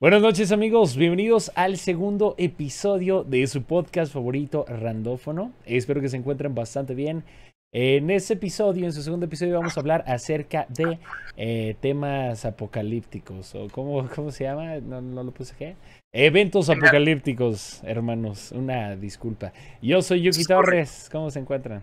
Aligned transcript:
Buenas 0.00 0.22
noches 0.22 0.50
amigos, 0.50 0.96
bienvenidos 0.96 1.52
al 1.56 1.76
segundo 1.76 2.34
episodio 2.38 3.22
de 3.22 3.46
su 3.46 3.64
podcast 3.64 4.10
favorito 4.10 4.64
Randófono. 4.66 5.52
Espero 5.66 6.00
que 6.00 6.08
se 6.08 6.16
encuentren 6.16 6.54
bastante 6.54 6.94
bien. 6.94 7.22
En 7.70 8.08
este 8.10 8.32
episodio, 8.32 8.86
en 8.86 8.94
su 8.94 9.02
segundo 9.02 9.26
episodio, 9.26 9.58
vamos 9.58 9.76
a 9.76 9.80
hablar 9.80 10.02
acerca 10.06 10.64
de 10.70 10.98
eh, 11.36 11.76
temas 11.82 12.46
apocalípticos. 12.46 13.54
¿O 13.54 13.68
cómo, 13.68 14.08
cómo 14.16 14.30
se 14.30 14.44
llama? 14.44 14.76
No, 14.76 15.02
no 15.02 15.22
lo 15.22 15.32
puse 15.32 15.54
qué. 15.54 15.76
Eventos 16.14 16.70
apocalípticos, 16.70 17.82
hermanos. 17.84 18.52
Una 18.52 18.96
disculpa. 18.96 19.52
Yo 19.82 20.00
soy 20.00 20.22
Yuki 20.22 20.44
Torres. 20.44 21.10
¿Cómo 21.12 21.30
se 21.30 21.40
encuentran? 21.40 21.82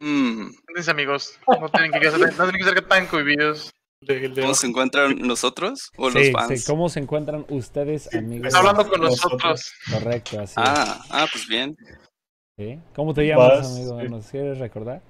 Mm, 0.00 0.48
Mis 0.74 0.88
amigos, 0.88 1.38
no 1.46 1.68
tienen 1.68 1.92
que 1.92 2.10
ser, 2.10 2.18
no 2.36 2.50
tienen 2.50 2.56
que 2.56 2.64
ser 2.64 2.82
tan 2.88 3.06
cohibidos. 3.06 3.72
De- 4.00 4.28
de- 4.28 4.42
¿Cómo 4.42 4.54
se 4.54 4.66
encuentran 4.66 5.16
nosotros 5.18 5.90
o 5.96 6.10
Sí, 6.10 6.18
los 6.18 6.30
fans? 6.32 6.60
sí, 6.60 6.66
¿Cómo 6.66 6.88
se 6.88 7.00
encuentran 7.00 7.44
ustedes, 7.48 8.12
amigos? 8.14 8.46
Está 8.48 8.58
hablando 8.60 8.88
con 8.88 9.00
Nosotros. 9.00 9.42
nosotros. 9.42 9.72
Correcto, 9.92 10.40
así 10.40 10.52
es. 10.52 10.56
Ah, 10.68 11.04
ah, 11.10 11.26
pues 11.30 11.46
bien. 11.46 11.76
¿Sí? 12.58 12.78
¿Cómo 12.94 13.14
te 13.14 13.26
llamas, 13.26 13.58
Vas, 13.60 13.66
amigo? 13.76 14.00
sí. 14.00 14.08
¿Nos 14.08 14.26
quieres 14.30 14.58
recordar? 14.58 15.02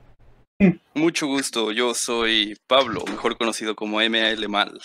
Mucho 0.95 1.27
gusto. 1.27 1.71
Yo 1.73 1.95
soy 1.95 2.57
Pablo, 2.67 3.05
mejor 3.09 3.39
conocido 3.39 3.77
como 3.77 3.99
MAL 3.99 4.49
Mal. 4.49 4.79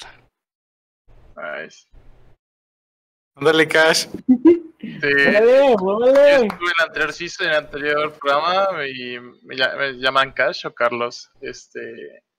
Nice. 1.35 1.88
Ándale, 3.35 3.67
Cash. 3.67 4.08
Sí, 4.83 4.89
¡Muévele, 4.99 5.70
yo 5.72 5.77
muévele! 5.77 6.31
estuve 6.45 6.67
en 6.67 6.73
el 6.77 6.85
anterior 6.85 7.14
season, 7.14 7.47
en 7.47 7.52
el 7.53 7.58
anterior 7.59 8.14
programa 8.20 8.86
y 8.86 9.17
me 9.44 9.55
llaman 9.97 10.33
Cash 10.33 10.66
o 10.66 10.73
Carlos. 10.73 11.30
Este, 11.39 11.80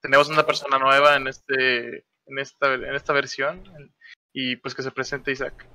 tenemos 0.04 0.28
una 0.28 0.44
persona 0.44 0.78
nueva 0.78 1.16
en 1.16 1.28
este, 1.28 2.04
en 2.26 2.38
esta, 2.38 2.74
en 2.74 2.94
esta 2.94 3.14
versión 3.14 3.62
y 4.34 4.56
pues 4.56 4.74
que 4.74 4.82
se 4.82 4.90
presente 4.90 5.32
Isaac. 5.32 5.66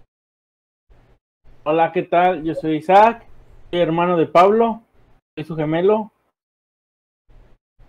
Hola, 1.64 1.92
¿qué 1.92 2.04
tal? 2.04 2.44
Yo 2.44 2.54
soy 2.54 2.76
Isaac, 2.76 3.26
soy 3.72 3.80
hermano 3.82 4.18
de 4.18 4.28
Pablo, 4.28 4.84
soy 5.36 5.46
su 5.46 5.56
gemelo. 5.56 6.12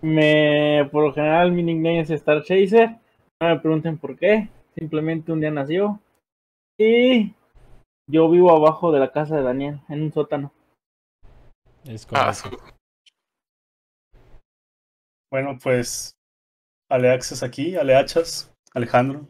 Me, 0.01 0.89
por 0.91 1.05
lo 1.05 1.13
general, 1.13 1.51
mi 1.51 1.61
nickname 1.61 1.99
es 1.99 2.09
Star 2.09 2.41
Chaser. 2.41 2.97
No 3.39 3.49
me 3.49 3.59
pregunten 3.59 3.99
por 3.99 4.17
qué, 4.17 4.49
simplemente 4.75 5.31
un 5.31 5.41
día 5.41 5.51
nació. 5.51 5.99
Y 6.75 7.35
yo 8.09 8.27
vivo 8.31 8.49
abajo 8.49 8.91
de 8.91 8.99
la 8.99 9.11
casa 9.11 9.35
de 9.35 9.43
Daniel, 9.43 9.81
en 9.89 10.01
un 10.01 10.11
sótano. 10.11 10.51
Es 11.83 12.07
Ah, 12.11 12.33
correcto. 12.33 12.73
Bueno, 15.29 15.59
pues 15.61 16.15
Aleaxes 16.91 17.41
aquí, 17.41 17.77
Aleachas, 17.77 18.51
Alejandro. 18.73 19.25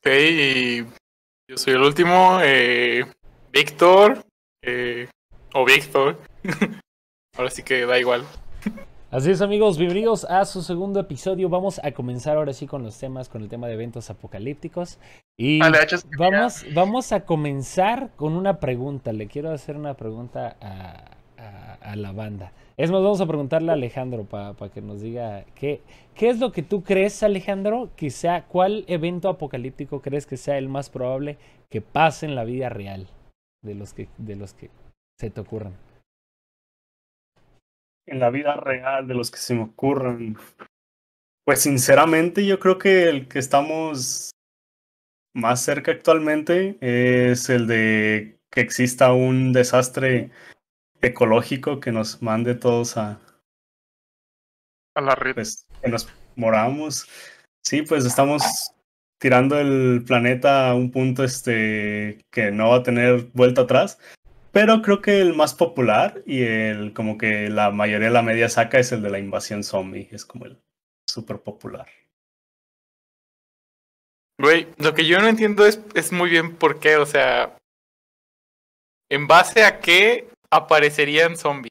Ok, 0.00 0.06
y 0.08 0.82
yo 1.48 1.56
soy 1.56 1.74
el 1.74 1.82
último. 1.82 2.38
Eh, 2.42 3.04
Víctor. 3.52 4.24
eh, 4.62 5.08
o 5.54 5.64
Víctor. 5.64 6.18
Ahora 7.36 7.48
sí 7.48 7.62
que 7.62 7.86
da 7.86 8.00
igual. 8.00 8.24
Así 9.12 9.30
es 9.30 9.40
amigos, 9.40 9.78
bienvenidos 9.78 10.24
a 10.24 10.44
su 10.46 10.62
segundo 10.62 10.98
episodio. 10.98 11.48
Vamos 11.48 11.80
a 11.84 11.92
comenzar 11.92 12.36
ahora 12.36 12.52
sí 12.52 12.66
con 12.66 12.82
los 12.82 12.98
temas, 12.98 13.28
con 13.28 13.42
el 13.42 13.48
tema 13.48 13.68
de 13.68 13.74
eventos 13.74 14.10
apocalípticos. 14.10 14.98
Y 15.38 15.60
vamos, 16.18 16.66
vamos 16.74 17.12
a 17.12 17.24
comenzar 17.24 18.10
con 18.16 18.32
una 18.32 18.58
pregunta. 18.58 19.12
Le 19.12 19.28
quiero 19.28 19.52
hacer 19.52 19.76
una 19.76 19.94
pregunta 19.94 20.56
a, 20.60 21.13
a- 21.38 21.96
la 21.96 22.12
banda. 22.12 22.52
Es 22.76 22.90
más, 22.90 23.02
vamos 23.02 23.20
a 23.20 23.26
preguntarle 23.26 23.70
a 23.70 23.74
Alejandro 23.74 24.24
para 24.24 24.54
que 24.72 24.80
nos 24.80 25.00
diga 25.00 25.44
qué, 25.54 25.80
qué 26.14 26.28
es 26.28 26.40
lo 26.40 26.50
que 26.50 26.62
tú 26.62 26.82
crees, 26.82 27.22
Alejandro, 27.22 27.90
que 27.96 28.10
sea, 28.10 28.46
cuál 28.46 28.84
evento 28.88 29.28
apocalíptico 29.28 30.02
crees 30.02 30.26
que 30.26 30.36
sea 30.36 30.58
el 30.58 30.68
más 30.68 30.90
probable 30.90 31.38
que 31.70 31.80
pase 31.80 32.26
en 32.26 32.34
la 32.34 32.44
vida 32.44 32.68
real 32.68 33.08
de 33.62 33.74
los 33.74 33.94
que, 33.94 34.08
de 34.18 34.36
los 34.36 34.54
que 34.54 34.70
se 35.20 35.30
te 35.30 35.40
ocurran. 35.40 35.74
En 38.06 38.18
la 38.18 38.30
vida 38.30 38.56
real, 38.56 39.06
de 39.06 39.14
los 39.14 39.30
que 39.30 39.38
se 39.38 39.54
me 39.54 39.62
ocurran. 39.62 40.36
Pues 41.46 41.60
sinceramente, 41.60 42.44
yo 42.44 42.58
creo 42.58 42.78
que 42.78 43.08
el 43.08 43.28
que 43.28 43.38
estamos 43.38 44.30
más 45.34 45.60
cerca 45.62 45.92
actualmente 45.92 46.76
es 46.80 47.48
el 47.50 47.66
de 47.66 48.38
que 48.50 48.60
exista 48.60 49.12
un 49.12 49.52
desastre 49.52 50.30
ecológico 51.06 51.80
que 51.80 51.92
nos 51.92 52.22
mande 52.22 52.54
todos 52.54 52.96
a, 52.96 53.20
a 54.94 55.00
la 55.00 55.14
red. 55.14 55.34
pues, 55.34 55.66
que 55.82 55.88
nos 55.88 56.08
moramos. 56.36 57.08
Sí, 57.62 57.82
pues 57.82 58.04
estamos 58.04 58.72
tirando 59.18 59.58
el 59.58 60.04
planeta 60.06 60.68
a 60.68 60.74
un 60.74 60.90
punto 60.90 61.24
este 61.24 62.20
que 62.30 62.50
no 62.50 62.70
va 62.70 62.76
a 62.76 62.82
tener 62.82 63.28
vuelta 63.32 63.62
atrás. 63.62 63.98
Pero 64.52 64.82
creo 64.82 65.02
que 65.02 65.20
el 65.20 65.34
más 65.34 65.52
popular 65.52 66.22
y 66.26 66.42
el 66.42 66.92
como 66.92 67.18
que 67.18 67.48
la 67.48 67.70
mayoría 67.70 68.08
de 68.08 68.14
la 68.14 68.22
media 68.22 68.48
saca 68.48 68.78
es 68.78 68.92
el 68.92 69.02
de 69.02 69.10
la 69.10 69.18
invasión 69.18 69.64
zombie. 69.64 70.08
Es 70.12 70.24
como 70.24 70.46
el 70.46 70.60
súper 71.08 71.40
popular. 71.40 71.88
Güey, 74.38 74.68
lo 74.78 74.94
que 74.94 75.06
yo 75.06 75.20
no 75.20 75.28
entiendo 75.28 75.66
es, 75.66 75.80
es 75.94 76.12
muy 76.12 76.30
bien 76.30 76.54
por 76.56 76.78
qué, 76.78 76.96
o 76.96 77.06
sea. 77.06 77.56
¿En 79.10 79.26
base 79.26 79.64
a 79.64 79.80
qué 79.80 80.28
aparecerían 80.56 81.36
zombies? 81.36 81.70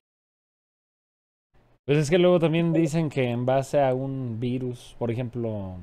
Pues 1.86 1.98
es 1.98 2.10
que 2.10 2.18
luego 2.18 2.40
también 2.40 2.72
dicen 2.72 3.10
que 3.10 3.30
en 3.30 3.46
base 3.46 3.82
a 3.82 3.94
un 3.94 4.40
virus, 4.40 4.96
por 4.98 5.12
ejemplo, 5.12 5.76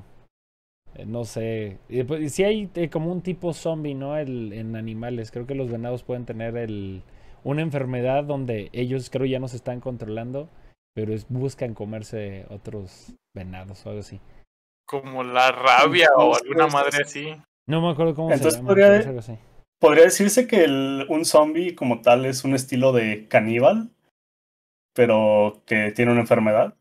eh, 0.95 1.05
no 1.05 1.25
sé, 1.25 1.77
pues, 2.07 2.33
si 2.33 2.43
hay 2.43 2.69
eh, 2.73 2.89
como 2.89 3.11
un 3.11 3.21
tipo 3.21 3.53
zombie, 3.53 3.93
¿no? 3.93 4.17
El, 4.17 4.51
en 4.53 4.75
animales, 4.75 5.29
creo 5.31 5.45
que 5.45 5.53
los 5.53 5.69
venados 5.69 6.03
pueden 6.03 6.25
tener 6.25 6.57
el, 6.57 7.03
una 7.43 7.61
enfermedad 7.61 8.23
donde 8.23 8.69
ellos 8.73 9.09
creo 9.11 9.27
ya 9.27 9.39
no 9.39 9.47
se 9.47 9.57
están 9.57 9.79
controlando, 9.79 10.49
pero 10.95 11.13
es, 11.13 11.27
buscan 11.29 11.75
comerse 11.75 12.45
otros 12.49 13.13
venados 13.35 13.85
o 13.85 13.89
algo 13.89 14.01
así. 14.01 14.19
Como 14.87 15.23
la 15.23 15.51
rabia 15.51 16.09
o 16.15 16.35
alguna 16.35 16.67
madre 16.67 17.03
así. 17.03 17.35
No 17.67 17.79
me 17.79 17.91
acuerdo 17.91 18.15
cómo 18.15 18.31
Entonces 18.31 18.53
se 18.53 18.59
llama, 18.59 18.69
podría- 18.69 19.21
Podría 19.81 20.03
decirse 20.03 20.45
que 20.47 20.63
el- 20.63 21.07
un 21.09 21.25
zombie 21.25 21.73
como 21.73 22.01
tal 22.01 22.25
es 22.25 22.43
un 22.45 22.53
estilo 22.53 22.91
de 22.91 23.27
caníbal, 23.27 23.89
pero 24.93 25.63
que 25.65 25.91
tiene 25.91 26.11
una 26.11 26.21
enfermedad. 26.21 26.75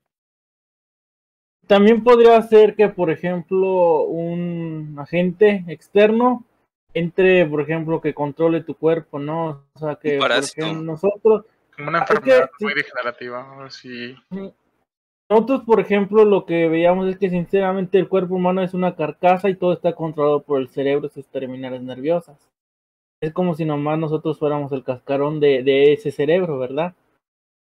También 1.66 2.04
podría 2.04 2.40
ser 2.42 2.74
que, 2.76 2.88
por 2.90 3.10
ejemplo, 3.10 4.02
un 4.04 4.96
agente 4.98 5.64
externo 5.68 6.44
entre, 6.92 7.46
por 7.46 7.62
ejemplo, 7.62 8.02
que 8.02 8.12
controle 8.12 8.62
tu 8.62 8.74
cuerpo, 8.74 9.18
¿no? 9.18 9.64
O 9.74 9.78
sea, 9.78 9.94
que 9.96 10.18
por 10.18 10.30
ejemplo, 10.32 10.82
nosotros, 10.82 11.46
Como 11.74 11.88
una 11.88 12.00
es 12.00 12.04
que- 12.06 12.14
enfermedad 12.16 12.50
sí. 12.58 12.64
muy 12.64 12.74
degenerativa. 12.74 13.64
Así. 13.64 14.14
nosotros, 15.30 15.62
por 15.64 15.78
ejemplo, 15.80 16.24
lo 16.24 16.44
que 16.44 16.68
veíamos 16.68 17.08
es 17.08 17.16
que 17.16 17.30
sinceramente 17.30 17.98
el 17.98 18.08
cuerpo 18.08 18.34
humano 18.34 18.62
es 18.62 18.74
una 18.74 18.94
carcasa 18.96 19.48
y 19.48 19.54
todo 19.54 19.72
está 19.72 19.94
controlado 19.94 20.42
por 20.42 20.60
el 20.60 20.68
cerebro, 20.68 21.08
sus 21.08 21.28
terminales 21.28 21.80
nerviosas. 21.82 22.36
Es 23.20 23.32
como 23.32 23.54
si 23.54 23.64
nomás 23.64 23.98
nosotros 23.98 24.38
fuéramos 24.38 24.72
el 24.72 24.82
cascarón 24.82 25.40
de, 25.40 25.62
de 25.62 25.92
ese 25.92 26.10
cerebro, 26.10 26.58
¿verdad? 26.58 26.94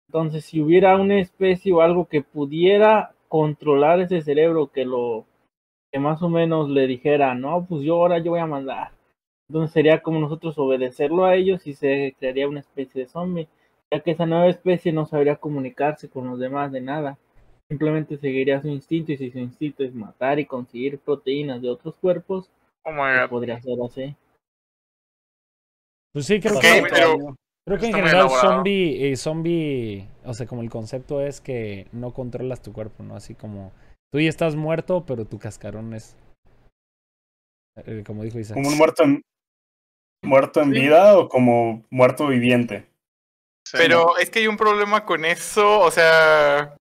Entonces, 0.07 0.45
si 0.45 0.61
hubiera 0.61 0.95
una 0.97 1.19
especie 1.19 1.73
o 1.73 1.81
algo 1.81 2.07
que 2.07 2.21
pudiera 2.21 3.13
controlar 3.27 3.99
ese 3.99 4.21
cerebro, 4.21 4.71
que 4.71 4.85
lo 4.85 5.25
que 5.91 5.99
más 5.99 6.21
o 6.21 6.29
menos 6.29 6.69
le 6.69 6.87
dijera, 6.87 7.35
no, 7.35 7.65
pues 7.67 7.83
yo 7.83 7.95
ahora 7.95 8.19
yo 8.19 8.31
voy 8.31 8.39
a 8.39 8.45
mandar. 8.45 8.91
Entonces 9.49 9.73
sería 9.73 10.01
como 10.01 10.19
nosotros 10.19 10.57
obedecerlo 10.57 11.25
a 11.25 11.35
ellos 11.35 11.65
y 11.65 11.73
se 11.73 12.15
crearía 12.19 12.47
una 12.47 12.59
especie 12.59 13.01
de 13.01 13.07
zombie, 13.07 13.47
ya 13.91 13.99
que 14.01 14.11
esa 14.11 14.27
nueva 14.27 14.47
especie 14.47 14.91
no 14.93 15.05
sabría 15.05 15.37
comunicarse 15.37 16.09
con 16.09 16.27
los 16.27 16.39
demás 16.39 16.71
de 16.71 16.81
nada. 16.81 17.17
Simplemente 17.67 18.17
seguiría 18.17 18.61
su 18.61 18.67
instinto 18.67 19.11
y 19.11 19.17
si 19.17 19.31
su 19.31 19.39
instinto 19.39 19.83
es 19.83 19.93
matar 19.93 20.39
y 20.39 20.45
conseguir 20.45 20.99
proteínas 20.99 21.61
de 21.61 21.69
otros 21.69 21.95
cuerpos, 21.95 22.49
Oh 22.83 22.91
pues 22.95 23.29
podría 23.29 23.59
ser 23.59 23.77
así. 23.85 24.15
Pues 26.13 26.25
sí, 26.25 26.39
creo 26.39 26.59
que... 26.59 26.83
pero- 26.89 27.35
Creo 27.67 27.77
que 27.79 27.87
en 27.87 27.93
general 27.93 28.29
zombie, 28.31 29.11
eh, 29.11 29.15
zombie, 29.15 30.07
o 30.25 30.33
sea, 30.33 30.47
como 30.47 30.63
el 30.63 30.71
concepto 30.71 31.21
es 31.21 31.39
que 31.39 31.87
no 31.91 32.13
controlas 32.15 32.63
tu 32.63 32.73
cuerpo, 32.73 33.03
¿no? 33.03 33.15
Así 33.15 33.35
como 33.35 33.71
tú 34.11 34.19
ya 34.19 34.27
estás 34.29 34.55
muerto, 34.55 35.05
pero 35.05 35.25
tu 35.25 35.37
cascarón 35.37 35.93
es, 35.93 36.15
eh, 37.85 38.03
como 38.07 38.23
dijo 38.23 38.39
Isaac. 38.39 38.55
Como 38.55 38.69
un 38.69 38.77
muerto 38.77 39.03
en, 39.03 39.21
muerto 40.23 40.61
en 40.61 40.73
Sí. 40.73 40.79
vida 40.79 41.15
o 41.17 41.29
como 41.29 41.83
muerto 41.91 42.27
viviente. 42.27 42.87
Sí. 43.67 43.77
Pero 43.77 44.17
es 44.17 44.31
que 44.31 44.39
hay 44.39 44.47
un 44.47 44.57
problema 44.57 45.05
con 45.05 45.23
eso, 45.23 45.79
o 45.81 45.91
sea, 45.91 46.75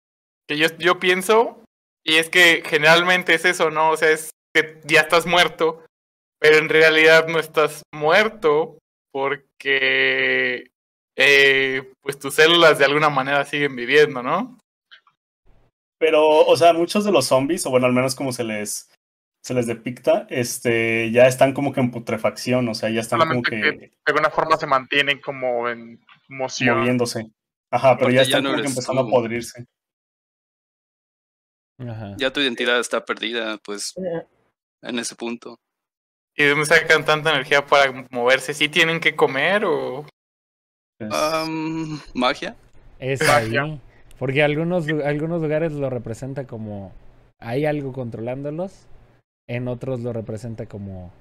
que 0.48 0.56
yo, 0.56 0.68
yo 0.78 0.98
pienso, 0.98 1.62
y 2.02 2.14
es 2.14 2.30
que 2.30 2.62
generalmente 2.64 3.34
es 3.34 3.44
eso, 3.44 3.70
¿no? 3.70 3.90
O 3.90 3.96
sea, 3.98 4.10
es 4.10 4.30
que 4.54 4.80
ya 4.84 5.02
estás 5.02 5.26
muerto, 5.26 5.84
pero 6.40 6.56
en 6.56 6.70
realidad 6.70 7.26
no 7.28 7.38
estás 7.38 7.82
muerto 7.94 8.78
porque 9.18 10.70
eh, 11.16 11.92
pues 12.00 12.18
tus 12.20 12.34
células 12.34 12.78
de 12.78 12.84
alguna 12.84 13.08
manera 13.10 13.44
siguen 13.44 13.74
viviendo, 13.74 14.22
¿no? 14.22 14.58
Pero, 15.98 16.46
o 16.46 16.56
sea, 16.56 16.72
muchos 16.72 17.04
de 17.04 17.10
los 17.10 17.26
zombies, 17.26 17.66
o 17.66 17.70
bueno, 17.70 17.86
al 17.86 17.92
menos 17.92 18.14
como 18.14 18.32
se 18.32 18.44
les 18.44 18.88
se 19.42 19.54
les 19.54 19.66
depicta, 19.66 20.26
este, 20.30 21.10
ya 21.10 21.26
están 21.26 21.52
como 21.52 21.72
que 21.72 21.80
en 21.80 21.90
putrefacción, 21.90 22.68
o 22.68 22.74
sea, 22.74 22.90
ya 22.90 23.00
están 23.00 23.20
como 23.20 23.42
que, 23.42 23.60
que 23.60 23.72
de 23.72 23.92
alguna 24.06 24.30
forma 24.30 24.56
se 24.56 24.66
mantienen 24.66 25.20
como 25.20 25.68
en 25.68 26.00
moción. 26.28 26.78
moviéndose. 26.78 27.30
Ajá, 27.72 27.96
pero 27.96 28.06
Porque 28.06 28.14
ya 28.14 28.22
ya 28.22 28.22
están 28.22 28.44
no 28.44 28.50
como 28.50 28.62
que 28.62 28.68
empezando 28.68 29.02
tú. 29.02 29.08
a 29.08 29.10
podrirse. 29.10 29.64
Ajá. 31.78 32.14
Ya 32.18 32.32
tu 32.32 32.40
identidad 32.40 32.78
está 32.78 33.04
perdida, 33.04 33.58
pues, 33.58 33.94
Eh, 33.96 34.26
en 34.82 34.98
ese 34.98 35.16
punto. 35.16 35.58
¿Y 36.38 36.44
de 36.44 36.50
dónde 36.50 36.66
sacan 36.66 37.04
tanta 37.04 37.30
energía 37.30 37.66
para 37.66 38.06
moverse? 38.10 38.54
¿Sí 38.54 38.68
tienen 38.68 39.00
que 39.00 39.16
comer 39.16 39.64
o...? 39.64 40.06
Pues, 40.96 41.10
¿Magia? 42.14 42.54
Es 43.00 43.26
Magia. 43.26 43.62
ahí. 43.64 43.80
Porque 44.20 44.44
algunos, 44.44 44.86
algunos 45.04 45.42
lugares 45.42 45.72
lo 45.72 45.90
representa 45.90 46.46
como 46.46 46.92
hay 47.40 47.66
algo 47.66 47.92
controlándolos. 47.92 48.86
En 49.48 49.66
otros 49.66 50.00
lo 50.00 50.12
representa 50.12 50.66
como 50.66 51.12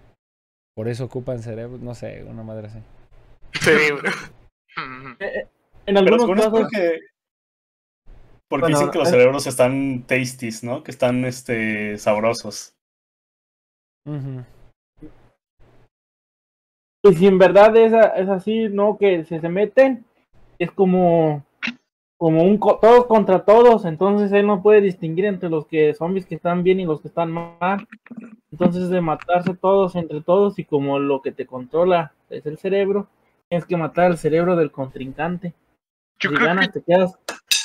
por 0.75 0.87
eso 0.87 1.05
ocupan 1.05 1.41
cerebro. 1.41 1.79
No 1.79 1.95
sé, 1.95 2.23
una 2.23 2.43
madre 2.43 2.67
así. 2.67 2.79
cerebro? 3.59 4.11
Ujú. 4.77 5.15
En 5.19 5.95
pero 5.95 5.99
algunos 5.99 6.27
casos, 6.27 6.51
porque, 6.51 6.99
porque 8.47 8.61
Bueno, 8.65 8.77
dicen 8.77 8.91
que 8.91 8.99
los 8.99 9.07
eh. 9.07 9.11
cerebros 9.11 9.47
están 9.47 10.03
tasties, 10.03 10.63
¿no? 10.63 10.83
Que 10.83 10.91
están 10.91 11.25
este, 11.25 11.97
sabrosos. 11.97 12.75
Ujú. 14.05 14.43
Y 17.09 17.15
si 17.15 17.27
en 17.27 17.37
verdad 17.37 17.75
es, 17.77 17.93
es 17.93 18.29
así, 18.29 18.69
¿no? 18.69 18.97
Que 18.97 19.25
se, 19.25 19.39
se 19.39 19.49
meten, 19.49 20.05
es 20.59 20.71
como, 20.71 21.43
como 22.17 22.43
un 22.43 22.59
todos 22.59 23.05
contra 23.05 23.45
todos, 23.45 23.85
entonces 23.85 24.31
él 24.31 24.47
no 24.47 24.61
puede 24.61 24.81
distinguir 24.81 25.25
entre 25.25 25.49
los 25.49 25.67
que 25.67 25.93
zombies 25.93 26.25
que 26.25 26.35
están 26.35 26.63
bien 26.63 26.79
y 26.79 26.85
los 26.85 27.01
que 27.01 27.07
están 27.07 27.31
mal. 27.31 27.87
Entonces 28.51 28.83
es 28.83 28.89
de 28.89 29.01
matarse 29.01 29.53
todos 29.53 29.95
entre 29.95 30.21
todos 30.21 30.57
y 30.57 30.65
como 30.65 30.99
lo 30.99 31.21
que 31.21 31.31
te 31.31 31.45
controla 31.45 32.13
es 32.29 32.45
el 32.45 32.57
cerebro, 32.57 33.07
tienes 33.49 33.65
que 33.65 33.77
matar 33.77 34.05
al 34.05 34.17
cerebro 34.17 34.55
del 34.55 34.71
contrincante. 34.71 35.53
Yo 36.19 36.31
si 36.31 36.35
ganas, 36.37 36.67
que 36.69 36.79
te 36.79 36.85
quedas, 36.85 37.19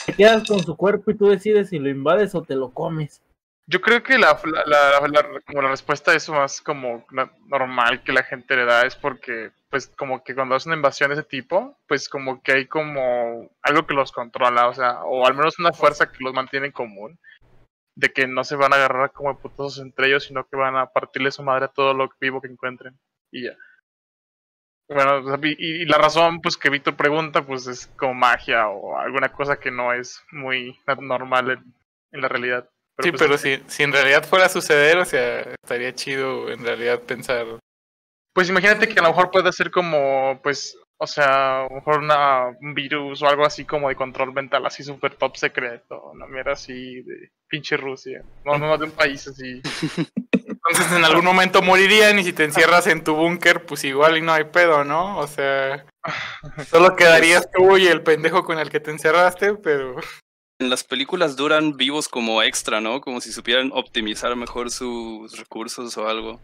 te 0.05 0.13
quedas 0.13 0.47
con 0.47 0.61
su 0.61 0.77
cuerpo 0.77 1.11
y 1.11 1.15
tú 1.17 1.27
decides 1.27 1.71
si 1.71 1.79
lo 1.79 1.89
invades 1.89 2.35
o 2.35 2.43
te 2.43 2.55
lo 2.55 2.71
comes. 2.71 3.23
Yo 3.67 3.81
creo 3.81 4.03
que 4.03 4.19
la, 4.19 4.39
la, 4.67 5.01
la- 5.09 5.41
como 5.47 5.63
la 5.63 5.69
respuesta 5.71 6.11
a 6.11 6.17
eso 6.17 6.33
más 6.33 6.61
como 6.61 7.07
normal 7.47 8.03
que 8.03 8.13
la 8.13 8.25
gente 8.25 8.57
le 8.57 8.65
da 8.65 8.83
es 8.83 8.97
porque, 8.97 9.53
pues, 9.71 9.87
como 9.97 10.23
que 10.25 10.35
cuando 10.35 10.55
hace 10.57 10.69
una 10.69 10.77
invasión 10.77 11.11
de 11.11 11.15
ese 11.15 11.23
tipo, 11.29 11.79
pues 11.87 12.09
como 12.09 12.43
que 12.43 12.53
hay 12.53 12.67
como 12.67 13.51
algo 13.63 13.87
que 13.87 13.95
los 13.95 14.13
controla, 14.13 14.69
o 14.69 14.75
sea, 14.75 15.05
o 15.05 15.27
al 15.27 15.35
menos 15.35 15.59
una 15.59 15.73
fuerza 15.73 16.11
que 16.11 16.19
los 16.25 16.35
mantiene 16.35 16.67
en 16.67 16.73
común, 16.73 17.19
de 17.97 18.13
que 18.13 18.27
no 18.29 18.45
se 18.45 18.57
van 18.57 18.73
a 18.75 18.77
agarrar 18.77 19.13
como 19.13 19.39
putos 19.39 19.79
entre 19.81 20.09
ellos, 20.09 20.25
sino 20.25 20.47
que 20.49 20.57
van 20.57 20.77
a 20.77 20.87
partirle 20.89 21.31
su 21.33 21.43
madre 21.45 21.67
a 21.67 21.69
todo 21.69 21.95
lo 21.95 22.11
vivo 22.21 22.41
que 22.43 22.49
encuentren. 22.49 22.99
Y 23.33 23.45
ya. 23.47 23.55
Bueno, 24.89 25.23
y, 25.43 25.85
la 25.87 25.99
razón, 25.99 26.41
pues, 26.41 26.57
que 26.57 26.71
Víctor 26.71 26.97
pregunta, 26.97 27.45
pues, 27.45 27.67
es 27.67 27.87
como 27.97 28.15
magia 28.15 28.69
o 28.69 28.97
alguna 28.99 29.31
cosa 29.33 29.59
que 29.59 29.71
no 29.73 29.93
es 29.93 30.23
muy 30.31 30.79
normal 31.01 31.51
en, 31.51 31.75
en 32.13 32.21
la 32.21 32.29
realidad. 32.29 32.69
Sí, 33.03 33.11
pues, 33.11 33.23
pero 33.23 33.39
si, 33.39 33.63
si 33.69 33.83
en 33.83 33.93
realidad 33.93 34.25
fuera 34.25 34.47
a 34.47 34.51
suceder, 34.51 34.99
o 34.99 35.05
sea, 35.05 35.41
estaría 35.63 35.95
chido 35.95 36.51
en 36.51 36.65
realidad 36.65 37.01
pensar... 37.01 37.47
Pues 38.35 38.49
imagínate 38.49 38.89
que 38.89 38.99
a 38.99 39.03
lo 39.03 39.11
mejor 39.11 39.31
puede 39.31 39.53
ser 39.53 39.71
como, 39.71 40.41
pues, 40.43 40.77
o 41.03 41.07
sea, 41.07 41.63
a 41.63 41.69
lo 41.69 41.71
mejor 41.71 41.99
una, 41.99 42.47
un 42.61 42.75
virus 42.75 43.23
o 43.23 43.29
algo 43.29 43.45
así 43.45 43.65
como 43.65 43.89
de 43.89 43.97
control 43.97 44.33
mental, 44.33 44.65
así 44.65 44.85
súper 44.85 45.17
top 45.17 45.37
secreto, 45.37 46.01
una 46.13 46.29
mierda 46.29 46.53
así 46.53 47.03
de 47.03 47.33
pinche 47.49 47.77
Rusia. 47.77 48.23
No, 48.45 48.57
no, 48.57 48.79
de 48.79 48.85
un 48.85 48.93
país 48.93 49.27
así. 49.27 49.61
Entonces 50.33 50.93
en 50.97 51.05
algún 51.05 51.25
momento 51.25 51.61
morirían 51.61 52.21
y 52.21 52.25
si 52.25 52.33
te 52.33 52.45
encierras 52.45 52.87
en 52.87 53.03
tu 53.03 53.17
búnker, 53.17 53.67
pues 53.67 53.83
igual 53.83 54.17
y 54.17 54.21
no 54.21 54.33
hay 54.33 54.45
pedo, 54.45 54.85
¿no? 54.85 55.19
O 55.19 55.27
sea, 55.27 55.85
solo 56.71 56.95
quedarías 56.95 57.51
tú 57.51 57.77
y 57.77 57.89
el 57.89 58.03
pendejo 58.03 58.45
con 58.45 58.61
el 58.61 58.71
que 58.71 58.79
te 58.79 58.93
encerraste, 58.93 59.55
pero... 59.55 59.97
En 60.63 60.71
las 60.71 60.85
películas 60.85 61.35
duran 61.35 61.77
vivos 61.77 62.09
como 62.09 62.41
extra, 62.41 62.81
¿no? 62.81 63.01
Como 63.01 63.21
si 63.21 63.33
supieran 63.33 63.73
optimizar 63.75 64.37
mejor 64.37 64.71
sus 64.71 65.37
recursos 65.37 65.99
o 65.99 66.07
algo. 66.07 66.41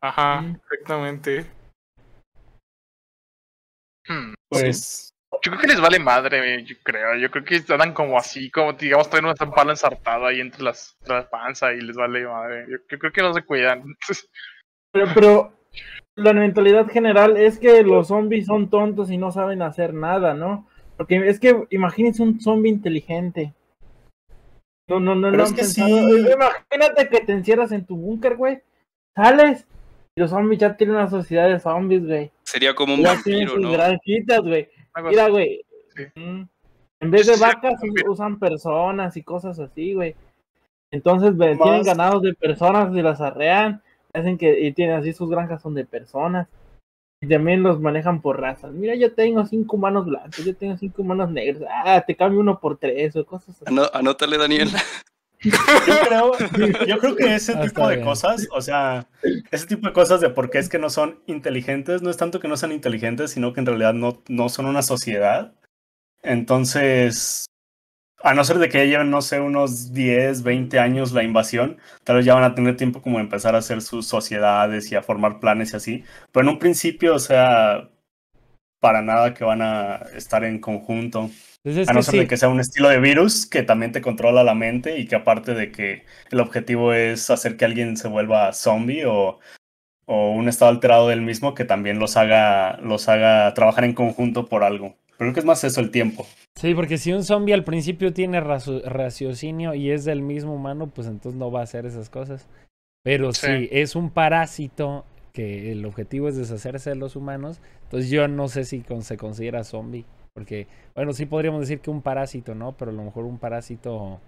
Ajá, 0.00 0.44
exactamente. 0.56 1.46
Hmm. 4.08 4.34
Pues, 4.48 5.14
Yo 5.44 5.52
creo 5.52 5.60
que 5.60 5.68
les 5.68 5.80
vale 5.80 6.00
madre, 6.00 6.64
yo 6.64 6.74
creo. 6.82 7.14
Yo 7.14 7.30
creo 7.30 7.44
que 7.44 7.62
andan 7.72 7.94
como 7.94 8.18
así, 8.18 8.50
como 8.50 8.72
digamos, 8.72 9.08
traen 9.08 9.26
una 9.26 9.34
pala 9.34 9.70
ensartada 9.70 10.30
ahí 10.30 10.40
entre 10.40 10.64
las, 10.64 10.96
entre 11.02 11.18
la 11.18 11.30
panza 11.30 11.72
y 11.72 11.80
les 11.80 11.94
vale 11.94 12.26
madre. 12.26 12.66
Yo, 12.68 12.78
yo 12.90 12.98
creo 12.98 13.12
que 13.12 13.22
no 13.22 13.32
se 13.32 13.44
cuidan. 13.44 13.84
Pero, 14.90 15.06
pero 15.14 15.52
la 16.16 16.32
mentalidad 16.32 16.88
general 16.88 17.36
es 17.36 17.58
que 17.58 17.82
los 17.82 18.08
zombies 18.08 18.46
son 18.46 18.70
tontos 18.70 19.10
y 19.10 19.18
no 19.18 19.30
saben 19.30 19.60
hacer 19.60 19.92
nada, 19.92 20.32
¿no? 20.32 20.66
Porque 20.98 21.26
es 21.28 21.40
que 21.40 21.64
imagínense 21.70 22.22
un 22.22 22.38
zombie 22.40 22.70
inteligente. 22.70 23.54
No, 24.88 25.00
no, 25.00 25.14
no, 25.14 25.30
Pero 25.30 25.36
no 25.38 25.42
es 25.44 25.50
han 25.50 25.56
que 25.56 25.62
pensado. 25.62 25.88
sí. 25.88 26.26
Imagínate 26.32 27.08
que 27.08 27.20
te 27.24 27.32
encierras 27.32 27.72
en 27.72 27.84
tu 27.86 27.96
búnker, 27.96 28.36
güey. 28.36 28.60
Sales 29.16 29.66
y 30.16 30.20
los 30.20 30.30
zombies 30.30 30.60
ya 30.60 30.76
tienen 30.76 30.96
una 30.96 31.08
sociedad 31.08 31.48
de 31.48 31.60
zombies, 31.60 32.04
güey. 32.06 32.30
Sería 32.42 32.74
como 32.74 32.94
un 32.94 33.00
Ya 33.02 33.20
tienen 33.22 33.46
vampiro, 33.46 33.54
sus 33.54 33.62
¿no? 33.62 33.72
granjitas, 33.72 34.40
güey. 34.40 34.68
Mira, 35.04 35.28
güey. 35.28 35.64
Sí. 35.94 36.02
mm, 36.20 36.42
En 37.00 37.10
vez 37.10 37.26
de 37.26 37.34
Sí, 37.34 37.40
vacas 37.40 37.80
usan 38.08 38.38
personas 38.38 39.16
y 39.16 39.22
cosas 39.22 39.58
así, 39.60 39.94
güey. 39.94 40.16
Entonces 40.90 41.34
tienen 41.36 41.82
ganados 41.82 42.22
de 42.22 42.34
personas 42.34 42.92
y 42.94 43.02
las 43.02 43.20
arrean. 43.20 43.82
Hacen 44.14 44.38
que 44.38 44.58
y 44.60 44.72
tienen 44.72 44.96
así 44.96 45.12
sus 45.12 45.28
granjas 45.30 45.60
son 45.62 45.74
de 45.74 45.84
personas. 45.84 46.48
Y 47.20 47.28
también 47.28 47.62
los 47.64 47.80
manejan 47.80 48.20
por 48.22 48.40
razas. 48.40 48.72
Mira, 48.72 48.94
yo 48.94 49.12
tengo 49.12 49.44
cinco 49.44 49.76
humanos 49.76 50.06
blancos, 50.06 50.44
yo 50.44 50.54
tengo 50.56 50.76
cinco 50.76 51.02
humanos 51.02 51.30
negros. 51.30 51.68
Ah, 51.68 52.02
te 52.06 52.14
cambio 52.14 52.40
uno 52.40 52.60
por 52.60 52.78
tres 52.78 53.16
o 53.16 53.26
cosas 53.26 53.56
así. 53.56 53.64
Anó- 53.66 53.90
anótale, 53.92 54.38
Daniel. 54.38 54.70
yo 55.40 55.52
creo, 56.06 56.32
yo 56.86 56.98
creo 56.98 57.16
que 57.16 57.34
ese 57.34 57.52
Ah, 57.56 57.60
tipo 57.62 57.88
de 57.88 57.96
bien. 57.96 58.06
cosas, 58.06 58.46
o 58.52 58.60
sea, 58.60 59.06
ese 59.50 59.66
tipo 59.66 59.86
de 59.88 59.92
cosas 59.92 60.20
de 60.20 60.30
por 60.30 60.50
qué 60.50 60.58
es 60.58 60.68
que 60.68 60.78
no 60.78 60.90
son 60.90 61.20
inteligentes, 61.26 62.02
no 62.02 62.10
es 62.10 62.16
tanto 62.16 62.38
que 62.40 62.48
no 62.48 62.56
sean 62.56 62.72
inteligentes, 62.72 63.32
sino 63.32 63.52
que 63.52 63.60
en 63.60 63.66
realidad 63.66 63.94
no, 63.94 64.22
no 64.28 64.48
son 64.48 64.66
una 64.66 64.82
sociedad. 64.82 65.54
Entonces, 66.22 67.46
a 68.22 68.34
no 68.34 68.44
ser 68.44 68.58
de 68.58 68.68
que 68.68 68.78
ya 68.78 68.84
lleven, 68.84 69.10
no 69.10 69.22
sé, 69.22 69.40
unos 69.40 69.92
10, 69.92 70.42
20 70.42 70.78
años 70.78 71.12
la 71.12 71.22
invasión, 71.22 71.78
tal 72.04 72.16
vez 72.16 72.24
ya 72.24 72.34
van 72.34 72.44
a 72.44 72.54
tener 72.54 72.76
tiempo 72.76 73.00
como 73.00 73.18
de 73.18 73.24
empezar 73.24 73.54
a 73.54 73.58
hacer 73.58 73.80
sus 73.80 74.06
sociedades 74.06 74.90
y 74.90 74.96
a 74.96 75.02
formar 75.02 75.40
planes 75.40 75.72
y 75.72 75.76
así. 75.76 76.04
Pero 76.32 76.48
en 76.48 76.54
un 76.54 76.58
principio, 76.58 77.14
o 77.14 77.18
sea, 77.18 77.90
para 78.80 79.02
nada 79.02 79.34
que 79.34 79.44
van 79.44 79.62
a 79.62 79.96
estar 80.14 80.44
en 80.44 80.60
conjunto. 80.60 81.30
Entonces, 81.64 81.82
es 81.82 81.88
A 81.88 81.92
no 81.92 82.02
ser 82.02 82.12
sí, 82.12 82.18
de 82.18 82.26
que 82.28 82.36
sea 82.36 82.48
un 82.48 82.60
estilo 82.60 82.88
de 82.88 83.00
virus 83.00 83.46
que 83.46 83.62
también 83.62 83.92
te 83.92 84.02
controla 84.02 84.44
la 84.44 84.54
mente 84.54 84.98
y 84.98 85.06
que 85.06 85.16
aparte 85.16 85.54
de 85.54 85.72
que 85.72 86.04
el 86.30 86.40
objetivo 86.40 86.92
es 86.92 87.30
hacer 87.30 87.56
que 87.56 87.64
alguien 87.64 87.96
se 87.96 88.08
vuelva 88.08 88.52
zombie 88.52 89.04
o, 89.06 89.38
o 90.06 90.30
un 90.32 90.48
estado 90.48 90.70
alterado 90.70 91.08
del 91.08 91.20
mismo 91.20 91.54
que 91.54 91.64
también 91.64 91.98
los 91.98 92.16
haga, 92.16 92.78
los 92.78 93.08
haga 93.08 93.52
trabajar 93.54 93.84
en 93.84 93.94
conjunto 93.94 94.46
por 94.46 94.64
algo. 94.64 94.96
Pero 95.18 95.32
creo 95.32 95.34
que 95.34 95.40
es 95.40 95.46
más 95.46 95.64
eso 95.64 95.80
el 95.80 95.90
tiempo. 95.90 96.24
Sí, 96.56 96.74
porque 96.74 96.96
si 96.96 97.12
un 97.12 97.24
zombie 97.24 97.52
al 97.54 97.64
principio 97.64 98.12
tiene 98.12 98.40
raciocinio 98.40 99.74
y 99.74 99.90
es 99.90 100.04
del 100.04 100.22
mismo 100.22 100.54
humano, 100.54 100.86
pues 100.86 101.08
entonces 101.08 101.38
no 101.38 101.50
va 101.50 101.60
a 101.60 101.64
hacer 101.64 101.86
esas 101.86 102.08
cosas. 102.08 102.48
Pero 103.04 103.32
Sí. 103.32 103.46
si 103.46 103.68
es 103.72 103.96
un 103.96 104.10
parásito 104.10 105.04
que 105.32 105.72
el 105.72 105.84
objetivo 105.84 106.28
es 106.28 106.36
deshacerse 106.36 106.90
de 106.90 106.96
los 106.96 107.16
humanos, 107.16 107.60
entonces 107.84 108.10
yo 108.10 108.26
no 108.28 108.48
sé 108.48 108.64
si 108.64 108.80
con- 108.80 109.02
se 109.02 109.16
considera 109.16 109.64
zombie. 109.64 110.04
Porque, 110.34 110.66
bueno, 110.94 111.12
sí 111.12 111.26
podríamos 111.26 111.60
decir 111.60 111.80
que 111.80 111.90
un 111.90 112.02
parásito, 112.02 112.54
¿no? 112.54 112.72
Pero 112.76 112.90
a 112.92 112.94
lo 112.94 113.02
mejor 113.02 113.24
un 113.24 113.38
parásito 113.38 114.20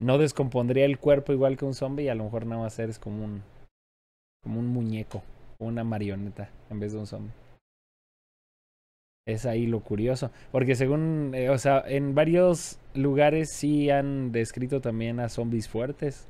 no 0.00 0.16
descompondría 0.18 0.84
el 0.86 0.98
cuerpo 0.98 1.32
igual 1.32 1.56
que 1.58 1.64
un 1.66 1.74
zombie 1.74 2.04
y 2.04 2.08
a 2.08 2.14
lo 2.14 2.24
mejor 2.24 2.46
nada 2.46 2.62
más 2.62 2.78
eres 2.78 2.98
como 2.98 3.24
un, 3.24 3.42
como 4.42 4.60
un 4.60 4.68
muñeco, 4.68 5.22
una 5.58 5.84
marioneta 5.84 6.50
en 6.70 6.80
vez 6.80 6.92
de 6.92 6.98
un 6.98 7.06
zombie. 7.06 7.32
Es 9.28 9.44
ahí 9.44 9.66
lo 9.66 9.80
curioso. 9.80 10.30
Porque 10.50 10.74
según, 10.74 11.32
eh, 11.34 11.50
o 11.50 11.58
sea, 11.58 11.84
en 11.86 12.14
varios 12.14 12.78
lugares 12.94 13.52
sí 13.52 13.90
han 13.90 14.32
descrito 14.32 14.80
también 14.80 15.20
a 15.20 15.28
zombies 15.28 15.68
fuertes. 15.68 16.26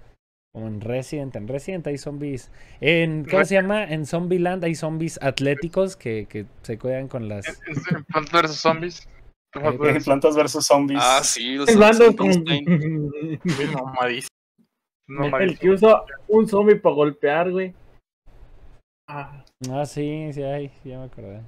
Como 0.53 0.67
en 0.67 0.81
Resident. 0.81 1.37
En 1.37 1.47
Resident 1.47 1.87
hay 1.87 1.97
zombies. 1.97 2.51
En, 2.81 3.25
¿Cómo 3.25 3.45
se 3.45 3.55
llama? 3.55 3.85
En 3.85 4.05
Zombieland 4.05 4.65
hay 4.65 4.75
zombies 4.75 5.17
atléticos 5.23 5.95
que, 5.95 6.27
que 6.27 6.47
se 6.63 6.77
cuidan 6.77 7.07
con 7.07 7.29
las... 7.29 7.47
Plants 8.09 8.33
vs 8.33 8.57
Zombies. 8.57 9.09
Eh, 9.55 9.79
En 9.81 10.03
Plantas 10.03 10.35
versus 10.35 10.67
Zombies. 10.67 11.01
Ah, 11.01 11.21
sí, 11.23 11.55
los 11.55 11.71
con-. 12.17 12.45
No, 15.07 15.39
el 15.39 15.59
que 15.59 15.71
usa 15.71 16.03
un 16.27 16.49
zombie 16.49 16.77
para 16.77 16.95
golpear, 16.97 17.51
güey. 17.53 17.73
Ah, 19.09 19.45
Ah, 19.71 19.87
sí, 19.87 20.31
sí 20.33 20.43
hay. 20.43 20.71
Ya 20.85 20.99
me 20.99 21.05
acordé. 21.05 21.43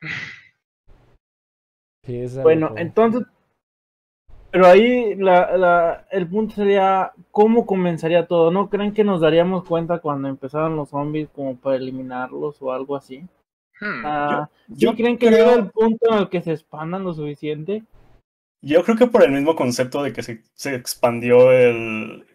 Sí, 2.08 2.24
bueno, 2.42 2.72
entonces, 2.76 3.22
Pero 4.50 4.66
ahí 4.66 5.14
la, 5.16 5.56
la, 5.58 6.06
el 6.10 6.26
punto 6.26 6.54
sería 6.54 7.12
cómo 7.30 7.66
comenzaría 7.66 8.26
todo. 8.26 8.50
¿No 8.50 8.70
creen 8.70 8.94
que 8.94 9.04
nos 9.04 9.20
daríamos 9.20 9.64
cuenta 9.64 9.98
cuando 10.00 10.28
empezaran 10.28 10.74
los 10.74 10.88
zombies 10.88 11.28
como 11.30 11.56
para 11.60 11.76
eliminarlos 11.76 12.60
o 12.62 12.72
algo 12.72 12.96
así? 12.96 13.20
Hmm. 13.80 14.02
Ah, 14.04 14.48
¿sí 14.74 14.74
yo 14.76 14.94
creen 14.94 15.18
que 15.18 15.26
creo- 15.28 15.46
llega 15.46 15.54
el 15.54 15.70
punto 15.70 16.06
en 16.12 16.18
el 16.18 16.28
que 16.30 16.40
se 16.40 16.52
expandan 16.52 17.04
lo 17.04 17.12
suficiente? 17.14 17.84
Yo 18.62 18.82
creo 18.84 18.96
que 18.96 19.06
por 19.06 19.22
el 19.22 19.30
mismo 19.32 19.54
concepto 19.54 20.02
de 20.02 20.12
que 20.12 20.22
se, 20.22 20.42
se 20.54 20.74
expandió 20.74 21.52
el, 21.52 22.26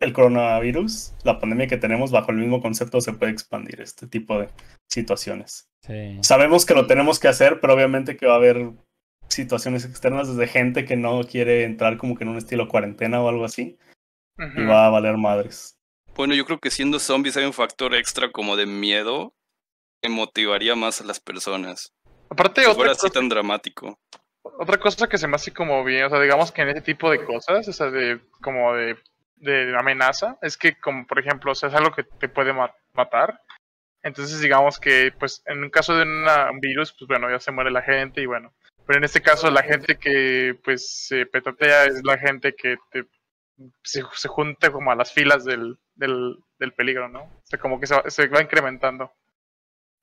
el 0.00 0.12
coronavirus, 0.12 1.14
la 1.24 1.38
pandemia 1.40 1.66
que 1.66 1.76
tenemos, 1.78 2.12
bajo 2.12 2.30
el 2.30 2.36
mismo 2.36 2.60
concepto 2.60 3.00
se 3.00 3.14
puede 3.14 3.32
expandir 3.32 3.80
este 3.80 4.06
tipo 4.06 4.38
de 4.38 4.48
situaciones. 4.88 5.68
Sí. 5.82 6.18
Sabemos 6.22 6.66
que 6.66 6.74
lo 6.74 6.86
tenemos 6.86 7.18
que 7.18 7.28
hacer, 7.28 7.60
pero 7.60 7.74
obviamente 7.74 8.16
que 8.16 8.26
va 8.26 8.34
a 8.34 8.36
haber 8.36 8.70
situaciones 9.28 9.84
externas 9.84 10.28
desde 10.28 10.46
gente 10.50 10.84
que 10.84 10.96
no 10.96 11.22
quiere 11.24 11.64
entrar 11.64 11.96
como 11.96 12.16
que 12.16 12.24
en 12.24 12.30
un 12.30 12.36
estilo 12.38 12.68
cuarentena 12.68 13.20
o 13.22 13.28
algo 13.28 13.44
así 13.44 13.78
y 14.56 14.62
va 14.64 14.86
a 14.86 14.90
valer 14.90 15.16
madres. 15.16 15.78
Bueno, 16.14 16.34
yo 16.34 16.44
creo 16.44 16.58
que 16.58 16.70
siendo 16.70 16.98
zombies 16.98 17.36
hay 17.36 17.44
un 17.44 17.52
factor 17.54 17.94
extra 17.94 18.30
como 18.30 18.56
de 18.56 18.66
miedo 18.66 19.34
que 20.02 20.08
motivaría 20.10 20.74
más 20.74 21.00
a 21.00 21.04
las 21.04 21.20
personas. 21.20 21.92
Aparte, 22.28 22.60
Si 22.62 22.66
otra 22.66 22.74
fuera 22.76 22.92
así 22.92 23.02
cosa, 23.02 23.12
tan 23.14 23.28
dramático. 23.28 23.98
otra 24.42 24.78
cosa 24.78 25.08
que 25.08 25.16
se 25.18 25.28
me 25.28 25.36
hace 25.36 25.52
como 25.52 25.82
bien, 25.84 26.04
o 26.04 26.10
sea, 26.10 26.20
digamos 26.20 26.50
que 26.52 26.62
en 26.62 26.70
ese 26.70 26.80
tipo 26.82 27.10
de 27.10 27.24
cosas, 27.24 27.66
o 27.68 27.72
sea, 27.72 27.90
de 27.90 28.20
como 28.42 28.74
de, 28.74 28.96
de 29.36 29.74
amenaza, 29.78 30.36
es 30.42 30.56
que 30.56 30.76
como 30.78 31.06
por 31.06 31.18
ejemplo, 31.20 31.52
o 31.52 31.54
sea, 31.54 31.68
es 31.68 31.74
algo 31.74 31.92
que 31.92 32.02
te 32.04 32.28
puede 32.28 32.52
ma- 32.52 32.74
matar. 32.94 33.40
Entonces, 34.02 34.40
digamos 34.40 34.80
que, 34.80 35.12
pues, 35.18 35.42
en 35.46 35.62
un 35.62 35.70
caso 35.70 35.94
de 35.96 36.02
una- 36.02 36.50
un 36.50 36.58
virus, 36.58 36.92
pues 36.98 37.06
bueno, 37.06 37.30
ya 37.30 37.38
se 37.38 37.52
muere 37.52 37.70
la 37.70 37.82
gente 37.82 38.20
y 38.20 38.26
bueno. 38.26 38.52
Pero 38.86 38.98
en 38.98 39.04
este 39.04 39.22
caso, 39.22 39.50
la 39.50 39.62
gente 39.62 39.96
que, 39.96 40.58
pues, 40.64 41.06
se 41.06 41.26
petatea 41.26 41.84
es 41.84 42.04
la 42.04 42.18
gente 42.18 42.54
que 42.54 42.76
te, 42.90 43.04
se, 43.82 44.02
se 44.14 44.28
junta 44.28 44.70
como 44.72 44.90
a 44.90 44.96
las 44.96 45.12
filas 45.12 45.44
del, 45.44 45.78
del, 45.94 46.36
del 46.58 46.72
peligro, 46.72 47.08
¿no? 47.08 47.22
O 47.22 47.42
sea, 47.44 47.58
como 47.58 47.78
que 47.78 47.86
se 47.86 47.94
va, 47.94 48.10
se 48.10 48.26
va 48.28 48.42
incrementando 48.42 49.12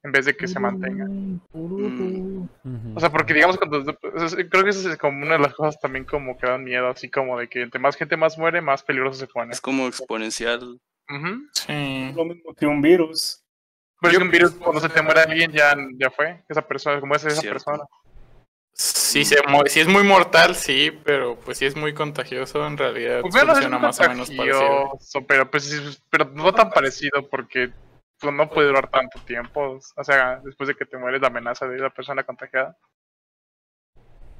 en 0.03 0.11
vez 0.11 0.25
de 0.25 0.35
que 0.35 0.47
se 0.47 0.59
mantenga. 0.59 1.05
Mm. 1.05 1.41
Ujú. 1.51 2.49
O 2.95 2.99
sea, 2.99 3.09
porque 3.09 3.33
digamos, 3.33 3.57
cuando, 3.57 3.83
creo 3.83 4.63
que 4.63 4.69
eso 4.69 4.89
es 4.89 4.97
como 4.97 5.23
una 5.23 5.33
de 5.33 5.39
las 5.39 5.53
cosas 5.53 5.79
también 5.81 6.05
como 6.05 6.37
que 6.37 6.47
dan 6.47 6.63
miedo, 6.63 6.87
así 6.87 7.09
como 7.09 7.37
de 7.37 7.49
que 7.49 7.61
entre 7.61 7.81
más 7.81 7.97
gente 7.97 8.15
más 8.15 8.37
muere, 8.37 8.61
más 8.61 8.83
peligroso 8.83 9.19
se 9.19 9.27
pone. 9.27 9.51
Es 9.51 9.61
como 9.61 9.87
exponencial. 9.87 10.79
Ujú. 11.09 11.49
Sí. 11.53 12.13
Lo 12.15 12.25
mismo 12.25 12.53
que 12.53 12.65
un 12.65 12.81
virus. 12.81 13.43
Pero 14.01 14.11
es 14.13 14.17
que 14.17 14.23
un 14.23 14.31
virus, 14.31 14.51
cuando 14.51 14.79
se 14.79 14.87
te 14.87 15.01
muere 15.01 15.21
alguien, 15.21 15.51
ya, 15.51 15.75
ya 15.97 16.09
fue. 16.09 16.41
Esa 16.47 16.65
persona, 16.65 17.01
como 17.01 17.15
es 17.15 17.25
esa 17.25 17.41
Cierto. 17.41 17.55
persona. 17.55 17.83
Si, 18.81 19.25
se 19.25 19.35
si 19.65 19.81
es 19.81 19.87
muy 19.89 20.03
mortal, 20.03 20.55
sí, 20.55 20.97
pero 21.03 21.35
pues 21.35 21.57
si 21.57 21.65
es 21.65 21.75
muy 21.75 21.93
contagioso, 21.93 22.65
en 22.65 22.77
realidad 22.77 23.19
Pues 23.19 23.33
bueno, 23.33 23.51
funciona 23.51 23.77
más 23.77 23.99
o 23.99 24.03
menos 24.03 24.29
parecido. 24.29 24.57
contagioso, 24.57 25.27
pero, 25.27 25.51
pues, 25.51 25.63
sí, 25.65 25.99
pero 26.09 26.31
no 26.33 26.53
tan 26.53 26.69
parecido 26.69 27.27
porque 27.29 27.71
pues, 28.17 28.33
no 28.33 28.49
puede 28.49 28.69
durar 28.69 28.89
tanto 28.89 29.19
tiempo. 29.19 29.81
O 29.97 30.03
sea, 30.05 30.39
después 30.45 30.69
de 30.69 30.75
que 30.75 30.85
te 30.85 30.97
mueres, 30.97 31.19
la 31.19 31.27
amenaza 31.27 31.67
de 31.67 31.77
la 31.77 31.89
persona 31.89 32.23
contagiada. 32.23 32.77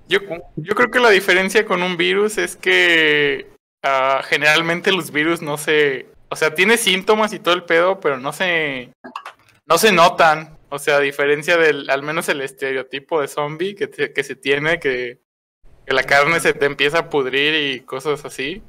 Yo, 0.08 0.19
yo 0.55 0.74
creo 0.74 0.89
que 0.89 1.01
la 1.01 1.10
diferencia 1.10 1.65
con 1.65 1.84
un 1.84 1.98
virus 1.98 2.38
es 2.38 2.55
que 2.55 3.51
ah, 3.84 4.22
generalmente 4.24 4.93
los 4.93 5.12
virus 5.12 5.41
no 5.41 5.58
se... 5.58 6.08
O 6.29 6.38
sea, 6.38 6.55
tiene 6.55 6.77
síntomas 6.77 7.34
y 7.34 7.39
todo 7.39 7.55
el 7.55 7.63
pedo, 7.63 8.00
pero 8.00 8.17
no 8.17 8.31
se... 8.31 8.93
No 9.65 9.77
se 9.77 9.91
notan. 9.91 10.58
O 10.69 10.77
sea, 10.79 10.97
a 10.97 10.99
diferencia 10.99 11.57
del, 11.57 11.89
al 11.89 12.03
menos 12.03 12.29
el 12.29 12.41
estereotipo 12.41 13.21
de 13.21 13.27
zombie 13.27 13.75
que, 13.75 13.88
te- 13.88 14.13
que 14.13 14.23
se 14.23 14.35
tiene, 14.35 14.79
que, 14.79 15.19
que 15.85 15.93
la 15.93 16.03
carne 16.03 16.39
se 16.39 16.53
te 16.53 16.65
empieza 16.65 16.99
a 16.99 17.09
pudrir 17.09 17.55
y 17.73 17.79
cosas 17.81 18.23
así. 18.25 18.61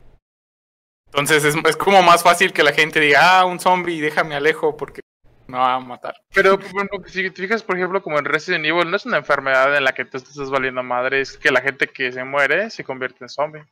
Entonces 1.06 1.44
es, 1.44 1.54
es 1.68 1.76
como 1.76 2.02
más 2.02 2.22
fácil 2.22 2.52
que 2.52 2.62
la 2.62 2.72
gente 2.72 3.00
diga, 3.00 3.40
ah, 3.40 3.44
un 3.44 3.58
zombie, 3.60 4.00
déjame 4.00 4.34
alejo 4.34 4.76
porque 4.76 5.00
me 5.48 5.58
va 5.58 5.74
a 5.74 5.80
matar. 5.80 6.14
Pero 6.32 6.56
bueno, 6.72 6.88
si 7.06 7.28
te 7.30 7.42
fijas, 7.42 7.62
por 7.62 7.76
ejemplo, 7.76 8.00
como 8.02 8.18
en 8.18 8.24
Resident 8.24 8.64
Evil, 8.64 8.88
no 8.88 8.96
es 8.96 9.04
una 9.04 9.16
enfermedad 9.18 9.76
en 9.76 9.82
la 9.84 9.92
que 9.92 10.04
tú 10.04 10.18
te 10.20 10.28
estás 10.30 10.48
valiendo 10.48 10.82
madre, 10.84 11.20
es 11.20 11.36
que 11.36 11.50
la 11.50 11.60
gente 11.60 11.88
que 11.88 12.12
se 12.12 12.22
muere 12.24 12.70
se 12.70 12.84
convierte 12.84 13.24
en 13.24 13.28
zombie. 13.28 13.64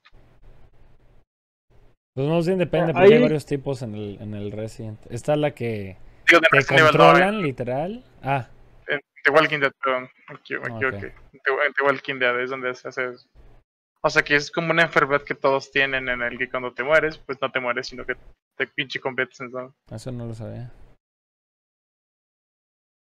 Pues 2.15 2.29
más 2.29 2.47
bien 2.47 2.59
depende, 2.59 2.93
Ah, 2.95 2.99
porque 3.01 3.15
hay 3.15 3.23
varios 3.23 3.47
tipos 3.47 3.83
en 3.83 3.95
el, 3.95 4.19
en 4.21 4.35
el 4.35 4.51
Resident. 4.51 4.99
Está 5.09 5.37
la 5.37 5.53
que 5.53 5.97
Digo, 6.29 6.41
de 6.41 6.47
te 6.51 6.57
Resident 6.57 6.81
Evil 6.81 6.93
no, 6.99 7.05
controlan, 7.05 7.43
literal. 7.43 8.05
Ah, 8.23 8.47
en 8.89 9.01
The 9.25 9.31
Walking 9.31 9.59
Dead, 9.61 9.73
perdón, 9.83 10.09
me 10.29 10.35
equivo- 10.37 10.63
me 10.65 10.71
Ok. 10.75 10.83
equivoqué. 10.83 11.07
En 11.33 11.73
The, 11.75 11.85
Walking 11.85 12.19
Dead 12.19 12.41
es 12.41 12.51
donde 12.51 12.75
se 12.75 12.89
hace 12.89 13.11
eso. 13.11 13.27
O 14.01 14.11
sea 14.11 14.23
que 14.23 14.37
es 14.37 14.51
como 14.51 14.71
una 14.71 14.83
enfermedad 14.83 15.23
que 15.23 15.35
todos 15.35 15.71
tienen 15.73 16.09
en 16.09 16.23
el 16.23 16.39
que 16.39 16.49
cuando 16.49 16.73
te 16.73 16.85
mueres, 16.85 17.19
pues 17.19 17.39
no 17.43 17.51
te 17.51 17.59
mueres, 17.61 17.89
sino 17.89 18.05
que 18.07 18.15
te 18.57 18.67
pinche 18.67 19.01
conviertes 19.01 19.41
en 19.41 19.51
zombie. 19.51 19.75
eso 19.91 20.13
no 20.13 20.27
lo 20.27 20.35
sabía. 20.35 20.71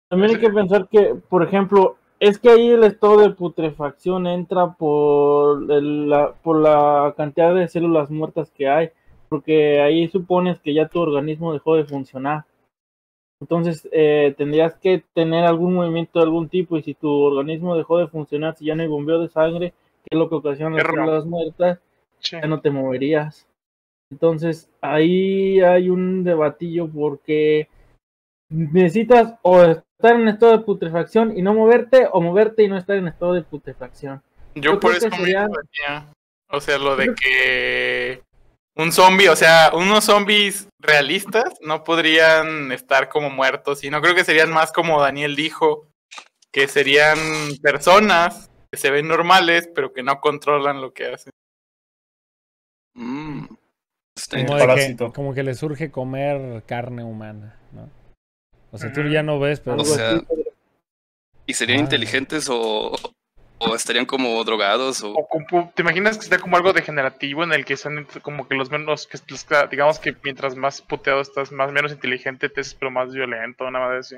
También 0.09 0.31
hay 0.35 0.39
que 0.39 0.49
pensar 0.49 0.87
que, 0.89 1.15
por 1.29 1.43
ejemplo, 1.43 1.97
es 2.19 2.37
que 2.39 2.49
ahí 2.49 2.69
el 2.69 2.83
estado 2.83 3.19
de 3.19 3.31
putrefacción 3.31 4.27
entra 4.27 4.73
por, 4.73 5.69
el- 5.71 6.09
la, 6.09 6.31
por 6.33 6.61
la 6.61 7.13
cantidad 7.17 7.53
de 7.53 7.67
células 7.67 8.09
muertas 8.09 8.51
que 8.51 8.67
hay, 8.69 8.91
porque 9.29 9.81
ahí 9.81 10.07
supones 10.07 10.59
que 10.59 10.73
ya 10.73 10.87
tu 10.87 10.99
organismo 11.01 11.53
dejó 11.53 11.75
de 11.75 11.85
funcionar. 11.85 12.45
Entonces 13.41 13.87
eh, 13.91 14.33
tendrías 14.37 14.75
que 14.75 15.03
tener 15.13 15.43
algún 15.45 15.73
movimiento 15.75 16.19
de 16.19 16.25
algún 16.25 16.47
tipo 16.49 16.77
y 16.77 16.83
si 16.83 16.93
tu 16.93 17.09
organismo 17.09 17.75
dejó 17.75 17.97
de 17.97 18.07
funcionar, 18.07 18.55
si 18.55 18.65
ya 18.65 18.75
no 18.75 18.83
hay 18.83 18.87
bombeo 18.87 19.19
de 19.19 19.29
sangre, 19.29 19.71
que 20.03 20.09
es 20.15 20.17
lo 20.17 20.29
que 20.29 20.35
ocasiona 20.35 20.77
las 20.77 20.85
células 20.87 21.25
muertas, 21.25 21.79
Sí. 22.19 22.37
ya 22.41 22.47
no 22.47 22.61
te 22.61 22.71
moverías. 22.71 23.47
Entonces, 24.11 24.69
ahí 24.81 25.59
hay 25.61 25.89
un 25.89 26.23
debatillo 26.23 26.87
porque 26.87 27.67
necesitas 28.49 29.35
o 29.41 29.61
estar 29.63 30.15
en 30.15 30.27
estado 30.27 30.53
de 30.53 30.63
putrefacción 30.63 31.37
y 31.37 31.41
no 31.41 31.53
moverte, 31.53 32.07
o 32.11 32.21
moverte 32.21 32.63
y 32.63 32.67
no 32.67 32.77
estar 32.77 32.95
en 32.97 33.07
estado 33.07 33.33
de 33.33 33.41
putrefacción. 33.41 34.21
Yo, 34.55 34.73
Yo 34.73 34.79
por 34.79 34.91
eso 34.95 35.09
sería- 35.09 35.49
o 36.49 36.59
sea, 36.61 36.77
lo 36.77 36.95
de 36.95 37.13
que 37.15 38.21
un 38.75 38.91
zombie, 38.91 39.29
o 39.29 39.35
sea, 39.35 39.71
unos 39.73 40.03
zombies 40.05 40.67
realistas 40.79 41.45
no 41.61 41.83
podrían 41.83 42.71
estar 42.71 43.09
como 43.09 43.29
muertos, 43.29 43.83
y 43.83 43.89
no 43.89 44.01
creo 44.01 44.15
que 44.15 44.25
serían 44.25 44.51
más 44.51 44.71
como 44.71 45.01
Daniel 45.01 45.35
dijo, 45.35 45.87
que 46.51 46.67
serían 46.67 47.17
personas 47.61 48.49
que 48.71 48.77
se 48.77 48.91
ven 48.91 49.07
normales, 49.07 49.69
pero 49.73 49.93
que 49.93 50.03
no 50.03 50.19
controlan 50.19 50.81
lo 50.81 50.93
que 50.93 51.13
hacen. 51.13 51.31
Mm. 52.93 53.45
Está 54.15 54.45
Como, 54.45 54.75
que, 54.75 55.13
como 55.13 55.33
que 55.33 55.43
le 55.43 55.55
surge 55.55 55.91
comer 55.91 56.63
carne 56.65 57.03
humana, 57.03 57.59
¿no? 57.73 57.89
O 58.71 58.77
sea, 58.77 58.91
tú 58.93 59.03
ya 59.03 59.23
no 59.23 59.39
ves, 59.39 59.59
pero... 59.59 59.77
O 59.77 59.85
sea. 59.85 60.21
¿Y 61.45 61.53
serían 61.53 61.79
Ah. 61.79 61.83
inteligentes 61.83 62.47
o, 62.49 62.95
o 63.69 63.75
estarían 63.75 64.05
como 64.05 64.43
drogados? 64.43 65.03
O... 65.03 65.15
¿Te 65.75 65.81
imaginas 65.81 66.17
que 66.17 66.25
sea 66.25 66.39
como 66.39 66.57
algo 66.57 66.73
degenerativo 66.73 67.43
en 67.43 67.53
el 67.53 67.65
que 67.65 67.77
son 67.77 68.07
como 68.21 68.47
que 68.47 68.55
los 68.55 68.69
menos, 68.71 69.07
que 69.07 69.17
los- 69.29 69.45
digamos 69.69 69.99
que 69.99 70.15
mientras 70.23 70.55
más 70.55 70.81
puteado 70.81 71.21
estás, 71.21 71.51
más 71.51 71.71
menos 71.71 71.91
inteligente 71.91 72.49
te 72.49 72.61
haces, 72.61 72.73
pero 72.75 72.91
más 72.91 73.11
violento, 73.13 73.69
nada 73.69 73.87
más 73.87 73.99
así? 74.05 74.15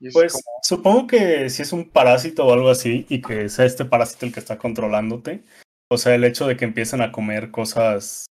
Es 0.00 0.14
Pues 0.14 0.32
como- 0.32 0.44
supongo 0.62 1.06
que 1.06 1.50
si 1.50 1.62
es 1.62 1.72
un 1.72 1.88
parásito 1.88 2.46
o 2.46 2.52
algo 2.52 2.70
así 2.70 3.06
y 3.08 3.20
que 3.20 3.48
sea 3.48 3.66
este 3.66 3.84
parásito 3.84 4.26
el 4.26 4.32
que 4.32 4.40
está 4.40 4.56
controlándote, 4.58 5.42
o 5.90 5.98
sea, 5.98 6.14
el 6.14 6.24
hecho 6.24 6.46
de 6.46 6.56
que 6.56 6.64
empiecen 6.64 7.02
a 7.02 7.12
comer 7.12 7.50
cosas 7.50 8.26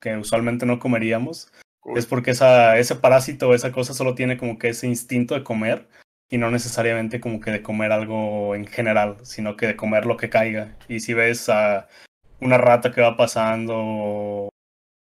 que 0.00 0.16
usualmente 0.16 0.66
no 0.66 0.78
comeríamos, 0.78 1.50
Uy. 1.82 1.98
es 1.98 2.06
porque 2.06 2.30
esa, 2.32 2.78
ese 2.78 2.94
parásito 2.94 3.48
o 3.48 3.54
esa 3.54 3.72
cosa 3.72 3.94
solo 3.94 4.14
tiene 4.14 4.36
como 4.36 4.58
que 4.58 4.68
ese 4.68 4.86
instinto 4.86 5.34
de 5.34 5.42
comer 5.42 5.88
y 6.34 6.38
no 6.38 6.50
necesariamente 6.50 7.20
como 7.20 7.38
que 7.38 7.52
de 7.52 7.62
comer 7.62 7.92
algo 7.92 8.56
en 8.56 8.66
general, 8.66 9.18
sino 9.22 9.56
que 9.56 9.68
de 9.68 9.76
comer 9.76 10.04
lo 10.04 10.16
que 10.16 10.30
caiga. 10.30 10.76
Y 10.88 10.98
si 10.98 11.14
ves 11.14 11.48
a 11.48 11.86
una 12.40 12.58
rata 12.58 12.90
que 12.90 13.00
va 13.00 13.16
pasando, 13.16 14.48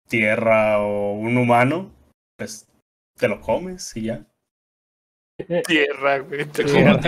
tierra 0.08 0.80
o 0.80 1.12
un 1.12 1.36
humano, 1.36 1.94
pues 2.36 2.66
te 3.16 3.28
lo 3.28 3.40
comes 3.40 3.96
y 3.96 4.06
ya. 4.06 4.26
Tierra, 5.68 6.18
güey. 6.18 6.46
te 6.46 6.64
Tierra. 6.64 6.98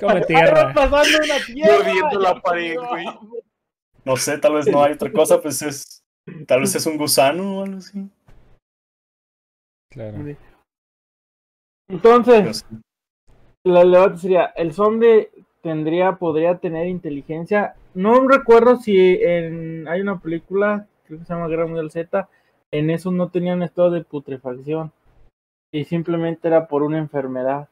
como 0.00 0.20
tierra. 0.22 0.72
Va 0.72 0.90
pasando 0.90 1.18
una 1.24 1.46
tierra. 1.46 1.76
Mordiendo 1.76 2.18
la 2.18 2.40
pared, 2.40 2.76
güey. 2.80 3.06
No 4.04 4.16
sé, 4.16 4.38
tal 4.38 4.54
vez 4.54 4.66
no 4.66 4.82
hay 4.82 4.94
otra 4.94 5.12
cosa, 5.12 5.40
pues 5.40 5.62
es. 5.62 6.02
Tal 6.48 6.62
vez 6.62 6.74
es 6.74 6.84
un 6.84 6.96
gusano 6.96 7.60
o 7.60 7.62
algo 7.62 7.78
así. 7.78 8.10
Claro. 9.88 10.18
Entonces, 11.88 12.66
la 13.64 13.82
el 13.82 13.92
debate 13.92 14.18
sería, 14.18 14.44
¿el 14.56 14.72
zombie 14.72 15.28
tendría, 15.62 16.16
podría 16.16 16.58
tener 16.58 16.86
inteligencia? 16.86 17.74
No 17.94 18.26
recuerdo 18.28 18.76
si 18.76 19.18
en, 19.22 19.86
hay 19.88 20.00
una 20.00 20.20
película, 20.20 20.86
creo 21.06 21.18
que 21.18 21.24
se 21.24 21.32
llama 21.32 21.48
Guerra 21.48 21.66
Mundial 21.66 21.90
Z, 21.90 22.28
en 22.72 22.90
eso 22.90 23.10
no 23.10 23.30
tenían 23.30 23.62
estado 23.62 23.90
de 23.90 24.04
putrefacción 24.04 24.92
y 25.72 25.84
simplemente 25.84 26.48
era 26.48 26.68
por 26.68 26.82
una 26.82 26.98
enfermedad. 26.98 27.68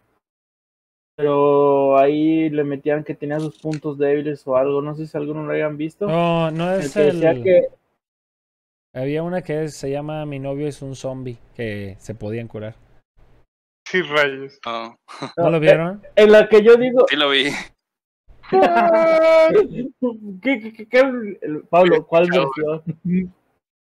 pero 1.16 1.96
ahí 1.98 2.50
le 2.50 2.64
metían 2.64 3.04
que 3.04 3.14
tenía 3.14 3.38
sus 3.40 3.58
puntos 3.58 3.98
débiles 3.98 4.46
o 4.46 4.56
algo. 4.56 4.82
No 4.82 4.94
sé 4.94 5.06
si 5.06 5.16
alguno 5.16 5.44
lo 5.44 5.52
hayan 5.52 5.76
visto. 5.76 6.06
No, 6.08 6.50
no 6.50 6.72
El 6.72 6.80
es 6.80 6.92
que 6.92 7.00
decía 7.00 7.30
el. 7.30 7.42
que 7.42 7.68
Había 8.92 9.22
una 9.22 9.42
que 9.42 9.68
se 9.68 9.90
llama 9.90 10.24
Mi 10.26 10.38
novio 10.38 10.66
es 10.66 10.82
un 10.82 10.96
zombie, 10.96 11.38
que 11.54 11.96
se 11.98 12.14
podían 12.14 12.48
curar. 12.48 12.74
Sí, 13.86 14.02
rayos. 14.02 14.58
Ah, 14.66 14.96
¿No 15.36 15.50
lo 15.50 15.56
eh, 15.58 15.60
vieron? 15.60 16.02
en 16.16 16.32
la 16.32 16.48
que 16.48 16.62
yo 16.62 16.76
digo, 16.76 17.06
sí 17.08 17.16
lo 17.16 17.30
vi. 17.30 17.50
¿qué, 20.42 20.60
qué, 20.60 20.72
qué- 20.72 20.86
qué- 20.88 21.60
Pablo, 21.70 22.06
¿cuál 22.06 22.28
Chao. 22.30 22.50
versión? 22.56 23.34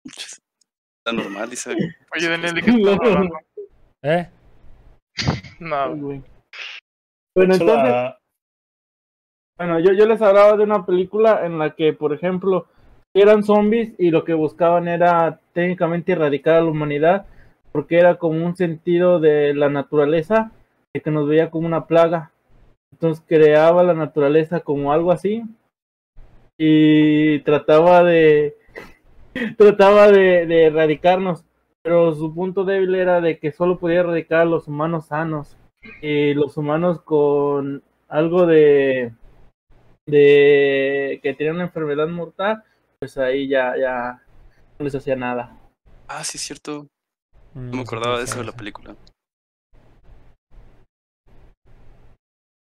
Está 0.04 1.12
normal, 1.12 1.50
dice. 1.50 1.70
Oye, 2.14 2.28
Daniel, 2.28 2.54
¿de 2.54 2.62
qué 2.62 2.70
estamos 2.70 2.98
hablando? 3.02 3.38
¿Eh? 4.02 4.28
No, 5.60 5.96
Güey. 5.96 6.22
Bueno, 7.34 7.54
entonces, 7.54 8.14
Bueno, 9.58 9.78
yo, 9.80 9.92
yo 9.92 10.06
les 10.06 10.20
hablaba 10.22 10.56
de 10.56 10.64
una 10.64 10.84
película 10.86 11.44
en 11.44 11.58
la 11.58 11.74
que, 11.74 11.92
por 11.92 12.12
ejemplo, 12.14 12.66
eran 13.14 13.42
zombies 13.44 13.94
y 13.98 14.10
lo 14.10 14.24
que 14.24 14.34
buscaban 14.34 14.88
era 14.88 15.40
técnicamente 15.52 16.12
erradicar 16.12 16.54
a 16.56 16.60
la 16.62 16.70
humanidad 16.70 17.26
porque 17.72 17.98
era 17.98 18.16
como 18.16 18.44
un 18.44 18.56
sentido 18.56 19.20
de 19.20 19.54
la 19.54 19.68
naturaleza 19.68 20.52
de 20.94 21.02
que 21.02 21.10
nos 21.10 21.28
veía 21.28 21.50
como 21.50 21.66
una 21.66 21.86
plaga. 21.86 22.32
Entonces 22.92 23.24
creaba 23.26 23.82
la 23.82 23.94
naturaleza 23.94 24.60
como 24.60 24.92
algo 24.92 25.12
así 25.12 25.44
y 26.58 27.40
trataba 27.40 28.02
de 28.02 28.56
trataba 29.58 30.10
de, 30.10 30.66
erradicarnos, 30.66 31.44
pero 31.82 32.14
su 32.14 32.34
punto 32.34 32.64
débil 32.64 32.94
era 32.94 33.20
de 33.20 33.38
que 33.38 33.52
solo 33.52 33.78
podía 33.78 34.00
erradicar 34.00 34.40
a 34.40 34.46
los 34.46 34.66
humanos 34.68 35.06
sanos 35.06 35.56
y 36.00 36.34
los 36.34 36.56
humanos 36.56 37.00
con 37.02 37.82
algo 38.08 38.46
de 38.46 39.12
de 40.06 41.20
que 41.22 41.34
tenían 41.34 41.56
una 41.56 41.64
enfermedad 41.64 42.08
mortal, 42.08 42.62
pues 43.00 43.18
ahí 43.18 43.48
ya, 43.48 43.74
ya 43.76 44.22
no 44.78 44.84
les 44.84 44.94
hacía 44.94 45.16
nada. 45.16 45.58
Ah, 46.06 46.22
sí, 46.22 46.38
es 46.38 46.44
cierto. 46.44 46.86
Mm, 47.56 47.70
No 47.70 47.76
me 47.78 47.82
acordaba 47.82 48.18
de 48.18 48.24
eso 48.24 48.38
de 48.38 48.44
la 48.44 48.52
película. 48.52 48.94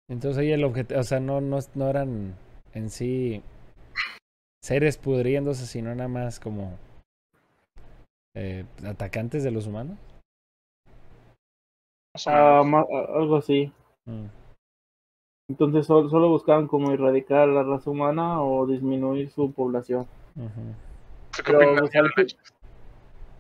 Entonces 0.07 0.37
ahí 0.37 0.51
el 0.51 0.63
objetivo, 0.63 0.99
o 0.99 1.03
sea, 1.03 1.19
no, 1.19 1.41
no, 1.41 1.57
no 1.73 1.89
eran 1.89 2.35
en 2.73 2.89
sí 2.91 3.41
seres 4.63 4.97
pudriéndose, 4.97 5.65
sino 5.65 5.93
nada 5.95 6.07
más 6.07 6.39
como 6.39 6.77
eh, 8.35 8.65
atacantes 8.85 9.43
de 9.43 9.51
los 9.51 9.65
humanos. 9.65 9.97
Ah, 12.27 12.59
algo 12.59 13.37
así. 13.37 13.73
Mm. 14.05 14.25
Entonces 15.49 15.87
solo, 15.87 16.09
solo 16.09 16.29
buscaban 16.29 16.67
como 16.67 16.91
erradicar 16.91 17.49
a 17.49 17.51
la 17.51 17.63
raza 17.63 17.89
humana 17.89 18.41
o 18.43 18.67
disminuir 18.67 19.29
su 19.31 19.51
población. 19.51 20.07
Ujú. 20.35 20.75
¿Qué 21.35 21.43
pero, 21.43 21.57
opinas, 21.57 21.81
o 21.83 21.87
sea, 21.87 22.03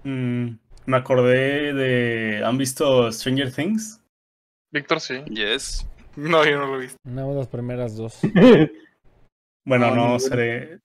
mm, 0.03 0.57
me 0.85 0.97
acordé 0.97 1.73
de. 1.73 2.43
¿Han 2.43 2.57
visto 2.57 3.11
Stranger 3.11 3.51
Things? 3.51 4.01
Víctor, 4.71 4.99
sí. 4.99 5.23
Yes. 5.25 5.87
No, 6.15 6.45
yo 6.45 6.59
no 6.59 6.67
lo 6.67 6.75
he 6.77 6.81
visto. 6.83 6.97
Más 7.03 7.35
las 7.35 7.47
primeras 7.47 7.95
dos. 7.95 8.19
Bueno, 9.67 9.95
No, 9.95 10.09
no 10.09 10.19
seré. 10.19 10.79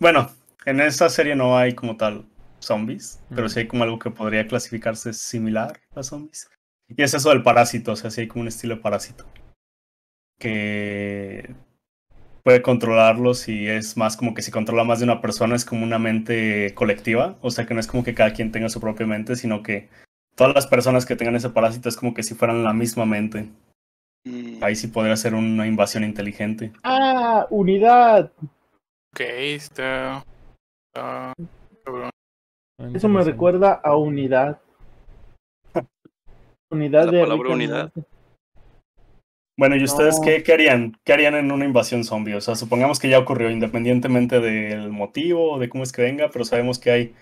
Bueno, 0.00 0.28
en 0.64 0.80
esta 0.80 1.08
serie 1.08 1.36
no 1.36 1.56
hay 1.56 1.72
como 1.76 1.96
tal 1.96 2.26
zombies, 2.58 3.22
pero 3.32 3.48
sí 3.48 3.60
hay 3.60 3.68
como 3.68 3.84
algo 3.84 4.00
que 4.00 4.10
podría 4.10 4.48
clasificarse 4.48 5.12
similar 5.12 5.80
a 5.94 6.02
zombies. 6.02 6.50
Y 6.88 7.00
es 7.00 7.14
eso 7.14 7.30
del 7.30 7.44
parásito, 7.44 7.92
o 7.92 7.96
sea, 7.96 8.10
sí 8.10 8.22
hay 8.22 8.28
como 8.28 8.42
un 8.42 8.48
estilo 8.48 8.74
de 8.74 8.82
parásito. 8.82 9.24
Que 10.38 11.54
puede 12.46 12.62
controlarlos 12.62 13.48
y 13.48 13.66
es 13.66 13.96
más 13.96 14.16
como 14.16 14.32
que 14.32 14.40
si 14.40 14.52
controla 14.52 14.84
más 14.84 15.00
de 15.00 15.04
una 15.04 15.20
persona 15.20 15.56
es 15.56 15.64
como 15.64 15.82
una 15.82 15.98
mente 15.98 16.72
colectiva, 16.76 17.34
o 17.40 17.50
sea 17.50 17.66
que 17.66 17.74
no 17.74 17.80
es 17.80 17.88
como 17.88 18.04
que 18.04 18.14
cada 18.14 18.34
quien 18.34 18.52
tenga 18.52 18.68
su 18.68 18.80
propia 18.80 19.04
mente, 19.04 19.34
sino 19.34 19.64
que 19.64 19.88
todas 20.36 20.54
las 20.54 20.68
personas 20.68 21.04
que 21.04 21.16
tengan 21.16 21.34
ese 21.34 21.50
parásito 21.50 21.88
es 21.88 21.96
como 21.96 22.14
que 22.14 22.22
si 22.22 22.36
fueran 22.36 22.62
la 22.62 22.72
misma 22.72 23.04
mente. 23.04 23.48
Mm, 24.24 24.62
Ahí 24.62 24.76
sí 24.76 24.86
podría 24.86 25.16
ser 25.16 25.34
una 25.34 25.66
invasión 25.66 26.04
inteligente. 26.04 26.70
ah, 26.84 27.48
unidad. 27.50 28.30
Ok, 29.12 29.22
está. 29.22 30.22
Eso 32.94 33.08
me 33.08 33.24
recuerda 33.24 33.72
a 33.72 33.96
unidad. 33.96 34.60
Unidad 36.70 37.06
La 37.06 37.10
de 37.10 37.20
palabra 37.22 37.50
unidad. 37.50 37.92
Bueno, 39.58 39.76
¿y 39.76 39.84
ustedes 39.84 40.16
No. 40.16 40.22
qué, 40.24 40.42
qué 40.42 40.52
harían? 40.52 40.98
¿Qué 41.04 41.12
harían 41.14 41.34
en 41.34 41.50
una 41.50 41.64
invasión 41.64 42.04
zombie? 42.04 42.34
O 42.34 42.40
sea, 42.40 42.54
supongamos 42.54 42.98
que 42.98 43.08
ya 43.08 43.18
ocurrió, 43.18 43.50
independientemente 43.50 44.40
del 44.40 44.90
motivo 44.90 45.52
o 45.52 45.58
de 45.58 45.68
cómo 45.68 45.82
es 45.82 45.92
que 45.92 46.02
venga, 46.02 46.28
pero 46.30 46.44
sabemos 46.44 46.78
que 46.78 46.90
hay 46.90 47.14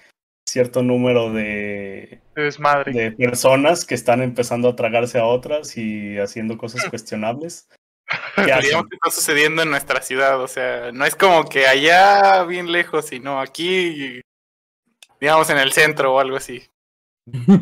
cierto 0.47 0.83
número 0.83 1.33
de, 1.33 2.21
De 2.35 2.43
desmadre. 2.43 2.93
de 2.93 3.13
personas 3.13 3.85
que 3.85 3.95
están 3.95 4.21
empezando 4.23 4.69
a 4.69 4.77
tragarse 4.77 5.19
a 5.19 5.27
otras 5.27 5.77
y 5.77 6.19
haciendo 6.19 6.59
cosas 6.59 6.85
cuestionables. 6.91 7.69
¿Qué 8.37 8.43
digamos 8.43 8.89
que 8.89 8.97
está 8.97 9.11
sucediendo 9.11 9.63
en 9.63 9.71
nuestra 9.71 10.03
ciudad, 10.03 10.41
o 10.41 10.49
sea, 10.49 10.93
no 10.93 11.07
es 11.07 11.17
como 11.17 11.49
que 11.49 11.67
allá 11.67 12.45
bien 12.45 12.71
lejos, 12.71 13.07
sino 13.07 13.41
aquí, 13.41 14.21
digamos 15.21 15.49
en 15.51 15.59
el 15.59 15.73
centro 15.73 16.15
o 16.15 16.21
algo 16.21 16.37
así. 16.37 16.63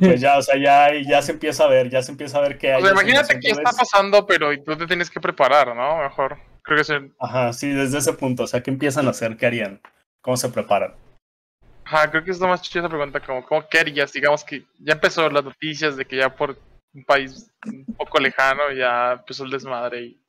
Pues 0.01 0.21
ya, 0.21 0.39
o 0.39 0.43
sea, 0.43 0.57
ya, 0.57 0.89
ya 1.09 1.23
se 1.23 1.33
empieza 1.33 1.65
a 1.65 1.69
ver, 1.69 1.89
ya 1.89 2.03
se 2.03 2.11
empieza 2.11 2.39
a 2.39 2.41
ver 2.43 2.59
que 2.59 2.73
hay. 2.73 2.83
O 2.83 2.85
sea, 2.85 2.93
esa 2.93 3.03
imagínate 3.03 3.41
que 3.41 3.49
ya 3.49 3.55
está 3.55 3.71
pasando, 3.73 4.27
pero 4.27 4.51
tú 4.63 4.77
te 4.77 4.87
tienes 4.87 5.09
que 5.09 5.21
preparar, 5.21 5.75
¿no? 5.77 5.99
Mejor. 5.99 6.39
Creo 6.63 6.77
que 6.77 6.83
es 6.83 6.91
el... 6.91 7.13
Ajá, 7.19 7.53
sí, 7.53 7.71
desde 7.71 7.99
ese 7.99 8.13
punto, 8.13 8.45
o 8.45 8.47
sea, 8.47 8.63
¿qué 8.63 8.71
empiezan 8.71 9.07
a 9.07 9.11
hacer? 9.11 9.37
¿Qué 9.37 9.47
harían? 9.47 9.81
¿Cómo 10.21 10.37
se 10.37 10.49
preparan? 10.49 10.95
Ajá, 11.85 12.11
creo 12.11 12.25
que 12.25 12.31
es 12.31 12.41
lo 12.41 12.49
más 12.49 12.63
chida 12.63 12.83
esa 12.83 12.89
pregunta, 12.89 13.21
como, 13.21 13.45
¿cómo 13.45 13.67
qué 13.69 13.81
harías? 13.81 14.13
Digamos 14.13 14.45
que 14.45 14.65
ya 14.79 14.95
empezó 14.95 15.29
las 15.29 15.45
noticias 15.45 15.97
de 15.97 16.05
que 16.05 16.17
ya 16.17 16.35
por 16.35 16.57
un 16.95 17.05
país 17.05 17.51
un 17.67 17.85
poco 17.97 18.19
lejano 18.19 18.71
ya 18.73 19.13
empezó 19.13 19.45
el 19.45 19.51
desmadre 19.51 20.03
y... 20.03 20.23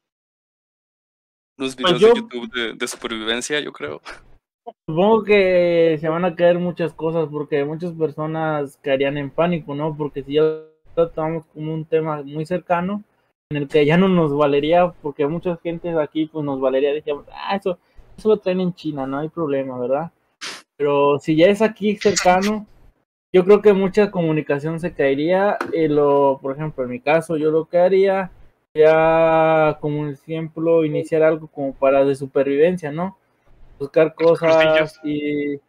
Los 1.58 1.76
Pues 1.76 1.94
videos 1.94 2.02
yo- 2.02 2.14
de 2.14 2.20
YouTube 2.20 2.52
de, 2.52 2.74
de 2.74 2.88
supervivencia, 2.88 3.60
yo 3.60 3.72
creo. 3.72 4.02
Supongo 4.88 5.24
que 5.24 5.98
se 6.00 6.10
van 6.10 6.26
a 6.26 6.36
caer 6.36 6.60
muchas 6.60 6.94
cosas 6.94 7.28
porque 7.32 7.66
muchas 7.66 7.94
personas 7.94 8.78
caerían 8.82 9.18
en 9.18 9.30
pánico, 9.30 9.76
¿no? 9.76 9.96
Porque 9.96 10.24
si 10.24 10.34
ya 10.34 10.44
tomamos 11.14 11.46
como 11.48 11.74
un 11.74 11.86
tema 11.86 12.22
muy 12.24 12.46
cercano, 12.46 13.04
en 13.50 13.58
el 13.58 13.68
que 13.68 13.86
ya 13.86 13.98
no 13.98 14.08
nos 14.08 14.36
valería, 14.36 14.94
porque 15.02 15.28
mucha 15.28 15.58
gente 15.58 15.90
de 15.90 16.02
aquí 16.02 16.28
pues 16.28 16.46
nos 16.46 16.60
valería, 16.60 16.94
decíamos, 16.94 17.26
ah, 17.32 17.56
eso, 17.56 17.78
eso 18.18 18.30
lo 18.30 18.38
traen 18.38 18.62
en 18.62 18.74
China, 18.74 19.06
no 19.06 19.20
hay 19.20 19.30
problema, 19.30 19.78
¿verdad? 19.78 20.12
Pero 20.78 21.20
si 21.20 21.36
ya 21.36 21.48
es 21.48 21.62
aquí 21.62 21.98
cercano, 21.98 22.66
yo 23.34 23.44
creo 23.46 23.62
que 23.62 23.74
mucha 23.74 24.12
comunicación 24.12 24.80
se 24.80 24.94
caería. 24.94 25.58
Y 25.74 25.88
lo, 25.88 26.40
por 26.42 26.56
ejemplo, 26.56 26.84
en 26.84 26.92
mi 26.92 27.00
caso, 27.00 27.38
yo 27.38 27.52
lo 27.52 27.66
que 27.66 27.78
haría 27.80 28.32
ya 28.76 29.78
como 29.82 30.00
un 30.02 30.10
ejemplo 30.10 30.86
iniciar 30.86 31.24
algo 31.24 31.48
como 31.48 31.74
para 31.74 32.06
de 32.06 32.16
supervivencia, 32.16 32.92
¿no? 32.92 33.18
Buscar 33.80 34.14
cosas 34.16 35.00
y 35.04 35.60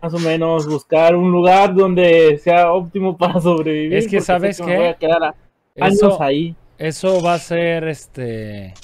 más 0.00 0.14
o 0.14 0.18
menos 0.18 0.66
buscar 0.66 1.14
un 1.16 1.30
lugar 1.30 1.74
donde 1.74 2.38
sea 2.38 2.72
óptimo 2.72 3.16
para 3.18 3.40
sobrevivir. 3.40 3.94
Es 3.98 4.08
que, 4.08 4.20
¿sabes 4.20 4.60
me 4.60 4.66
qué? 4.66 4.76
voy 4.76 4.86
a 4.86 4.94
quedar 4.94 5.22
a- 5.24 5.34
años 5.80 5.94
Eso, 6.02 6.22
ahí. 6.22 6.54
eso 6.78 7.22
va 7.22 7.34
a 7.34 7.38
ser 7.38 7.88
este. 7.88 8.74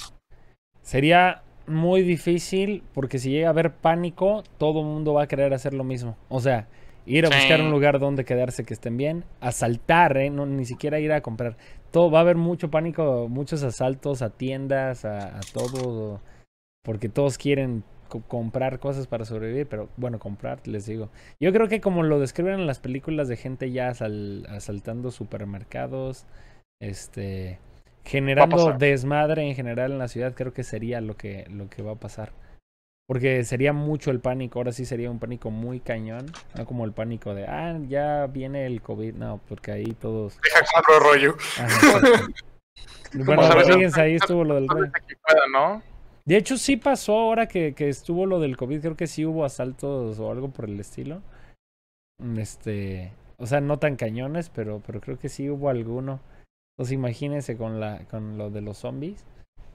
Sería 0.81 1.41
muy 1.65 2.01
difícil 2.03 2.83
porque 2.93 3.19
si 3.19 3.31
llega 3.31 3.47
a 3.47 3.51
haber 3.51 3.71
pánico, 3.71 4.43
todo 4.57 4.81
el 4.81 4.85
mundo 4.85 5.13
va 5.13 5.23
a 5.23 5.27
querer 5.27 5.53
hacer 5.53 5.73
lo 5.73 5.83
mismo. 5.83 6.17
O 6.29 6.39
sea, 6.39 6.67
ir 7.05 7.25
a 7.25 7.29
Sí. 7.29 7.35
buscar 7.37 7.61
un 7.61 7.71
lugar 7.71 7.99
donde 7.99 8.25
quedarse 8.25 8.65
que 8.65 8.73
estén 8.73 8.97
bien, 8.97 9.23
asaltar, 9.39 10.17
¿eh? 10.17 10.29
No, 10.29 10.45
ni 10.45 10.65
siquiera 10.65 10.99
ir 10.99 11.11
a 11.13 11.21
comprar. 11.21 11.55
Todo 11.91 12.11
va 12.11 12.19
a 12.19 12.21
haber 12.21 12.35
mucho 12.35 12.69
pánico, 12.69 13.27
muchos 13.29 13.63
asaltos 13.63 14.21
a 14.21 14.29
tiendas, 14.29 15.05
a, 15.05 15.37
a 15.37 15.41
todo, 15.53 16.19
porque 16.83 17.07
todos 17.07 17.37
quieren 17.37 17.83
comprar 18.21 18.79
cosas 18.79 19.07
para 19.07 19.25
sobrevivir, 19.25 19.67
pero 19.67 19.89
bueno, 19.97 20.19
comprar, 20.19 20.67
les 20.67 20.85
digo. 20.85 21.09
Yo 21.39 21.51
creo 21.51 21.67
que 21.67 21.81
como 21.81 22.03
lo 22.03 22.19
describen 22.19 22.55
en 22.55 22.67
las 22.67 22.79
películas 22.79 23.27
de 23.27 23.37
gente 23.37 23.71
ya 23.71 23.89
asal- 23.89 24.45
asaltando 24.49 25.11
supermercados, 25.11 26.25
este, 26.81 27.59
generando 28.05 28.73
desmadre 28.73 29.47
en 29.47 29.55
general 29.55 29.91
en 29.91 29.99
la 29.99 30.07
ciudad, 30.07 30.33
creo 30.33 30.53
que 30.53 30.63
sería 30.63 31.01
lo 31.01 31.15
que, 31.15 31.45
lo 31.49 31.69
que 31.69 31.81
va 31.81 31.93
a 31.93 31.99
pasar. 31.99 32.31
Porque 33.05 33.43
sería 33.43 33.73
mucho 33.73 34.11
el 34.11 34.21
pánico, 34.21 34.59
ahora 34.59 34.71
sí 34.71 34.85
sería 34.85 35.11
un 35.11 35.19
pánico 35.19 35.51
muy 35.51 35.81
cañón, 35.81 36.27
no 36.57 36.65
como 36.65 36.85
el 36.85 36.93
pánico 36.93 37.35
de, 37.35 37.45
ah, 37.45 37.77
ya 37.87 38.27
viene 38.27 38.65
el 38.65 38.81
COVID, 38.81 39.15
no, 39.15 39.41
porque 39.49 39.71
ahí 39.71 39.93
todos... 39.99 40.39
Deja 40.41 40.79
otro 40.79 40.99
rollo. 40.99 41.35
Ajá, 41.59 42.01
bueno, 43.13 43.43
fíjense, 43.65 44.01
ahí 44.01 44.15
estuvo 44.21 44.45
lo 44.45 44.55
del 44.55 44.67
pueda, 44.67 44.91
¿no? 45.51 45.92
De 46.25 46.37
hecho, 46.37 46.57
sí 46.57 46.77
pasó 46.77 47.17
ahora 47.17 47.47
que, 47.47 47.73
que 47.73 47.89
estuvo 47.89 48.25
lo 48.25 48.39
del 48.39 48.55
COVID. 48.57 48.79
Creo 48.81 48.95
que 48.95 49.07
sí 49.07 49.25
hubo 49.25 49.43
asaltos 49.45 50.19
o 50.19 50.31
algo 50.31 50.49
por 50.49 50.65
el 50.65 50.79
estilo. 50.79 51.21
Este. 52.37 53.11
O 53.37 53.45
sea, 53.45 53.59
no 53.61 53.77
tan 53.79 53.95
cañones, 53.95 54.49
pero, 54.49 54.81
pero 54.85 55.01
creo 55.01 55.17
que 55.19 55.29
sí 55.29 55.49
hubo 55.49 55.69
alguno. 55.69 56.21
Entonces 56.75 56.93
imagínense 56.93 57.57
con, 57.57 57.79
la, 57.79 57.99
con 58.09 58.37
lo 58.37 58.49
de 58.49 58.61
los 58.61 58.77
zombies. 58.77 59.25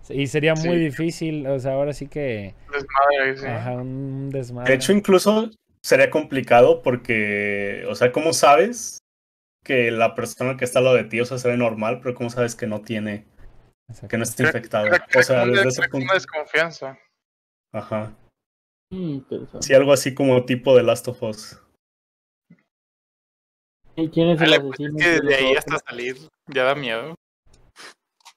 Y 0.08 0.26
sería 0.28 0.54
muy 0.54 0.62
Sí. 0.70 0.76
difícil, 0.78 1.46
o 1.46 1.58
sea, 1.58 1.74
ahora 1.74 1.92
sí 1.92 2.06
que... 2.06 2.54
Desmadre, 2.72 3.36
sí. 3.36 3.46
Ajá, 3.46 3.72
un, 3.74 3.88
un 3.88 4.30
desmadre. 4.30 4.70
De 4.70 4.76
hecho, 4.76 4.92
incluso 4.92 5.50
sería 5.82 6.08
complicado 6.08 6.82
porque, 6.82 7.84
o 7.88 7.94
sea, 7.94 8.10
¿cómo 8.10 8.32
sabes 8.32 9.00
que 9.64 9.90
la 9.90 10.14
persona 10.14 10.56
que 10.56 10.64
está 10.64 10.78
al 10.78 10.86
lado 10.86 10.96
de 10.96 11.04
ti, 11.04 11.20
o 11.20 11.24
sea, 11.26 11.36
se 11.36 11.48
ve 11.48 11.56
normal, 11.58 12.00
pero 12.02 12.14
cómo 12.14 12.30
sabes 12.30 12.54
que 12.54 12.66
no 12.66 12.80
tiene, 12.80 13.26
Exacto. 13.88 14.08
que 14.08 14.16
no 14.18 14.24
infectada? 14.42 14.88
Crea- 15.06 15.20
O 15.20 15.22
sea, 15.22 15.46
desde 15.46 15.68
ese 15.68 15.88
punto. 15.88 16.04
una 16.04 16.14
desconfianza. 16.14 16.98
Ajá. 17.72 18.14
Mm. 18.90 19.18
Sí, 19.60 19.74
algo 19.74 19.92
así 19.92 20.14
como 20.14 20.44
tipo 20.44 20.76
de 20.76 20.82
Last 20.82 21.08
of 21.08 21.22
Us. 21.22 21.60
¿Y 23.96 24.08
quién 24.10 24.28
es 24.28 24.40
el 24.40 24.50
Dale, 24.50 24.60
pues, 24.60 24.78
que 24.78 24.84
de 24.88 25.20
desde 25.20 25.34
ahí 25.34 25.48
los 25.54 25.58
hasta 25.58 25.78
salir 25.90 26.16
ya 26.46 26.64
da 26.64 26.74
miedo. 26.74 27.14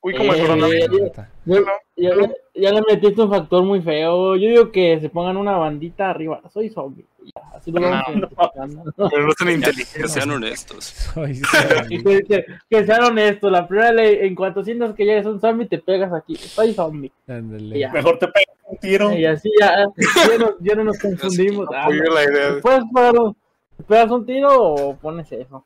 Uy, 0.01 0.15
como 0.15 0.33
el 0.33 0.39
Eh, 0.39 0.41
coronavirus. 0.41 0.99
eh, 0.99 1.03
Neta. 1.03 1.31
Ya, 1.45 1.59
ya, 2.01 2.15
ya- 2.15 2.33
ya 2.53 2.71
le 2.71 2.81
metiste 2.87 3.21
un 3.21 3.29
factor 3.29 3.63
muy 3.63 3.81
feo. 3.81 4.35
Yo 4.35 4.49
digo 4.49 4.71
que 4.71 4.99
se 4.99 5.09
pongan 5.09 5.37
una 5.37 5.53
bandita 5.57 6.09
arriba. 6.09 6.41
Soy 6.53 6.69
zombie. 6.69 7.05
Ya, 7.23 7.41
así 7.55 7.71
lo 7.71 7.79
vamos 7.81 8.01
No, 8.07 8.13
identificando. 8.13 8.83
Pero 9.09 9.27
no 9.27 9.31
son 9.37 9.49
inteligentes. 9.51 10.11
sean 10.11 10.31
honestos. 10.31 10.83
Soy 10.85 11.31
Y 11.89 11.97
zombie. 11.99 12.03
que, 12.03 12.21
que- 12.23 12.45
que 12.69 12.85
sean 12.85 13.03
honestos. 13.03 13.51
La 13.51 13.67
primera 13.67 13.91
ley, 13.93 14.17
en 14.21 14.35
cuanto 14.35 14.63
sientas 14.63 14.93
que 14.95 15.05
ya 15.05 15.13
eres 15.13 15.25
un 15.27 15.39
zombie, 15.39 15.67
te 15.67 15.77
pegas 15.77 16.11
aquí. 16.13 16.35
Soy 16.35 16.73
zombie. 16.73 17.11
Mejor 17.27 18.17
te 18.19 18.27
pegas 18.27 18.55
un 18.67 18.77
tiro. 18.77 19.11
Y 19.17 19.25
así 19.25 19.49
ya, 19.59 19.85
ya, 19.95 20.37
no, 20.39 20.51
ya 20.59 20.75
no 20.75 20.83
nos 20.85 20.99
confundimos. 21.01 21.67
Ah, 21.73 21.89
la 21.89 22.23
idea. 22.23 22.55
¿te 22.55 22.61
puedes 22.61 22.83
pegar 22.93 23.15
un, 23.19 23.35
te 23.77 23.83
pegas 23.83 24.11
un 24.11 24.25
tiro 24.25 24.63
o 24.63 24.95
pones 24.97 25.31
eso? 25.31 25.65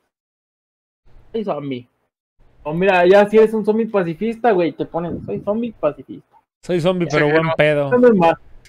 Soy 1.32 1.44
zombie. 1.44 1.88
O 2.68 2.74
mira, 2.74 3.06
ya 3.06 3.24
si 3.30 3.38
eres 3.38 3.54
un 3.54 3.64
zombie 3.64 3.86
pacifista, 3.86 4.50
güey, 4.50 4.72
te 4.72 4.84
ponen, 4.86 5.24
soy 5.24 5.40
zombie 5.40 5.72
pacifista. 5.78 6.36
Soy 6.62 6.80
zombie, 6.80 7.06
pero 7.08 7.26
Sí, 7.26 7.32
buen 7.32 7.46
no. 7.46 7.52
pedo. 7.56 7.90
No 7.92 8.08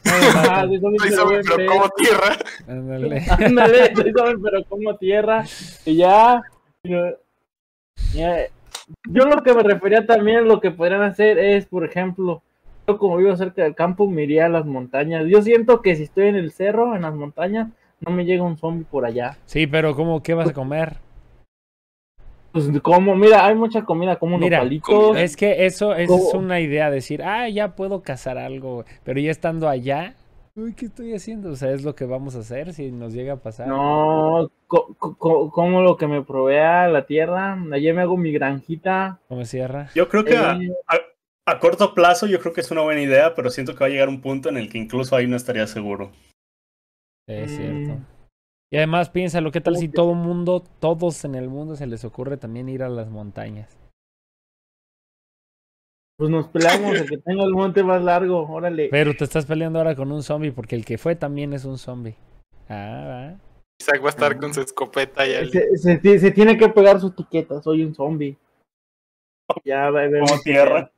Ah, 0.05 0.65
soy 0.67 0.79
zombie, 0.79 0.99
Soy 0.99 1.10
pero 1.10 1.21
zombie, 1.23 1.41
pero 1.57 1.71
como 1.71 1.89
tierra. 1.97 2.38
Ándale. 2.67 3.23
Ándale, 3.45 3.95
soy 3.95 4.13
zombie, 4.15 4.43
pero 4.43 4.63
como 4.65 4.95
tierra. 4.97 5.43
Y 5.83 5.95
ya. 5.95 6.43
Yo, 6.83 6.99
ya, 8.13 8.38
yo 9.10 9.25
lo 9.25 9.41
que 9.41 9.53
me 9.55 9.63
refería 9.63 10.05
también, 10.05 10.47
lo 10.47 10.62
que 10.62 10.69
podrían 10.69 11.01
hacer 11.01 11.39
es, 11.39 11.65
por 11.65 11.83
ejemplo, 11.83 12.43
yo 12.88 12.99
como 12.99 13.17
vivo 13.17 13.36
cerca 13.36 13.63
del 13.63 13.73
campo, 13.73 14.07
me 14.07 14.23
iría 14.25 14.45
a 14.45 14.49
las 14.49 14.67
montañas. 14.67 15.25
Yo 15.27 15.41
siento 15.41 15.81
que 15.81 15.95
si 15.95 16.03
estoy 16.03 16.27
en 16.27 16.36
el 16.36 16.51
cerro, 16.51 16.95
en 16.95 17.01
las 17.01 17.15
montañas, 17.15 17.69
no 18.01 18.12
me 18.12 18.25
llega 18.25 18.43
un 18.43 18.57
zombie 18.57 18.86
por 18.86 19.05
allá. 19.05 19.38
Sí, 19.45 19.65
pero 19.65 19.95
¿cómo 19.95 20.21
qué 20.21 20.36
vas 20.36 20.49
a 20.49 20.53
comer? 20.53 20.97
Pues 22.51 22.65
como, 22.81 23.15
mira, 23.15 23.45
hay 23.45 23.55
mucha 23.55 23.83
comida, 23.83 24.17
como 24.17 24.36
unos 24.36 24.45
Mira, 24.45 24.60
palitos. 24.60 25.17
Es 25.17 25.36
que 25.36 25.65
eso, 25.65 25.93
eso 25.93 26.15
es 26.15 26.33
una 26.33 26.60
idea, 26.60 26.89
decir, 26.89 27.21
ah, 27.23 27.47
ya 27.49 27.75
puedo 27.75 28.01
cazar 28.01 28.38
algo, 28.38 28.86
pero 29.03 29.19
ya 29.19 29.29
estando 29.31 29.67
allá, 29.69 30.15
uy, 30.55 30.73
¿qué 30.73 30.86
estoy 30.86 31.13
haciendo? 31.13 31.51
O 31.51 31.55
sea, 31.55 31.71
es 31.71 31.83
lo 31.83 31.93
que 31.93 32.05
vamos 32.05 32.36
a 32.36 32.39
hacer 32.39 32.73
si 32.73 32.91
nos 32.91 33.13
llega 33.13 33.33
a 33.33 33.38
pasar. 33.38 33.67
No, 33.67 34.49
co- 34.65 34.95
co- 34.97 35.15
co- 35.17 35.51
como 35.51 35.81
lo 35.81 35.97
que 35.97 36.07
me 36.07 36.23
provea 36.23 36.88
la 36.88 37.05
tierra. 37.05 37.57
Allí 37.71 37.93
me 37.93 38.01
hago 38.01 38.17
mi 38.17 38.31
granjita. 38.31 39.19
¿Cómo 39.27 39.45
cierra? 39.45 39.89
Yo 39.93 40.07
creo 40.10 40.23
que 40.25 40.36
a, 40.36 40.53
Eh, 40.53 40.69
a- 40.88 41.51
a 41.51 41.60
corto 41.60 41.93
plazo 41.93 42.25
yo 42.25 42.39
creo 42.39 42.53
que 42.53 42.62
es 42.62 42.71
una 42.71 42.81
buena 42.81 43.01
idea, 43.01 43.36
pero 43.36 43.49
siento 43.51 43.73
que 43.73 43.79
va 43.81 43.86
a 43.86 43.89
llegar 43.89 44.10
un 44.10 44.21
punto 44.21 44.49
en 44.49 44.57
el 44.57 44.69
que 44.69 44.77
incluso 44.79 45.15
ahí 45.15 45.27
no 45.27 45.36
estaría 45.36 45.67
seguro. 45.67 46.12
Es 47.27 47.60
Mm. 47.60 47.99
Y 48.71 48.77
además 48.77 49.10
piénsalo, 49.10 49.51
¿qué 49.51 49.62
tal 49.62 49.75
¿Cómo 49.75 49.82
si 49.82 49.89
todo 49.89 50.13
mundo, 50.13 50.62
todos 50.80 51.23
en 51.25 51.36
el 51.36 51.47
mundo 51.47 51.75
se 51.75 51.88
les 51.88 52.03
ocurre 52.03 52.38
también 52.38 52.67
ir 52.69 52.84
a 52.84 52.89
las 52.89 53.10
montañas? 53.10 53.75
pues 56.19 56.32
nos 56.32 56.47
peleamos, 56.47 56.95
el 56.99 57.08
que 57.08 57.17
tenga 57.19 57.43
el 57.43 57.53
monte 57.53 57.84
más 57.84 58.01
largo, 58.01 58.41
órale. 58.49 58.88
Pero 58.89 59.15
te 59.15 59.23
estás 59.23 59.45
peleando 59.45 59.77
ahora 59.77 59.95
con 59.95 60.12
un 60.12 60.23
zombie 60.23 60.51
porque 60.51 60.75
el 60.75 60.84
que 60.84 60.97
fue 60.97 61.15
también 61.15 61.53
es 61.53 61.63
un 61.63 61.77
zombie. 61.77 62.15
Ah, 62.67 63.06
va. 63.08 63.39
Isaac 63.80 64.01
va 64.01 64.08
a 64.08 64.10
estar 64.10 64.39
con 64.39 64.51
su 64.51 64.62
escopeta 64.62 65.27
y 65.27 65.34
el... 65.34 65.51
Se, 65.51 65.77
se 65.77 65.97
ti- 65.99 66.17
se 66.17 66.32
tiene 66.32 66.58
que 66.58 66.69
pegar 66.69 66.99
su 66.99 67.10
etiqueta, 67.10 67.62
soy 67.62 67.84
un 67.84 67.93
zombie. 67.93 68.36
Ya, 69.63 69.91
va 69.91 70.01
a 70.01 70.08
ver. 70.08 70.21
Como 70.21 70.41
tierra. 70.41 70.91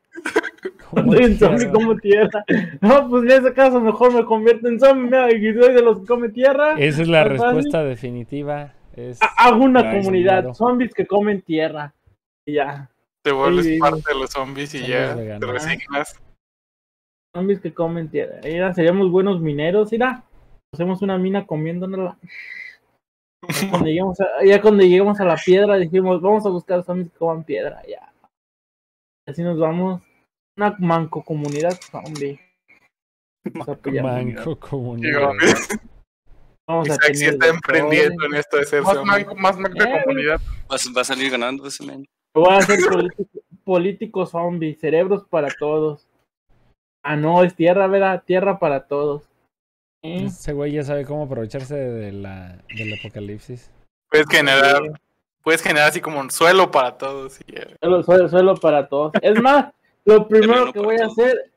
¿Cómo 0.90 1.14
Soy 1.14 1.26
un 1.26 1.36
zombie 1.38 1.70
como 1.72 1.96
tierra. 1.98 2.44
No, 2.82 3.10
pues 3.10 3.24
en 3.24 3.32
ese 3.32 3.54
caso 3.54 3.80
mejor 3.80 4.14
me 4.14 4.26
convierto 4.26 4.68
en 4.68 4.80
zombie, 4.80 5.06
mira, 5.06 5.32
y 5.32 5.54
soy 5.54 5.74
de 5.74 5.82
los 5.82 6.00
que 6.00 6.06
come 6.06 6.30
tierra. 6.30 6.74
Esa 6.78 7.02
es 7.02 7.08
la 7.08 7.24
fácil. 7.24 7.40
respuesta 7.40 7.84
definitiva. 7.84 8.74
Es... 8.96 9.20
Hago 9.38 9.64
una 9.64 9.90
comunidad, 9.92 10.54
zombies 10.54 10.94
que 10.94 11.06
comen 11.08 11.42
tierra. 11.42 11.94
Y 12.46 12.54
ya. 12.56 12.90
te 13.24 13.32
vuelves 13.32 13.66
Sí. 13.66 13.78
parte 13.80 14.02
de 14.14 14.20
los 14.20 14.30
zombies 14.32 14.74
y 14.76 14.80
Zombies 14.80 15.28
ya 15.28 15.40
te 15.40 15.46
resignas. 15.46 16.22
Zombies 17.36 17.60
que 17.62 17.74
comen 17.74 18.10
tierra. 18.10 18.40
Mira, 18.44 18.74
seríamos 18.74 19.12
buenos 19.12 19.40
mineros, 19.40 19.92
mira. 19.92 20.24
Hacemos 20.74 21.02
una 21.02 21.18
mina 21.18 21.46
comiéndonosla. 21.46 22.18
Ya 23.48 23.70
cuando 23.70 23.88
lleguemos 23.88 24.20
a, 24.20 24.26
ya 24.46 24.62
cuando 24.62 24.84
lleguemos 24.84 25.20
a 25.22 25.26
la 25.26 25.38
piedra 25.38 25.76
dijimos, 25.78 26.22
vamos 26.22 26.46
a 26.46 26.50
buscar 26.50 26.84
zombies 26.84 27.10
que 27.10 27.18
coman 27.18 27.46
piedra, 27.46 27.82
ya. 27.88 28.12
Así 29.26 29.42
nos 29.44 29.58
vamos. 29.58 30.02
Una 30.60 30.76
manco 30.78 31.24
comunidad 31.24 31.80
zombie. 31.90 32.38
Manco 33.54 34.60
comunidad. 34.60 35.32
vamos 36.68 36.90
a 36.90 36.92
Isaac 36.96 37.14
sí 37.14 37.20
tener 37.26 37.34
está 37.36 37.48
emprendiendo 37.48 38.26
en 38.26 38.34
esto 38.36 38.58
de 38.58 38.66
ser 38.66 38.82
Más 38.84 39.06
manco, 39.06 39.36
más 39.36 39.58
manco 39.58 39.82
de 39.82 39.90
Eh, 39.90 40.02
comunidad. 40.04 40.42
Va, 40.70 40.76
a- 41.02 41.04
salir 41.06 41.32
ganando 41.32 41.66
ese 41.66 41.86
men. 41.86 42.06
Voy 42.36 42.54
a 42.54 42.62
ser 42.62 42.78
político, 42.90 43.40
político 43.64 44.26
zombie, 44.26 44.76
cerebros 44.76 45.24
para 45.30 45.48
todos. 45.58 46.06
Ah, 47.06 47.16
no, 47.16 47.42
es 47.46 47.56
tierra, 47.56 47.88
¿verdad? 47.88 48.22
Tierra 48.26 48.60
para 48.60 48.86
todos. 48.86 49.24
¿Eh? 50.04 50.26
Ese 50.26 50.52
güey 50.52 50.74
ya 50.74 50.84
sabe 50.84 51.06
cómo 51.06 51.24
aprovecharse 51.24 51.74
de 51.76 52.12
la, 52.12 52.62
del 52.76 53.00
apocalipsis. 53.00 53.72
Puedes 54.12 54.28
generar, 54.28 54.82
puedes 55.42 55.62
generar 55.62 55.88
así 55.88 56.02
como 56.02 56.20
un 56.20 56.30
suelo 56.30 56.70
para 56.70 56.98
todos 56.98 57.40
y 57.48 57.54
suelo- 58.04 58.28
suelo 58.28 58.56
para 58.58 58.90
todos. 58.90 59.14
Es 59.22 59.42
más, 59.42 59.74
lo 60.18 60.28
primero 60.28 60.54
Terreno 60.54 60.74
que 60.74 60.80
voy 60.80 60.96
a 61.02 61.06
hacer 61.08 61.52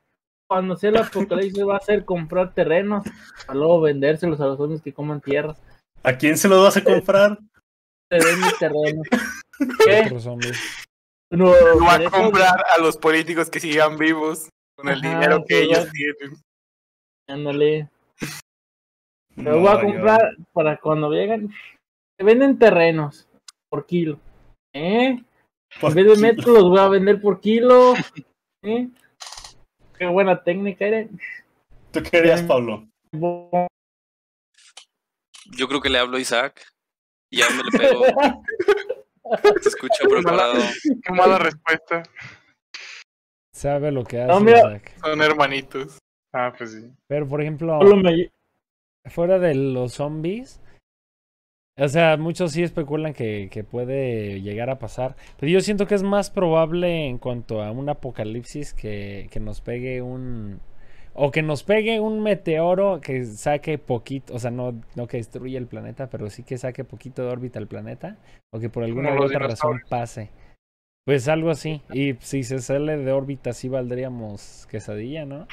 cuando 0.48 0.76
sea 0.76 0.90
el 0.90 0.96
apocalipsis 0.98 1.66
va 1.66 1.76
a 1.76 1.80
ser 1.80 2.04
comprar 2.04 2.52
terrenos 2.54 3.04
para 3.46 3.58
luego 3.58 3.80
vendérselos 3.80 4.40
a 4.40 4.46
los 4.46 4.58
zombies 4.58 4.82
que 4.82 4.92
coman 4.92 5.20
tierra. 5.20 5.56
¿A 6.02 6.12
quién 6.18 6.36
se 6.36 6.48
los 6.48 6.62
vas 6.62 6.76
a 6.76 6.84
comprar? 6.84 7.38
Te 8.10 8.18
den 8.18 8.40
mis 8.40 8.58
terrenos. 8.58 9.06
¿Qué? 9.86 10.10
No, 11.30 11.46
Lo 11.46 11.78
va 11.80 11.94
a 11.94 12.02
eso- 12.02 12.10
comprar 12.10 12.62
a 12.76 12.78
los 12.80 12.96
políticos 12.98 13.48
que 13.48 13.60
sigan 13.60 13.96
vivos 13.96 14.48
con 14.76 14.88
el 14.88 14.98
Ajá, 14.98 15.08
dinero 15.08 15.44
que 15.46 15.54
sí, 15.54 15.62
ellos 15.64 15.86
va. 15.86 15.90
tienen. 15.92 16.42
Ándale. 17.28 17.88
No, 19.36 19.58
voy 19.60 19.68
a 19.68 19.74
yo- 19.74 19.80
comprar 19.80 20.20
para 20.52 20.76
cuando 20.78 21.08
lleguen. 21.10 21.50
Se 22.18 22.24
venden 22.26 22.58
terrenos 22.58 23.26
por 23.70 23.86
kilo. 23.86 24.18
¿Eh? 24.74 25.22
por 25.80 25.90
En 25.90 25.96
vez 25.96 26.06
de 26.06 26.16
metros 26.20 26.46
los 26.48 26.64
voy 26.68 26.78
a 26.80 26.88
vender 26.88 27.20
por 27.22 27.40
kilo. 27.40 27.94
¿Eh? 28.62 28.88
Qué 29.98 30.06
buena 30.06 30.42
técnica, 30.42 30.86
¿eh? 30.86 31.08
¿Tú 31.90 32.00
qué 32.02 32.18
harías, 32.18 32.42
Pablo? 32.42 32.86
Yo 35.50 35.68
creo 35.68 35.80
que 35.80 35.90
le 35.90 35.98
hablo 35.98 36.16
a 36.16 36.20
Isaac. 36.20 36.64
Y 37.30 37.38
ya 37.38 37.46
me 37.50 37.62
le 37.64 37.78
pego. 37.78 38.04
Se 39.62 39.68
escucha 39.68 40.04
preparado. 40.08 40.54
Qué 41.02 41.12
mala 41.12 41.38
respuesta. 41.38 42.02
Sabe 43.52 43.90
lo 43.90 44.04
que 44.04 44.20
hace. 44.20 44.32
No, 44.32 44.40
mira. 44.40 44.58
Isaac. 44.58 44.96
Son 45.00 45.20
hermanitos. 45.20 45.98
Ah, 46.32 46.52
pues 46.56 46.72
sí. 46.72 46.90
Pero, 47.08 47.28
por 47.28 47.42
ejemplo, 47.42 47.78
fuera 49.06 49.38
de 49.38 49.54
los 49.54 49.94
zombies, 49.94 50.60
o 51.78 51.88
sea, 51.88 52.16
muchos 52.16 52.52
sí 52.52 52.62
especulan 52.62 53.14
que, 53.14 53.48
que 53.50 53.64
puede 53.64 54.40
llegar 54.42 54.70
a 54.70 54.78
pasar. 54.78 55.16
Pero 55.38 55.50
yo 55.50 55.60
siento 55.60 55.86
que 55.86 55.94
es 55.94 56.02
más 56.02 56.30
probable 56.30 57.06
en 57.06 57.18
cuanto 57.18 57.62
a 57.62 57.70
un 57.70 57.88
apocalipsis 57.88 58.74
que, 58.74 59.28
que 59.30 59.40
nos 59.40 59.60
pegue 59.60 60.02
un... 60.02 60.60
O 61.14 61.30
que 61.30 61.42
nos 61.42 61.62
pegue 61.62 62.00
un 62.00 62.22
meteoro 62.22 63.00
que 63.02 63.26
saque 63.26 63.76
poquito, 63.76 64.34
o 64.34 64.38
sea, 64.38 64.50
no, 64.50 64.80
no 64.94 65.06
que 65.06 65.18
destruya 65.18 65.58
el 65.58 65.66
planeta, 65.66 66.08
pero 66.08 66.30
sí 66.30 66.42
que 66.42 66.56
saque 66.56 66.84
poquito 66.84 67.22
de 67.22 67.28
órbita 67.28 67.58
al 67.58 67.66
planeta, 67.66 68.16
o 68.50 68.58
que 68.58 68.70
por 68.70 68.82
alguna 68.82 69.12
u 69.14 69.22
otra 69.22 69.40
razón 69.40 69.82
pase. 69.90 70.30
Pues 71.04 71.28
algo 71.28 71.50
así. 71.50 71.82
Y 71.92 72.14
si 72.20 72.44
se 72.44 72.60
sale 72.60 72.96
de 72.96 73.12
órbita, 73.12 73.52
sí 73.52 73.68
valdríamos 73.68 74.66
quesadilla, 74.70 75.26
¿no? 75.26 75.46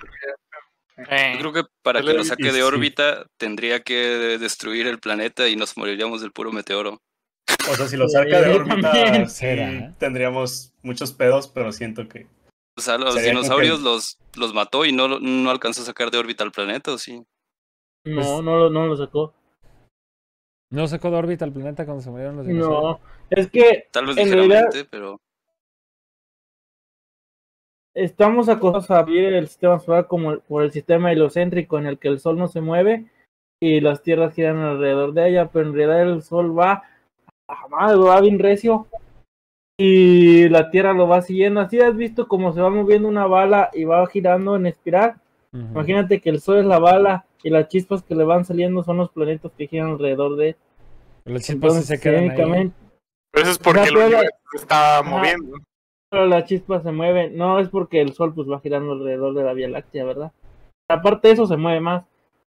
Eh, 1.10 1.34
Yo 1.34 1.52
creo 1.52 1.54
que 1.54 1.70
para 1.84 2.02
que 2.02 2.14
lo 2.14 2.24
saque 2.24 2.46
de 2.52 2.52
sí. 2.54 2.62
órbita 2.62 3.26
tendría 3.38 3.82
que 3.82 4.38
destruir 4.40 4.88
el 4.88 5.00
planeta 5.00 5.48
y 5.48 5.56
nos 5.56 5.78
moriríamos 5.78 6.22
del 6.22 6.32
puro 6.32 6.52
meteoro. 6.52 7.00
O 7.72 7.76
sea, 7.76 7.88
si 7.88 7.98
lo 7.98 8.08
saca 8.10 8.42
de 8.42 8.54
órbita, 8.54 9.26
sí 9.28 9.36
Será. 9.36 9.94
tendríamos 9.98 10.74
muchos 10.82 11.12
pedos, 11.14 11.48
pero 11.48 11.72
siento 11.72 12.08
que 12.08 12.28
O 12.78 12.82
sea, 12.82 12.98
los 12.98 13.16
dinosaurios 13.22 13.78
que- 13.80 13.84
los, 13.84 14.18
los 14.36 14.54
mató 14.54 14.86
y 14.86 14.92
no, 14.92 15.20
no 15.20 15.50
alcanzó 15.50 15.82
a 15.82 15.86
sacar 15.86 16.12
de 16.12 16.18
órbita 16.18 16.44
al 16.44 16.52
planeta, 16.52 16.92
¿o 16.94 16.98
sí? 16.98 17.24
No, 18.06 18.16
Pues- 18.16 18.28
no, 18.44 18.58
lo- 18.58 18.70
no 18.70 18.88
lo 18.88 18.96
sacó. 18.98 19.34
¿No 20.72 20.88
sacó 20.88 21.10
de 21.10 21.18
órbita 21.18 21.46
el 21.46 21.52
planeta 21.54 21.86
cuando 21.86 22.04
se 22.04 22.10
murieron 22.12 22.38
los 22.38 22.46
dinosaurios? 22.46 23.00
No, 23.00 23.02
es 23.32 23.50
que 23.50 23.88
Tal 23.92 24.06
vez 24.06 24.18
En 24.18 24.32
realidad- 24.32 24.66
ligeramente, 24.68 24.86
pero 24.90 25.20
estamos 27.96 28.50
acostumbrados 28.50 28.92
a 28.92 29.04
ver 29.04 29.34
el 29.34 29.48
sistema 29.48 29.80
solar 29.80 30.08
como 30.08 30.32
el- 30.32 30.40
por 30.42 30.64
el 30.64 30.72
sistema 30.72 31.12
heliocéntrico 31.12 31.78
en 31.78 31.86
el 31.88 31.98
que 31.98 32.08
el 32.08 32.20
sol 32.20 32.38
no 32.38 32.48
se 32.48 32.62
mueve 32.62 33.06
y 33.62 33.82
las 33.82 34.02
tierras 34.04 34.34
giran 34.34 34.58
alrededor 34.58 35.14
de 35.14 35.30
ella, 35.30 35.50
pero 35.52 35.68
en 35.68 35.74
realidad 35.76 36.02
el 36.04 36.22
sol 36.22 36.58
va 36.58 36.84
a 37.48 37.68
madre, 37.68 37.98
va 37.98 38.22
bien 38.22 38.40
recio 38.40 38.88
y 39.78 40.48
la 40.50 40.70
tierra 40.72 40.94
lo 40.94 41.08
va 41.08 41.22
siguiendo. 41.22 41.60
Así 41.62 41.80
has 41.80 41.96
visto 41.96 42.28
cómo 42.28 42.54
se 42.54 42.62
va 42.62 42.70
moviendo 42.70 43.08
una 43.08 43.26
bala 43.28 43.70
y 43.74 43.86
va 43.86 44.06
girando 44.08 44.56
en 44.56 44.68
espiral. 44.68 45.16
Imagínate 45.52 46.22
que 46.22 46.30
el 46.30 46.40
sol 46.42 46.60
es 46.60 46.66
la 46.66 46.80
bala 46.80 47.26
y 47.44 47.50
las 47.50 47.68
chispas 47.70 48.04
que 48.04 48.14
le 48.16 48.24
van 48.24 48.46
saliendo 48.46 48.84
son 48.84 48.98
los 48.98 49.10
planetas 49.10 49.52
que 49.58 49.68
giran 49.68 49.92
alrededor 49.92 50.36
de 50.36 50.50
él. 50.50 50.56
Los 51.26 51.42
chispas 51.44 51.54
Entonces, 51.74 51.86
se 51.88 52.00
quedan 52.00 52.24
ahí. 52.24 52.30
técnicamente, 52.30 52.76
Pero 53.32 53.44
eso 53.44 53.52
es 53.52 53.58
porque 53.60 53.90
el 53.90 53.98
universo 53.98 54.30
se 54.52 54.58
está 54.58 55.00
Ajá. 55.00 55.10
moviendo. 55.10 55.58
Pero 56.10 56.26
las 56.26 56.46
chispas 56.46 56.84
se 56.84 56.92
mueven. 56.92 57.38
No 57.38 57.60
es 57.60 57.70
porque 57.70 58.02
el 58.02 58.14
sol 58.14 58.34
pues 58.34 58.50
va 58.50 58.60
girando 58.60 58.94
alrededor 58.94 59.34
de 59.34 59.44
la 59.44 59.54
Vía 59.54 59.70
Láctea, 59.70 60.06
¿verdad? 60.06 60.32
Aparte 60.90 61.28
de 61.28 61.34
eso 61.36 61.46
se 61.46 61.58
mueve 61.58 61.80
más. 61.80 62.06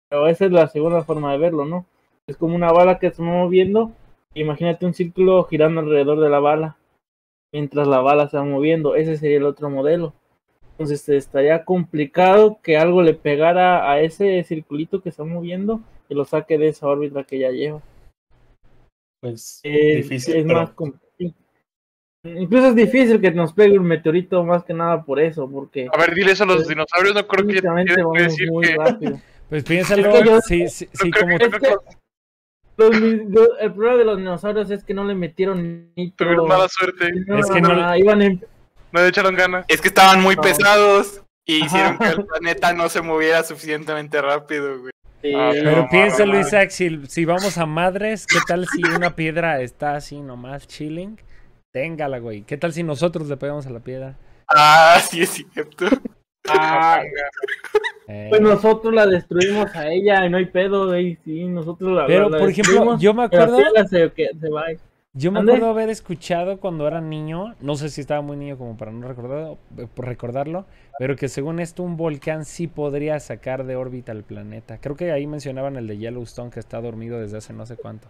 Pero 0.09 0.27
esa 0.27 0.47
es 0.47 0.53
la 0.53 0.67
segunda 0.69 1.03
forma 1.05 1.33
de 1.33 1.39
verlo, 1.39 1.65
¿no? 1.65 1.87
Es 2.27 2.37
como 2.37 2.55
una 2.57 2.73
bala 2.73 2.99
que 2.99 3.11
se 3.11 3.23
va 3.23 3.29
moviendo. 3.29 3.93
Imagínate 4.35 4.87
un 4.87 4.95
círculo 4.95 5.45
girando 5.45 5.81
alrededor 5.81 6.21
de 6.21 6.31
la 6.31 6.41
bala. 6.41 6.77
Mientras 7.53 7.87
la 7.87 8.01
bala 8.01 8.29
se 8.29 8.37
va 8.37 8.45
moviendo. 8.45 8.95
Ese 8.95 9.17
sería 9.17 9.39
el 9.39 9.45
otro 9.45 9.71
modelo. 9.71 10.15
Entonces 10.73 11.09
estaría 11.11 11.65
complicado 11.65 12.59
que 12.63 12.79
algo 12.79 13.03
le 13.03 13.15
pegara 13.15 13.91
a 13.91 14.01
ese 14.01 14.43
circulito 14.45 15.03
que 15.03 15.11
está 15.11 15.25
moviendo 15.25 15.81
y 16.09 16.15
lo 16.15 16.25
saque 16.25 16.57
de 16.57 16.69
esa 16.69 16.89
órbita 16.89 17.25
que 17.25 17.39
ya 17.39 17.51
lleva. 17.51 17.83
Pues 19.21 19.61
Es, 19.63 19.97
difícil, 19.97 20.37
es 20.37 20.47
pero 20.47 20.59
más 20.59 20.71
com- 20.71 20.95
Incluso 22.23 22.69
es 22.69 22.75
difícil 22.75 23.21
que 23.21 23.31
nos 23.31 23.53
pegue 23.55 23.79
un 23.79 23.87
meteorito 23.87 24.45
más 24.45 24.63
que 24.65 24.75
nada 24.75 25.03
por 25.03 25.19
eso, 25.21 25.49
porque 25.51 25.89
A 25.93 25.99
ver, 25.99 26.15
dile 26.15 26.33
eso 26.33 26.45
a 26.45 26.47
los 26.47 26.57
Pues, 26.57 26.69
dinosaurios, 26.69 27.15
no 27.15 27.27
creo 27.27 27.47
que 27.47 28.23
decir 28.23 28.51
muy 28.51 28.67
que... 28.67 28.77
rápido. 28.77 29.21
Pues 29.51 29.65
piénsalo, 29.65 30.07
Es 30.17 30.23
que 30.23 30.29
yo- 30.29 30.41
sí, 30.43 30.89
no 31.11 31.21
como 31.21 31.39
que- 31.39 31.45
Es 31.47 31.51
que 31.51 31.75
los 32.77 33.01
mi- 33.01 33.33
lo- 33.33 33.59
el 33.59 33.73
problema 33.73 33.97
de 33.99 34.05
los 34.05 34.17
dinosaurios 34.19 34.71
es 34.71 34.85
que 34.85 34.95
no 34.95 35.03
le 35.05 35.15
metieron 35.17 35.91
nitro. 35.97 36.25
Tuvieron 36.27 36.47
mala 36.47 36.69
suerte, 36.69 37.11
No, 37.27 37.39
Es 37.39 37.51
que 37.51 37.61
no- 37.61 37.75
no, 37.75 37.97
iban 37.97 38.23
en- 38.23 38.45
no 38.93 39.01
le 39.03 39.09
echaron 39.09 39.35
ganas. 39.35 39.65
Es 39.67 39.81
que 39.81 39.89
estaban 39.89 40.21
muy 40.23 40.37
No. 40.37 40.43
pesados 40.43 41.23
y 41.45 41.65
hicieron 41.65 41.95
Ajá. 41.95 41.99
que 42.15 42.21
el 42.21 42.27
planeta 42.29 42.73
no 42.75 42.89
se 42.89 43.03
moviera 43.03 43.43
suficientemente 43.43 44.23
rápido, 44.23 44.79
güey. 44.79 44.93
sí, 45.21 45.33
Ah, 45.35 45.51
Pero 45.53 45.77
No, 45.83 45.89
piénsalo. 45.91 46.39
Isaac, 46.39 46.71
si, 46.71 47.05
si 47.09 47.25
vamos 47.25 47.59
a 47.59 47.67
madres, 47.67 48.27
¿qué 48.29 48.39
tal 48.47 48.69
si 48.69 48.83
una 48.85 49.17
piedra 49.17 49.61
está 49.63 49.97
así 49.97 50.21
nomás 50.21 50.69
chilling? 50.69 51.19
Téngala, 51.73 52.19
güey. 52.19 52.43
¿Qué 52.43 52.57
tal 52.57 52.73
si 52.73 52.83
nosotros 52.83 53.29
le 53.29 53.37
pegamos 53.37 53.67
a 53.67 53.71
la 53.71 53.81
piedra? 53.81 54.17
Ah, 54.49 54.99
sí 55.09 55.23
es 55.23 55.31
cierto. 55.31 55.87
ah, 56.49 57.03
Eh, 58.09 58.27
pues 58.29 58.41
nosotros 58.41 58.93
la 58.93 59.07
destruimos 59.07 59.73
a 59.77 59.89
ella 59.89 60.27
y 60.27 60.31
no 60.31 60.39
hay 60.39 60.47
pedo, 60.47 60.89
güey. 60.89 61.17
Sí, 61.25 61.45
nosotros 61.45 61.93
la 61.93 62.07
Pero, 62.07 62.29
la 62.29 62.39
por 62.39 62.51
ejemplo, 62.51 62.99
yo 62.99 63.15
me 63.15 63.23
acuerdo, 63.25 63.59
se, 63.89 64.11
que- 64.11 64.31
se 64.41 64.49
va. 64.51 64.65
yo 65.13 65.31
me 65.31 65.39
¿Ande? 65.39 65.53
acuerdo 65.53 65.71
haber 65.71 65.91
escuchado 65.91 66.59
cuando 66.59 66.89
era 66.89 67.01
niño, 67.01 67.55
no 67.61 67.77
sé 67.77 67.89
si 67.89 68.01
estaba 68.01 68.21
muy 68.21 68.37
niño 68.37 68.59
como 68.59 68.77
para 68.77 68.91
no 68.91 69.07
recordar, 69.07 69.57
por 69.95 70.07
recordarlo, 70.07 70.67
pero 70.99 71.15
que 71.15 71.29
según 71.29 71.61
esto 71.61 71.85
un 71.85 71.97
volcán 71.97 72.45
sí 72.45 72.67
podría 72.67 73.21
sacar 73.21 73.63
de 73.65 73.77
órbita 73.77 74.11
al 74.11 74.25
planeta. 74.25 74.79
Creo 74.81 74.97
que 74.97 75.13
ahí 75.13 75.29
mencionaban 75.29 75.77
el 75.77 75.87
de 75.87 75.99
Yellowstone 75.99 76.51
que 76.51 76.59
está 76.59 76.81
dormido 76.81 77.21
desde 77.21 77.39
hace 77.39 77.53
no 77.53 77.65
sé 77.65 77.77
cuánto. 77.77 78.09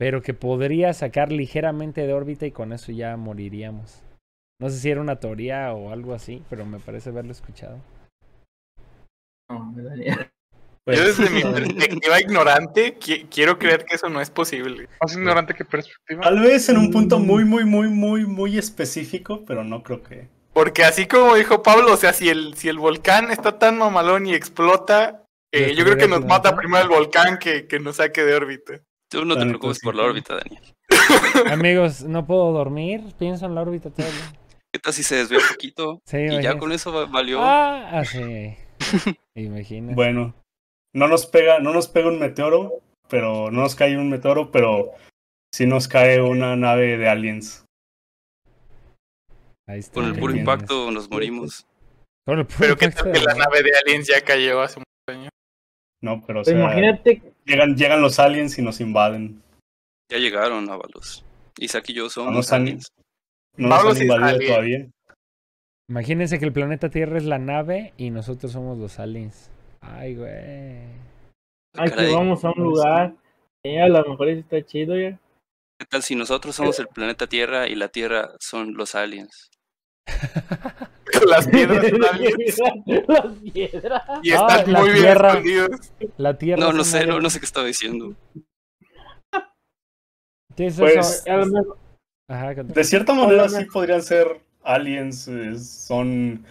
Pero 0.00 0.22
que 0.22 0.32
podría 0.32 0.94
sacar 0.94 1.30
ligeramente 1.30 2.06
de 2.06 2.14
órbita 2.14 2.46
y 2.46 2.52
con 2.52 2.72
eso 2.72 2.90
ya 2.90 3.18
moriríamos. 3.18 4.02
No 4.58 4.70
sé 4.70 4.78
si 4.78 4.90
era 4.90 5.02
una 5.02 5.20
teoría 5.20 5.74
o 5.74 5.92
algo 5.92 6.14
así, 6.14 6.42
pero 6.48 6.64
me 6.64 6.78
parece 6.78 7.10
haberlo 7.10 7.32
escuchado. 7.32 7.78
No, 9.50 9.74
Daniel. 9.76 10.30
pues, 10.86 10.98
Yo 10.98 11.04
desde 11.04 11.28
mi 11.28 11.42
perspectiva 11.52 12.18
ignorante 12.18 12.98
qui- 12.98 13.28
quiero 13.30 13.58
creer 13.58 13.84
que 13.84 13.96
eso 13.96 14.08
no 14.08 14.22
es 14.22 14.30
posible. 14.30 14.88
Más 15.02 15.12
ignorante 15.14 15.52
que 15.52 15.66
perspectiva. 15.66 16.22
tal 16.22 16.40
vez 16.40 16.70
en 16.70 16.78
un 16.78 16.90
punto 16.90 17.18
muy, 17.18 17.44
muy, 17.44 17.66
muy, 17.66 17.88
muy, 17.88 18.24
muy 18.24 18.56
específico, 18.56 19.44
pero 19.46 19.64
no 19.64 19.82
creo 19.82 20.02
que. 20.02 20.28
Porque 20.54 20.82
así 20.82 21.06
como 21.06 21.34
dijo 21.34 21.62
Pablo, 21.62 21.92
o 21.92 21.96
sea, 21.98 22.14
si 22.14 22.30
el, 22.30 22.54
si 22.54 22.70
el 22.70 22.78
volcán 22.78 23.30
está 23.30 23.58
tan 23.58 23.76
mamalón 23.76 24.26
y 24.26 24.32
explota, 24.34 25.24
eh, 25.52 25.74
yo 25.76 25.84
creo 25.84 25.98
que 25.98 26.08
nos 26.08 26.24
mata 26.24 26.56
primero 26.56 26.84
el 26.84 26.88
volcán 26.88 27.38
que, 27.38 27.66
que 27.66 27.78
nos 27.80 27.96
saque 27.96 28.24
de 28.24 28.34
órbita. 28.34 28.80
Tú 29.10 29.24
no 29.24 29.36
te 29.36 29.44
preocupes 29.46 29.78
sí. 29.78 29.84
por 29.84 29.94
la 29.96 30.04
órbita, 30.04 30.36
Daniel. 30.36 30.62
Amigos, 31.50 32.02
no 32.04 32.26
puedo 32.26 32.52
dormir, 32.52 33.02
pienso 33.18 33.46
en 33.46 33.54
la 33.54 33.62
órbita 33.62 33.90
todo 33.90 34.06
el 34.06 34.12
día. 34.12 34.32
¿Qué 34.72 34.78
tal 34.78 34.92
si 34.92 35.02
se 35.02 35.16
desvía 35.16 35.38
un 35.38 35.48
poquito? 35.48 36.00
Sí, 36.06 36.18
Y 36.18 36.42
ya 36.42 36.56
con 36.58 36.70
eso 36.72 36.92
va- 36.92 37.06
valió. 37.06 37.40
Ah, 37.42 37.88
ah, 38.00 38.04
sí. 38.04 38.54
Imagínate. 39.34 39.94
Bueno, 39.94 40.34
no 40.94 41.08
nos 41.08 41.26
pega, 41.26 41.58
no 41.58 41.72
nos 41.72 41.88
pega 41.88 42.08
un 42.08 42.18
meteoro, 42.20 42.74
pero 43.08 43.50
no 43.50 43.62
nos 43.62 43.74
cae 43.74 43.96
un 43.98 44.08
meteoro, 44.10 44.50
pero 44.52 44.92
sí 45.52 45.66
nos 45.66 45.88
cae 45.88 46.20
una 46.20 46.54
nave 46.56 46.96
de 46.96 47.08
aliens. 47.08 47.64
Ahí 49.68 49.80
está. 49.80 49.94
Con 49.94 50.04
el 50.06 50.18
puro 50.18 50.34
impacto 50.36 50.90
nos 50.90 51.10
morimos. 51.10 51.66
Con 52.26 52.38
el 52.40 52.46
puro 52.46 52.58
Pero 52.60 52.76
que 52.76 52.84
impacto 52.86 53.04
tal 53.10 53.12
que 53.12 53.26
la 53.26 53.34
la- 53.34 53.44
nave 53.44 53.62
de 53.62 53.70
aliens 53.76 54.06
ya 54.08 54.20
cayó 54.20 54.60
hace 54.60 54.78
muchos 54.78 55.18
años. 55.18 55.30
No, 56.02 56.22
pero 56.26 56.40
o 56.40 56.42
Pues 56.44 56.54
sea, 56.54 56.58
imagínate, 56.64 57.29
llegan, 57.50 57.76
llegan 57.76 58.00
los 58.02 58.18
aliens 58.18 58.58
y 58.58 58.62
nos 58.62 58.80
invaden. 58.80 59.42
Ya 60.10 60.18
llegaron, 60.18 60.68
Ábalos. 60.70 61.24
Isaac 61.58 61.90
y 61.90 61.94
yo 61.94 62.08
somos 62.08 62.32
nos 62.32 62.52
han- 62.52 62.62
aliens. 62.62 62.88
No 63.56 63.68
nos 63.68 63.96
han 63.96 64.02
invadido 64.02 64.26
alien. 64.28 64.50
todavía. 64.50 64.86
Imagínense 65.88 66.38
que 66.38 66.44
el 66.44 66.52
planeta 66.52 66.88
Tierra 66.88 67.18
es 67.18 67.24
la 67.24 67.38
nave 67.38 67.92
y 67.96 68.10
nosotros 68.10 68.52
somos 68.52 68.78
los 68.78 68.98
aliens. 68.98 69.50
Ay, 69.80 70.14
güey. 70.14 70.78
ay, 71.76 71.90
que 71.90 72.12
vamos 72.14 72.44
a 72.44 72.50
un 72.52 72.62
lugar. 72.62 73.14
eh, 73.64 73.80
a 73.82 73.88
lo 73.88 74.04
mejor 74.08 74.28
eso 74.28 74.40
está 74.40 74.64
chido 74.64 74.98
ya. 74.98 75.18
¿Qué 75.78 75.86
tal 75.86 76.02
si 76.02 76.14
nosotros 76.14 76.54
somos 76.56 76.78
el 76.78 76.86
planeta 76.88 77.26
Tierra 77.26 77.68
y 77.68 77.74
la 77.74 77.88
Tierra 77.88 78.30
son 78.38 78.74
los 78.74 78.94
aliens? 78.94 79.49
Las 81.28 81.46
piedras 81.48 81.86
son 81.88 82.04
aliens 82.04 82.58
Las 83.08 83.26
piedras. 83.52 84.02
y 84.22 84.32
Ah, 84.32 84.34
están 84.58 84.72
la 84.72 84.80
muy 84.80 84.90
bien 84.90 85.02
Tierra. 85.04 85.28
escondidos. 85.28 85.92
La 86.16 86.38
Tierra. 86.38 86.60
No, 86.62 86.72
no 86.72 86.84
sé, 86.84 87.06
no, 87.06 87.20
no 87.20 87.30
sé 87.30 87.40
qué 87.40 87.46
estaba 87.46 87.66
diciendo. 87.66 88.14
Pues, 90.56 90.76
eso- 90.96 91.76
Ajá, 92.28 92.54
De 92.54 92.84
cierta 92.84 93.12
manera 93.14 93.48
sí 93.48 93.64
podrían 93.64 94.02
ser 94.02 94.40
aliens, 94.62 95.26
eh, 95.26 95.58
son 95.58 96.44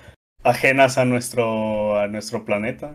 ajenas 0.44 0.98
a 0.98 1.06
nuestro, 1.06 1.98
a 1.98 2.08
nuestro 2.08 2.44
planeta. 2.44 2.94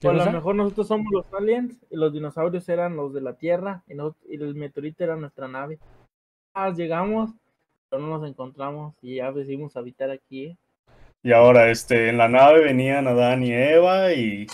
¿Qué 0.00 0.08
O 0.08 0.10
a 0.10 0.14
lo 0.14 0.32
mejor 0.32 0.54
nosotros 0.56 0.88
somos 0.88 1.06
los 1.12 1.32
aliens 1.32 1.76
y 1.90 1.96
los 1.96 2.12
dinosaurios 2.12 2.68
eran 2.68 2.96
los 2.96 3.12
de 3.12 3.20
la 3.20 3.34
Tierra 3.34 3.82
y 3.86 3.92
el 4.34 4.54
meteorito 4.54 5.04
era 5.04 5.14
nuestra 5.16 5.46
nave. 5.46 5.78
Ah, 6.54 6.70
llegamos, 6.70 7.30
pero 7.88 8.02
no 8.02 8.18
nos 8.18 8.28
encontramos 8.28 8.94
y 9.02 9.16
ya 9.16 9.32
decidimos 9.32 9.76
habitar 9.76 10.10
aquí. 10.10 10.46
¿eh? 10.46 10.56
Y 11.22 11.32
ahora, 11.32 11.70
este, 11.70 12.08
en 12.10 12.18
la 12.18 12.28
nave 12.28 12.62
venían 12.64 13.08
Adán 13.08 13.42
y 13.42 13.52
Eva 13.52 14.12
y 14.12 14.46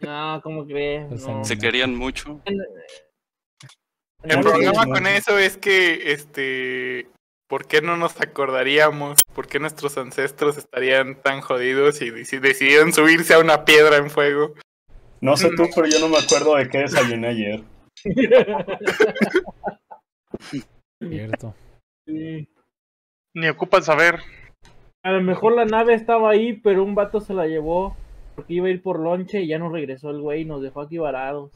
No, 0.00 0.40
¿cómo 0.42 0.66
crees? 0.66 1.08
No. 1.26 1.44
Se 1.44 1.56
querían 1.56 1.94
mucho. 1.96 2.40
El 2.44 4.36
No, 4.36 4.40
problema 4.40 4.86
con 4.86 5.06
eso 5.06 5.38
es 5.38 5.56
que, 5.56 6.12
este, 6.12 7.08
¿por 7.48 7.66
qué 7.66 7.80
no 7.82 7.96
nos 7.96 8.20
acordaríamos? 8.20 9.20
¿Por 9.34 9.46
qué 9.46 9.58
nuestros 9.60 9.96
ancestros 9.98 10.58
estarían 10.58 11.20
tan 11.22 11.40
jodidos 11.40 12.02
y 12.02 12.10
deci- 12.10 12.40
decidieron 12.40 12.92
subirse 12.92 13.34
a 13.34 13.38
una 13.38 13.64
piedra 13.64 13.96
en 13.96 14.10
fuego? 14.10 14.54
no 15.20 15.36
sé 15.36 15.50
tú, 15.56 15.68
pero 15.74 15.86
yo 15.86 16.00
no 16.00 16.08
me 16.08 16.18
acuerdo 16.18 16.56
de 16.56 16.68
qué 16.68 16.78
desayuné 16.78 17.28
ayer. 17.28 17.62
Cierto. 21.00 21.54
Sí. 22.06 22.48
Ni 23.34 23.48
ocupan 23.48 23.82
saber. 23.82 24.20
A 25.02 25.10
lo 25.10 25.22
mejor 25.22 25.54
la 25.54 25.64
nave 25.64 25.94
estaba 25.94 26.30
ahí, 26.30 26.52
pero 26.52 26.84
un 26.84 26.94
vato 26.94 27.20
se 27.20 27.34
la 27.34 27.46
llevó 27.46 27.96
porque 28.34 28.54
iba 28.54 28.66
a 28.66 28.70
ir 28.70 28.82
por 28.82 29.00
lonche 29.00 29.42
y 29.42 29.48
ya 29.48 29.58
no 29.58 29.68
regresó 29.68 30.10
el 30.10 30.20
güey 30.20 30.42
y 30.42 30.44
nos 30.44 30.62
dejó 30.62 30.82
aquí 30.82 30.98
varados. 30.98 31.50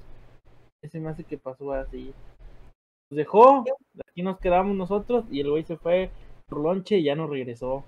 Ese 0.82 1.00
me 1.00 1.11
hace 1.11 1.24
que 1.24 1.38
pasó 1.38 1.72
así. 1.72 2.12
Nos 3.11 3.16
dejó, 3.16 3.64
aquí 4.09 4.22
nos 4.22 4.38
quedamos 4.38 4.76
nosotros 4.76 5.24
y 5.30 5.40
el 5.40 5.50
güey 5.50 5.64
se 5.64 5.76
fue 5.76 6.11
por 6.48 6.61
lonche 6.61 6.98
y 6.98 7.04
ya 7.04 7.14
no 7.14 7.26
regresó. 7.26 7.85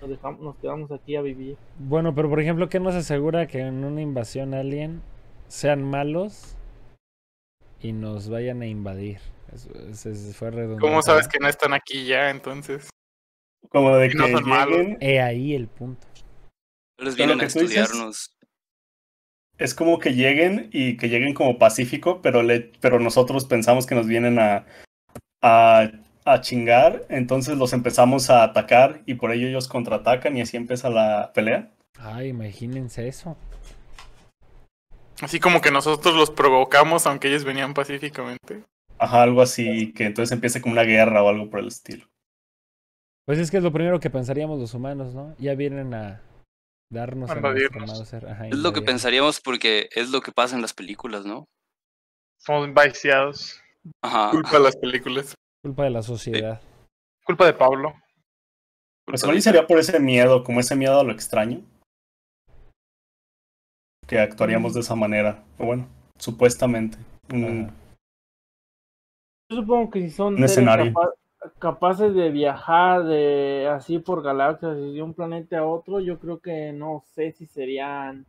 Nos, 0.00 0.10
dejamos, 0.10 0.40
nos 0.40 0.56
quedamos 0.56 0.90
aquí 0.92 1.16
a 1.16 1.22
vivir. 1.22 1.56
Bueno, 1.78 2.14
pero 2.14 2.30
por 2.30 2.40
ejemplo, 2.40 2.68
¿qué 2.68 2.80
nos 2.80 2.94
asegura 2.94 3.46
que 3.46 3.60
en 3.60 3.84
una 3.84 4.00
invasión 4.00 4.54
alien 4.54 5.02
sean 5.48 5.82
malos 5.82 6.56
y 7.82 7.92
nos 7.92 8.28
vayan 8.28 8.62
a 8.62 8.66
invadir? 8.66 9.18
Fue 10.34 10.50
redundante. 10.50 10.80
¿Cómo 10.80 11.02
sabes 11.02 11.26
que 11.28 11.38
no 11.38 11.48
están 11.48 11.72
aquí 11.72 12.06
ya 12.06 12.30
entonces? 12.30 12.88
Como 13.68 13.96
de 13.96 14.08
que 14.08 14.14
no 14.14 14.28
son 14.28 14.48
malos. 14.48 14.76
lleguen, 14.78 14.98
He 15.00 15.20
ahí 15.20 15.54
el 15.54 15.68
punto. 15.68 16.06
Les 16.98 17.14
Pero 17.16 17.28
vienen 17.28 17.40
a 17.40 17.46
estudiarnos. 17.46 18.36
es 19.58 19.74
como 19.74 19.98
que 19.98 20.14
lleguen 20.14 20.68
y 20.72 20.96
que 20.96 21.08
lleguen 21.08 21.34
como 21.34 21.58
pacífico, 21.58 22.20
pero 22.22 22.42
le, 22.42 22.72
pero 22.80 23.00
nosotros 23.00 23.44
pensamos 23.44 23.86
que 23.86 23.94
nos 23.94 24.06
vienen 24.06 24.38
a, 24.38 24.66
a 25.42 25.90
a 26.24 26.40
chingar, 26.40 27.06
entonces 27.08 27.56
los 27.56 27.72
empezamos 27.72 28.30
a 28.30 28.44
atacar 28.44 29.02
y 29.06 29.14
por 29.14 29.32
ello 29.32 29.48
ellos 29.48 29.68
contraatacan 29.68 30.36
y 30.36 30.42
así 30.42 30.56
empieza 30.56 30.90
la 30.90 31.32
pelea. 31.34 31.70
Ay, 31.98 32.28
imagínense 32.28 33.08
eso. 33.08 33.36
Así 35.20 35.38
como 35.40 35.60
que 35.60 35.70
nosotros 35.70 36.14
los 36.14 36.30
provocamos 36.30 37.06
aunque 37.06 37.28
ellos 37.28 37.44
venían 37.44 37.74
pacíficamente. 37.74 38.64
Ajá, 38.98 39.22
algo 39.22 39.42
así, 39.42 39.92
que 39.92 40.04
entonces 40.04 40.32
empiece 40.32 40.60
como 40.60 40.72
una 40.72 40.82
guerra 40.82 41.22
o 41.22 41.28
algo 41.28 41.48
por 41.48 41.60
el 41.60 41.68
estilo. 41.68 42.06
Pues 43.26 43.38
es 43.38 43.50
que 43.50 43.58
es 43.58 43.62
lo 43.62 43.72
primero 43.72 44.00
que 44.00 44.10
pensaríamos 44.10 44.58
los 44.58 44.74
humanos, 44.74 45.14
¿no? 45.14 45.34
Ya 45.38 45.54
vienen 45.54 45.94
a 45.94 46.20
darnos 46.90 47.30
A 47.30 47.34
ajá, 47.34 48.48
Es 48.48 48.58
lo 48.58 48.72
que 48.72 48.82
pensaríamos 48.82 49.40
porque 49.40 49.88
es 49.92 50.10
lo 50.10 50.20
que 50.20 50.32
pasa 50.32 50.56
en 50.56 50.62
las 50.62 50.74
películas, 50.74 51.24
¿no? 51.24 51.46
Somos 52.38 52.68
viciados. 52.74 53.60
Ajá. 54.02 54.30
Culpa 54.30 54.52
de 54.52 54.60
las 54.60 54.76
películas. 54.76 55.34
Culpa 55.62 55.84
de 55.84 55.90
la 55.90 56.02
sociedad. 56.02 56.60
Culpa 57.24 57.46
de 57.46 57.52
Pablo. 57.52 57.94
Pues 59.06 59.22
igual 59.22 59.38
y 59.38 59.42
sería 59.42 59.66
por 59.66 59.78
ese 59.78 59.98
miedo, 60.00 60.42
como 60.44 60.60
ese 60.60 60.76
miedo 60.76 60.98
a 60.98 61.04
lo 61.04 61.12
extraño. 61.12 61.62
Que 64.10 64.18
actuaríamos 64.18 64.74
de 64.74 64.80
esa 64.80 64.96
manera. 64.96 65.44
O 65.56 65.66
bueno, 65.66 65.86
supuestamente. 66.18 66.98
Mm. 67.32 67.66
Yo 69.48 69.56
supongo 69.60 69.90
que 69.90 70.00
si 70.00 70.10
son 70.10 70.34
Un 70.34 70.42
escenario. 70.44 70.92
capaces 71.60 72.12
de 72.14 72.30
viajar 72.30 73.04
de 73.04 73.68
así 73.72 74.00
por 74.00 74.22
galaxias 74.22 74.76
y 74.78 74.94
de 74.94 75.02
un 75.02 75.14
planeta 75.14 75.58
a 75.60 75.64
otro, 75.64 76.00
yo 76.00 76.18
creo 76.18 76.40
que 76.40 76.72
no 76.72 77.04
sé 77.14 77.30
si 77.32 77.46
serían 77.46 78.26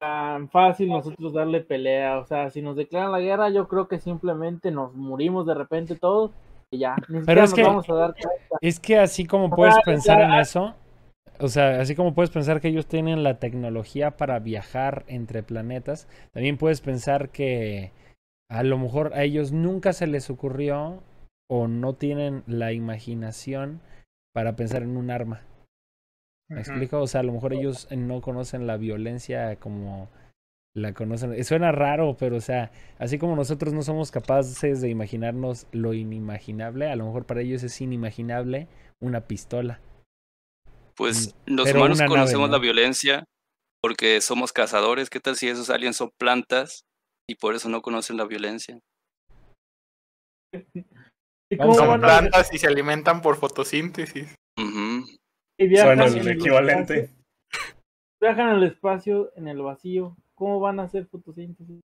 tan 0.00 0.48
fácil 0.48 0.88
nosotros 0.88 1.34
darle 1.34 1.60
pelea. 1.60 2.18
O 2.18 2.24
sea, 2.26 2.48
si 2.48 2.62
nos 2.62 2.74
declaran 2.76 3.12
la 3.12 3.20
guerra, 3.20 3.50
yo 3.50 3.68
creo 3.68 3.88
que 3.88 3.98
simplemente 4.00 4.70
nos 4.70 4.94
morimos 4.94 5.46
de 5.46 5.54
repente 5.54 5.96
todos 5.96 6.30
y 6.70 6.78
ya. 6.78 6.96
Ni 7.08 7.18
siquiera 7.20 7.44
es 7.44 7.50
nos 7.50 7.54
que- 7.54 7.62
vamos 7.62 7.90
a 7.90 7.94
dar 7.94 8.14
cuenta. 8.14 8.56
Es 8.62 8.80
que 8.80 8.98
así 8.98 9.26
como 9.26 9.50
puedes 9.50 9.76
Ah, 9.76 9.82
pensar 9.84 10.18
ya. 10.18 10.24
en 10.26 10.32
eso, 10.40 10.74
o 11.40 11.48
sea, 11.48 11.80
así 11.80 11.94
como 11.94 12.14
puedes 12.14 12.30
pensar 12.30 12.60
que 12.60 12.68
ellos 12.68 12.86
tienen 12.86 13.22
la 13.22 13.38
tecnología 13.38 14.16
para 14.16 14.38
viajar 14.38 15.04
entre 15.08 15.42
planetas, 15.42 16.08
también 16.32 16.56
puedes 16.56 16.80
pensar 16.80 17.30
que 17.30 17.92
a 18.50 18.62
lo 18.62 18.78
mejor 18.78 19.14
a 19.14 19.24
ellos 19.24 19.52
nunca 19.52 19.92
se 19.92 20.06
les 20.06 20.30
ocurrió 20.30 21.02
o 21.48 21.68
no 21.68 21.94
tienen 21.94 22.42
la 22.46 22.72
imaginación 22.72 23.80
para 24.32 24.56
pensar 24.56 24.82
en 24.82 24.96
un 24.96 25.10
arma. 25.10 25.42
¿Me 26.48 26.60
explico? 26.60 27.00
O 27.00 27.06
sea, 27.06 27.20
a 27.20 27.24
lo 27.24 27.32
mejor 27.32 27.54
ellos 27.54 27.88
no 27.90 28.20
conocen 28.20 28.66
la 28.66 28.76
violencia 28.76 29.56
como 29.56 30.08
la 30.74 30.92
conocen. 30.92 31.42
Suena 31.44 31.72
raro, 31.72 32.16
pero 32.18 32.36
o 32.36 32.40
sea, 32.40 32.70
así 32.98 33.18
como 33.18 33.34
nosotros 33.34 33.72
no 33.72 33.82
somos 33.82 34.10
capaces 34.10 34.80
de 34.80 34.90
imaginarnos 34.90 35.66
lo 35.72 35.94
inimaginable, 35.94 36.90
a 36.90 36.96
lo 36.96 37.06
mejor 37.06 37.24
para 37.24 37.40
ellos 37.40 37.62
es 37.62 37.80
inimaginable 37.80 38.68
una 39.00 39.22
pistola. 39.22 39.80
Pues 40.96 41.34
los 41.46 41.66
pero 41.66 41.78
humanos 41.80 41.98
nave, 41.98 42.08
conocemos 42.08 42.50
la 42.50 42.58
violencia 42.58 43.24
porque 43.82 44.20
somos 44.20 44.52
cazadores. 44.52 45.10
¿Qué 45.10 45.20
tal 45.20 45.36
si 45.36 45.48
esos 45.48 45.70
aliens 45.70 45.96
son 45.96 46.10
plantas 46.18 46.84
y 47.28 47.34
por 47.36 47.54
eso 47.54 47.68
no 47.68 47.82
conocen 47.82 48.16
la 48.16 48.24
violencia? 48.24 48.78
¿Y 51.50 51.56
Vamos 51.56 51.76
cómo 51.76 51.90
a 51.92 51.94
Son 51.94 52.00
van 52.00 52.04
a 52.04 52.18
plantas 52.20 52.52
y 52.54 52.58
se 52.58 52.66
alimentan 52.66 53.20
por 53.22 53.36
fotosíntesis. 53.36 54.34
Ujú. 54.58 55.04
y 55.58 55.66
viajan 55.68 55.98
Bueno, 55.98 56.12
en 56.12 56.18
el 56.20 56.28
el 56.28 56.38
equivalente. 56.40 56.98
espacio? 57.00 57.24
Viajan 58.20 58.48
en 58.50 58.54
el 58.56 58.62
espacio, 58.64 59.32
en 59.36 59.48
el 59.48 59.60
vacío. 59.62 60.16
¿Cómo 60.34 60.60
van 60.60 60.80
a 60.80 60.84
hacer 60.84 61.06
fotosíntesis? 61.06 61.80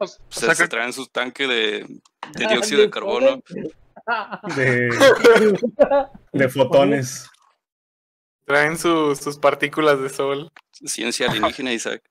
O 0.00 0.04
O 0.04 0.08
sea, 0.30 0.54
se 0.54 0.66
traen 0.68 0.92
su 0.92 1.06
tanque 1.06 1.46
de, 1.46 1.86
de 2.32 2.46
dióxido 2.48 2.80
de 2.82 2.90
carbono. 2.90 3.40
de, 4.56 4.88
de 6.32 6.48
fotones. 6.48 7.28
Traen 8.44 8.76
sus, 8.78 9.18
sus 9.18 9.38
partículas 9.38 10.00
de 10.00 10.08
sol. 10.08 10.50
Ciencia 10.72 11.26
alienígena, 11.30 11.72
Isaac. 11.72 12.02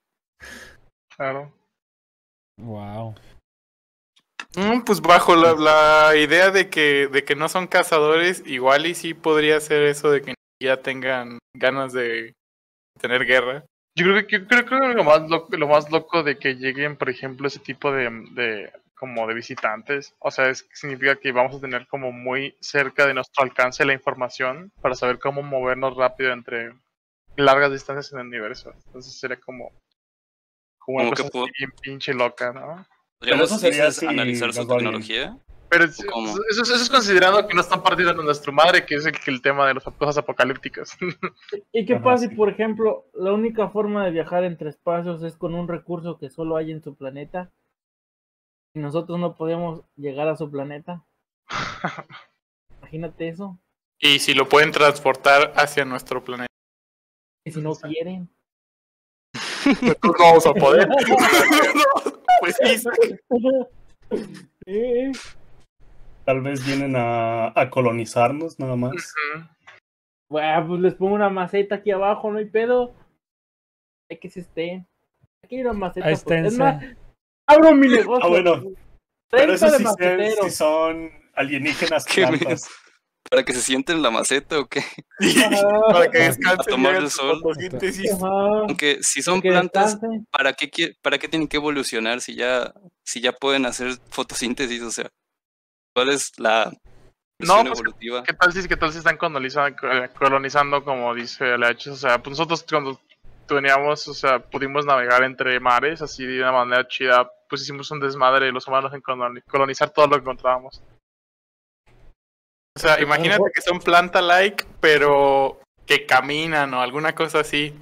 claro. 1.15 1.53
Wow. 2.57 3.15
Mm, 4.55 4.81
pues 4.85 5.01
bajo 5.01 5.35
la, 5.35 5.53
la 5.53 6.15
idea 6.15 6.51
de 6.51 6.69
que, 6.69 7.07
de 7.07 7.23
que 7.23 7.35
no 7.35 7.49
son 7.49 7.67
cazadores, 7.67 8.43
igual 8.45 8.85
y 8.85 8.93
sí 8.93 9.13
podría 9.13 9.59
ser 9.59 9.83
eso 9.83 10.11
de 10.11 10.21
que 10.21 10.35
ya 10.61 10.77
tengan 10.77 11.39
ganas 11.55 11.93
de 11.93 12.33
tener 12.99 13.25
guerra. 13.25 13.65
Yo 13.95 14.05
creo 14.05 14.27
que 14.27 14.39
yo 14.39 14.47
creo, 14.47 14.65
creo 14.65 14.81
que 14.81 14.93
lo 14.93 15.03
más 15.03 15.29
loco, 15.29 15.55
lo 15.55 15.67
más 15.67 15.91
loco 15.91 16.23
de 16.23 16.37
que 16.37 16.55
lleguen, 16.55 16.95
por 16.95 17.09
ejemplo, 17.09 17.47
ese 17.47 17.59
tipo 17.59 17.91
de, 17.91 18.09
de 18.31 18.71
como 18.95 19.27
de 19.27 19.33
visitantes, 19.33 20.15
o 20.19 20.31
sea, 20.31 20.49
es, 20.49 20.67
significa 20.73 21.15
que 21.15 21.31
vamos 21.31 21.55
a 21.55 21.59
tener 21.59 21.87
como 21.87 22.11
muy 22.11 22.55
cerca 22.61 23.05
de 23.05 23.13
nuestro 23.13 23.43
alcance 23.43 23.85
la 23.85 23.93
información 23.93 24.71
para 24.81 24.95
saber 24.95 25.19
cómo 25.19 25.41
movernos 25.41 25.95
rápido 25.95 26.31
entre 26.31 26.73
largas 27.35 27.71
distancias 27.71 28.13
en 28.13 28.19
el 28.19 28.27
universo. 28.27 28.73
Entonces 28.85 29.19
sería 29.19 29.39
como 29.39 29.71
como 30.85 30.99
una 30.99 31.11
cosa 31.11 31.29
bien 31.57 31.71
pinche 31.81 32.13
loca, 32.13 32.51
¿no? 32.51 32.85
¿Podríamos 33.19 33.49
eso 33.49 33.59
sería 33.59 33.91
si 33.91 34.05
analizar 34.05 34.53
su 34.53 34.67
tecnología? 34.67 35.37
Pero 35.69 35.85
eso, 35.85 36.03
eso 36.51 36.75
es 36.75 36.89
considerando 36.89 37.47
que 37.47 37.55
no 37.55 37.61
están 37.61 37.81
partiendo 37.81 38.13
de 38.13 38.23
nuestra 38.23 38.51
madre, 38.51 38.85
que 38.85 38.95
es 38.95 39.07
el, 39.07 39.13
que 39.13 39.31
el 39.31 39.41
tema 39.41 39.67
de 39.67 39.73
las 39.73 39.83
cosas 39.83 40.19
apocalípticas. 40.19 40.95
¿Y 41.73 41.85
qué 41.85 41.95
pasa 41.95 42.27
si, 42.27 42.35
por 42.35 42.49
ejemplo, 42.49 43.05
la 43.13 43.33
única 43.33 43.69
forma 43.69 44.05
de 44.05 44.11
viajar 44.11 44.43
entre 44.43 44.69
espacios 44.69 45.23
es 45.23 45.35
con 45.35 45.55
un 45.55 45.67
recurso 45.67 46.19
que 46.19 46.29
solo 46.29 46.57
hay 46.57 46.71
en 46.71 46.83
su 46.83 46.95
planeta? 46.95 47.51
Y 48.73 48.79
nosotros 48.79 49.19
no 49.19 49.35
podemos 49.35 49.81
llegar 49.95 50.27
a 50.27 50.35
su 50.35 50.49
planeta. 50.49 51.03
Imagínate 52.81 53.29
eso. 53.29 53.59
Y 53.99 54.19
si 54.19 54.33
lo 54.33 54.49
pueden 54.49 54.71
transportar 54.71 55.53
hacia 55.55 55.85
nuestro 55.85 56.23
planeta. 56.23 56.47
Y 57.45 57.51
si 57.51 57.61
no 57.61 57.75
quieren. 57.75 58.29
Pues 59.63 59.81
no 60.03 60.13
vamos 60.19 60.45
a 60.45 60.53
poder. 60.53 60.87
pues 62.39 62.57
sí. 64.65 65.11
Tal 66.25 66.41
vez 66.41 66.65
vienen 66.65 66.95
a, 66.95 67.59
a 67.59 67.69
colonizarnos 67.69 68.59
nada 68.59 68.75
más. 68.75 68.93
Ujú. 68.93 69.45
Bueno, 70.29 70.67
pues 70.67 70.81
les 70.81 70.93
pongo 70.95 71.13
una 71.13 71.29
maceta 71.29 71.75
aquí 71.75 71.91
abajo, 71.91 72.31
no 72.31 72.39
hay 72.39 72.45
pedo. 72.45 72.95
Hay 74.09 74.17
que 74.17 74.29
se 74.29 74.39
estén. 74.39 74.87
Aquí 75.43 75.57
hay 75.57 75.61
una 75.61 75.73
maceta. 75.73 76.07
Ahí 76.07 76.15
pues, 76.23 76.45
es 76.45 76.57
más, 76.57 76.83
abro 77.47 77.73
mi 77.75 77.87
negocio. 77.87 78.25
Ah, 78.25 78.29
bueno. 78.29 78.63
Pero 79.29 79.55
30 79.55 79.67
eso 79.67 79.95
de 79.97 80.31
sí, 80.31 80.35
sí 80.43 80.49
son 80.51 81.11
alienígenas 81.33 82.05
Qué 82.05 82.25
plantas. 82.27 82.69
¿Para 83.29 83.43
que 83.43 83.53
se 83.53 83.61
sienten 83.61 83.97
en 83.97 84.03
la 84.03 84.11
maceta 84.11 84.59
o 84.59 84.67
qué? 84.67 84.81
Ajá, 84.81 85.61
Para 85.91 86.11
que 86.11 86.17
A 86.21 86.27
descansen. 86.27 86.65
tomar 86.67 86.91
y 86.91 86.95
hagan 86.95 87.03
el 87.05 87.09
sol. 87.09 87.41
Aunque 88.67 88.99
si 89.01 89.21
son 89.21 89.41
que 89.41 89.49
plantas. 89.49 89.97
¿para 90.29 90.53
qué, 90.53 90.95
¿para 91.01 91.17
qué 91.17 91.27
tienen 91.27 91.47
que 91.47 91.57
evolucionar 91.57 92.21
si 92.21 92.35
ya, 92.35 92.73
si 93.03 93.21
ya 93.21 93.31
pueden 93.31 93.65
hacer 93.65 93.97
fotosíntesis? 94.09 94.81
O 94.83 94.91
sea, 94.91 95.09
¿cuál 95.95 96.09
es 96.09 96.33
la 96.37 96.71
No, 97.39 97.63
pues, 97.63 97.79
evolutiva? 97.79 98.23
¿Qué 98.23 98.33
tal 98.33 98.53
si, 98.53 98.67
qué 98.67 98.77
tal 98.77 98.91
si 98.91 98.99
están 98.99 99.17
colonizando, 99.17 99.77
colonizando 100.19 100.83
como 100.83 101.15
dice 101.15 101.57
LH? 101.57 101.91
O 101.91 101.95
sea, 101.95 102.21
pues 102.21 102.31
nosotros 102.37 102.65
cuando 102.69 102.99
veníamos, 103.53 104.07
o 104.07 104.13
sea, 104.13 104.39
pudimos 104.39 104.85
navegar 104.85 105.23
entre 105.23 105.59
mares 105.59 106.01
así 106.01 106.25
de 106.25 106.41
una 106.41 106.51
manera 106.51 106.87
chida, 106.87 107.29
pues 107.49 107.61
hicimos 107.61 107.89
un 107.91 107.99
desmadre 107.99 108.51
los 108.51 108.67
humanos 108.67 108.93
en 108.93 109.01
coloni- 109.01 109.43
colonizar 109.49 109.89
todo 109.91 110.07
lo 110.07 110.15
que 110.15 110.21
encontrábamos. 110.21 110.81
O 112.75 112.79
sea, 112.79 112.99
imagínate 112.99 113.43
que 113.53 113.61
son 113.61 113.79
planta-like, 113.79 114.65
pero 114.79 115.59
que 115.85 116.05
caminan 116.05 116.73
o 116.73 116.81
alguna 116.81 117.13
cosa 117.13 117.41
así. 117.41 117.79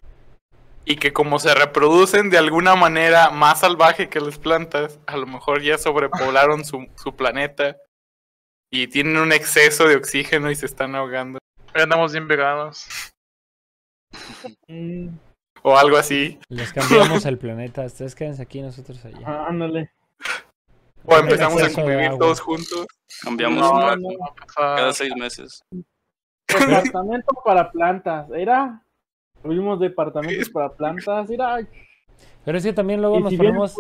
Y 0.84 0.96
que 0.98 1.14
como 1.14 1.40
se 1.40 1.54
reproducen 1.54 2.30
de 2.30 2.38
alguna 2.38 2.76
manera 2.76 3.30
más 3.30 3.60
salvaje 3.60 4.10
que 4.10 4.20
las 4.20 4.38
plantas, 4.40 5.00
a 5.06 5.16
lo 5.16 5.28
mejor 5.28 5.62
ya 5.62 5.78
sobrepoblaron 5.78 6.66
su, 6.66 6.88
su 6.95 7.16
planeta 7.16 7.78
y 8.74 8.88
tienen 8.88 9.18
un 9.18 9.32
exceso 9.32 9.88
de 9.88 9.95
oxígeno 9.95 10.50
y 10.50 10.56
se 10.56 10.66
están 10.66 10.95
ahogando. 10.95 11.38
Andamos 11.74 12.12
bien 12.12 12.28
veganos. 12.28 12.88
O 15.64 15.78
algo 15.78 15.97
así. 15.97 16.39
Les 16.49 16.74
cambiamos 16.74 17.26
el 17.26 17.38
planeta. 17.38 17.86
Ustedes 17.86 18.16
quédense 18.16 18.41
aquí, 18.41 18.62
nosotros 18.62 19.03
allá. 19.05 19.20
ah, 19.26 19.45
ándale. 19.47 19.91
O 21.05 21.16
empezamos 21.18 21.62
a 21.62 21.72
convivir 21.74 22.12
todos 22.18 22.39
juntos. 22.39 22.86
Cambiamos 23.24 23.59
No, 23.59 23.95
no 23.95 24.09
pasa- 24.36 24.76
cada 24.76 24.93
seis 24.93 25.16
meses. 25.16 25.62
Departamento 26.47 27.34
para 27.45 27.72
plantas, 27.72 28.30
era. 28.32 28.84
Tuvimos 29.41 29.80
departamentos 29.80 30.49
para 30.49 30.70
plantas, 30.70 31.30
era. 31.30 31.59
Pero 32.45 32.57
es 32.57 32.64
que 32.64 32.74
también 32.74 33.01
luego 33.01 33.20
nos 33.20 33.30
si 33.30 33.38
bien 33.38 33.51
ponemos, 33.53 33.76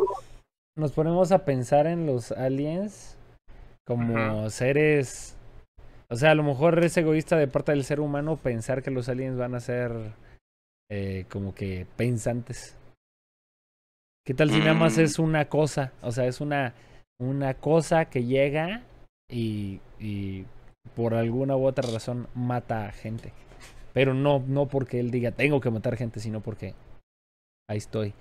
nos 0.75 0.91
ponemos 0.91 1.31
a 1.31 1.45
pensar 1.45 1.85
en 1.87 2.05
los 2.07 2.31
aliens 2.31 3.17
como 3.85 4.49
seres. 4.49 5.35
O 6.09 6.15
sea, 6.15 6.31
a 6.31 6.35
lo 6.35 6.43
mejor 6.43 6.83
es 6.83 6.95
egoísta 6.97 7.37
de 7.37 7.47
parte 7.47 7.71
del 7.71 7.83
ser 7.83 7.99
humano 7.99 8.37
pensar 8.37 8.81
que 8.81 8.91
los 8.91 9.09
aliens 9.09 9.37
van 9.37 9.55
a 9.55 9.59
ser 9.59 9.91
eh, 10.91 11.25
como 11.29 11.55
que 11.55 11.87
pensantes. 11.95 12.75
¿Qué 14.25 14.33
tal 14.33 14.51
si 14.51 14.59
nada 14.59 14.73
más 14.73 14.97
Mm. 14.97 15.01
es 15.01 15.19
una 15.19 15.45
cosa? 15.45 15.93
O 16.01 16.11
sea, 16.11 16.25
es 16.27 16.41
una, 16.41 16.73
una 17.19 17.53
cosa 17.55 18.05
que 18.05 18.25
llega 18.25 18.83
y, 19.29 19.79
y 19.99 20.45
por 20.95 21.13
alguna 21.13 21.55
u 21.55 21.65
otra 21.65 21.89
razón 21.91 22.27
mata 22.35 22.87
a 22.87 22.91
gente. 22.91 23.31
Pero 23.93 24.13
no, 24.13 24.43
no 24.45 24.67
porque 24.67 24.99
él 24.99 25.11
diga 25.11 25.31
tengo 25.31 25.61
que 25.61 25.71
matar 25.71 25.95
gente, 25.95 26.19
sino 26.19 26.41
porque 26.41 26.75
ahí 27.69 27.77
estoy. 27.77 28.13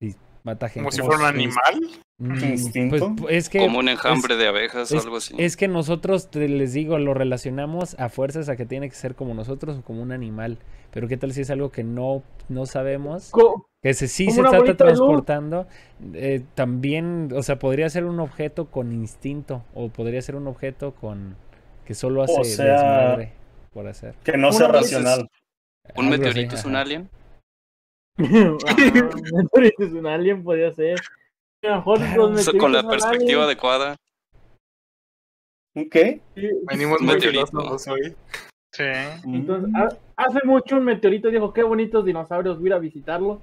Y 0.00 0.14
mata 0.46 0.68
gente. 0.68 0.80
Como 0.80 0.92
si 0.92 1.02
fuera 1.02 1.18
un 1.20 1.26
animal. 1.26 2.00
Mm, 2.18 2.44
instinto. 2.44 3.14
pues, 3.18 3.34
es 3.36 3.48
que 3.50 3.58
Como 3.58 3.78
un 3.80 3.88
es- 3.88 3.94
enjambre 3.96 4.36
de 4.36 4.48
abejas 4.48 4.90
o 4.90 4.98
algo 4.98 5.16
así. 5.18 5.34
es 5.36 5.54
que 5.58 5.68
nosotros, 5.68 6.30
te- 6.30 6.48
les 6.48 6.72
digo, 6.72 6.98
lo 6.98 7.12
relacionamos 7.12 7.94
a 7.98 8.08
fuerzas 8.08 8.48
a 8.48 8.56
que 8.56 8.64
tiene 8.64 8.88
que 8.88 8.94
ser 8.94 9.14
como 9.14 9.34
nosotros 9.34 9.76
o 9.78 9.82
como 9.82 10.00
un 10.00 10.12
animal. 10.12 10.56
Pero 10.92 11.08
qué 11.08 11.18
tal 11.18 11.32
si 11.34 11.42
es 11.42 11.50
algo 11.50 11.70
que 11.70 11.84
no, 11.84 12.22
no 12.48 12.64
sabemos, 12.64 13.30
Co- 13.32 13.66
que 13.82 13.92
se, 13.92 14.08
sí 14.08 14.30
se 14.30 14.40
está 14.40 14.62
transportando, 14.76 15.66
eh, 16.14 16.42
también, 16.54 17.28
o 17.34 17.42
sea, 17.42 17.58
podría 17.58 17.90
ser 17.90 18.04
un 18.06 18.18
objeto 18.20 18.70
con 18.70 18.92
instinto 18.92 19.62
o 19.74 19.90
podría 19.90 20.22
ser 20.22 20.36
un 20.36 20.46
objeto 20.46 20.94
con 20.94 21.36
que 21.84 21.92
solo 21.94 22.22
hace 22.22 22.44
sea, 22.44 22.64
desmadre 22.64 23.32
por 23.74 23.88
hacer. 23.88 24.14
Que 24.24 24.38
no 24.38 24.52
sea 24.52 24.68
racional. 24.68 25.28
¿Un 25.96 26.08
meteorito 26.08 26.54
es 26.54 26.64
un 26.64 26.76
alien? 26.76 27.10
Un 28.18 28.58
meteorito 29.32 29.84
es 29.84 29.92
un 29.92 30.06
alien, 30.06 30.42
podría 30.42 30.72
ser. 30.72 30.98
A 31.64 31.68
lo 31.68 31.76
mejor 31.76 31.98
Claro. 31.98 32.28
los 32.30 32.40
Eso 32.40 32.52
con 32.56 32.72
la 32.72 32.82
meteoritos 32.82 33.08
perspectiva 33.08 33.42
aliens. 33.42 33.46
adecuada. 33.46 33.96
¿Un 35.74 35.90
qué? 35.90 36.20
Sí, 36.34 36.48
Venimos 36.70 37.00
Un 37.00 37.06
muy 37.06 37.14
meteorito. 37.16 37.46
filósofos 37.46 37.88
hoy. 37.88 38.14
Sí. 38.72 38.84
Entonces, 39.26 39.70
Mm. 39.70 39.76
ha- 39.76 39.88
hace 40.16 40.38
mucho 40.44 40.76
un 40.76 40.84
meteorito 40.84 41.28
dijo, 41.30 41.52
qué 41.52 41.62
bonitos 41.62 42.04
dinosaurios, 42.04 42.58
voy 42.58 42.66
a 42.66 42.68
ir 42.68 42.72
a 42.74 42.78
visitarlos. 42.78 43.38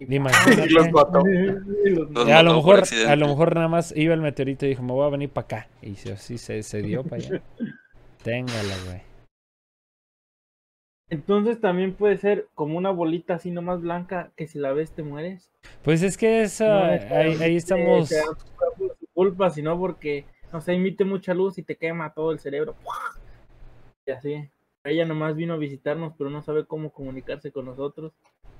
Imagínate. 0.00 0.66
Y 0.70 0.74
los 0.74 0.90
mató. 0.90 1.22
Y 1.84 1.90
los- 1.90 2.28
a 2.28 2.42
lo 2.42 2.54
mejor, 2.54 2.82
a 3.08 3.16
lo 3.16 3.28
mejor 3.28 3.54
nada 3.54 3.68
más 3.68 3.96
iba 3.96 4.14
el 4.14 4.20
meteorito 4.20 4.66
y 4.66 4.70
dijo, 4.70 4.82
me 4.82 4.92
voy 4.92 5.06
a 5.06 5.10
venir 5.10 5.30
para 5.30 5.44
acá. 5.44 5.68
Y 5.82 5.92
así 6.10 6.38
se, 6.38 6.62
se 6.62 6.82
dio 6.82 7.04
para 7.04 7.16
allá. 7.22 7.42
Téngala, 8.24 8.74
güey. 8.86 9.02
Entonces 11.10 11.60
también 11.60 11.94
puede 11.94 12.16
ser 12.16 12.48
como 12.54 12.78
una 12.78 12.90
bolita 12.90 13.34
así 13.34 13.50
nomás 13.50 13.82
blanca 13.82 14.32
que 14.36 14.46
si 14.46 14.58
la 14.58 14.72
ves 14.72 14.92
te 14.92 15.02
mueres. 15.02 15.50
Pues 15.82 16.02
es 16.02 16.16
que 16.16 16.42
eso, 16.42 16.66
No 16.66 16.84
ahí, 16.84 17.36
ahí 17.40 17.56
estamos. 17.56 18.10
por 18.78 18.96
su 18.98 19.06
culpa, 19.12 19.50
sino 19.50 19.78
porque, 19.78 20.24
no 20.52 20.60
sé, 20.60 20.72
emite 20.72 21.04
mucha 21.04 21.34
luz 21.34 21.58
y 21.58 21.62
te 21.62 21.76
quema 21.76 22.14
todo 22.14 22.32
el 22.32 22.38
cerebro. 22.38 22.74
Y 24.06 24.10
así. 24.10 24.48
Ella 24.82 25.06
nomás 25.06 25.34
vino 25.34 25.54
a 25.54 25.56
visitarnos, 25.56 26.12
pero 26.18 26.28
no 26.28 26.42
sabe 26.42 26.66
cómo 26.66 26.90
comunicarse 26.90 27.50
con 27.50 27.64
nosotros. 27.64 28.12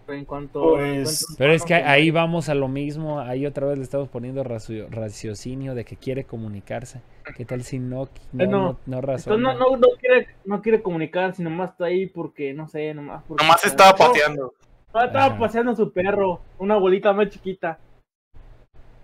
Pero 0.07 0.18
en 0.18 0.24
cuanto. 0.24 0.61
Pues, 0.74 0.82
en 0.82 1.02
cuanto 1.05 1.34
Pero 1.38 1.52
es 1.52 1.64
que 1.64 1.74
ahí 1.74 2.11
vamos 2.11 2.24
vamos 2.24 2.48
a 2.48 2.55
lo 2.55 2.68
mismo. 2.68 3.20
Ahí 3.20 3.46
otra 3.46 3.66
vez 3.66 3.78
le 3.78 3.84
estamos 3.84 4.09
poniendo 4.09 4.42
racio- 4.44 4.86
raciocinio 4.90 5.74
de 5.74 5.84
que 5.84 5.96
quiere 5.96 6.24
comunicarse. 6.24 7.00
¿Qué 7.36 7.44
tal 7.44 7.62
si 7.62 7.78
no, 7.78 8.09
no, 8.32 8.44
Eh, 8.44 8.46
no. 8.46 8.59
no, 8.62 8.78
no 8.86 9.00
razona? 9.00 9.36
No, 9.36 9.59
no, 9.59 9.76
no 9.76 9.88
quiere, 10.00 10.28
no 10.44 10.61
quiere 10.62 10.82
comunicar, 10.82 11.34
sino 11.34 11.50
más 11.50 11.70
está 11.72 11.86
ahí 11.86 12.07
porque, 12.07 12.52
no 12.55 12.66
sé, 12.68 12.92
nomás. 12.94 13.22
porque- 13.26 13.44
Nomás 13.44 13.64
estaba 13.64 13.94
pateando. 13.94 14.55
No, 14.92 15.02
estaba 15.05 15.24
Ajá. 15.26 15.38
paseando 15.38 15.72
a 15.72 15.76
su 15.76 15.92
perro, 15.92 16.40
una 16.59 16.76
bolita 16.76 17.12
más 17.12 17.28
chiquita. 17.30 17.78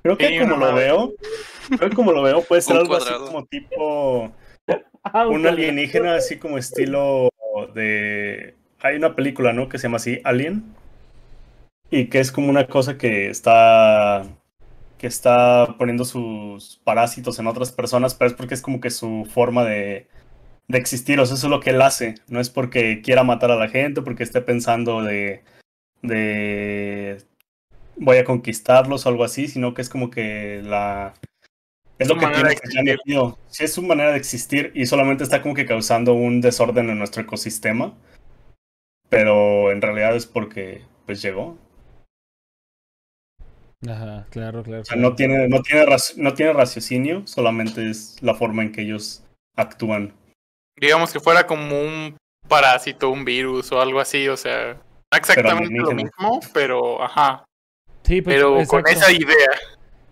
Creo 0.03 0.17
que 0.17 0.29
Sí, 0.29 0.39
como 0.39 0.57
lo 0.57 0.75
veo, 0.75 1.13
creo 1.77 1.91
que 1.91 1.97
como 1.97 2.13
lo 2.13 2.23
veo 2.23 2.43
puede 2.43 2.63
ser 2.63 2.77
Un 2.77 2.83
algo 2.83 2.95
así 2.97 3.13
como 3.27 3.45
tipo 3.47 4.33
Ah, 5.03 5.27
un 5.27 5.33
cuadrado. 5.43 5.49
alienígena 5.49 6.15
así 6.15 6.39
como 6.39 6.57
estilo 6.59 7.29
de 7.75 8.55
hay 8.81 8.97
una 8.97 9.15
película, 9.15 9.53
¿no? 9.53 9.69
que 9.69 9.77
se 9.79 9.83
llama 9.89 9.97
así 9.97 10.21
Alien 10.25 10.75
y 11.91 12.07
que 12.07 12.21
es 12.21 12.33
como 12.33 12.49
una 12.49 12.67
cosa 12.67 12.99
que 12.99 13.29
está 13.31 14.25
que 14.99 15.07
está 15.07 15.77
poniendo 15.79 16.05
sus 16.05 16.81
parásitos 16.85 17.39
en 17.39 17.47
otras 17.47 17.73
personas, 17.73 18.15
pero 18.15 18.31
es 18.31 18.37
porque 18.37 18.55
es 18.55 18.63
como 18.63 18.81
que 18.81 18.91
su 18.91 19.27
forma 19.33 19.65
de, 19.65 20.09
de 20.69 20.79
existir, 20.79 21.19
o 21.21 21.27
sea, 21.27 21.37
eso 21.37 21.47
es 21.47 21.51
lo 21.51 21.61
que 21.61 21.71
él 21.71 21.81
hace, 21.81 22.17
no 22.29 22.39
es 22.39 22.51
porque 22.51 23.01
quiera 23.03 23.25
matar 23.25 23.51
a 23.51 23.57
la 23.57 23.69
gente, 23.69 24.03
porque 24.03 24.25
esté 24.25 24.43
pensando 24.43 25.03
de 25.03 25.43
de 26.03 27.23
voy 27.97 28.19
a 28.19 28.25
conquistarlos 28.25 29.07
o 29.07 29.09
algo 29.09 29.25
así, 29.25 29.49
sino 29.49 29.75
que 29.75 29.83
es 29.83 29.89
como 29.89 30.11
que 30.11 30.63
la 30.65 31.15
es 32.01 32.09
Su 32.09 32.15
lo 32.15 32.21
que 32.21 32.27
tiene 32.29 32.57
que 32.57 32.83
metido. 32.83 33.39
Sí, 33.49 33.65
es 33.65 33.75
su 33.75 33.83
manera 33.83 34.13
de 34.13 34.17
existir 34.17 34.73
y 34.75 34.87
solamente 34.87 35.23
está 35.23 35.43
como 35.43 35.55
que 35.55 35.67
causando 35.67 36.15
un 36.15 36.41
desorden 36.41 36.89
en 36.89 36.99
nuestro 36.99 37.23
ecosistema. 37.23 37.95
Pero 39.11 39.71
en 39.71 39.83
realidad 39.83 40.17
es 40.17 40.25
porque 40.25 40.83
pues 41.05 41.21
llegó. 41.21 41.59
Ajá, 43.89 44.27
claro, 44.31 44.63
claro. 44.63 44.83
O 44.83 44.85
sea, 44.85 44.95
claro. 44.95 45.11
no 45.11 45.17
tiene, 45.17 45.49
no 45.49 45.63
tiene, 45.63 45.87
no 46.17 46.35
tiene 46.35 46.53
raciocinio, 46.53 47.27
solamente 47.27 47.89
es 47.89 48.17
la 48.21 48.35
forma 48.35 48.63
en 48.63 48.73
que 48.73 48.83
ellos 48.83 49.25
actúan. 49.57 50.13
Digamos 50.79 51.13
que 51.13 51.21
fuera 51.21 51.47
como 51.47 51.81
un 51.81 52.17
parásito, 52.49 53.11
un 53.11 53.25
virus 53.25 53.73
o 53.73 53.81
algo 53.81 54.01
así, 54.01 54.29
o 54.29 54.37
sea, 54.37 54.75
no 54.75 55.19
exactamente 55.19 55.79
lo 55.79 55.93
mismo, 55.93 56.41
pero 56.53 57.03
ajá, 57.03 57.45
Sí, 58.03 58.23
pues, 58.23 58.37
pero 58.37 58.67
con 58.67 58.87
esa 58.89 59.13
idea. 59.13 59.51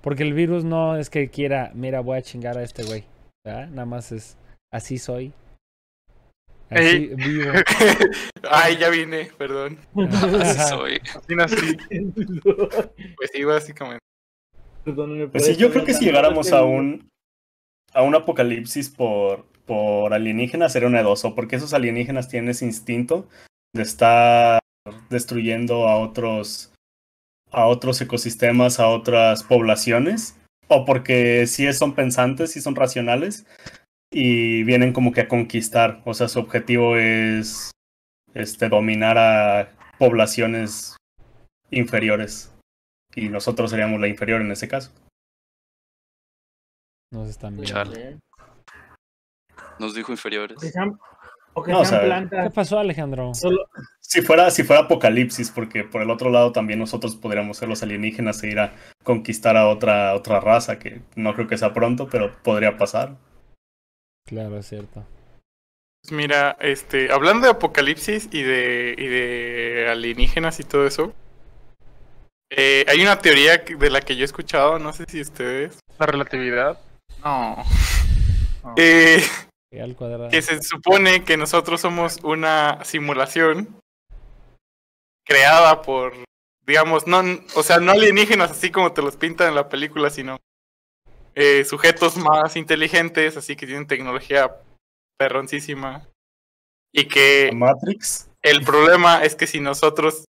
Porque 0.02 0.22
el 0.22 0.32
virus 0.32 0.64
no 0.64 0.96
es 0.96 1.10
que 1.10 1.28
quiera, 1.30 1.72
mira, 1.74 2.00
voy 2.00 2.18
a 2.18 2.22
chingar 2.22 2.56
a 2.56 2.62
este 2.62 2.84
güey. 2.84 3.04
¿verdad? 3.44 3.68
Nada 3.68 3.86
más 3.86 4.12
es, 4.12 4.36
así 4.72 4.98
soy. 4.98 5.32
Así 6.70 7.10
vivo. 7.14 7.52
Ay, 8.50 8.76
ya 8.76 8.90
vine, 8.90 9.30
perdón. 9.38 9.78
Así 10.40 10.58
soy. 10.68 11.00
Así 11.14 11.34
nací. 11.34 11.76
Pues 13.16 13.30
sí, 13.32 13.44
básicamente. 13.44 14.04
Pues 14.84 15.44
sí, 15.44 15.56
yo 15.56 15.70
creo 15.70 15.84
que 15.84 15.94
si 15.94 16.04
llegáramos 16.04 16.52
a 16.52 16.62
un 16.62 17.10
a 17.92 18.02
un 18.02 18.14
apocalipsis 18.14 18.90
por, 18.90 19.44
por 19.66 20.14
alienígenas 20.14 20.72
sería 20.72 20.88
una 20.88 20.98
de 20.98 21.04
dos, 21.04 21.24
o 21.24 21.34
porque 21.34 21.56
esos 21.56 21.74
alienígenas 21.74 22.28
tienen 22.28 22.50
ese 22.50 22.64
instinto 22.64 23.28
de 23.74 23.82
estar 23.82 24.60
destruyendo 25.10 25.88
a 25.88 25.98
otros 25.98 26.72
a 27.50 27.66
otros 27.66 28.00
ecosistemas, 28.00 28.78
a 28.78 28.88
otras 28.88 29.42
poblaciones, 29.42 30.36
o 30.68 30.84
porque 30.84 31.46
sí 31.46 31.70
son 31.72 31.94
pensantes, 31.94 32.52
sí 32.52 32.60
son 32.60 32.76
racionales 32.76 33.46
y 34.10 34.62
vienen 34.64 34.92
como 34.92 35.12
que 35.12 35.22
a 35.22 35.28
conquistar, 35.28 36.00
o 36.04 36.14
sea, 36.14 36.28
su 36.28 36.40
objetivo 36.40 36.96
es 36.96 37.70
este 38.34 38.68
dominar 38.68 39.18
a 39.18 39.70
poblaciones 39.98 40.96
inferiores 41.70 42.54
y 43.14 43.28
nosotros 43.28 43.70
seríamos 43.70 44.00
la 44.00 44.08
inferior 44.08 44.40
en 44.40 44.52
ese 44.52 44.68
caso. 44.68 44.92
Nos 47.12 47.28
están 47.28 47.56
viendo. 47.56 47.72
Chale. 47.72 48.18
Nos 49.78 49.94
dijo 49.94 50.12
inferiores. 50.12 50.60
sean, 50.60 50.98
o 51.54 51.62
que 51.62 51.72
No, 51.72 51.80
o 51.80 51.84
sean 51.84 52.28
sea, 52.28 52.44
¿Qué 52.44 52.50
pasó, 52.50 52.78
Alejandro? 52.78 53.34
Solo, 53.34 53.68
Si 54.00 54.20
fuera, 54.22 54.50
si 54.50 54.62
fuera 54.62 54.82
apocalipsis, 54.82 55.50
porque 55.50 55.84
por 55.84 56.02
el 56.02 56.10
otro 56.10 56.30
lado 56.30 56.52
también 56.52 56.78
nosotros 56.78 57.16
podríamos 57.16 57.56
ser 57.56 57.68
los 57.68 57.82
alienígenas 57.82 58.42
e 58.42 58.48
ir 58.48 58.58
a 58.58 58.74
conquistar 59.04 59.56
a 59.56 59.68
otra, 59.68 60.14
otra 60.14 60.40
raza, 60.40 60.78
que 60.78 61.02
no 61.16 61.34
creo 61.34 61.46
que 61.46 61.58
sea 61.58 61.72
pronto, 61.72 62.08
pero 62.08 62.36
podría 62.42 62.76
pasar. 62.76 63.16
Claro, 64.28 64.58
es 64.58 64.68
cierto. 64.68 65.04
Pues 66.02 66.12
mira, 66.12 66.56
este, 66.60 67.10
hablando 67.10 67.46
de 67.46 67.52
apocalipsis 67.52 68.28
y 68.30 68.42
de, 68.42 68.94
y 68.96 69.06
de 69.06 69.88
alienígenas 69.90 70.60
y 70.60 70.64
todo 70.64 70.86
eso, 70.86 71.12
eh, 72.50 72.84
hay 72.88 73.00
una 73.02 73.18
teoría 73.18 73.58
de 73.58 73.90
la 73.90 74.00
que 74.00 74.16
yo 74.16 74.22
he 74.22 74.24
escuchado, 74.24 74.78
no 74.78 74.92
sé 74.92 75.04
si 75.08 75.20
ustedes. 75.20 75.80
La 75.98 76.06
relatividad. 76.06 76.78
No. 77.24 77.56
No. 78.62 78.74
Eh, 78.76 79.22
Y 79.72 79.78
al 79.80 79.96
cuadrado. 79.96 80.30
que 80.30 80.40
se 80.42 80.62
supone 80.62 81.24
que 81.24 81.36
nosotros 81.36 81.80
somos 81.80 82.18
una 82.22 82.84
simulación 82.84 83.80
creada 85.26 85.82
por, 85.82 86.14
digamos, 86.66 87.06
no, 87.06 87.22
o 87.54 87.62
sea, 87.62 87.78
no 87.78 87.92
alienígenas 87.92 88.50
así 88.50 88.70
como 88.70 88.92
te 88.92 89.02
los 89.02 89.16
pintan 89.16 89.48
en 89.48 89.54
la 89.56 89.68
película, 89.68 90.10
sino 90.10 90.38
eh, 91.40 91.64
sujetos 91.64 92.16
más 92.16 92.56
inteligentes, 92.56 93.36
así 93.36 93.54
que 93.54 93.64
tienen 93.64 93.86
tecnología 93.86 94.56
perroncísima. 95.16 96.08
Y 96.92 97.06
que 97.06 97.52
Matrix. 97.54 98.28
el 98.42 98.64
problema 98.64 99.22
es 99.22 99.36
que 99.36 99.46
si 99.46 99.60
nosotros, 99.60 100.24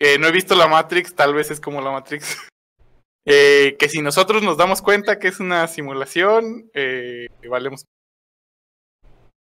eh, 0.00 0.18
no 0.18 0.26
he 0.26 0.32
visto 0.32 0.56
la 0.56 0.66
Matrix, 0.66 1.14
tal 1.14 1.32
vez 1.32 1.52
es 1.52 1.60
como 1.60 1.80
la 1.80 1.92
Matrix, 1.92 2.36
eh, 3.24 3.76
que 3.78 3.88
si 3.88 4.02
nosotros 4.02 4.42
nos 4.42 4.56
damos 4.56 4.82
cuenta 4.82 5.20
que 5.20 5.28
es 5.28 5.38
una 5.38 5.68
simulación, 5.68 6.68
eh, 6.74 7.28
valemos 7.48 7.84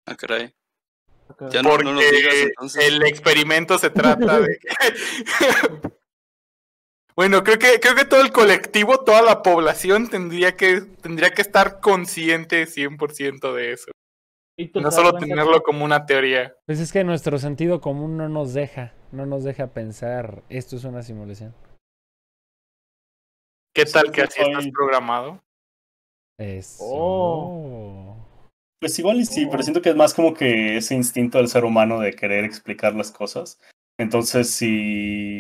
Ah, 0.06 0.16
caray. 0.16 0.54
Ya 1.50 1.62
no, 1.62 1.70
Porque 1.72 1.84
no 1.84 1.94
nos 1.94 2.10
digas 2.10 2.36
entonces. 2.36 2.86
el 2.88 3.04
experimento 3.04 3.78
se 3.78 3.90
trata 3.90 4.40
de 4.40 4.60
que... 4.60 4.68
bueno, 7.16 7.44
creo 7.44 7.60
que, 7.60 7.80
creo 7.80 7.96
que 7.96 8.06
todo 8.06 8.22
el 8.22 8.32
colectivo, 8.32 9.00
toda 9.00 9.22
la 9.22 9.42
población 9.42 10.10
tendría 10.10 10.56
que, 10.56 10.82
tendría 10.82 11.32
que 11.32 11.42
estar 11.42 11.80
consciente 11.80 12.66
100% 12.66 13.54
de 13.54 13.74
eso. 13.74 13.92
No 14.76 14.92
solo 14.92 15.14
tenerlo 15.14 15.64
como 15.64 15.84
una 15.86 16.06
teoría. 16.06 16.56
Pues 16.66 16.80
es 16.80 16.92
que 16.92 17.04
nuestro 17.04 17.40
sentido 17.40 17.82
común 17.82 18.18
no 18.18 18.30
nos 18.30 18.54
deja, 18.54 18.94
no 19.12 19.26
nos 19.26 19.44
deja 19.44 19.68
pensar, 19.68 20.44
esto 20.50 20.76
es 20.76 20.84
una 20.84 21.02
simulación. 21.02 21.56
¿Qué 23.74 23.86
Sí, 23.86 23.94
tal 23.94 24.12
que 24.12 24.22
así 24.22 24.42
estás 24.42 24.68
programado? 24.72 25.42
Eso. 26.38 26.84
Oh. 26.86 28.18
Pues 28.80 28.98
igual 29.00 29.18
y 29.18 29.26
sí, 29.26 29.48
pero 29.50 29.64
siento 29.64 29.82
que 29.82 29.90
es 29.90 29.96
más 29.96 30.14
como 30.14 30.34
que 30.34 30.78
ese 30.78 30.96
instinto 30.96 31.38
del 31.38 31.48
ser 31.48 31.64
humano 31.64 32.00
de 32.00 32.14
querer 32.14 32.44
explicar 32.44 32.96
las 32.96 33.12
cosas. 33.12 33.60
Entonces, 34.00 34.50
si, 34.50 35.40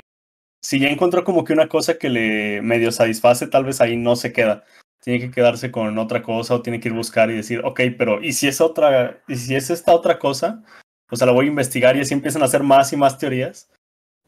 si 0.62 0.80
ya 0.80 0.90
encontró 0.90 1.24
como 1.24 1.44
que 1.44 1.54
una 1.54 1.68
cosa 1.68 1.98
que 1.98 2.10
le 2.10 2.62
medio 2.62 2.92
satisface, 2.92 3.48
tal 3.48 3.66
vez 3.66 3.82
ahí 3.82 3.98
no 3.98 4.16
se 4.16 4.32
queda. 4.32 4.64
Tiene 5.02 5.20
que 5.20 5.32
quedarse 5.32 5.72
con 5.72 5.98
otra 5.98 6.22
cosa 6.22 6.56
o 6.56 6.62
tiene 6.62 6.80
que 6.80 6.90
ir 6.90 6.94
a 6.94 6.98
buscar 6.98 7.32
y 7.32 7.36
decir, 7.36 7.62
ok, 7.66 7.82
pero 7.98 8.22
¿y 8.22 8.34
si 8.34 8.48
es 8.48 8.62
otra, 8.62 9.22
y 9.28 9.36
si 9.36 9.56
es 9.56 9.72
esta 9.72 9.94
otra 9.94 10.20
cosa? 10.20 10.64
O 11.10 11.16
sea, 11.16 11.26
la 11.26 11.34
voy 11.34 11.46
a 11.46 11.50
investigar 11.50 11.98
y 11.98 12.02
así 12.02 12.14
empiezan 12.14 12.44
a 12.44 12.46
hacer 12.46 12.62
más 12.62 12.94
y 12.94 12.98
más 12.98 13.18
teorías. 13.18 13.70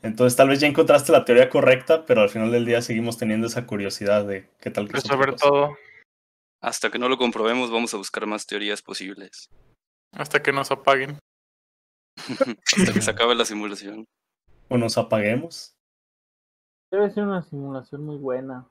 Entonces 0.01 0.36
tal 0.36 0.49
vez 0.49 0.59
ya 0.59 0.67
encontraste 0.67 1.11
la 1.11 1.23
teoría 1.23 1.49
correcta, 1.49 2.05
pero 2.05 2.21
al 2.21 2.29
final 2.29 2.51
del 2.51 2.65
día 2.65 2.81
seguimos 2.81 3.17
teniendo 3.17 3.47
esa 3.47 3.65
curiosidad 3.65 4.25
de 4.25 4.49
qué 4.59 4.69
tal 4.69 4.86
que 4.86 4.91
Pero 4.91 4.99
es 4.99 5.05
otra 5.05 5.17
sobre 5.17 5.31
cosa. 5.31 5.45
todo, 5.47 5.77
Hasta 6.59 6.89
que 6.89 6.99
no 6.99 7.07
lo 7.07 7.17
comprobemos, 7.17 7.71
vamos 7.71 7.93
a 7.93 7.97
buscar 7.97 8.25
más 8.25 8.45
teorías 8.45 8.81
posibles. 8.81 9.49
Hasta 10.11 10.43
que 10.43 10.51
nos 10.51 10.71
apaguen. 10.71 11.19
Hasta 12.65 12.93
que 12.93 13.01
se 13.01 13.11
acabe 13.11 13.34
la 13.36 13.45
simulación. 13.45 14.05
O 14.67 14.77
nos 14.77 14.97
apaguemos. 14.97 15.72
Debe 16.93 17.09
ser 17.09 17.23
una 17.23 17.41
simulación 17.41 18.05
muy 18.05 18.17
buena. 18.17 18.67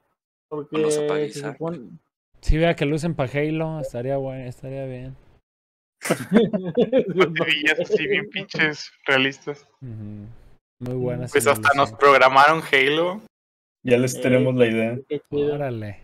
Porque 0.49 0.79
nos 0.79 0.95
se 0.95 1.33
supone- 1.41 1.99
Si 2.41 2.57
vea 2.57 2.77
que 2.77 2.87
lucen 2.87 3.17
para 3.17 3.33
Halo, 3.33 3.81
estaría 3.81 4.17
bueno, 4.17 4.45
estaría 4.45 4.85
bien. 4.87 5.17
así 7.81 8.07
bien 8.07 8.31
pinches 8.31 8.93
realistas. 9.07 9.69
Muy 9.81 10.95
buena. 10.95 11.27
Pues 11.27 11.49
hasta 11.49 11.71
nos 11.75 11.91
programaron 11.93 12.63
Halo. 12.71 13.23
Ya 13.85 13.99
les 13.99 14.15
Eh, 14.15 14.21
tenemos 14.23 14.55
la 14.55 14.67
idea. 14.67 14.99
Qué 15.09 15.21
chido. 15.29 15.55
Órale. 15.57 15.99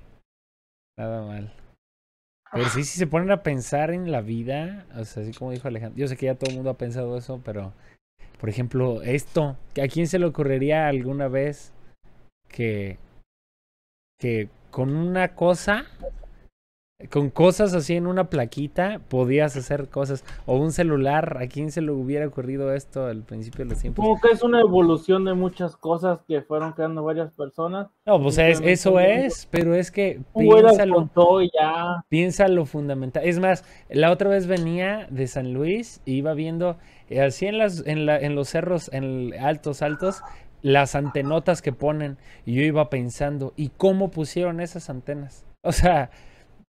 Nada 0.99 1.25
mal. 1.25 1.55
Pero 2.51 2.65
sí, 2.71 2.83
si 2.83 2.99
se 2.99 3.07
ponen 3.07 3.31
a 3.31 3.45
pensar 3.45 3.93
en 3.93 4.11
la 4.11 4.23
vida, 4.23 4.87
o 4.97 5.05
sea, 5.05 5.23
así 5.23 5.33
como 5.35 5.53
dijo 5.53 5.69
Alejandro, 5.69 5.97
yo 5.97 6.09
sé 6.09 6.17
que 6.17 6.27
ya 6.27 6.35
todo 6.35 6.51
el 6.51 6.57
mundo 6.57 6.71
ha 6.71 6.79
pensado 6.79 7.17
eso, 7.17 7.41
pero, 7.45 7.75
por 8.41 8.49
ejemplo, 8.49 9.03
esto, 9.03 9.57
¿a 9.81 9.87
quién 9.87 10.09
se 10.09 10.19
le 10.19 10.27
ocurriría 10.27 10.89
alguna 10.89 11.29
vez 11.29 11.73
que, 12.49 12.99
que 14.19 14.49
con 14.71 14.95
una 14.95 15.35
cosa, 15.35 15.85
con 17.11 17.31
cosas 17.31 17.75
así 17.75 17.95
en 17.95 18.09
una 18.09 18.29
plaquita, 18.29 19.01
podías 19.09 19.57
hacer 19.57 19.89
cosas? 19.89 20.25
O 20.47 20.57
un 20.59 20.73
celular, 20.73 21.39
¿a 21.41 21.47
quién 21.47 21.71
se 21.71 21.81
le 21.81 21.93
hubiera 21.93 22.27
ocurrido 22.27 22.75
esto 22.75 23.07
al 23.07 23.23
principio 23.23 23.65
de 23.65 23.71
los 23.71 23.81
tiempos? 23.81 24.05
Como 24.05 24.21
que 24.21 24.29
es 24.33 24.43
una 24.43 24.61
evolución 24.61 25.25
de 25.25 25.35
muchas 25.35 25.77
cosas 25.77 26.19
que 26.27 26.43
fueron 26.43 26.73
creando 26.73 27.05
varias 27.05 27.31
personas. 27.33 27.87
No, 28.05 28.21
pues 28.21 28.39
es- 28.39 28.61
eso 28.61 28.99
es, 28.99 29.47
pero 29.51 29.75
es 29.75 29.93
que 29.93 30.21
piénsalo. 30.37 31.09
ya. 31.57 32.05
Piensa 32.09 32.49
lo 32.49 32.67
fundamental. 32.67 33.23
Es 33.25 33.39
más, 33.39 33.65
la 33.89 34.11
otra 34.11 34.29
vez 34.29 34.49
venía 34.49 35.07
de 35.11 35.29
San 35.29 35.53
Luis 35.53 36.01
y 36.05 36.15
iba 36.15 36.35
viendo 36.35 36.79
eh, 37.11 37.21
así 37.23 37.47
en, 37.47 37.59
las, 37.59 37.87
en, 37.87 38.07
la, 38.07 38.19
en 38.19 38.35
los 38.35 38.49
cerros 38.49 38.91
en 38.93 39.33
altos, 39.41 39.83
altos, 39.83 40.21
las 40.63 40.95
antenotas 40.95 41.63
que 41.63 41.73
ponen. 41.73 42.17
Y 42.47 42.55
yo 42.55 42.63
iba 42.63 42.91
pensando, 42.91 43.53
¿y 43.57 43.69
cómo 43.77 44.11
pusieron 44.11 44.61
esas 44.61 44.91
antenas? 44.91 45.45
O 45.63 45.73
sea, 45.73 46.11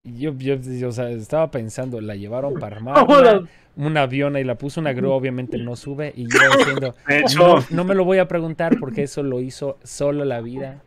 yo, 0.04 0.34
yo, 0.38 0.56
yo, 0.56 0.90
o 0.90 0.92
sea, 0.92 1.10
estaba 1.10 1.52
pensando, 1.52 2.02
la 2.02 2.16
llevaron 2.16 2.56
para 2.60 2.78
armar 2.78 2.96
¿Cómo 3.06 3.20
las- 3.20 3.42
un 3.76 3.96
avión 3.98 4.36
y 4.38 4.44
la 4.44 4.56
puso 4.56 4.82
una 4.82 4.92
grúa, 4.94 5.16
obviamente 5.16 5.58
no 5.58 5.76
sube. 5.76 6.12
Y 6.16 6.24
yo 6.24 6.40
diciendo, 6.58 6.96
no, 7.38 7.64
no 7.70 7.84
me 7.86 7.96
lo 7.96 8.04
voy 8.04 8.18
a 8.18 8.28
preguntar 8.28 8.78
porque 8.80 9.04
eso 9.04 9.24
lo 9.24 9.40
hizo 9.42 9.78
solo 9.84 10.26
la 10.26 10.42
vida. 10.42 10.84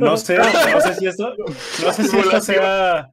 no 0.00 0.16
sé, 0.16 0.38
no 0.38 0.80
sé 0.80 0.94
si 0.94 1.06
esto, 1.06 1.34
no 1.84 1.92
sé 1.92 2.04
si 2.04 2.18
esto 2.18 2.40
sea, 2.40 3.10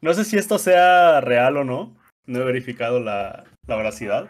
no 0.00 0.14
sé 0.14 0.24
si 0.24 0.36
esto 0.38 0.58
sea 0.58 1.20
real 1.20 1.56
o 1.58 1.64
no. 1.64 1.94
No 2.26 2.40
he 2.40 2.44
verificado 2.44 3.00
la, 3.00 3.44
la 3.66 3.76
veracidad. 3.76 4.28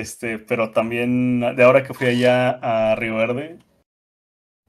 Este, 0.00 0.38
pero 0.38 0.70
también 0.70 1.40
de 1.40 1.62
ahora 1.64 1.82
que 1.84 1.94
fui 1.94 2.06
allá 2.06 2.50
a 2.62 2.94
Río 2.96 3.16
Verde, 3.16 3.58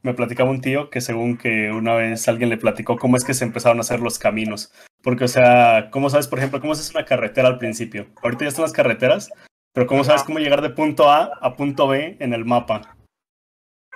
me 0.01 0.13
platicaba 0.13 0.49
un 0.49 0.61
tío 0.61 0.89
que 0.89 0.99
según 1.01 1.38
que 1.38 1.71
una 1.71 1.95
vez 1.95 2.28
alguien 2.28 2.49
le 2.49 2.57
platicó 2.57 2.97
cómo 2.97 3.15
es 3.15 3.24
que 3.24 3.34
se 3.34 3.45
empezaron 3.45 3.78
a 3.78 3.82
hacer 3.82 4.01
los 4.01 4.19
caminos. 4.19 4.71
Porque, 5.01 5.24
o 5.26 5.28
sea, 5.28 5.89
¿cómo 5.91 6.09
sabes, 6.09 6.28
por 6.28 6.39
ejemplo, 6.39 6.59
cómo 6.61 6.76
se 6.76 6.82
hace 6.82 6.97
una 6.97 7.05
carretera 7.05 7.47
al 7.47 7.57
principio? 7.57 8.07
Ahorita 8.21 8.45
ya 8.45 8.49
están 8.49 8.63
las 8.63 8.74
carreteras, 8.74 9.32
pero 9.74 9.88
¿cómo 9.88 10.03
sabes 10.03 10.24
cómo 10.24 10.39
llegar 10.39 10.61
de 10.61 10.69
punto 10.69 11.09
A 11.09 11.32
a 11.41 11.55
punto 11.55 11.88
B 11.88 12.17
en 12.19 12.34
el 12.34 12.45
mapa? 12.45 12.95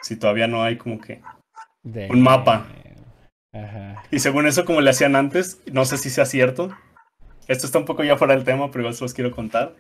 Si 0.02 0.16
todavía 0.16 0.48
no 0.48 0.64
hay 0.64 0.78
como 0.78 1.00
que... 1.00 1.22
De- 1.84 2.10
Un 2.10 2.22
mapa. 2.22 2.68
Ajá. 3.54 4.04
Y 4.12 4.20
según 4.20 4.48
eso, 4.48 4.66
como 4.66 4.82
le 4.82 4.90
hacían 4.90 5.16
antes, 5.16 5.62
no 5.72 5.86
sé 5.86 5.98
si 5.98 6.10
sea 6.10 6.26
cierto. 6.26 6.76
Esto 7.48 7.66
está 7.66 7.80
un 7.80 7.86
poco 7.86 8.04
ya 8.04 8.18
fuera 8.18 8.36
del 8.36 8.44
tema, 8.44 8.68
pero 8.68 8.82
igual 8.82 8.94
se 8.94 9.04
los 9.04 9.14
quiero 9.14 9.32
contar. 9.32 9.74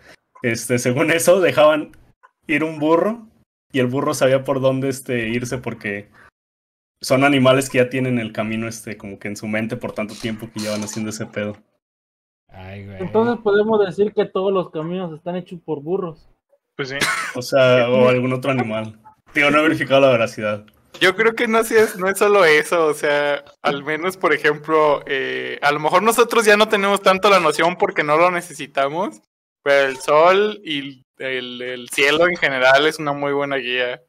Este, 0.51 0.79
según 0.79 1.11
eso, 1.11 1.39
dejaban 1.39 1.91
ir 2.47 2.63
un 2.63 2.79
burro 2.79 3.27
y 3.71 3.79
el 3.79 3.87
burro 3.87 4.13
sabía 4.13 4.43
por 4.43 4.61
dónde 4.61 4.89
este, 4.89 5.27
irse 5.29 5.57
porque 5.57 6.09
son 7.01 7.23
animales 7.23 7.69
que 7.69 7.79
ya 7.79 7.89
tienen 7.89 8.17
el 8.17 8.31
camino 8.31 8.67
este, 8.67 8.97
como 8.97 9.19
que 9.19 9.27
en 9.27 9.35
su 9.35 9.47
mente 9.47 9.75
por 9.77 9.91
tanto 9.91 10.15
tiempo 10.15 10.49
que 10.51 10.61
llevan 10.61 10.81
haciendo 10.81 11.09
ese 11.09 11.25
pedo. 11.25 11.57
Ay, 12.49 12.85
güey. 12.85 12.97
Entonces 13.01 13.43
podemos 13.43 13.85
decir 13.85 14.13
que 14.13 14.25
todos 14.25 14.53
los 14.53 14.71
caminos 14.71 15.13
están 15.13 15.35
hechos 15.35 15.59
por 15.63 15.81
burros. 15.81 16.29
Pues 16.75 16.89
sí. 16.89 16.97
O 17.35 17.41
sea, 17.41 17.89
o 17.89 18.07
algún 18.09 18.33
otro 18.33 18.51
animal. 18.51 18.99
Digo, 19.33 19.51
no 19.51 19.59
he 19.59 19.63
verificado 19.63 20.01
la 20.01 20.11
veracidad. 20.11 20.65
Yo 20.99 21.15
creo 21.15 21.35
que 21.35 21.47
no, 21.47 21.63
sí 21.63 21.75
es, 21.75 21.97
no 21.97 22.09
es 22.09 22.17
solo 22.17 22.43
eso, 22.45 22.87
o 22.87 22.93
sea, 22.93 23.43
al 23.61 23.83
menos, 23.83 24.17
por 24.17 24.33
ejemplo, 24.33 25.03
eh, 25.05 25.59
a 25.61 25.71
lo 25.71 25.79
mejor 25.79 26.01
nosotros 26.01 26.45
ya 26.45 26.57
no 26.57 26.69
tenemos 26.69 27.01
tanto 27.01 27.29
la 27.29 27.39
noción 27.39 27.75
porque 27.75 28.03
no 28.03 28.17
lo 28.17 28.31
necesitamos, 28.31 29.21
pero 29.67 29.89
el 29.89 29.97
sol 29.97 30.61
y 30.63 31.03
el, 31.17 31.61
el 31.61 31.89
cielo 31.89 32.25
en 32.25 32.37
general 32.37 32.85
es 32.87 32.99
una 32.99 33.11
muy 33.11 33.33
buena 33.33 33.57
guía 33.57 34.01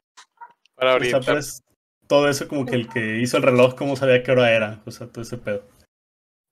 para 0.75 0.91
O 0.91 0.93
sea, 0.93 0.95
orientar. 0.95 1.25
pero 1.25 1.39
es 1.39 1.61
todo 2.07 2.29
eso 2.29 2.47
como 2.47 2.65
que 2.65 2.75
el 2.75 2.87
que 2.87 3.17
hizo 3.17 3.35
el 3.35 3.43
reloj, 3.43 3.75
cómo 3.75 3.97
sabía 3.97 4.23
qué 4.23 4.31
hora 4.31 4.51
era. 4.55 4.81
O 4.85 4.91
sea, 4.91 5.07
todo 5.07 5.21
ese 5.21 5.37
pedo. 5.37 5.63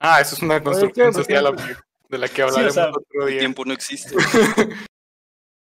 Ah, 0.01 0.19
eso 0.19 0.35
es 0.35 0.41
una 0.41 0.61
construcción 0.61 1.13
social 1.13 1.55
de 2.09 2.17
la 2.17 2.27
que 2.27 2.35
Sí, 2.35 2.41
o 2.41 2.45
hablaremos 2.47 2.73
sea, 2.73 2.89
otro 2.89 3.01
El 3.23 3.27
día. 3.29 3.39
tiempo 3.39 3.63
no 3.63 3.71
existe. 3.71 4.13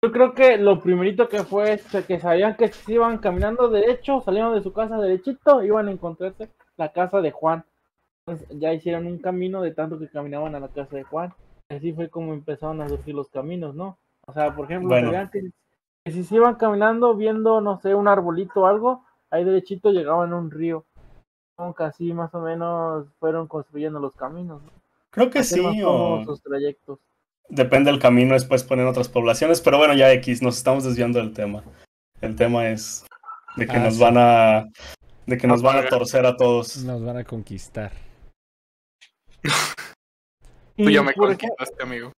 Yo 0.02 0.12
creo 0.14 0.34
que 0.34 0.58
lo 0.58 0.82
primerito 0.82 1.28
que 1.28 1.44
fue 1.44 1.74
es 1.74 1.84
que 2.06 2.20
sabían 2.22 2.56
que 2.56 2.72
si 2.72 2.94
iban 2.94 3.18
caminando 3.18 3.68
derecho, 3.68 4.22
salieron 4.24 4.56
de 4.56 4.64
su 4.64 4.72
casa 4.72 4.98
derechito, 5.00 5.64
iban 5.66 5.90
a 5.90 5.92
encontrarse 5.92 6.50
la 6.78 6.94
casa 6.94 7.20
de 7.20 7.32
Juan. 7.32 7.66
Entonces 8.26 8.48
ya 8.58 8.72
hicieron 8.72 9.06
un 9.06 9.18
camino 9.20 9.62
de 9.62 9.72
tanto 9.72 10.00
que 10.00 10.08
caminaban 10.08 10.56
a 10.56 10.62
la 10.62 10.70
casa 10.70 10.96
de 10.96 11.04
Juan. 11.04 11.34
Así 11.70 11.94
fue 11.94 12.10
como 12.10 12.34
empezaron 12.34 12.82
a 12.82 12.88
surgir 12.90 13.14
los 13.16 13.30
caminos, 13.30 13.76
¿no? 13.76 13.98
O 14.26 14.34
sea, 14.34 14.56
por 14.56 14.66
ejemplo, 14.66 14.90
Bueno. 14.90 15.12
que, 15.32 15.52
que 16.06 16.12
si 16.12 16.24
se 16.24 16.36
iban 16.36 16.56
caminando 16.56 17.16
viendo, 17.16 17.60
no 17.62 17.80
sé, 17.80 17.94
un 17.96 18.08
arbolito 18.08 18.62
o 18.62 18.66
algo, 18.68 19.04
ahí 19.30 19.44
derechito 19.44 19.92
llegaban 19.92 20.32
a 20.34 20.38
un 20.38 20.50
río. 20.52 20.86
Como 21.56 21.74
que 21.76 21.84
así 21.84 22.14
más 22.14 22.34
o 22.36 22.40
menos 22.40 23.08
fueron 23.20 23.48
construyendo 23.48 24.00
los 24.00 24.14
caminos, 24.16 24.62
¿no? 24.64 24.72
Creo 25.10 25.30
que 25.30 25.40
Hacer 25.40 25.60
sí, 25.60 25.82
o 25.84 26.24
sus 26.24 26.42
trayectos. 26.42 27.00
depende 27.50 27.90
del 27.92 28.00
camino, 28.00 28.34
después 28.34 28.64
ponen 28.64 28.88
otras 28.88 29.10
poblaciones, 29.10 29.62
pero 29.62 29.78
bueno, 29.78 29.94
ya 29.96 30.12
X, 30.14 30.42
nos 30.42 30.58
estamos 30.58 30.84
desviando 30.84 31.20
del 31.20 31.34
tema. 31.34 31.64
El 32.22 32.36
tema 32.36 32.68
es 32.70 33.06
de 33.56 33.66
que 33.68 33.78
Ah, 33.78 33.84
nos 33.84 33.96
sí. 33.96 34.02
van 34.02 34.18
a 34.18 34.66
de 35.26 35.38
que 35.38 35.48
nos 35.48 35.62
van 35.62 35.78
a 35.86 35.90
torcer 35.90 36.26
a 36.26 36.38
todos. 36.38 36.78
Nos 36.84 37.04
van 37.04 37.18
a 37.18 37.24
conquistar. 37.24 37.92
Tú 40.78 40.90
Y, 40.90 40.94
ya 40.94 41.02
me 41.04 41.14
conquistaste, 41.14 41.84
amigo. 41.84 42.12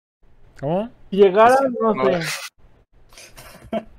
¿Cómo? 0.60 0.90
Si 1.12 1.18
llegaran, 1.18 1.74
no 1.80 1.94
No. 1.94 2.04
sé. 2.06 2.20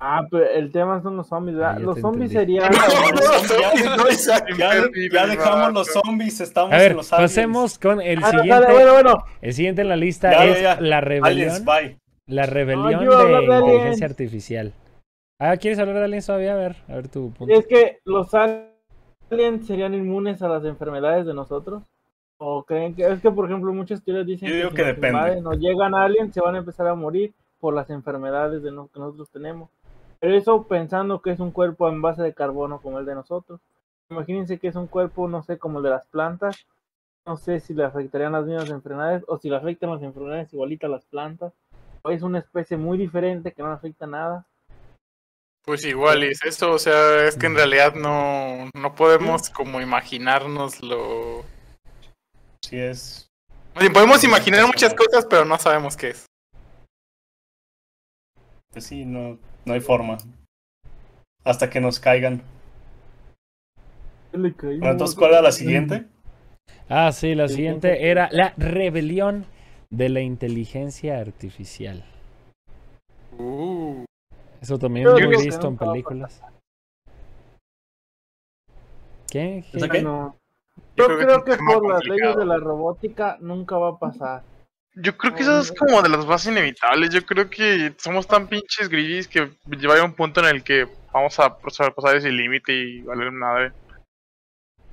Ah, 0.01 0.23
pero 0.31 0.49
el 0.49 0.73
tema 0.73 1.03
son 1.03 1.17
los 1.19 1.29
zombies, 1.29 1.57
¿verdad? 1.59 1.75
Ya 1.79 1.85
los 1.85 2.01
zombies 2.01 2.33
entendí. 2.33 2.59
serían. 2.59 2.71
Ya, 3.83 3.97
No, 3.97 4.09
Isaac, 4.09 4.47
ya- 4.57 4.77
imperdible, 4.77 5.11
ya 5.15 5.27
dejamos 5.27 5.59
vato. 5.61 5.73
los 5.73 5.87
zombies, 5.89 6.41
estamos 6.41 6.73
A 6.73 6.77
en 6.77 6.83
ver, 6.83 6.95
los 6.97 7.13
aliens. 7.13 7.31
pasemos 7.33 7.79
con 7.79 8.01
el 8.01 8.19
Ah, 8.25 8.31
siguiente. 8.31 8.49
dale, 8.63 8.73
bueno, 8.73 8.93
bueno. 8.95 9.25
El 9.43 9.53
siguiente 9.53 9.83
en 9.83 9.89
la 9.89 9.97
lista 9.97 10.31
Ya, 10.33 10.39
ya, 10.39 10.53
es 10.53 10.63
ya. 10.63 10.81
la 10.81 11.01
rebelión. 11.01 11.27
Aliens, 11.51 11.65
bye. 11.65 11.99
La 12.27 12.47
rebelión 12.47 13.05
de 13.09 13.15
aliens. 13.15 13.61
inteligencia 13.63 14.07
artificial. 14.07 14.73
Ah, 15.41 15.57
¿quieres 15.57 15.79
hablar 15.79 15.97
de 15.97 16.05
aliens 16.05 16.27
todavía? 16.27 16.55
A 16.55 16.57
ver, 16.57 16.77
a 16.89 16.95
ver 16.95 17.09
tu 17.09 17.31
punto. 17.33 17.55
Es 17.55 17.67
que 17.67 17.99
los 18.05 18.33
aliens 18.35 19.67
serían 19.67 19.95
inmunes 19.95 20.41
a 20.43 20.49
las 20.49 20.65
enfermedades 20.65 21.27
de 21.27 21.35
nosotros. 21.35 21.83
O 22.41 22.63
creen 22.65 22.95
que 22.95 23.03
es 23.03 23.21
que, 23.21 23.31
por 23.31 23.47
ejemplo, 23.47 23.73
muchas 23.73 24.03
teorías 24.03 24.27
dicen 24.27 24.49
Yo 24.49 24.55
digo 24.55 24.71
si 24.71 24.77
que 24.77 24.83
nos 24.83 24.95
depende. 24.95 25.09
invaden 25.09 25.47
o 25.47 25.53
llegan 25.55 25.95
aliens, 25.95 26.33
se 26.33 26.41
van 26.41 26.55
a 26.55 26.59
empezar 26.59 26.87
a 26.87 26.95
morir 26.95 27.33
por 27.61 27.75
las 27.75 27.91
enfermedades 27.91 28.63
de 28.63 28.71
no- 28.71 28.89
que 28.89 29.01
nosotros 29.01 29.29
tenemos. 29.31 29.69
Pero 30.21 30.35
eso 30.37 30.63
pensando 30.65 31.21
que 31.21 31.31
es 31.31 31.41
un 31.41 31.51
cuerpo 31.51 31.89
en 31.89 32.01
base 32.01 32.23
de 32.23 32.33
carbono 32.35 32.81
como 32.81 32.99
el 33.01 33.07
de 33.07 33.15
nosotros. 33.17 33.61
Imagínense 34.11 34.59
que 34.59 34.69
es 34.69 34.77
un 34.77 34.87
cuerpo, 34.87 35.29
no 35.29 35.43
sé, 35.43 35.59
como 35.59 35.79
el 35.79 35.85
de 35.85 35.91
las 35.91 36.07
plantas. 36.07 36.65
No 37.27 37.37
sé 37.37 37.61
si 37.61 37.75
le 37.75 37.85
afectarían 37.85 38.33
las 38.33 38.45
mismas 38.47 38.71
enfermedades 38.71 39.23
o 39.27 39.37
si 39.39 39.51
le 39.51 39.57
afectan 39.57 39.91
las 39.91 40.03
enfermedades 40.03 40.53
igualitas 40.53 40.89
a 40.89 40.93
las 40.93 41.05
plantas. 41.07 41.53
O 42.03 42.11
es 42.11 42.23
una 42.23 42.39
especie 42.39 42.77
muy 42.77 42.97
diferente 42.97 43.53
que 43.53 43.63
no 43.63 43.69
le 43.69 43.75
afecta 43.75 44.07
nada. 44.07 44.47
Pues 45.65 45.85
igual 45.85 46.23
es 46.23 46.43
eso, 46.45 46.71
o 46.71 46.79
sea, 46.79 47.27
es 47.27 47.37
que 47.37 47.47
en 47.47 47.55
realidad 47.57 47.95
no, 47.95 48.71
no 48.75 48.95
podemos 48.95 49.51
como 49.51 49.81
imaginárnoslo. 49.81 51.43
Sí 52.69 52.79
es. 52.79 53.31
Sí, 53.81 53.89
podemos 53.89 54.23
imaginar 54.25 54.67
muchas 54.67 54.93
cosas, 54.93 55.25
pero 55.25 55.47
no 55.47 55.57
sabemos 55.57 55.97
qué 55.97 56.11
es. 56.11 56.27
Pues 58.71 58.85
sí, 58.85 59.07
no, 59.07 59.39
no 59.65 59.73
hay 59.73 59.81
forma. 59.81 60.19
Hasta 61.45 61.71
que 61.71 61.81
nos 61.81 61.99
caigan. 61.99 62.43
Le. 64.33 64.51
Bueno, 64.51 64.91
entonces, 64.91 65.17
¿cuál 65.17 65.31
era 65.31 65.41
la 65.41 65.53
siguiente? 65.53 66.09
Ah, 66.91 67.11
sí, 67.11 67.35
la 67.35 67.49
siguiente 67.49 68.11
era 68.11 68.29
la 68.33 68.53
rebelión 68.59 69.47
de 69.89 70.11
la 70.11 70.21
inteligencia 70.21 71.21
artificial. 71.21 72.05
Uh. 73.39 74.05
Eso 74.61 74.79
también 74.79 75.07
lo 75.07 75.17
he 75.17 75.43
visto 75.43 75.69
en 75.69 75.79
películas. 75.79 76.43
¿Qué? 79.31 79.65
¿Qué? 79.73 79.79
¿Esa 79.79 79.89
qué? 79.89 80.03
No. 80.03 80.37
Yo 80.99 81.07
creo 81.07 81.45
que 81.45 81.57
por 81.57 81.89
las 81.89 82.05
leyes 82.05 82.37
de 82.37 82.45
la 82.45 82.59
robótica 82.59 83.37
nunca 83.41 83.77
va 83.79 83.91
a 83.91 83.99
pasar. 83.99 84.43
Yo 84.95 85.17
creo 85.17 85.35
que 85.35 85.43
eso 85.43 85.61
es 85.61 85.71
como 85.71 86.03
de 86.03 86.09
las 86.09 86.27
más 86.27 86.45
inevitables. 86.47 87.11
Yo 87.11 87.25
creo 87.25 87.49
que 87.49 87.95
somos 87.99 88.27
tan 88.27 88.49
pinches 88.49 88.89
grillis 88.89 89.29
que 89.29 89.51
lleva 89.79 89.99
a 89.99 90.05
un 90.05 90.13
punto 90.13 90.41
en 90.41 90.47
el 90.47 90.65
que 90.65 90.89
vamos 91.13 91.39
a 91.39 91.57
sobrepasar 91.69 92.17
ese 92.17 92.33
límite 92.33 92.73
y 92.73 93.03
valer 93.03 93.33
nada. 93.33 93.73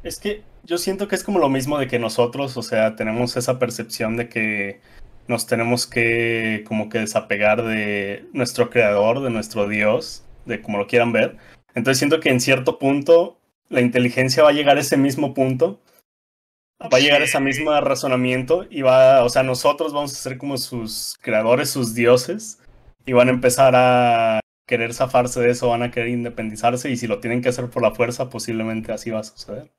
Es 0.03 0.19
que 0.19 0.43
yo 0.63 0.77
siento 0.77 1.07
que 1.07 1.15
es 1.15 1.23
como 1.23 1.39
lo 1.39 1.49
mismo 1.49 1.79
de 1.79 1.87
que 1.87 1.97
nosotros, 1.97 2.55
o 2.57 2.61
sea, 2.61 2.95
tenemos 2.95 3.35
esa 3.35 3.57
percepción 3.57 4.15
de 4.15 4.29
que 4.29 4.79
nos 5.27 5.47
tenemos 5.47 5.87
que 5.87 6.63
como 6.67 6.89
que 6.89 6.99
desapegar 6.99 7.63
de 7.63 8.27
nuestro 8.31 8.69
creador, 8.69 9.21
de 9.21 9.31
nuestro 9.31 9.67
Dios, 9.67 10.23
de 10.45 10.61
como 10.61 10.77
lo 10.77 10.85
quieran 10.85 11.11
ver. 11.11 11.37
Entonces 11.73 11.97
siento 11.97 12.19
que 12.19 12.29
en 12.29 12.39
cierto 12.39 12.77
punto 12.77 13.39
la 13.69 13.81
inteligencia 13.81 14.43
va 14.43 14.49
a 14.49 14.53
llegar 14.53 14.77
a 14.77 14.81
ese 14.81 14.97
mismo 14.97 15.33
punto, 15.33 15.79
va 16.82 16.97
a 16.97 16.99
llegar 16.99 17.21
a 17.21 17.26
ese 17.26 17.39
mismo 17.39 17.80
razonamiento 17.80 18.65
y 18.69 18.82
va, 18.82 19.23
o 19.23 19.30
sea, 19.30 19.43
nosotros 19.43 19.93
vamos 19.93 20.13
a 20.13 20.15
ser 20.15 20.38
como 20.38 20.57
sus 20.57 21.17
creadores, 21.21 21.69
sus 21.69 21.93
dioses, 21.95 22.59
y 23.05 23.13
van 23.13 23.28
a 23.28 23.32
empezar 23.32 23.73
a 23.76 24.39
querer 24.67 24.93
zafarse 24.93 25.39
de 25.39 25.51
eso, 25.51 25.69
van 25.69 25.84
a 25.84 25.91
querer 25.91 26.09
independizarse 26.09 26.89
y 26.89 26.97
si 26.97 27.07
lo 27.07 27.19
tienen 27.19 27.41
que 27.41 27.49
hacer 27.49 27.69
por 27.69 27.84
la 27.84 27.91
fuerza, 27.91 28.30
posiblemente 28.30 28.91
así 28.91 29.11
va 29.11 29.19
a 29.19 29.23
suceder. 29.23 29.71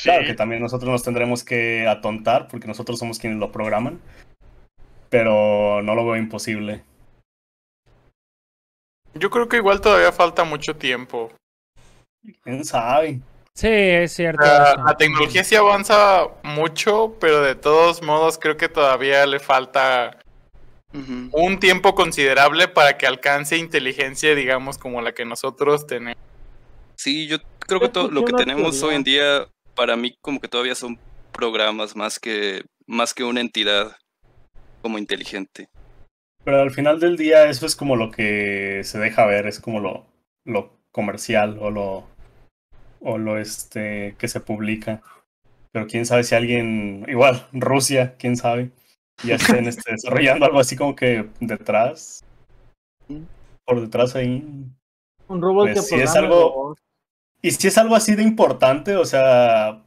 Claro 0.00 0.24
que 0.24 0.34
también 0.34 0.62
nosotros 0.62 0.90
nos 0.90 1.02
tendremos 1.02 1.42
que 1.42 1.88
atontar 1.88 2.46
porque 2.46 2.68
nosotros 2.68 3.00
somos 3.00 3.18
quienes 3.18 3.40
lo 3.40 3.50
programan, 3.50 4.00
pero 5.10 5.82
no 5.82 5.96
lo 5.96 6.04
veo 6.06 6.16
imposible. 6.16 6.84
Yo 9.14 9.30
creo 9.30 9.48
que 9.48 9.56
igual 9.56 9.80
todavía 9.80 10.12
falta 10.12 10.44
mucho 10.44 10.76
tiempo. 10.76 11.32
¿Quién 12.44 12.64
sabe? 12.64 13.20
Sí, 13.58 13.66
es 13.66 14.12
cierto. 14.12 14.44
La 14.44 14.94
tecnología 14.96 15.42
sí 15.42 15.56
avanza 15.56 16.28
mucho, 16.44 17.16
pero 17.18 17.42
de 17.42 17.56
todos 17.56 18.02
modos 18.02 18.38
creo 18.38 18.56
que 18.56 18.68
todavía 18.68 19.26
le 19.26 19.40
falta 19.40 20.16
un 21.32 21.58
tiempo 21.58 21.96
considerable 21.96 22.68
para 22.68 22.96
que 22.96 23.08
alcance 23.08 23.56
inteligencia, 23.56 24.36
digamos, 24.36 24.78
como 24.78 25.02
la 25.02 25.12
que 25.12 25.24
nosotros 25.24 25.88
tenemos. 25.88 26.22
Sí, 26.94 27.26
yo 27.26 27.38
creo 27.58 27.80
que 27.80 27.88
todo 27.88 28.08
lo 28.12 28.24
que 28.24 28.32
tenemos 28.32 28.80
hoy 28.84 28.94
en 28.94 29.02
día, 29.02 29.48
para 29.74 29.96
mí, 29.96 30.16
como 30.20 30.40
que 30.40 30.46
todavía 30.46 30.76
son 30.76 30.96
programas 31.32 31.96
más 31.96 32.20
que, 32.20 32.62
más 32.86 33.12
que 33.12 33.24
una 33.24 33.40
entidad 33.40 33.96
como 34.82 34.98
inteligente. 34.98 35.68
Pero 36.44 36.62
al 36.62 36.70
final 36.70 37.00
del 37.00 37.16
día 37.16 37.50
eso 37.50 37.66
es 37.66 37.74
como 37.74 37.96
lo 37.96 38.12
que 38.12 38.82
se 38.84 39.00
deja 39.00 39.26
ver, 39.26 39.48
es 39.48 39.58
como 39.58 39.80
lo, 39.80 40.06
lo 40.44 40.78
comercial 40.92 41.58
o 41.60 41.72
lo, 41.72 42.17
o 43.00 43.18
lo 43.18 43.38
este, 43.38 44.14
que 44.18 44.28
se 44.28 44.40
publica. 44.40 45.02
Pero 45.72 45.86
quién 45.86 46.06
sabe 46.06 46.24
si 46.24 46.34
alguien, 46.34 47.04
igual, 47.08 47.46
Rusia, 47.52 48.16
quién 48.18 48.36
sabe, 48.36 48.70
ya 49.24 49.36
estén 49.36 49.66
este, 49.66 49.92
desarrollando 49.92 50.46
algo 50.46 50.60
así 50.60 50.76
como 50.76 50.96
que 50.96 51.28
detrás, 51.40 52.24
por 53.64 53.80
detrás 53.80 54.16
ahí. 54.16 54.44
Un 55.28 55.42
robot 55.42 55.72
Pues 55.72 55.90
que 55.90 55.96
sí, 55.96 56.00
es 56.00 56.14
algo-. 56.16 56.74
Y 57.42 57.50
si 57.52 57.68
es 57.68 57.78
algo 57.78 57.94
así 57.94 58.14
de 58.14 58.22
importante, 58.22 58.96
o 58.96 59.04
sea, 59.04 59.82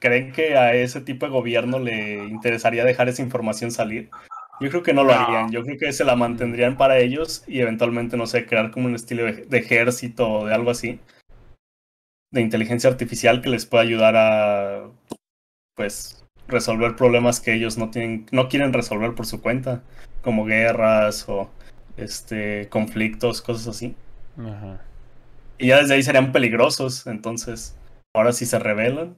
¿creen 0.00 0.32
que 0.32 0.56
a 0.56 0.74
ese 0.74 1.00
tipo 1.00 1.26
de 1.26 1.32
gobierno 1.32 1.78
le 1.78 2.24
interesaría 2.24 2.84
dejar 2.84 3.08
esa 3.08 3.22
información 3.22 3.70
salir? 3.70 4.10
Yo 4.58 4.70
creo 4.70 4.82
que 4.82 4.94
no 4.94 5.04
lo 5.04 5.12
harían, 5.12 5.50
yo 5.50 5.62
creo 5.62 5.78
que 5.78 5.92
se 5.92 6.04
la 6.04 6.16
mantendrían 6.16 6.78
para 6.78 6.98
ellos 6.98 7.44
y 7.46 7.60
eventualmente, 7.60 8.16
no 8.16 8.26
sé, 8.26 8.46
crear 8.46 8.70
como 8.70 8.86
un 8.86 8.94
estilo 8.94 9.24
de, 9.24 9.44
de 9.44 9.58
ejército 9.58 10.28
o 10.28 10.46
de 10.46 10.54
algo 10.54 10.70
así, 10.70 10.98
de 12.30 12.40
inteligencia 12.40 12.90
artificial 12.90 13.42
que 13.42 13.50
les 13.50 13.66
pueda 13.66 13.82
ayudar 13.82 14.16
a, 14.16 14.90
pues, 15.74 16.24
resolver 16.48 16.96
problemas 16.96 17.40
que 17.40 17.54
ellos 17.54 17.76
no 17.78 17.90
tienen, 17.90 18.26
no 18.30 18.48
quieren 18.48 18.72
resolver 18.72 19.14
por 19.14 19.26
su 19.26 19.40
cuenta, 19.40 19.82
como 20.22 20.44
guerras 20.44 21.28
o 21.28 21.50
este 21.96 22.68
conflictos, 22.68 23.42
cosas 23.42 23.68
así. 23.68 23.94
Ajá. 24.38 24.80
Y 25.58 25.68
ya 25.68 25.78
desde 25.78 25.94
ahí 25.94 26.02
serían 26.02 26.32
peligrosos, 26.32 27.06
entonces, 27.06 27.76
ahora 28.14 28.32
si 28.32 28.46
se 28.46 28.58
rebelan. 28.58 29.16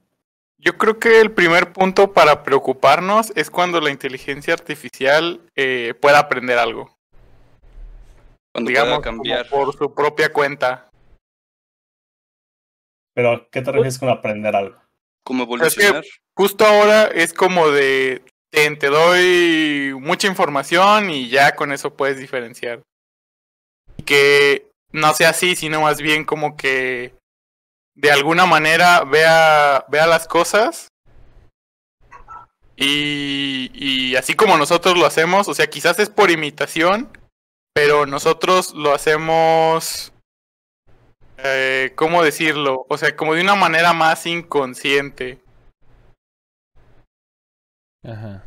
Yo 0.59 0.77
creo 0.77 0.99
que 0.99 1.21
el 1.21 1.31
primer 1.31 1.73
punto 1.73 2.13
para 2.13 2.43
preocuparnos 2.43 3.33
es 3.37 3.51
cuando 3.51 3.81
la 3.81 3.91
inteligencia 3.91 4.55
artificial 4.55 5.41
eh, 5.55 5.95
pueda 6.01 6.19
aprender 6.19 6.59
algo. 6.59 6.97
Cuando 8.53 8.69
digamos, 8.69 8.99
pueda 8.99 9.03
cambiar. 9.03 9.49
como 9.49 9.65
por 9.67 9.77
su 9.77 9.95
propia 9.95 10.33
cuenta. 10.33 10.88
Pero, 13.19 13.49
¿qué 13.51 13.63
te 13.63 13.73
refieres 13.73 13.99
con 13.99 14.11
aprender 14.11 14.55
algo? 14.55 14.81
Cómo 15.25 15.43
Es 15.43 15.75
que- 15.75 15.83
evolucionar. 15.87 16.05
Justo 16.37 16.65
ahora 16.65 17.07
es 17.07 17.35
como 17.35 17.69
de, 17.69 18.23
te, 18.53 18.77
te 18.77 18.87
doy 18.87 19.93
mucha 20.01 20.29
información 20.29 21.11
y 21.11 21.29
ya 21.29 21.57
con 21.57 21.73
eso 21.73 21.97
puedes 21.97 22.19
diferenciar. 22.19 22.81
Que 24.07 24.71
no 24.93 25.13
sea 25.15 25.31
así, 25.31 25.57
sino 25.57 25.81
más 25.81 26.01
bien 26.01 26.25
como 26.25 26.57
que 26.57 27.13
de 27.97 28.13
alguna 28.13 28.47
manera 28.47 29.03
vea, 29.03 29.85
vea 29.89 30.07
las 30.07 30.29
cosas. 30.29 30.87
Y, 32.77 33.73
y 33.75 34.15
así 34.15 34.35
como 34.35 34.57
nosotros 34.57 34.97
lo 34.97 35.07
hacemos, 35.07 35.49
o 35.49 35.55
sea, 35.55 35.67
quizás 35.69 35.99
es 35.99 36.09
por 36.09 36.31
imitación, 36.31 37.11
pero 37.75 38.07
nosotros 38.07 38.75
lo 38.75 38.95
hacemos, 38.95 40.13
eh, 41.39 41.93
¿cómo 41.95 42.23
decirlo? 42.23 42.87
O 42.89 42.99
sea, 42.99 43.17
como 43.17 43.35
de 43.35 43.43
una 43.43 43.55
manera 43.55 43.93
más 43.93 44.27
inconsciente. 44.27 45.39
Ajá. 48.05 48.45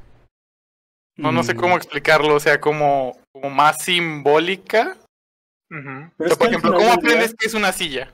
No, 1.18 1.32
no 1.32 1.44
sé 1.44 1.54
Mm, 1.54 1.58
cómo 1.58 1.76
explicarlo, 1.78 2.36
o 2.36 2.40
sea, 2.40 2.60
como, 2.62 3.18
como 3.32 3.50
más 3.50 3.84
simbólica. 3.84 4.98
Ujú. 5.70 6.12
pero 6.18 6.18
O 6.18 6.24
es 6.26 6.30
sea, 6.30 6.38
por 6.38 6.48
ejemplo, 6.48 6.72
¿cómo 6.74 6.84
día- 6.86 6.94
aprendes 6.96 7.36
que 7.36 7.48
es 7.48 7.54
una 7.54 7.72
silla? 7.72 8.12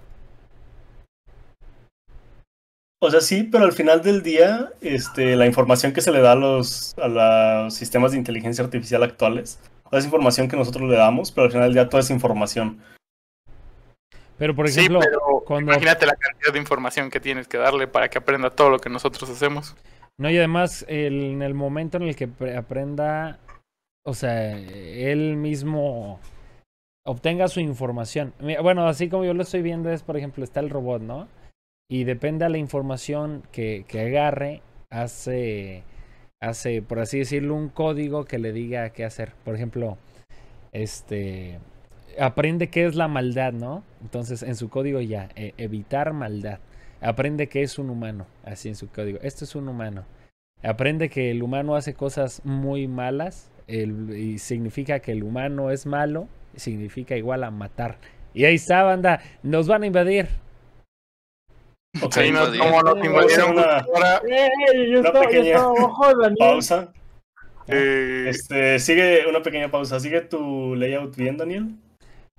O 3.00 3.12
sea, 3.12 3.22
sí, 3.22 3.44
pero 3.44 3.66
al 3.66 3.74
final 3.74 4.02
del 4.02 4.24
día, 4.24 4.72
este, 4.82 5.36
la 5.36 5.46
información 5.46 5.94
que 5.94 6.02
se 6.02 6.12
le 6.12 6.20
da 6.20 6.32
a 6.32 6.36
los, 6.36 6.96
a 6.98 7.08
los 7.08 7.74
sistemas 7.76 8.12
de 8.12 8.18
inteligencia 8.18 8.64
artificial 8.64 9.04
actuales, 9.04 9.60
toda 9.86 10.00
esa 10.00 10.08
información 10.08 10.48
que 10.50 10.58
nosotros 10.58 10.90
le 10.90 10.98
damos, 10.98 11.32
pero 11.32 11.46
al 11.46 11.52
final 11.52 11.68
del 11.68 11.74
día 11.76 11.90
toda 11.90 12.02
esa 12.02 12.14
información. 12.14 12.82
Pero 14.38 14.56
por 14.56 14.70
sí, 14.70 14.80
ejemplo, 14.82 15.00
pero 15.00 15.44
cuando 15.46 15.72
imagínate 15.72 16.06
la 16.06 16.16
cantidad 16.16 16.54
de 16.54 16.60
información 16.60 17.10
que 17.10 17.20
tienes 17.20 17.48
que 17.48 17.58
darle 17.58 17.88
para 17.88 18.10
que 18.10 18.20
aprenda 18.20 18.50
todo 18.52 18.70
lo 18.70 18.80
que 18.80 18.90
nosotros 18.90 19.30
hacemos. 19.30 19.76
No, 20.20 20.30
y 20.30 20.38
además, 20.38 20.86
el- 20.88 21.24
en 21.24 21.42
el 21.42 21.54
momento 21.54 21.98
en 21.98 22.04
el 22.04 22.16
que 22.16 22.28
pre- 22.28 22.56
aprenda, 22.56 23.40
o 24.06 24.14
sea, 24.14 24.52
él 24.58 25.36
mismo 25.38 26.20
obtenga 27.06 27.48
su 27.48 27.60
información. 27.62 28.34
Bueno, 28.62 28.88
así 28.88 29.10
como 29.10 29.26
yo 29.26 29.34
lo 29.34 29.44
estoy 29.44 29.62
viendo 29.62 29.90
es, 29.92 30.04
por 30.04 30.18
ejemplo, 30.18 30.44
está 30.44 30.60
el 30.60 30.70
robot, 30.70 31.02
¿no? 31.02 31.28
Y 31.90 32.04
depende 32.04 32.46
de 32.46 32.52
la 32.52 32.58
información 32.58 33.44
que, 33.52 33.86
que 33.88 34.02
agarre, 34.02 34.62
hace, 34.92 35.84
hace, 36.42 36.82
por 36.82 37.00
así 37.00 37.20
decirlo, 37.20 37.56
un 37.56 37.70
código 37.70 38.26
que 38.26 38.40
le 38.40 38.52
diga 38.52 38.90
qué 38.90 39.06
hacer. 39.06 39.32
Por 39.46 39.56
ejemplo, 39.56 39.98
este, 40.74 41.60
aprende 42.20 42.70
qué 42.70 42.86
es 42.86 42.96
la 42.96 43.08
maldad, 43.08 43.54
¿no? 43.54 43.84
Entonces, 44.02 44.44
en 44.44 44.56
su 44.56 44.70
código 44.70 45.02
ya, 45.02 45.30
e- 45.36 45.54
evitar 45.58 46.14
maldad. 46.14 46.60
Aprende 47.02 47.48
que 47.48 47.62
es 47.62 47.78
un 47.78 47.90
humano, 47.90 48.26
así 48.44 48.70
en 48.70 48.76
su 48.76 48.90
código. 48.90 49.20
Esto 49.22 49.46
es 49.46 49.56
un 49.56 49.68
humano. 49.70 50.06
Aprende 50.64 51.10
que 51.10 51.30
el 51.32 51.44
humano 51.44 51.76
hace 51.76 51.94
cosas 51.94 52.42
muy 52.44 52.88
malas 52.88 53.52
el- 53.68 54.18
y 54.18 54.40
significa 54.40 55.00
que 55.00 55.12
el 55.12 55.24
humano 55.24 55.70
es 55.72 55.86
malo, 55.86 56.28
significa 56.56 57.16
igual 57.16 57.44
a 57.44 57.52
matar. 57.52 57.98
Y 58.34 58.46
ahí 58.46 58.56
está, 58.56 58.84
banda, 58.84 59.22
nos 59.44 59.68
van 59.68 59.84
a 59.84 59.88
invadir. 59.88 60.28
Ok, 62.02 62.14
Sí, 62.14 62.32
no, 62.32 62.46
como 62.60 62.82
nos 62.84 63.04
invadieron 63.04 63.52
una- 63.52 63.80
ahora, 63.80 64.22
¡Eh! 64.28 64.50
Yo 64.92 65.00
Una 65.00 65.10
estaba, 65.10 65.24
yo 65.26 65.30
pequeña 65.30 65.46
estaba 65.56 65.72
abajo 65.80 66.08
de 66.10 66.16
Daniel. 66.16 66.38
pausa. 66.40 66.94
eh, 67.68 68.26
Este, 68.30 68.80
sigue 68.80 69.28
una 69.28 69.42
pequeña 69.42 69.70
pausa. 69.70 70.00
¿Sigue 70.00 70.22
tu 70.22 70.76
layout 70.76 71.16
bien, 71.16 71.38
Daniel? 71.38 71.76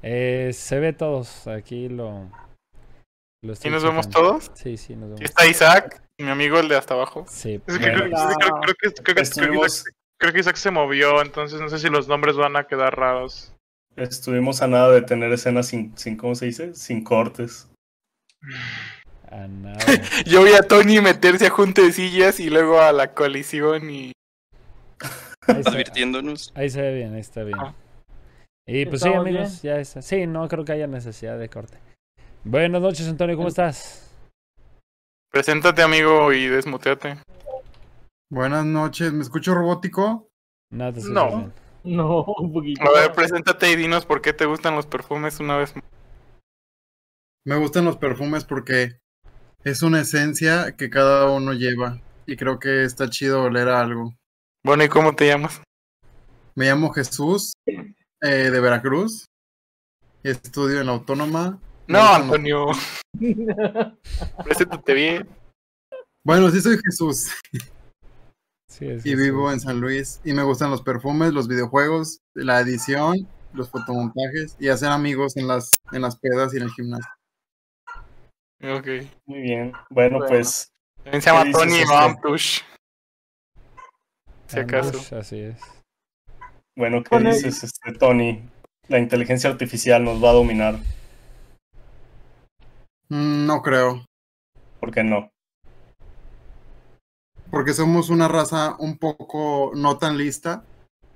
Eh, 0.03 0.51
se 0.55 0.79
ve 0.79 0.93
todos, 0.93 1.47
aquí 1.49 1.89
lo... 1.89 2.31
lo 3.43 3.55
¿sí 3.55 3.69
estoy 3.69 3.71
nos 3.73 3.83
vemos 3.83 4.09
todos? 4.09 4.51
Sí, 4.55 4.77
sí, 4.77 4.95
nos 4.95 5.05
vemos. 5.11 5.19
¿Sí 5.19 5.25
está 5.25 5.47
Isaac? 5.47 6.03
Mi 6.21 6.31
amigo 6.31 6.59
el 6.59 6.69
de 6.69 6.77
hasta 6.77 6.95
abajo. 6.95 7.25
Sí. 7.29 7.61
Creo, 7.67 7.79
que, 7.79 7.85
creo 7.85 8.75
que- 8.81 9.03
creo 9.03 9.15
que 9.17 9.23
Estuvimos, 9.23 9.67
Isaac, 9.67 9.95
creo 10.21 10.33
que 10.33 10.41
Isaac 10.41 10.57
se 10.57 10.71
movió, 10.71 11.21
entonces 11.23 11.61
no 11.61 11.69
sé 11.69 11.79
si 11.79 11.89
los 11.89 12.09
nombres 12.09 12.37
van 12.37 12.57
a 12.57 12.65
quedar 12.65 12.97
raros. 12.97 13.55
estuvimos 13.97 14.63
a 14.63 14.69
nada 14.69 14.91
de 14.93 15.03
tener 15.03 15.33
escenas 15.33 15.67
sin, 15.67 15.97
sin, 15.97 16.17
¿cómo 16.17 16.35
se 16.35 16.47
dice? 16.47 16.75
Sin 16.75 17.03
cortes. 17.05 17.69
a 19.31 19.47
nada. 19.49 19.79
Yo 20.27 20.43
vi 20.45 20.53
a 20.55 20.63
Tony 20.63 21.01
meterse 21.01 21.47
a 21.47 21.51
junta 21.51 21.83
de 21.83 21.93
sillas 21.93 22.39
y 22.41 22.51
luego 22.51 22.81
a 22.81 22.93
la 22.93 23.15
colisión 23.15 23.91
y... 23.91 24.13
Ahí 25.47 25.63
se, 25.63 25.69
Advirtiéndonos. 25.71 26.53
ahí 26.55 26.69
se 26.71 26.81
ve 26.83 26.95
bien, 26.95 27.15
ahí 27.15 27.21
está 27.21 27.43
bien. 27.43 27.59
Ah. 27.59 27.75
Y 28.71 28.85
pues 28.85 29.01
sí, 29.01 29.09
¿Estamos 29.09 29.27
amigos, 29.27 29.63
ya 29.63 29.81
está. 29.81 30.03
Sí, 30.03 30.27
no 30.27 30.47
creo 30.47 30.63
que 30.63 30.73
haya 30.73 30.87
necesidad 30.87 31.39
de 31.39 31.49
corte. 31.49 31.79
Buenas 32.45 32.83
noches, 32.83 33.09
Antonio, 33.09 33.35
¿cómo 33.35 33.49
estás? 33.49 34.15
Preséntate, 35.31 35.81
amigo, 35.81 36.35
y 36.35 36.49
desmuteate. 36.49 37.17
Buenas 38.31 38.67
noches, 38.67 39.11
¿me 39.15 39.23
escucho 39.23 39.55
robótico? 39.55 40.29
No, 40.71 40.93
te 40.93 41.01
No. 41.09 41.29
bien. 41.29 41.53
No, 41.83 42.25
un 42.25 42.53
poquito. 42.53 42.83
A 42.83 42.93
ver, 42.93 43.13
preséntate 43.15 43.73
y 43.73 43.77
dinos 43.77 44.05
por 44.05 44.21
qué 44.21 44.35
te 44.35 44.45
gustan 44.45 44.77
los 44.77 44.85
perfumes 44.85 45.41
una 45.41 45.57
vez 45.57 45.75
más. 45.75 45.85
Me 47.47 47.57
gustan 47.57 47.87
los 47.87 47.97
perfumes 47.97 48.45
porque 48.45 49.01
es 49.65 49.81
una 49.81 50.03
esencia 50.03 50.77
que 50.77 50.91
cada 50.91 51.31
uno 51.31 51.55
lleva 51.55 52.03
y 52.27 52.37
creo 52.37 52.59
que 52.59 52.85
está 52.85 53.09
chido 53.09 53.45
oler 53.45 53.71
a 53.71 53.81
algo. 53.81 54.15
Bueno, 54.63 54.85
¿y 54.85 54.89
cómo 54.89 55.17
te 55.17 55.27
llamas? 55.27 55.63
Me 56.55 56.67
llamo 56.67 56.91
Jesús, 56.91 57.55
eh, 58.21 58.51
de 58.51 58.61
Veracruz, 58.61 59.27
estudio 60.23 60.81
en 60.81 60.87
la 60.87 60.93
Autónoma. 60.93 61.59
No, 61.87 62.01
Antonio. 62.01 62.67
Preséntate 64.45 64.95
bien. 64.95 65.29
Bueno, 66.25 66.51
sí 66.51 66.61
soy 66.61 66.77
Jesús 66.85 67.31
Sí, 68.69 68.87
es 68.87 69.07
y 69.07 69.15
vivo 69.17 69.51
en 69.51 69.61
San 69.61 69.81
Luis 69.81 70.21
y 70.25 70.35
me 70.35 70.43
gustan 70.43 70.71
los 70.71 70.83
perfumes, 70.83 71.33
los 71.33 71.49
videojuegos, 71.49 72.21
la 72.35 72.61
edición, 72.61 73.27
los 73.55 73.71
fotomontajes 73.71 74.57
y 74.61 74.69
hacer 74.69 74.91
amigos 74.91 75.37
en 75.37 75.49
las, 75.49 75.81
en 75.93 76.03
las 76.03 76.19
pedas 76.19 76.53
y 76.53 76.59
en 76.59 76.65
el 76.65 76.71
gimnasio. 76.71 77.11
Ok. 78.63 78.87
Muy 79.27 79.41
bien. 79.41 79.73
Bueno, 79.91 80.19
Bueno. 80.19 80.27
pues 80.29 80.71
También 81.03 81.23
se 81.23 81.31
llama 81.31 81.43
¿Qué 81.45 81.49
dices, 81.49 81.63
Tony? 81.63 81.85
Mamtush. 81.87 82.61
Si 84.49 84.59
acaso. 84.61 84.89
Ambush, 84.91 85.15
Así 85.15 85.41
es. 85.41 85.61
Bueno, 86.79 87.03
¿qué 87.03 87.19
dices, 87.19 87.65
este, 87.65 87.93
Tony? 87.93 88.41
La 88.87 89.01
inteligencia 89.01 89.51
artificial 89.51 90.05
nos 90.05 90.23
va 90.23 90.31
a 90.31 90.35
dominar. 90.35 90.77
Mm, 93.09 93.47
No 93.47 93.63
creo, 93.63 94.05
¿Por 94.79 94.93
qué 94.93 95.03
no? 95.03 95.31
porque 97.51 97.73
somos 97.73 98.11
una 98.11 98.29
raza 98.29 98.77
un 98.79 98.97
poco 98.99 99.73
no 99.75 99.99
tan 99.99 100.19
lista. 100.19 100.63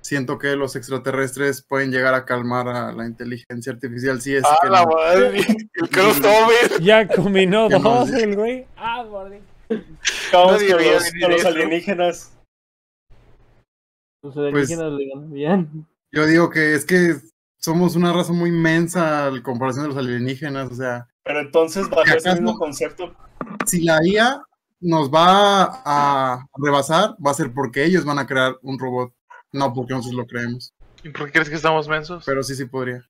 Siento 0.01 0.37
que 0.39 0.55
los 0.57 0.75
extraterrestres 0.75 1.61
pueden 1.65 1.91
llegar 1.91 2.13
a 2.15 2.25
calmar 2.25 2.67
a 2.67 2.91
la 2.91 3.05
inteligencia 3.05 3.71
artificial 3.71 4.19
si 4.19 4.35
es 4.35 4.43
¡Ah, 4.43 4.57
que 4.61 4.69
la 4.69 4.83
no- 4.83 4.91
madre! 4.91 5.37
El 5.75 5.89
crossover. 5.89 6.81
Ya 6.81 7.07
combinó 7.07 7.69
dos 7.69 8.09
el 8.11 8.35
güey. 8.35 8.65
Ah, 8.75 9.05
por 9.09 9.29
Dios. 9.29 9.43
Vamos 10.33 10.53
Nadie 10.53 10.73
con 10.73 10.83
los, 10.85 11.11
con 11.21 11.31
los 11.31 11.39
eso. 11.39 11.47
alienígenas. 11.47 12.31
Los 14.23 14.37
alienígenas 14.37 14.93
le 14.93 15.09
ganan 15.09 15.31
bien. 15.33 15.87
Yo 16.11 16.25
digo 16.25 16.49
que 16.49 16.75
es 16.75 16.85
que 16.85 17.15
somos 17.57 17.95
una 17.97 18.13
raza 18.13 18.31
muy 18.31 18.49
inmensa 18.49 19.27
en 19.27 19.41
comparación 19.41 19.83
de 19.83 19.89
los 19.89 19.97
alienígenas. 19.97 20.71
O 20.71 20.75
sea, 20.75 21.07
Pero 21.23 21.41
entonces, 21.41 21.89
bajo 21.89 22.03
ese 22.03 22.29
¿Acaso? 22.29 22.41
mismo 22.41 22.57
concepto, 22.57 23.13
si 23.65 23.83
la 23.83 23.99
IA 24.05 24.41
nos 24.79 25.11
va 25.11 25.81
a 25.85 26.47
rebasar, 26.57 27.15
va 27.25 27.31
a 27.31 27.33
ser 27.33 27.53
porque 27.53 27.83
ellos 27.83 28.05
van 28.05 28.19
a 28.19 28.25
crear 28.25 28.57
un 28.61 28.79
robot, 28.79 29.13
no 29.51 29.73
porque 29.73 29.93
nosotros 29.93 30.17
lo 30.17 30.25
creemos. 30.25 30.73
¿Y 31.03 31.09
por 31.09 31.25
qué 31.25 31.33
crees 31.33 31.49
que 31.49 31.55
estamos 31.55 31.89
mensos? 31.89 32.23
Pero 32.25 32.43
sí, 32.43 32.55
sí 32.55 32.65
podría. 32.65 33.05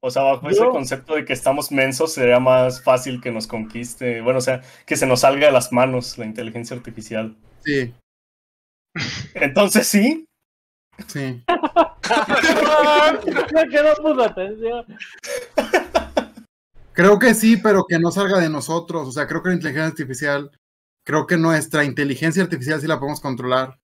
o 0.00 0.10
sea, 0.10 0.22
bajo 0.24 0.48
ese 0.50 0.66
concepto 0.66 1.14
de 1.14 1.24
que 1.24 1.32
estamos 1.32 1.72
mensos, 1.72 2.12
sería 2.12 2.38
más 2.38 2.82
fácil 2.82 3.20
que 3.22 3.32
nos 3.32 3.46
conquiste. 3.46 4.20
Bueno, 4.20 4.40
o 4.40 4.42
sea, 4.42 4.60
que 4.84 4.96
se 4.96 5.06
nos 5.06 5.20
salga 5.20 5.46
de 5.46 5.52
las 5.52 5.72
manos 5.72 6.18
la 6.18 6.26
inteligencia 6.26 6.76
artificial. 6.76 7.34
Sí, 7.64 7.94
Entonces, 9.34 9.86
sí. 9.86 10.26
sí. 11.06 11.42
No 14.14 14.24
atención. 14.24 14.84
Creo 16.92 17.18
que 17.18 17.34
sí, 17.34 17.56
pero 17.56 17.84
que 17.88 17.98
no 17.98 18.10
salga 18.10 18.40
de 18.40 18.48
nosotros. 18.48 19.06
O 19.08 19.12
sea, 19.12 19.26
creo 19.26 19.42
que 19.42 19.50
la 19.50 19.54
inteligencia 19.54 19.86
artificial, 19.88 20.50
creo 21.04 21.26
que 21.26 21.36
nuestra 21.36 21.84
inteligencia 21.84 22.42
artificial 22.42 22.80
sí 22.80 22.86
la 22.88 22.98
podemos 22.98 23.20
controlar. 23.20 23.78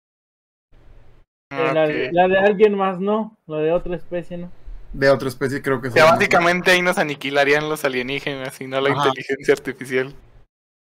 Eh, 1.51 1.73
La, 1.73 1.83
Ok. 1.83 2.11
la 2.13 2.27
de 2.27 2.37
alguien 2.39 2.75
más 2.75 2.99
no, 2.99 3.37
la 3.45 3.57
de 3.57 3.71
otra 3.71 3.95
especie 3.95 4.37
no. 4.37 4.51
De 4.93 5.09
otra 5.09 5.27
especie 5.27 5.61
creo 5.61 5.81
que 5.81 5.87
O 5.89 5.91
sea, 5.91 6.05
sí. 6.05 6.11
básicamente 6.11 6.71
ahí 6.71 6.81
nos 6.81 6.97
aniquilarían 6.97 7.69
los 7.69 7.83
alienígenas 7.85 8.59
y 8.61 8.67
no 8.67 8.81
la 8.81 8.91
Ajá. 8.91 9.07
inteligencia 9.07 9.53
artificial. 9.53 10.15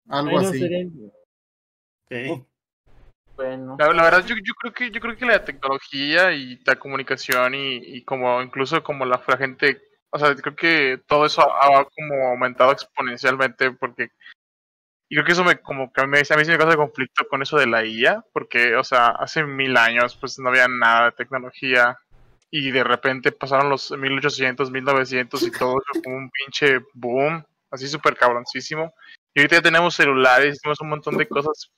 Algo 0.07 0.41
no 0.41 0.47
así. 0.49 0.67
Bueno. 3.35 3.75
La, 3.77 4.03
verdad, 4.03 4.25
yo, 4.25 4.35
yo 4.37 4.53
creo 4.53 4.73
que 4.73 4.91
yo 4.91 5.01
creo 5.01 5.17
que 5.17 5.25
la 5.25 5.43
tecnología 5.43 6.31
y 6.31 6.57
la 6.65 6.77
comunicación 6.77 7.53
y, 7.55 8.03
como 8.03 8.41
incluso 8.41 8.81
como 8.83 9.05
la, 9.05 9.21
la 9.27 9.37
gente, 9.37 9.81
o 10.09 10.17
sea, 10.17 10.33
creo 10.35 10.55
que 10.55 11.01
todo 11.05 11.25
eso 11.25 11.41
ha, 11.41 11.85
como 11.85 12.29
aumentado 12.29 12.71
exponencialmente 12.71 13.71
porque 13.71 14.09
y 15.09 15.15
creo 15.15 15.25
que 15.25 15.33
eso 15.33 15.43
me 15.43 15.57
como 15.57 15.91
que 15.91 16.01
a 16.01 16.07
mí, 16.07 16.17
a 16.17 16.37
mí 16.37 16.45
sí 16.45 16.51
me 16.51 16.57
causa 16.57 16.77
conflicto 16.77 17.27
con 17.27 17.41
eso 17.41 17.57
de 17.57 17.67
la 17.67 17.85
IA, 17.85 18.25
porque, 18.33 18.75
o 18.75 18.83
sea, 18.83 19.07
hace 19.07 19.43
mil 19.43 19.77
años 19.77 20.17
pues 20.19 20.39
no 20.39 20.49
había 20.49 20.67
nada 20.67 21.05
de 21.05 21.11
tecnología 21.11 21.97
y 22.49 22.71
de 22.71 22.83
repente 22.83 23.31
pasaron 23.31 23.69
los 23.69 23.91
1800, 23.91 24.71
1900 24.71 25.43
y 25.43 25.51
todo 25.51 25.75
como 26.03 26.17
un 26.17 26.31
pinche 26.31 26.79
boom, 26.93 27.45
así 27.69 27.87
súper 27.87 28.15
cabroncísimo. 28.15 28.93
Y 29.33 29.41
ahorita 29.41 29.57
ya 29.57 29.61
tenemos 29.61 29.95
celulares, 29.95 30.59
tenemos 30.61 30.81
un 30.81 30.89
montón 30.89 31.17
de 31.17 31.27
cosas 31.27 31.69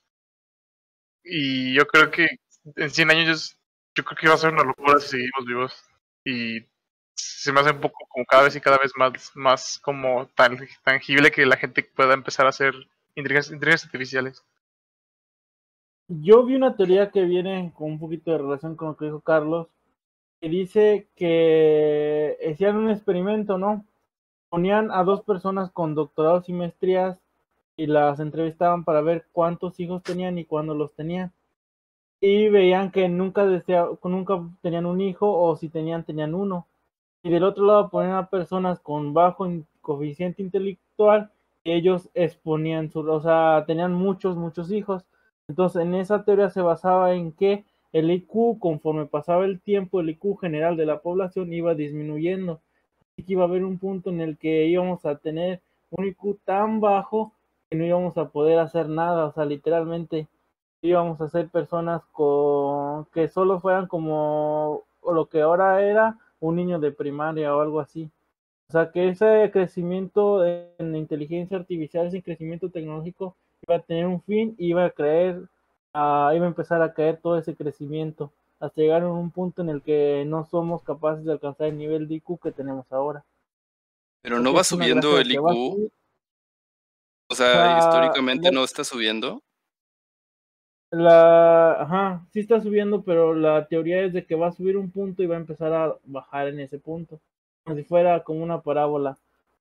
y 1.28 1.74
yo 1.74 1.86
creo 1.86 2.10
que 2.10 2.28
en 2.76 2.90
100 2.90 3.10
años 3.10 3.58
yo 3.94 4.04
creo 4.04 4.16
que 4.16 4.28
va 4.28 4.34
a 4.34 4.38
ser 4.38 4.52
una 4.52 4.64
locura 4.64 4.98
si 5.00 5.08
seguimos 5.08 5.46
vivos. 5.46 5.84
Y 6.24 6.66
se 7.14 7.52
me 7.52 7.60
hace 7.60 7.70
un 7.70 7.80
poco 7.80 8.06
como 8.08 8.24
cada 8.26 8.44
vez 8.44 8.56
y 8.56 8.60
cada 8.60 8.78
vez 8.78 8.92
más, 8.96 9.32
más 9.34 9.78
como 9.80 10.26
tan 10.34 10.58
tangible 10.84 11.30
que 11.30 11.46
la 11.46 11.56
gente 11.56 11.82
pueda 11.82 12.14
empezar 12.14 12.46
a 12.46 12.50
hacer 12.50 12.74
inteligencias, 13.14 13.84
artificiales. 13.84 14.44
Yo 16.08 16.44
vi 16.44 16.54
una 16.54 16.76
teoría 16.76 17.10
que 17.10 17.22
viene 17.22 17.72
con 17.74 17.92
un 17.92 17.98
poquito 17.98 18.30
de 18.30 18.38
relación 18.38 18.76
con 18.76 18.88
lo 18.88 18.96
que 18.96 19.06
dijo 19.06 19.20
Carlos, 19.20 19.68
que 20.40 20.48
dice 20.48 21.08
que 21.16 22.36
hacían 22.50 22.76
un 22.76 22.90
experimento, 22.90 23.58
¿no? 23.58 23.84
Ponían 24.48 24.90
a 24.90 25.02
dos 25.02 25.22
personas 25.22 25.70
con 25.72 25.94
doctorados 25.94 26.48
y 26.48 26.52
maestrías 26.52 27.18
y 27.78 27.86
las 27.88 28.20
entrevistaban 28.20 28.84
para 28.84 29.00
ver 29.02 29.26
cuántos 29.32 29.80
hijos 29.80 30.04
tenían 30.04 30.38
y 30.38 30.46
cuándo 30.46 30.74
los 30.74 30.94
tenían. 30.94 31.32
Y 32.20 32.48
veían 32.48 32.90
que 32.92 33.08
nunca, 33.08 33.44
desea- 33.46 33.88
nunca 34.04 34.40
tenían 34.62 34.86
un 34.86 35.00
hijo 35.00 35.30
o 35.32 35.56
si 35.56 35.68
tenían, 35.68 36.04
tenían 36.04 36.34
uno. 36.34 36.66
Y 37.22 37.30
del 37.30 37.44
otro 37.44 37.66
lado 37.66 37.90
ponían 37.90 38.16
a 38.16 38.30
personas 38.30 38.80
con 38.80 39.14
bajo 39.14 39.48
coeficiente 39.80 40.42
intelectual 40.42 41.30
y 41.64 41.72
ellos 41.72 42.10
exponían 42.14 42.90
su, 42.90 43.00
o 43.00 43.20
sea, 43.22 43.64
tenían 43.66 43.94
muchos, 43.94 44.36
muchos 44.36 44.70
hijos. 44.72 45.04
Entonces, 45.48 45.82
en 45.82 45.94
esa 45.94 46.24
teoría 46.24 46.50
se 46.50 46.62
basaba 46.62 47.14
en 47.14 47.32
que 47.32 47.64
el 47.92 48.10
IQ, 48.10 48.58
conforme 48.60 49.06
pasaba 49.06 49.44
el 49.46 49.60
tiempo, 49.60 50.00
el 50.00 50.10
IQ 50.10 50.36
general 50.38 50.76
de 50.76 50.86
la 50.86 51.00
población 51.02 51.52
iba 51.52 51.74
disminuyendo. 51.74 52.60
Así 53.12 53.24
que 53.24 53.32
iba 53.34 53.42
a 53.44 53.46
haber 53.48 53.64
un 53.64 53.78
punto 53.78 54.10
en 54.10 54.20
el 54.20 54.38
que 54.38 54.66
íbamos 54.66 55.04
a 55.04 55.18
tener 55.18 55.60
un 55.90 56.06
IQ 56.06 56.38
tan 56.44 56.80
bajo 56.80 57.32
que 57.70 57.76
no 57.76 57.84
íbamos 57.84 58.16
a 58.18 58.28
poder 58.28 58.58
hacer 58.58 58.88
nada, 58.88 59.26
o 59.26 59.32
sea, 59.32 59.44
literalmente 59.44 60.28
íbamos 60.82 61.20
a 61.20 61.28
ser 61.28 61.48
personas 61.48 62.02
con 62.12 63.06
que 63.06 63.28
solo 63.28 63.60
fueran 63.60 63.86
como 63.86 64.84
lo 65.04 65.26
que 65.26 65.42
ahora 65.42 65.82
era 65.82 66.18
un 66.40 66.56
niño 66.56 66.78
de 66.78 66.92
primaria 66.92 67.54
o 67.54 67.60
algo 67.60 67.80
así. 67.80 68.10
O 68.68 68.72
sea, 68.72 68.90
que 68.90 69.08
ese 69.08 69.50
crecimiento 69.52 70.44
en 70.44 70.94
inteligencia 70.94 71.56
artificial, 71.56 72.06
ese 72.06 72.22
crecimiento 72.22 72.70
tecnológico 72.70 73.34
iba 73.66 73.76
a 73.76 73.82
tener 73.82 74.06
un 74.06 74.22
fin, 74.22 74.54
iba 74.58 74.84
a 74.84 74.90
creer, 74.90 75.48
ah, 75.94 76.32
iba 76.34 76.44
a 76.44 76.48
empezar 76.48 76.82
a 76.82 76.92
caer 76.92 77.18
todo 77.20 77.38
ese 77.38 77.54
crecimiento 77.54 78.30
hasta 78.60 78.80
llegar 78.80 79.02
a 79.02 79.08
un 79.08 79.30
punto 79.30 79.62
en 79.62 79.70
el 79.70 79.82
que 79.82 80.24
no 80.26 80.44
somos 80.44 80.82
capaces 80.82 81.24
de 81.24 81.32
alcanzar 81.32 81.68
el 81.68 81.78
nivel 81.78 82.08
de 82.08 82.16
IQ 82.16 82.40
que 82.42 82.52
tenemos 82.52 82.90
ahora. 82.92 83.24
Pero 84.20 84.36
Porque 84.36 84.44
no 84.50 84.54
va 84.54 84.64
subiendo 84.64 85.18
el 85.18 85.32
IQ. 85.32 85.90
O 87.30 87.34
sea, 87.34 87.70
sea, 87.70 87.70
históricamente 87.70 88.50
no- 88.50 88.64
está 88.64 88.84
subiendo. 88.84 89.40
La, 90.90 91.72
ajá, 91.82 92.26
sí 92.32 92.40
está 92.40 92.60
subiendo, 92.60 93.02
pero 93.02 93.34
la 93.34 93.66
teoría 93.68 94.02
es 94.02 94.12
de 94.14 94.24
que 94.26 94.34
va 94.34 94.48
a 94.48 94.52
subir 94.52 94.76
un 94.78 94.90
punto 94.90 95.22
y 95.22 95.26
va 95.26 95.36
a 95.36 95.38
empezar 95.38 95.72
a 95.72 95.96
bajar 96.04 96.48
en 96.48 96.60
ese 96.60 96.78
punto, 96.78 97.20
como 97.64 97.76
si 97.76 97.84
fuera 97.84 98.24
como 98.24 98.42
una 98.42 98.62
parábola, 98.62 99.18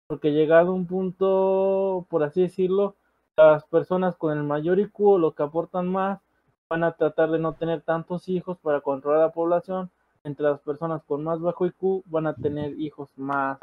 porque 0.08 0.32
llegado 0.32 0.70
a 0.72 0.74
un 0.74 0.88
punto, 0.88 2.06
por 2.10 2.24
así 2.24 2.42
decirlo, 2.42 2.96
las 3.36 3.66
personas 3.66 4.16
con 4.16 4.38
el 4.38 4.44
mayor 4.44 4.80
IQ 4.80 5.18
los 5.20 5.36
que 5.36 5.44
aportan 5.44 5.88
más 5.90 6.22
van 6.70 6.84
a 6.86 6.94
tratar 6.94 7.30
de 7.32 7.40
no 7.40 7.54
tener 7.56 7.82
tantos 7.82 8.30
hijos 8.30 8.58
para 8.60 8.82
controlar 8.82 9.20
la 9.22 9.32
población. 9.34 9.92
Entre 10.24 10.44
las 10.46 10.60
personas 10.62 11.04
con 11.04 11.24
más 11.24 11.40
bajo 11.42 11.66
IQ 11.66 12.04
van 12.06 12.28
a 12.28 12.36
tener 12.36 12.80
hijos 12.80 13.10
más 13.18 13.60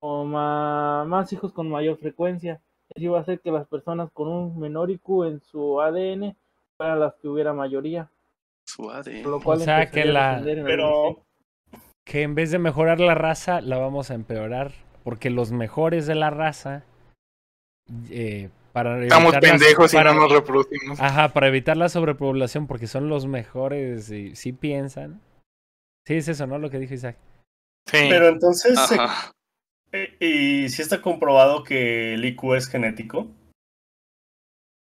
o 0.00 0.24
más, 0.24 1.06
más 1.08 1.32
hijos 1.32 1.52
con 1.52 1.68
mayor 1.70 1.96
frecuencia. 1.98 2.60
Así 2.98 3.06
va 3.06 3.18
a 3.18 3.22
hacer 3.22 3.38
que 3.40 3.52
las 3.52 3.66
personas 3.68 4.10
con 4.12 4.26
un 4.28 4.58
menor 4.58 4.90
IQ 4.90 5.24
en 5.24 5.40
su 5.40 5.80
ADN 5.80 6.36
fueran 6.76 6.98
las 6.98 7.14
que 7.14 7.28
hubiera 7.28 7.52
mayoría. 7.52 8.10
Su 8.66 8.90
ADN. 8.90 9.22
Por 9.22 9.30
lo 9.32 9.40
cual 9.40 9.60
O 9.60 9.64
sea, 9.64 9.88
que 9.90 10.04
la- 10.04 10.42
Pero 10.44 11.22
Que 12.04 12.22
en 12.22 12.34
vez 12.34 12.50
de 12.50 12.58
mejorar 12.58 12.98
la 13.00 13.14
raza, 13.14 13.60
la 13.60 13.78
vamos 13.78 14.10
a 14.10 14.14
empeorar. 14.14 14.72
Porque 15.04 15.30
los 15.30 15.52
mejores 15.52 16.06
de 16.06 16.14
la 16.16 16.30
raza. 16.30 16.82
eh, 18.10 18.50
para 18.72 19.02
Estamos 19.02 19.32
la- 19.32 19.40
pendejos 19.40 19.92
y 19.94 19.96
para- 19.96 20.12
no 20.12 20.20
nos 20.22 20.32
reproducimos. 20.32 21.00
Ajá, 21.00 21.28
para 21.28 21.48
evitar 21.48 21.76
la 21.76 21.88
sobrepoblación, 21.88 22.66
porque 22.66 22.86
son 22.86 23.08
los 23.08 23.26
mejores 23.26 24.10
y 24.10 24.36
sí 24.36 24.52
piensan. 24.52 25.20
Sí, 26.06 26.16
es 26.16 26.28
eso, 26.28 26.46
¿no? 26.46 26.58
Lo 26.58 26.68
que 26.68 26.78
dijo 26.78 26.94
Isaac. 26.94 27.16
Sí. 27.86 28.06
Pero 28.10 28.28
entonces, 28.28 28.78
se- 28.88 28.94
eh, 28.96 28.98
¿y 30.20 30.68
si 30.68 30.82
está 30.82 31.00
comprobado 31.00 31.64
que 31.64 32.14
el 32.14 32.24
IQ 32.24 32.54
es 32.54 32.68
genético? 32.68 33.26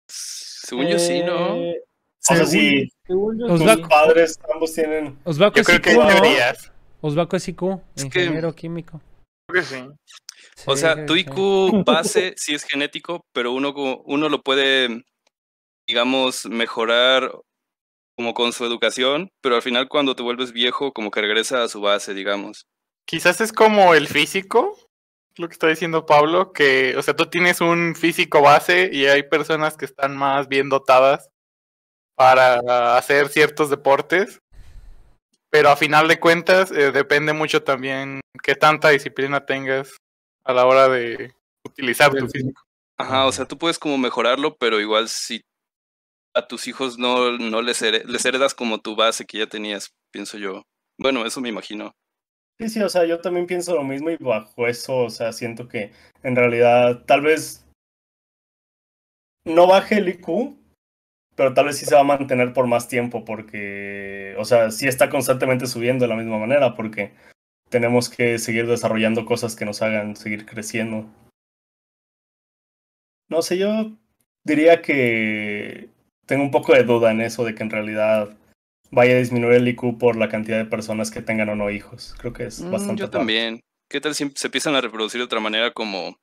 Según 0.08 0.88
yo 0.88 1.00
sí, 1.00 1.22
¿no? 1.24 1.56
Eh, 1.56 1.84
O 2.30 2.36
sea, 2.36 2.46
si 2.46 2.90
tus 3.06 3.88
padres 3.90 4.40
ambos 4.54 4.74
tienen... 4.74 5.18
Osvaldo 5.24 5.56
Yo 5.56 5.62
es 5.62 5.68
creo 5.68 5.82
que 5.82 5.92
IQ, 5.92 6.00
¿no? 6.00 6.08
deberías. 6.08 6.72
Osvaldo 7.02 7.38
es 7.38 7.48
IQ, 7.48 7.64
Es 7.96 8.06
que- 8.06 8.20
ingeniero 8.24 8.54
químico. 8.56 9.02
Creo 9.50 9.62
que 9.64 9.68
sí. 9.68 9.84
O 10.66 10.78
sea, 10.78 11.06
tu 11.06 11.16
sí. 11.16 11.22
IQ 11.22 11.84
base 11.86 12.34
sí 12.38 12.56
es 12.56 12.64
genético, 12.64 13.22
pero 13.34 13.52
uno, 13.52 13.74
uno 14.06 14.30
lo 14.30 14.42
puede, 14.42 15.04
digamos, 15.88 16.46
mejorar 16.46 17.30
como 18.18 18.34
con 18.34 18.54
su 18.54 18.64
educación, 18.64 19.30
pero 19.42 19.56
al 19.56 19.62
final 19.62 19.90
cuando 19.90 20.16
te 20.16 20.24
vuelves 20.24 20.54
viejo, 20.54 20.94
como 20.94 21.12
que 21.12 21.20
regresa 21.22 21.64
a 21.64 21.68
su 21.68 21.82
base, 21.82 22.14
digamos. 22.14 22.68
Quizás 23.06 23.42
es 23.42 23.52
como 23.52 23.96
el 23.96 24.08
físico, 24.08 24.78
lo 25.38 25.48
que 25.48 25.54
está 25.54 25.68
diciendo 25.68 26.06
Pablo, 26.06 26.54
que, 26.54 26.96
o 26.98 27.02
sea, 27.02 27.16
tú 27.16 27.26
tienes 27.28 27.62
un 27.62 27.96
físico 27.96 28.42
base 28.42 28.90
y 28.92 29.06
hay 29.08 29.24
personas 29.24 29.78
que 29.78 29.86
están 29.86 30.16
más 30.16 30.48
bien 30.48 30.70
dotadas 30.70 31.30
para 32.16 32.98
hacer 32.98 33.30
ciertos 33.30 33.70
deportes, 33.70 34.40
pero 35.50 35.70
a 35.70 35.76
final 35.76 36.08
de 36.08 36.20
cuentas 36.20 36.72
eh, 36.72 36.92
depende 36.92 37.34
mucho 37.34 37.64
también 37.64 38.22
qué 38.44 38.56
tanta 38.56 38.90
disciplina 38.90 39.46
tengas 39.46 39.92
a 40.46 40.54
la 40.54 40.66
hora 40.66 40.90
de 40.90 41.34
utilizar 41.66 42.14
tu 42.14 42.28
físico. 42.28 42.62
Ajá, 42.98 43.26
o 43.26 43.32
sea, 43.32 43.46
tú 43.46 43.58
puedes 43.58 43.80
como 43.80 43.98
mejorarlo, 43.98 44.56
pero 44.58 44.80
igual 44.80 45.10
si 45.10 45.42
a 46.36 46.48
tus 46.48 46.68
hijos 46.68 46.98
no, 46.98 47.38
no 47.38 47.62
les, 47.62 47.82
here- 47.82 48.04
les 48.06 48.26
heredas 48.26 48.54
como 48.54 48.80
tu 48.82 48.96
base 48.96 49.26
que 49.26 49.40
ya 49.40 49.48
tenías, 49.48 49.90
pienso 50.12 50.38
yo. 50.38 50.64
Bueno, 51.00 51.26
eso 51.26 51.42
me 51.42 51.50
imagino. 51.50 51.92
Sí, 52.60 52.70
sí, 52.70 52.82
o 52.82 52.90
sea, 52.90 53.06
yo 53.06 53.20
también 53.20 53.48
pienso 53.48 53.76
lo 53.76 53.84
mismo 53.84 54.10
y 54.12 54.18
bajo 54.18 54.68
eso, 54.68 54.98
o 55.00 55.10
sea, 55.10 55.34
siento 55.34 55.68
que 55.68 55.92
en 56.22 56.36
realidad 56.36 57.04
tal 57.06 57.22
vez 57.22 57.66
no 59.46 59.68
baje 59.68 59.98
el 59.98 60.10
IQ, 60.10 60.56
pero 61.36 61.54
tal 61.54 61.66
vez 61.66 61.78
sí 61.78 61.86
se 61.86 61.96
va 61.96 62.02
a 62.02 62.06
mantener 62.06 62.54
por 62.54 62.68
más 62.68 62.88
tiempo 62.88 63.26
porque, 63.26 64.36
o 64.38 64.46
sea, 64.46 64.72
sí 64.72 64.88
está 64.88 65.10
constantemente 65.10 65.68
subiendo 65.68 66.06
de 66.06 66.10
la 66.10 66.16
misma 66.16 66.38
manera 66.38 66.76
porque 66.76 67.12
tenemos 67.70 68.10
que 68.10 68.38
seguir 68.40 68.68
desarrollando 68.68 69.26
cosas 69.26 69.56
que 69.56 69.66
nos 69.66 69.82
hagan 69.82 70.16
seguir 70.16 70.46
creciendo. 70.46 71.08
No 73.30 73.42
sé, 73.42 73.58
yo 73.58 73.92
diría 74.44 74.82
que 74.82 75.90
tengo 76.26 76.44
un 76.44 76.52
poco 76.52 76.74
de 76.74 76.84
duda 76.84 77.12
en 77.12 77.22
eso 77.22 77.44
de 77.44 77.56
que 77.56 77.64
en 77.64 77.72
realidad 77.72 78.30
vaya 78.94 79.16
a 79.16 79.18
disminuir 79.18 79.56
el 79.56 79.68
IQ 79.68 79.98
por 79.98 80.16
la 80.16 80.30
cantidad 80.30 80.58
de 80.58 80.66
personas 80.66 81.10
que 81.10 81.22
tengan 81.22 81.50
o 81.50 81.56
no 81.56 81.70
hijos. 81.70 82.16
Creo 82.20 82.32
que 82.32 82.46
es 82.46 82.62
Mm, 82.62 82.72
bastante. 82.72 83.02
yo 83.02 83.10
también. 83.10 83.60
¿Qué 83.90 84.00
tal 84.00 84.16
si 84.16 84.32
se 84.36 84.48
empiezan 84.48 84.76
a 84.76 84.82
reproducir 84.82 85.20
de 85.20 85.26
otra 85.26 85.40
manera 85.40 85.72
como, 85.72 86.16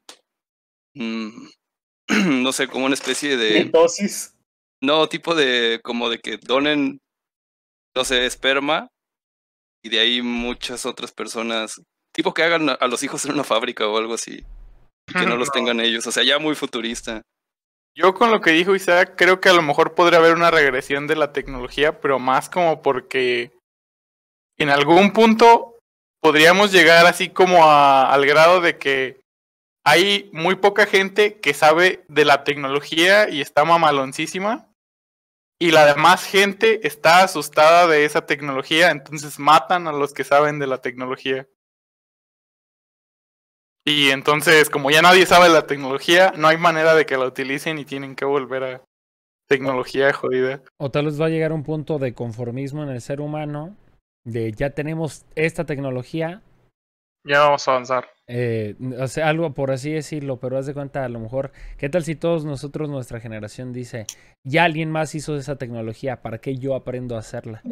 mm, 0.95 1.29
no 2.43 2.53
sé, 2.53 2.69
como 2.69 2.87
una 2.87 2.95
especie 2.95 3.37
de... 3.37 3.65
Mitosis. 3.65 4.35
No, 4.83 5.09
tipo 5.09 5.35
de, 5.35 5.81
como 5.83 6.09
de 6.09 6.19
que 6.19 6.39
donen, 6.39 7.01
no 7.95 8.05
sé, 8.05 8.25
esperma 8.25 8.89
y 9.83 9.91
de 9.91 9.99
ahí 9.99 10.23
muchas 10.23 10.87
otras 10.87 11.13
personas, 11.13 11.83
tipo 12.15 12.33
que 12.33 12.43
hagan 12.43 12.71
a, 12.71 12.87
los 12.87 13.03
hijos 13.03 13.25
en 13.25 13.33
una 13.33 13.45
fábrica 13.45 13.87
o 13.87 13.99
algo 13.99 14.15
así, 14.15 14.45
que 15.07 15.27
no 15.27 15.37
los 15.37 15.51
tengan 15.51 15.81
ellos, 15.81 16.07
o 16.07 16.13
sea, 16.13 16.23
ya 16.23 16.39
muy 16.39 16.55
futurista. 16.55 17.23
Yo 17.95 18.15
con 18.15 18.31
lo 18.31 18.41
que 18.41 18.53
dijo 18.53 18.75
Isaac, 18.75 19.15
creo 19.17 19.41
que 19.41 19.49
a 19.49 19.53
lo 19.53 19.63
mejor 19.63 19.95
podría 19.95 20.19
haber 20.19 20.35
una 20.35 20.51
regresión 20.51 21.07
de 21.07 21.17
la 21.17 21.33
tecnología, 21.33 22.01
pero 22.01 22.19
más 22.19 22.49
como 22.49 22.83
porque 22.83 23.51
en 24.59 24.71
algún 24.71 25.13
punto 25.13 25.79
podríamos 26.23 26.71
llegar 26.73 27.07
así 27.07 27.31
como 27.31 27.65
a- 27.65 28.13
al 28.13 28.27
grado 28.27 28.61
de 28.61 28.79
que 28.79 29.21
hay 29.85 30.31
muy 30.33 30.57
poca 30.57 30.87
gente 30.87 31.41
que 31.41 31.55
sabe 31.55 32.05
de 32.09 32.25
la 32.25 32.45
tecnología 32.45 33.29
y 33.29 33.41
está 33.41 33.65
mamaloncísima. 33.65 34.67
Y 35.59 35.73
la 35.73 35.85
demás 35.85 36.25
gente 36.25 36.87
está 36.87 37.23
asustada 37.23 37.87
de 37.87 38.05
esa 38.05 38.25
tecnología, 38.25 38.91
entonces 38.91 39.39
matan 39.39 39.89
a 39.89 39.93
los 39.93 40.15
que 40.15 40.25
saben 40.25 40.59
de 40.59 40.67
la 40.67 40.79
tecnología. 40.79 41.47
Y 43.85 44.11
entonces, 44.11 44.69
como 44.71 44.91
ya 44.91 45.03
nadie 45.03 45.27
sabe 45.27 45.49
la 45.49 45.67
tecnología, 45.67 46.33
no 46.37 46.49
hay 46.49 46.59
manera 46.59 46.95
de 46.95 47.07
que 47.07 47.17
la 47.17 47.27
utilicen 47.27 47.79
y 47.79 47.85
tienen 47.85 48.15
que 48.15 48.25
volver 48.25 48.65
a 48.65 48.85
tecnología 49.49 50.13
jodida. 50.13 50.63
O 50.79 50.91
tal 50.91 51.07
vez 51.07 51.21
va 51.21 51.27
a 51.27 51.31
llegar 51.31 51.53
un 51.53 51.63
punto 51.65 51.99
de 51.99 52.15
conformismo 52.15 52.83
en 52.83 52.91
el 52.91 53.01
ser 53.01 53.21
humano, 53.21 53.77
de 54.25 54.53
ya 54.53 54.71
tenemos 54.71 55.25
esta 55.35 55.65
tecnología, 55.65 56.43
Ya 57.25 57.41
vamos 57.41 57.67
a 57.69 57.73
avanzar. 57.73 58.09
eh, 58.29 58.77
o 58.99 59.09
sea, 59.09 59.29
algo 59.29 59.53
por 59.55 59.71
así 59.73 59.91
decirlo, 59.93 60.39
pero 60.41 60.57
haz 60.59 60.67
de 60.67 60.75
cuenta, 60.75 61.05
a 61.05 61.09
lo 61.09 61.19
mejor, 61.21 61.53
¿qué 61.79 61.89
tal 61.89 62.05
si 62.05 62.15
todos 62.17 62.45
nosotros, 62.45 62.89
nuestra 62.89 63.21
generación 63.21 63.73
dice, 63.73 64.07
ya 64.45 64.65
alguien 64.65 64.91
más 64.91 65.15
hizo 65.15 65.37
esa 65.37 65.57
tecnología, 65.57 66.23
¿para 66.23 66.39
qué 66.41 66.57
yo 66.57 66.75
aprendo 66.75 67.17
a 67.17 67.21
hacerla? 67.21 67.65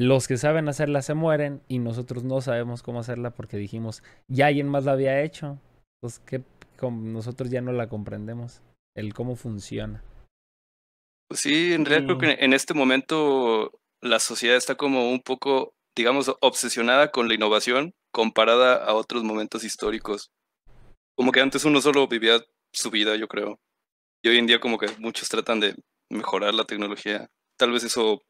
Los 0.00 0.28
que 0.28 0.36
saben 0.36 0.68
hacerla 0.68 1.02
se 1.02 1.14
mueren 1.14 1.60
y 1.66 1.80
nosotros 1.80 2.22
no 2.22 2.40
sabemos 2.40 2.84
cómo 2.84 3.00
hacerla 3.00 3.34
porque 3.34 3.56
dijimos, 3.56 4.04
ya 4.28 4.46
alguien 4.46 4.68
más 4.68 4.84
la 4.84 4.92
había 4.92 5.22
hecho. 5.22 5.58
Entonces, 5.96 6.22
¿qué, 6.24 6.44
nosotros 6.86 7.50
ya 7.50 7.62
no 7.62 7.72
la 7.72 7.88
comprendemos, 7.88 8.62
el 8.94 9.12
cómo 9.12 9.34
funciona. 9.34 10.04
Pues 11.28 11.40
sí, 11.40 11.72
en 11.72 11.84
realidad 11.84 12.16
creo 12.16 12.18
que 12.36 12.44
en 12.44 12.52
este 12.52 12.74
momento 12.74 13.72
la 14.00 14.20
sociedad 14.20 14.56
está 14.56 14.76
como 14.76 15.10
un 15.10 15.20
poco, 15.20 15.74
digamos, 15.96 16.32
obsesionada 16.42 17.10
con 17.10 17.26
la 17.26 17.34
innovación 17.34 17.92
comparada 18.12 18.76
a 18.76 18.94
otros 18.94 19.24
momentos 19.24 19.64
históricos. 19.64 20.30
Como 21.16 21.32
que 21.32 21.40
antes 21.40 21.64
uno 21.64 21.80
solo 21.80 22.06
vivía 22.06 22.40
su 22.72 22.92
vida, 22.92 23.16
yo 23.16 23.26
creo. 23.26 23.58
Y 24.22 24.28
hoy 24.28 24.38
en 24.38 24.46
día 24.46 24.60
como 24.60 24.78
que 24.78 24.86
muchos 25.00 25.28
tratan 25.28 25.58
de 25.58 25.74
mejorar 26.08 26.54
la 26.54 26.66
tecnología. 26.66 27.28
Tal 27.58 27.72
vez 27.72 27.82
eso 27.82 28.22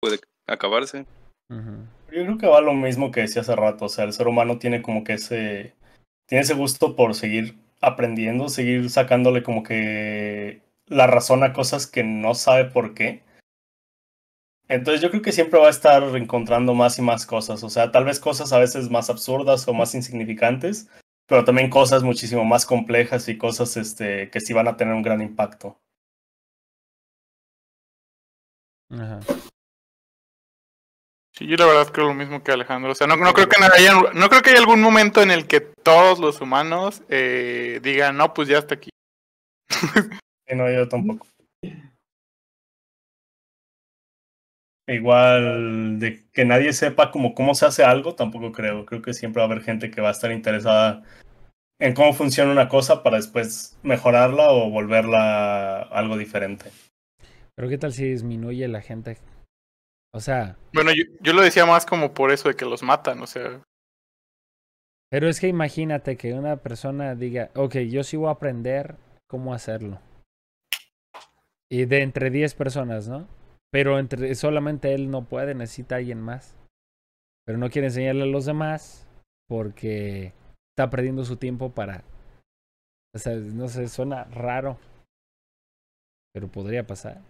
puede 0.00 0.18
acabarse. 0.46 1.06
Yo 1.48 2.24
creo 2.24 2.38
que 2.38 2.46
va 2.46 2.60
lo 2.60 2.74
mismo 2.74 3.10
que 3.10 3.22
decía 3.22 3.42
hace 3.42 3.56
rato. 3.56 3.86
O 3.86 3.88
sea, 3.88 4.04
el 4.04 4.12
ser 4.12 4.28
humano 4.28 4.58
tiene 4.58 4.82
como 4.82 5.04
que 5.04 5.14
ese. 5.14 5.74
Tiene 6.26 6.42
ese 6.42 6.54
gusto 6.54 6.96
por 6.96 7.14
seguir 7.14 7.58
aprendiendo, 7.80 8.48
seguir 8.48 8.88
sacándole 8.90 9.42
como 9.42 9.62
que 9.62 10.62
la 10.86 11.06
razón 11.06 11.42
a 11.42 11.52
cosas 11.52 11.86
que 11.86 12.02
no 12.02 12.34
sabe 12.34 12.64
por 12.66 12.94
qué. 12.94 13.22
Entonces 14.68 15.02
yo 15.02 15.10
creo 15.10 15.22
que 15.22 15.32
siempre 15.32 15.60
va 15.60 15.66
a 15.66 15.70
estar 15.70 16.02
encontrando 16.16 16.74
más 16.74 16.98
y 16.98 17.02
más 17.02 17.26
cosas. 17.26 17.62
O 17.62 17.70
sea, 17.70 17.92
tal 17.92 18.04
vez 18.04 18.20
cosas 18.20 18.52
a 18.52 18.58
veces 18.58 18.90
más 18.90 19.10
absurdas 19.10 19.68
o 19.68 19.74
más 19.74 19.94
insignificantes, 19.94 20.88
pero 21.26 21.44
también 21.44 21.68
cosas 21.70 22.02
muchísimo 22.02 22.44
más 22.44 22.64
complejas 22.64 23.28
y 23.28 23.36
cosas 23.36 23.76
este, 23.76 24.30
que 24.30 24.40
sí 24.40 24.54
van 24.54 24.68
a 24.68 24.76
tener 24.76 24.94
un 24.94 25.02
gran 25.02 25.20
impacto. 25.20 25.78
Ajá. 28.90 29.20
Sí, 31.36 31.48
yo 31.48 31.56
la 31.56 31.66
verdad 31.66 31.92
creo 31.92 32.06
lo 32.06 32.14
mismo 32.14 32.44
que 32.44 32.52
Alejandro. 32.52 32.92
O 32.92 32.94
sea, 32.94 33.08
no, 33.08 33.16
no 33.16 33.32
creo 33.32 33.48
que 33.48 33.56
haya, 33.56 33.94
no 34.14 34.28
creo 34.28 34.40
que 34.40 34.50
haya 34.50 34.60
algún 34.60 34.80
momento 34.80 35.20
en 35.20 35.32
el 35.32 35.48
que 35.48 35.60
todos 35.60 36.20
los 36.20 36.40
humanos 36.40 37.02
eh, 37.08 37.80
digan, 37.82 38.16
no, 38.16 38.32
pues 38.32 38.48
ya 38.48 38.58
está 38.58 38.76
aquí. 38.76 38.90
Y 40.46 40.54
no, 40.54 40.70
yo 40.70 40.86
tampoco. 40.86 41.26
Igual 44.86 45.98
de 45.98 46.22
que 46.30 46.44
nadie 46.44 46.74
sepa 46.74 47.10
como 47.10 47.34
cómo 47.34 47.54
se 47.54 47.64
hace 47.64 47.82
algo, 47.82 48.14
tampoco 48.14 48.52
creo. 48.52 48.84
Creo 48.84 49.00
que 49.00 49.14
siempre 49.14 49.40
va 49.40 49.48
a 49.48 49.50
haber 49.50 49.64
gente 49.64 49.90
que 49.90 50.02
va 50.02 50.08
a 50.08 50.12
estar 50.12 50.30
interesada 50.30 51.02
en 51.80 51.94
cómo 51.94 52.12
funciona 52.12 52.52
una 52.52 52.68
cosa 52.68 53.02
para 53.02 53.16
después 53.16 53.78
mejorarla 53.82 54.50
o 54.50 54.68
volverla 54.68 55.80
algo 55.80 56.18
diferente. 56.18 56.70
Pero 57.54 57.70
¿qué 57.70 57.78
tal 57.78 57.94
si 57.94 58.04
disminuye 58.04 58.68
la 58.68 58.82
gente? 58.82 59.16
O 60.14 60.20
sea, 60.20 60.56
Bueno, 60.72 60.92
yo, 60.94 61.02
yo 61.20 61.32
lo 61.32 61.42
decía 61.42 61.66
más 61.66 61.84
como 61.84 62.14
por 62.14 62.30
eso 62.30 62.48
de 62.48 62.54
que 62.54 62.64
los 62.64 62.84
matan, 62.84 63.20
o 63.20 63.26
sea. 63.26 63.60
pero 65.10 65.28
es 65.28 65.40
que 65.40 65.48
imagínate 65.48 66.16
que 66.16 66.34
una 66.34 66.56
persona 66.58 67.16
diga, 67.16 67.50
ok, 67.56 67.78
yo 67.78 68.04
sí 68.04 68.16
voy 68.16 68.28
a 68.28 68.32
aprender 68.32 68.96
cómo 69.28 69.52
hacerlo. 69.52 70.00
Y 71.68 71.86
de 71.86 72.02
entre 72.02 72.30
10 72.30 72.54
personas, 72.54 73.08
¿no? 73.08 73.26
Pero 73.72 73.98
entre 73.98 74.32
solamente 74.36 74.94
él 74.94 75.10
no 75.10 75.24
puede, 75.24 75.56
necesita 75.56 75.96
alguien 75.96 76.20
más. 76.20 76.56
Pero 77.44 77.58
no 77.58 77.68
quiere 77.68 77.88
enseñarle 77.88 78.22
a 78.22 78.26
los 78.26 78.46
demás 78.46 79.08
porque 79.48 80.32
está 80.70 80.90
perdiendo 80.90 81.24
su 81.24 81.36
tiempo 81.38 81.74
para... 81.74 82.04
O 83.12 83.18
sea, 83.18 83.34
no 83.34 83.66
sé, 83.66 83.88
suena 83.88 84.24
raro. 84.24 84.78
Pero 86.32 86.46
podría 86.46 86.86
pasar. 86.86 87.20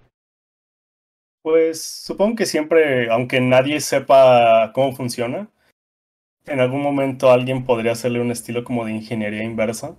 Pues 1.45 1.83
supongo 1.83 2.37
que 2.37 2.47
siempre, 2.47 3.11
aunque 3.11 3.39
nadie 3.39 3.79
sepa 3.79 4.73
cómo 4.75 4.97
funciona, 4.97 5.51
en 6.47 6.59
algún 6.59 6.81
momento 6.81 7.31
alguien 7.31 7.67
podría 7.67 7.93
hacerle 7.93 8.23
un 8.23 8.31
estilo 8.31 8.65
como 8.65 8.87
de 8.87 8.93
ingeniería 8.93 9.43
inversa. 9.45 9.95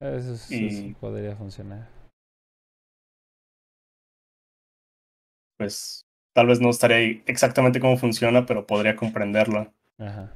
Eso 0.00 0.36
sí, 0.36 0.66
Y- 0.66 0.70
sí 0.72 0.96
podría 1.00 1.36
funcionar. 1.36 1.88
Pues 5.58 6.02
tal 6.34 6.48
vez 6.48 6.60
no 6.60 6.70
estaría 6.70 6.96
ahí 6.96 7.22
exactamente 7.26 7.78
cómo 7.78 7.96
funciona, 7.96 8.44
pero 8.46 8.66
podría 8.66 8.96
comprenderla. 8.96 9.72
Ajá. 9.96 10.34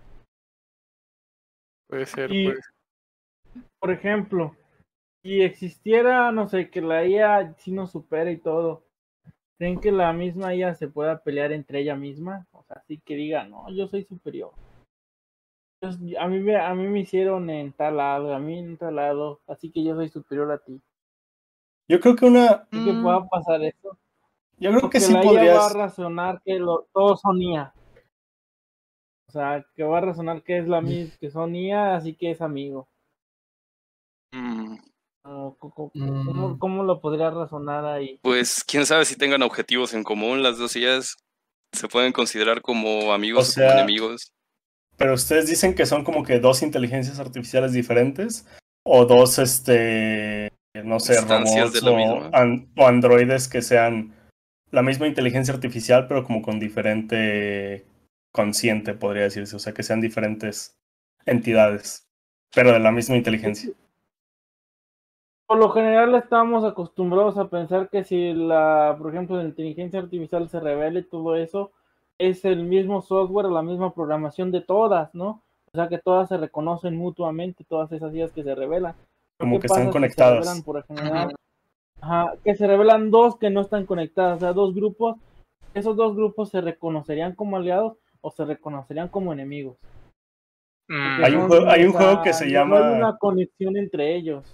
Puede 1.89 2.07
ser, 2.07 2.31
Y- 2.33 2.45
puede 2.45 2.63
ser. 2.63 3.65
Por 3.81 3.91
ejemplo, 3.91 4.57
si 5.25 5.43
existiera, 5.43 6.31
no 6.31 6.47
sé, 6.47 6.71
que 6.71 6.81
la 6.81 7.05
IA 7.05 7.55
sí 7.59 7.73
nos 7.73 7.91
supera 7.91 8.31
y 8.31 8.37
todo, 8.37 8.87
¿creen 9.59 9.81
que 9.81 9.91
la 9.93 10.13
misma 10.13 10.55
IA 10.55 10.75
se 10.77 10.89
pueda 10.89 11.23
pelear 11.25 11.53
entre 11.53 11.81
ella 11.81 11.97
misma? 11.97 12.47
O 12.53 12.63
sea, 12.65 12.77
así 12.77 13.01
que 13.01 13.17
diga, 13.17 13.45
no, 13.49 13.69
yo 13.71 13.89
soy 13.89 14.05
superior. 14.05 14.53
Yo- 15.81 16.19
a, 16.21 16.27
mí 16.27 16.41
me, 16.41 16.57
a 16.57 16.75
mí 16.75 16.89
me 16.89 16.99
hicieron 17.01 17.49
en 17.49 17.73
tal 17.73 17.99
lado, 17.99 18.35
a 18.35 18.41
mí 18.41 18.59
en 18.59 18.77
tal 18.77 18.97
lado, 18.97 19.41
así 19.47 19.71
que 19.71 19.85
yo 19.85 19.95
soy 19.95 20.09
superior 20.09 20.51
a 20.51 20.59
ti. 20.59 20.83
Yo 21.89 21.99
creo 22.01 22.15
que 22.15 22.27
una, 22.27 22.69
¿Creen 22.71 22.85
que 22.85 22.93
Mm. 22.93 23.01
pueda 23.01 23.27
pasar 23.27 23.63
eso? 23.63 23.99
yo 24.59 24.71
creo 24.71 24.81
Porque 24.83 24.99
que 24.99 25.01
sí 25.01 25.15
la 25.15 25.25
IA 25.27 25.47
va 25.47 25.67
a 25.67 25.69
podrías, 25.69 25.75
razonar 25.75 26.43
que 26.45 26.59
lo, 26.59 26.87
todos 26.93 27.21
son 27.21 27.41
IA. 27.43 27.75
O 29.29 29.33
sea, 29.33 29.67
que 29.75 29.83
va 29.83 29.99
a 29.99 30.01
razonar 30.01 30.43
que 30.43 30.57
es 30.57 30.67
la 30.67 30.81
misma, 30.81 31.15
que 31.21 31.31
son 31.31 31.55
IA, 31.55 31.95
así 31.97 32.15
que 32.15 32.31
es 32.31 32.41
amigo. 32.41 32.89
Mm, 34.35 34.77
O 35.27 35.57
co- 35.59 35.71
co- 35.71 35.91
¿Cómo, 35.93 36.49
Mm. 36.51 36.59
cómo 36.59 36.83
lo 36.85 37.01
podría 37.01 37.31
razonar 37.31 37.85
ahí? 37.87 38.19
Pues 38.23 38.63
quién 38.65 38.85
sabe 38.85 39.05
si 39.07 39.17
tengan 39.17 39.43
objetivos 39.43 39.95
en 39.95 40.05
común. 40.05 40.43
Las 40.43 40.59
dos 40.59 40.73
sillas 40.73 41.17
se 41.73 41.89
pueden 41.89 42.13
considerar 42.13 42.61
como 42.61 43.13
amigos 43.13 43.49
o, 43.49 43.53
sea, 43.53 43.69
como 43.69 43.79
enemigos. 43.81 44.33
pero 44.97 45.15
ustedes 45.15 45.49
dicen 45.49 45.75
que 45.75 45.87
son 45.87 46.05
como 46.05 46.25
que 46.25 46.39
dos 46.41 46.63
inteligencias 46.63 47.19
artificiales 47.19 47.73
diferentes 47.73 48.47
o 48.87 49.07
dos, 49.07 49.39
este, 49.39 50.53
no 50.85 51.01
sé, 51.01 51.15
Instancias 51.15 51.69
robots 51.69 51.73
de 51.73 51.81
la 51.81 51.91
o, 51.91 51.97
misma. 51.97 52.31
an- 52.39 52.69
o 52.77 52.87
androides 52.87 53.49
que 53.49 53.63
sean 53.63 54.15
la 54.71 54.83
misma 54.83 55.07
inteligencia 55.07 55.55
artificial, 55.55 56.07
pero 56.07 56.23
como 56.25 56.43
con 56.43 56.61
diferente 56.61 57.87
consciente, 58.33 58.93
podría 58.95 59.23
decirse, 59.23 59.57
o 59.57 59.59
sea, 59.59 59.73
que 59.73 59.83
sean 59.85 60.01
diferentes 60.01 60.77
entidades, 61.25 62.05
pero 62.55 62.73
de 62.73 62.81
la 62.81 62.91
misma 62.93 63.17
inteligencia. 63.17 63.71
Por 65.47 65.59
lo 65.59 65.71
general 65.71 66.15
estamos 66.15 66.65
acostumbrados 66.65 67.37
a 67.37 67.49
pensar 67.49 67.91
que 67.91 68.03
si 68.05 68.33
la, 68.33 68.97
por 68.99 69.11
ejemplo, 69.13 69.37
la 69.37 69.45
inteligencia 69.45 70.01
artificial 70.01 70.49
se 70.49 70.59
revela 70.59 71.01
y 71.01 71.05
todo 71.05 71.37
eso, 71.37 71.71
es 72.19 72.45
el 72.45 72.65
mismo 72.65 73.03
software, 73.03 73.47
la 73.47 73.63
misma 73.63 73.93
programación 73.93 74.51
de 74.51 74.63
todas, 74.63 75.15
¿no? 75.15 75.43
O 75.73 75.77
sea 75.77 75.89
que 75.89 75.99
todas 75.99 76.29
se 76.29 76.39
reconocen 76.39 76.97
mutuamente, 76.97 77.65
todas 77.65 77.93
esas 77.93 78.13
ideas 78.15 78.33
que 78.33 78.43
se 78.43 78.55
revelan. 78.55 78.95
Como 79.39 79.57
¿qué 79.57 79.61
que 79.63 79.67
están 79.67 79.77
pasa 79.77 79.83
si 79.83 79.89
se 79.89 79.93
conectadas. 79.93 80.33
revelan 80.39 80.63
por 80.63 80.77
lo 80.77 80.83
general? 80.85 81.35
Ajá, 82.01 82.33
que 82.43 82.55
se 82.55 82.67
revelan 82.67 83.11
dos 83.11 83.37
que 83.37 83.51
no 83.51 83.61
están 83.61 83.85
conectadas, 83.87 84.37
o 84.39 84.41
sea, 84.41 84.53
dos 84.53 84.75
grupos, 84.75 85.17
esos 85.75 85.97
dos 85.97 86.15
grupos 86.17 86.51
se 86.51 86.61
reconocerían 86.61 87.35
como 87.35 87.57
aliados 87.57 87.97
o 88.21 88.31
se 88.31 88.45
reconocerían 88.45 89.09
como 89.09 89.33
enemigos. 89.33 89.77
Mm, 90.89 91.25
Hay 91.25 91.35
un 91.35 91.49
juego- 91.49 91.67
hay 91.69 91.85
un 91.85 91.93
juego 91.93 92.23
que 92.23 92.33
se 92.33 92.47
no 92.47 92.51
llama- 92.53 92.89
hay 92.89 92.95
una 92.99 93.17
conexión 93.19 93.77
entre 93.77 94.15
ellos. 94.15 94.45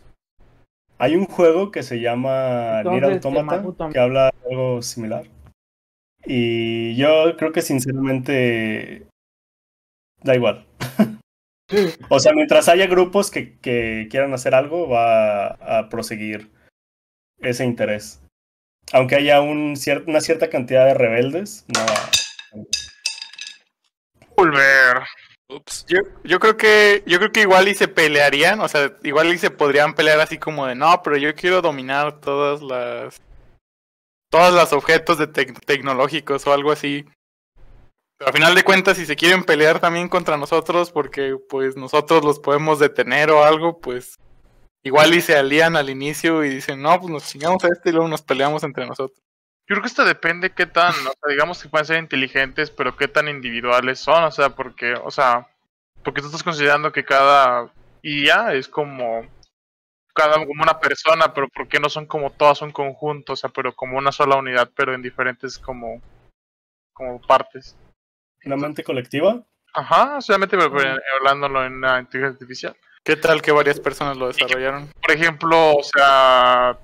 Hay 1.00 1.16
un 1.16 1.26
juego 1.26 1.70
que 1.70 1.82
se 1.82 2.00
llama 2.00 2.82
Nier 2.92 3.04
Automata 3.14 3.56
que 3.92 3.98
habla 3.98 4.30
de 4.44 4.50
algo 4.54 4.82
similar. 4.82 5.24
Y 6.26 6.94
yo 6.96 7.36
creo 7.36 7.52
que 7.52 7.62
sinceramente 7.62 9.06
da 10.22 10.34
igual. 10.34 10.66
O 12.08 12.18
sea, 12.18 12.32
mientras 12.32 12.68
haya 12.68 12.88
grupos 12.88 13.30
que, 13.30 13.56
que 13.60 14.08
quieran 14.10 14.34
hacer 14.34 14.56
algo, 14.56 14.88
va 14.88 15.46
a 15.78 15.88
proseguir 15.88 16.50
ese 17.38 17.64
interés. 17.64 18.20
Aunque 18.92 19.14
haya 19.14 19.40
un 19.40 19.76
cier- 19.76 20.02
una 20.08 20.20
cierta 20.20 20.50
cantidad 20.50 20.84
de 20.84 20.94
rebeldes, 20.94 21.64
no 21.68 21.78
va- 21.86 22.10
Volver. 24.36 25.02
Yo, 25.88 26.00
yo 26.24 26.38
creo 26.38 26.56
que 26.56 27.02
yo 27.06 27.18
creo 27.18 27.32
que 27.32 27.40
igual 27.42 27.68
y 27.68 27.74
se 27.74 27.88
pelearían, 27.88 28.60
o 28.60 28.68
sea, 28.68 28.92
igual 29.02 29.32
y 29.32 29.38
se 29.38 29.50
podrían 29.50 29.94
pelear 29.94 30.20
así 30.20 30.38
como 30.38 30.66
de 30.66 30.74
no, 30.74 31.02
pero 31.02 31.16
yo 31.16 31.34
quiero 31.34 31.60
dominar 31.60 32.20
todas 32.20 32.62
las 32.62 33.20
todos 34.30 34.54
los 34.54 34.72
objetos 34.72 35.18
de 35.18 35.28
tec- 35.32 35.58
tecnológicos 35.66 36.46
o 36.46 36.52
algo 36.52 36.70
así. 36.70 37.04
Pero 38.16 38.30
a 38.30 38.32
final 38.32 38.54
de 38.54 38.62
cuentas, 38.62 38.96
si 38.96 39.06
se 39.06 39.16
quieren 39.16 39.42
pelear 39.44 39.80
también 39.80 40.08
contra 40.08 40.36
nosotros, 40.36 40.92
porque 40.92 41.36
pues 41.48 41.76
nosotros 41.76 42.24
los 42.24 42.38
podemos 42.38 42.78
detener 42.78 43.30
o 43.30 43.42
algo, 43.44 43.80
pues 43.80 44.14
igual 44.84 45.14
y 45.14 45.20
se 45.20 45.36
alían 45.36 45.74
al 45.76 45.90
inicio 45.90 46.44
y 46.44 46.50
dicen, 46.50 46.80
no, 46.80 46.98
pues 47.00 47.10
nos 47.10 47.26
chingamos 47.28 47.64
a 47.64 47.68
este 47.68 47.90
y 47.90 47.92
luego 47.92 48.08
nos 48.08 48.22
peleamos 48.22 48.62
entre 48.62 48.86
nosotros. 48.86 49.18
Yo 49.70 49.74
creo 49.76 49.82
que 49.82 49.86
esto 49.88 50.04
depende 50.04 50.50
qué 50.50 50.66
tan, 50.66 50.90
o 50.90 50.94
sea, 50.94 51.28
digamos 51.28 51.62
que 51.62 51.68
pueden 51.68 51.86
ser 51.86 51.98
inteligentes, 51.98 52.72
pero 52.72 52.96
qué 52.96 53.06
tan 53.06 53.28
individuales 53.28 54.00
son, 54.00 54.24
o 54.24 54.30
sea, 54.32 54.50
porque, 54.50 54.94
o 54.94 55.12
sea, 55.12 55.46
porque 56.02 56.20
tú 56.20 56.26
estás 56.26 56.42
considerando 56.42 56.90
que 56.90 57.04
cada 57.04 57.70
IA 58.02 58.54
es 58.54 58.66
como 58.66 59.24
cada 60.12 60.44
como 60.44 60.60
una 60.60 60.80
persona, 60.80 61.32
pero 61.32 61.48
¿por 61.48 61.68
qué 61.68 61.78
no 61.78 61.88
son 61.88 62.06
como 62.06 62.30
todas 62.32 62.62
un 62.62 62.72
conjunto, 62.72 63.34
o 63.34 63.36
sea, 63.36 63.48
pero 63.50 63.72
como 63.72 63.96
una 63.96 64.10
sola 64.10 64.34
unidad, 64.34 64.68
pero 64.74 64.92
en 64.92 65.02
diferentes 65.02 65.56
como 65.56 66.02
como 66.92 67.20
partes? 67.20 67.76
una 68.44 68.56
mente 68.56 68.82
colectiva. 68.82 69.40
Ajá, 69.72 70.20
solamente 70.20 70.56
pero- 70.58 70.72
pero 70.72 70.96
hablándolo 71.20 71.64
en 71.64 71.74
una 71.74 72.00
inteligencia 72.00 72.34
artificial. 72.34 72.76
¿Qué 73.04 73.14
tal 73.14 73.40
que 73.40 73.52
varias 73.52 73.78
personas 73.78 74.16
lo 74.16 74.26
desarrollaron? 74.26 74.90
Por 75.00 75.12
ejemplo, 75.12 75.76
o 75.76 75.82
sea, 75.84 76.76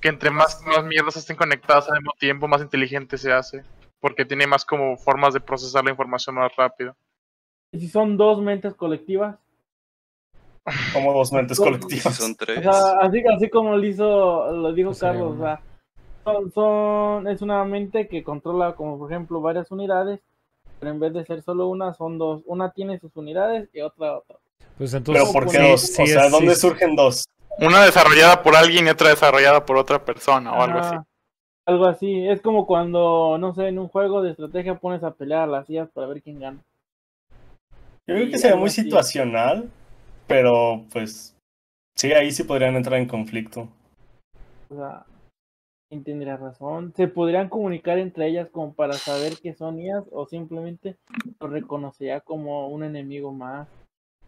que 0.00 0.08
entre 0.08 0.30
más, 0.30 0.60
más 0.66 0.84
mierdas 0.84 1.16
estén 1.16 1.36
conectadas 1.36 1.88
al 1.88 1.98
mismo 1.98 2.12
tiempo, 2.18 2.46
más 2.48 2.62
inteligente 2.62 3.18
se 3.18 3.32
hace. 3.32 3.62
Porque 4.00 4.24
tiene 4.24 4.46
más 4.46 4.64
como 4.64 4.96
formas 4.96 5.32
de 5.34 5.40
procesar 5.40 5.82
la 5.84 5.90
información 5.90 6.36
más 6.36 6.54
rápido. 6.56 6.94
Y 7.72 7.80
si 7.80 7.88
son 7.88 8.16
dos 8.16 8.40
mentes 8.40 8.74
colectivas, 8.74 9.36
Como 10.92 11.12
dos 11.12 11.32
mentes 11.32 11.58
colectivas. 11.60 12.14
son 12.16 12.32
o 12.32 12.34
tres. 12.36 12.60
sea, 12.62 12.98
así, 13.00 13.22
así 13.34 13.48
como 13.50 13.76
lo 13.76 13.84
hizo, 13.86 14.52
lo 14.52 14.72
dijo 14.72 14.90
Pues 14.90 15.00
Carlos, 15.00 15.36
o 15.36 15.40
sea, 15.40 15.60
son, 16.24 16.50
son, 16.52 17.28
es 17.28 17.40
una 17.42 17.64
mente 17.64 18.06
que 18.08 18.22
controla 18.22 18.74
como 18.74 18.98
por 18.98 19.10
ejemplo 19.10 19.40
varias 19.40 19.70
unidades, 19.70 20.20
pero 20.78 20.92
en 20.92 21.00
vez 21.00 21.14
de 21.14 21.24
ser 21.24 21.42
solo 21.42 21.68
una, 21.68 21.94
son 21.94 22.18
dos. 22.18 22.42
Una 22.46 22.70
tiene 22.72 22.98
sus 22.98 23.16
unidades 23.16 23.68
y 23.72 23.80
otra 23.80 24.18
otra. 24.18 24.36
Pues 24.76 24.92
entonces. 24.92 25.24
Pero 25.24 25.32
¿por 25.32 25.50
qué 25.50 25.58
dos? 25.70 25.80
sí 25.80 26.02
o 26.02 26.06
sea, 26.06 26.28
¿dónde 26.28 26.54
sí- 26.54 26.60
surgen 26.60 26.94
dos? 26.96 27.24
Una 27.58 27.84
desarrollada 27.84 28.42
por 28.42 28.54
alguien 28.54 28.86
y 28.86 28.90
otra 28.90 29.08
desarrollada 29.08 29.64
por 29.64 29.76
otra 29.76 30.04
persona 30.04 30.52
o 30.52 30.62
algo 30.62 30.78
así. 30.78 30.96
Algo 31.66 31.86
así, 31.86 32.28
es 32.28 32.40
como 32.42 32.66
cuando, 32.66 33.38
no 33.38 33.54
sé, 33.54 33.68
en 33.68 33.78
un 33.78 33.88
juego 33.88 34.22
de 34.22 34.30
estrategia 34.30 34.78
pones 34.78 35.02
a 35.02 35.14
pelear 35.14 35.42
a 35.42 35.46
las 35.46 35.68
IAs 35.68 35.90
para 35.90 36.06
ver 36.06 36.22
quién 36.22 36.38
gana. 36.38 36.60
Yo 38.06 38.14
creo 38.14 38.30
que 38.30 38.38
sería 38.38 38.56
muy 38.56 38.68
así. 38.68 38.82
situacional, 38.82 39.68
pero 40.28 40.84
pues 40.92 41.34
sí, 41.96 42.12
ahí 42.12 42.30
sí 42.30 42.44
podrían 42.44 42.76
entrar 42.76 43.00
en 43.00 43.08
conflicto. 43.08 43.68
O 44.70 44.76
sea, 44.76 45.04
¿quién 45.88 46.04
tendría 46.04 46.36
razón? 46.36 46.92
¿Se 46.94 47.08
podrían 47.08 47.48
comunicar 47.48 47.98
entre 47.98 48.28
ellas 48.28 48.48
como 48.50 48.74
para 48.74 48.92
saber 48.92 49.38
que 49.42 49.54
son 49.54 49.80
IAs 49.80 50.04
o 50.12 50.26
simplemente 50.26 50.96
lo 51.40 51.48
reconocería 51.48 52.20
como 52.20 52.68
un 52.68 52.84
enemigo 52.84 53.32
más? 53.32 53.66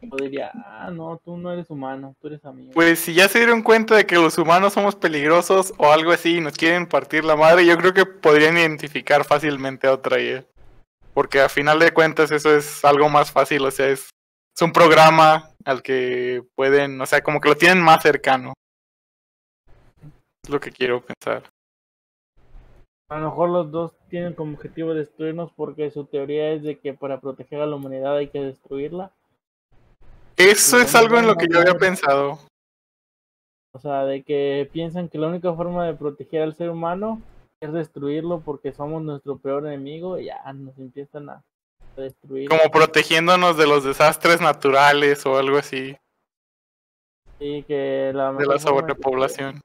Diría, 0.00 0.52
ah, 0.54 0.90
no, 0.92 1.20
tú 1.24 1.36
no 1.36 1.52
eres 1.52 1.68
humano, 1.70 2.14
tú 2.20 2.28
eres 2.28 2.44
amigo. 2.44 2.70
Pues 2.72 3.00
si 3.00 3.14
ya 3.14 3.28
se 3.28 3.38
dieron 3.38 3.62
cuenta 3.62 3.96
de 3.96 4.06
que 4.06 4.14
los 4.14 4.38
humanos 4.38 4.72
somos 4.72 4.94
peligrosos 4.94 5.74
o 5.76 5.90
algo 5.90 6.12
así 6.12 6.36
y 6.36 6.40
nos 6.40 6.54
quieren 6.54 6.86
partir 6.86 7.24
la 7.24 7.34
madre, 7.34 7.66
yo 7.66 7.76
creo 7.76 7.92
que 7.92 8.06
podrían 8.06 8.56
identificar 8.56 9.24
fácilmente 9.24 9.88
a 9.88 9.94
otra 9.94 10.20
IA. 10.20 10.44
Porque 11.14 11.40
a 11.40 11.48
final 11.48 11.80
de 11.80 11.90
cuentas 11.90 12.30
eso 12.30 12.54
es 12.54 12.84
algo 12.84 13.08
más 13.08 13.32
fácil, 13.32 13.64
o 13.66 13.70
sea, 13.72 13.88
es, 13.88 14.10
es 14.54 14.62
un 14.62 14.72
programa 14.72 15.50
al 15.64 15.82
que 15.82 16.44
pueden, 16.54 17.00
o 17.00 17.06
sea, 17.06 17.20
como 17.20 17.40
que 17.40 17.48
lo 17.48 17.56
tienen 17.56 17.82
más 17.82 18.02
cercano. 18.02 18.54
Es 20.44 20.50
lo 20.50 20.60
que 20.60 20.70
quiero 20.70 21.04
pensar. 21.04 21.42
A 23.08 23.18
lo 23.18 23.30
mejor 23.30 23.48
los 23.48 23.70
dos 23.72 23.92
tienen 24.10 24.34
como 24.34 24.54
objetivo 24.54 24.94
destruirnos 24.94 25.50
porque 25.52 25.90
su 25.90 26.04
teoría 26.04 26.50
es 26.52 26.62
de 26.62 26.78
que 26.78 26.94
para 26.94 27.20
proteger 27.20 27.60
a 27.60 27.66
la 27.66 27.76
humanidad 27.76 28.16
hay 28.16 28.28
que 28.28 28.40
destruirla. 28.40 29.12
Eso 30.38 30.80
es 30.80 30.94
algo 30.94 31.18
en 31.18 31.26
lo 31.26 31.34
que 31.34 31.48
yo 31.50 31.58
había 31.58 31.74
pensado. 31.74 32.38
O 33.72 33.80
sea, 33.80 34.04
de 34.04 34.22
que 34.22 34.70
piensan 34.72 35.08
que 35.08 35.18
la 35.18 35.26
única 35.26 35.52
forma 35.52 35.84
de 35.84 35.94
proteger 35.94 36.42
al 36.42 36.54
ser 36.54 36.70
humano 36.70 37.20
es 37.60 37.72
destruirlo 37.72 38.40
porque 38.40 38.72
somos 38.72 39.02
nuestro 39.02 39.38
peor 39.38 39.66
enemigo 39.66 40.16
y 40.16 40.26
ya 40.26 40.40
nos 40.52 40.78
empiezan 40.78 41.28
a 41.28 41.42
destruir. 41.96 42.48
Como 42.48 42.70
protegiéndonos 42.70 43.56
de 43.56 43.66
los 43.66 43.82
desastres 43.82 44.40
naturales 44.40 45.26
o 45.26 45.36
algo 45.36 45.58
así, 45.58 45.96
Y 47.40 47.64
que 47.64 48.12
la 48.14 48.32
de 48.32 48.46
la 48.46 48.58
sobrepoblación. 48.60 49.60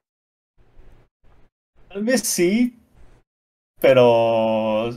Tal 1.88 2.04
vez 2.04 2.22
sí, 2.22 2.80
pero 3.80 4.90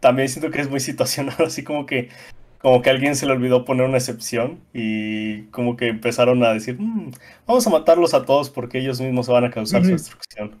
también 0.00 0.28
siento 0.28 0.50
que 0.50 0.60
es 0.60 0.68
muy 0.68 0.80
situacional, 0.80 1.36
así 1.46 1.64
como 1.64 1.86
que 1.86 2.10
como 2.58 2.82
que 2.82 2.90
a 2.90 2.92
alguien 2.92 3.16
se 3.16 3.26
le 3.26 3.32
olvidó 3.32 3.64
poner 3.64 3.86
una 3.86 3.98
excepción 3.98 4.60
y 4.72 5.42
como 5.44 5.76
que 5.76 5.88
empezaron 5.88 6.42
a 6.42 6.52
decir, 6.52 6.76
"Mm, 6.78 7.12
vamos 7.46 7.66
a 7.66 7.70
matarlos 7.70 8.14
a 8.14 8.24
todos 8.24 8.50
porque 8.50 8.78
ellos 8.78 9.00
mismos 9.00 9.26
se 9.26 9.32
van 9.32 9.44
a 9.44 9.50
causar 9.50 9.84
su 9.84 9.90
destrucción. 9.90 10.56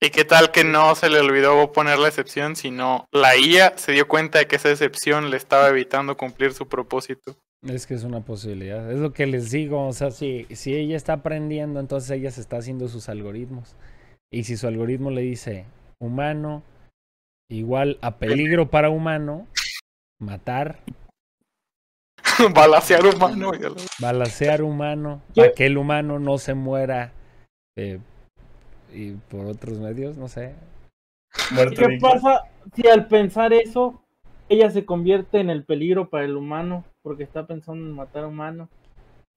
¿Y 0.00 0.10
qué 0.10 0.24
tal 0.24 0.52
que 0.52 0.62
no 0.62 0.94
se 0.94 1.10
le 1.10 1.18
olvidó 1.18 1.72
poner 1.72 1.98
la 1.98 2.06
excepción, 2.06 2.54
sino 2.54 3.06
la 3.10 3.36
IA 3.36 3.76
se 3.76 3.92
dio 3.92 4.06
cuenta 4.06 4.38
de 4.38 4.46
que 4.46 4.56
esa 4.56 4.70
excepción 4.70 5.30
le 5.30 5.36
estaba 5.36 5.68
evitando 5.68 6.16
cumplir 6.16 6.52
su 6.52 6.68
propósito? 6.68 7.36
Es 7.66 7.88
que 7.88 7.94
es 7.94 8.04
una 8.04 8.20
posibilidad. 8.20 8.92
Es 8.92 9.00
lo 9.00 9.12
que 9.12 9.26
les 9.26 9.50
digo. 9.50 9.88
O 9.88 9.92
sea, 9.92 10.12
si, 10.12 10.46
si 10.54 10.76
ella 10.76 10.96
está 10.96 11.14
aprendiendo, 11.14 11.80
entonces 11.80 12.10
ella 12.12 12.30
se 12.30 12.40
está 12.40 12.58
haciendo 12.58 12.86
sus 12.86 13.08
algoritmos. 13.08 13.74
Y 14.32 14.44
si 14.44 14.56
su 14.56 14.68
algoritmo 14.68 15.10
le 15.10 15.22
dice 15.22 15.64
humano 16.00 16.62
igual 17.50 17.98
a 18.00 18.18
peligro 18.18 18.70
para 18.70 18.90
humano, 18.90 19.48
matar, 20.20 20.78
Balasear 22.54 23.06
humano. 23.06 23.50
balacear 23.98 24.62
humano, 24.62 25.22
para 25.34 25.52
que 25.52 25.66
el 25.66 25.78
humano 25.78 26.18
no 26.18 26.38
se 26.38 26.54
muera 26.54 27.12
eh, 27.76 27.98
y 28.92 29.12
por 29.12 29.46
otros 29.46 29.78
medios, 29.78 30.16
no 30.16 30.28
sé. 30.28 30.54
¿Y 31.50 31.54
Muerte 31.54 31.76
qué 31.76 31.98
pasa 32.00 32.44
si 32.74 32.88
al 32.88 33.06
pensar 33.06 33.52
eso 33.52 34.02
ella 34.48 34.70
se 34.70 34.84
convierte 34.84 35.40
en 35.40 35.50
el 35.50 35.64
peligro 35.64 36.08
para 36.08 36.24
el 36.24 36.36
humano 36.36 36.84
porque 37.02 37.22
está 37.22 37.46
pensando 37.46 37.84
en 37.84 37.94
matar 37.94 38.24
humanos? 38.24 38.68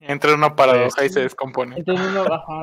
Entra 0.00 0.30
en 0.30 0.38
una 0.38 0.56
paradoja 0.56 1.04
y 1.04 1.08
se 1.10 1.20
descompone. 1.20 1.76
Entonces 1.76 2.06
uno 2.06 2.22
ajá, 2.32 2.62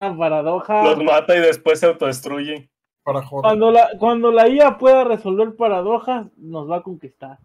una 0.00 0.18
paradoja. 0.18 0.84
Los 0.84 1.02
mata 1.02 1.36
y 1.36 1.40
después 1.40 1.80
se 1.80 1.86
autodestruye. 1.86 2.70
Para 3.02 3.22
joder. 3.22 3.42
Cuando 3.42 3.70
la, 3.70 3.88
cuando 3.98 4.30
la 4.30 4.48
IA 4.48 4.76
pueda 4.76 5.04
resolver 5.04 5.56
paradojas, 5.56 6.26
nos 6.36 6.70
va 6.70 6.76
a 6.76 6.82
conquistar. 6.82 7.38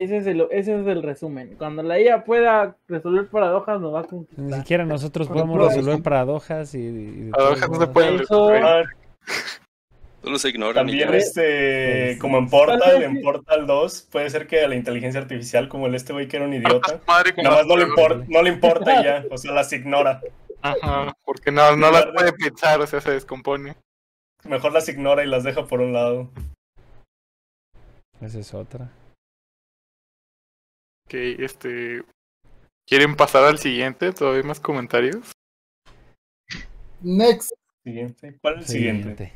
Ese 0.00 0.18
es 0.18 0.26
el, 0.28 0.46
ese 0.52 0.80
es 0.80 0.86
el 0.86 1.02
resumen. 1.02 1.56
Cuando 1.56 1.82
la 1.82 1.98
IA 2.00 2.22
pueda 2.24 2.76
resolver 2.86 3.26
paradojas, 3.28 3.80
nos 3.80 3.92
va 3.92 4.00
a 4.00 4.02
Ni 4.02 4.08
conquistar. 4.08 4.60
siquiera 4.60 4.84
nosotros 4.84 5.26
podemos 5.28 5.58
resolver 5.68 6.02
paradojas 6.02 6.72
y, 6.74 7.30
Paradojas 7.32 7.68
no 7.70 7.80
se 7.80 7.86
pueden 7.88 8.14
Eso- 8.20 8.50
resolver. 8.50 8.62
Ah, 8.64 8.82
Solo 10.22 10.38
se 10.38 10.48
ignoran 10.48 10.74
También 10.86 11.14
este, 11.14 12.06
Pues, 12.08 12.18
como 12.20 12.38
en 12.38 12.48
Tal 12.48 12.50
Portal, 12.50 13.02
en. 13.02 13.22
Portal 13.22 13.66
2, 13.68 14.08
puede 14.10 14.28
ser 14.30 14.46
que 14.48 14.62
a 14.64 14.68
la 14.68 14.74
inteligencia 14.74 15.20
artificial, 15.20 15.68
como 15.68 15.86
el 15.86 15.94
este 15.94 16.12
güey 16.12 16.26
que 16.26 16.36
era 16.38 16.46
un 16.46 16.52
idiota, 16.54 17.00
Madre 17.06 17.32
nada 17.40 17.56
más 17.58 17.66
no 17.66 17.76
le, 17.76 17.86
las 17.86 17.90
impor- 17.96 18.24
no 18.28 18.42
le 18.42 18.50
importa 18.50 19.00
y 19.00 19.04
ya, 19.04 19.24
o 19.30 19.38
sea, 19.38 19.52
las 19.52 19.72
ignora. 19.72 20.20
Ajá, 20.60 21.14
porque 21.24 21.52
no, 21.52 21.76
no 21.76 21.90
las 21.92 22.06
puede 22.06 22.32
pensar, 22.32 22.80
o 22.80 22.86
sea, 22.86 23.00
se 23.00 23.12
descompone. 23.12 23.76
Mejor 24.44 24.72
las 24.72 24.88
ignora 24.88 25.22
y 25.24 25.28
las 25.28 25.44
deja 25.44 25.64
por 25.66 25.80
un 25.80 25.92
lado. 25.92 26.30
Esa 28.20 28.40
es 28.40 28.52
otra. 28.54 28.90
Ok, 31.08 31.14
este. 31.14 32.02
¿Quieren 32.86 33.16
pasar 33.16 33.44
al 33.44 33.56
siguiente? 33.56 34.12
¿Todavía 34.12 34.42
hay 34.42 34.46
más 34.46 34.60
comentarios? 34.60 35.32
Next. 37.00 37.50
Siguiente. 37.82 38.36
¿Cuál 38.42 38.58
es 38.58 38.66
el 38.66 38.66
siguiente? 38.66 39.32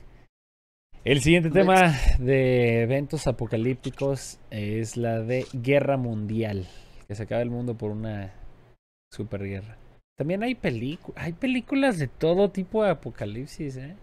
El 1.03 1.23
siguiente 1.23 1.49
tema 1.49 1.99
de 2.18 2.83
eventos 2.83 3.27
apocalípticos 3.27 4.39
es 4.51 4.99
la 4.99 5.20
de 5.23 5.47
guerra 5.55 5.97
mundial. 5.97 6.68
Que 7.09 7.14
se 7.14 7.23
acaba 7.23 7.41
el 7.41 7.49
mundo 7.49 7.75
por 7.75 7.91
una 7.91 8.35
superguerra. 9.11 9.79
También 10.18 10.43
hay 10.43 10.55
películas, 10.55 11.25
hay 11.25 11.33
películas 11.33 11.99
de 11.99 12.09
todo 12.09 12.51
tipo 12.51 12.85
de 12.85 12.91
apocalipsis, 12.91 13.79
¿eh? 13.79 13.97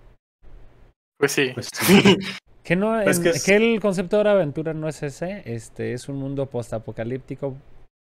Pues 1.19 1.33
sí. 1.33 1.51
Pues 1.53 1.69
sí. 1.71 2.17
Que 2.69 2.75
no, 2.75 3.01
Pues 3.03 3.17
en- 3.17 3.23
que 3.23 3.29
es- 3.31 3.43
que 3.43 3.55
el 3.55 3.79
concepto 3.79 4.23
de 4.23 4.29
aventura 4.29 4.75
no 4.75 4.87
es 4.87 5.01
ese, 5.01 5.41
este 5.51 5.93
es 5.93 6.07
un 6.07 6.17
mundo 6.17 6.45
postapocalíptico 6.45 7.57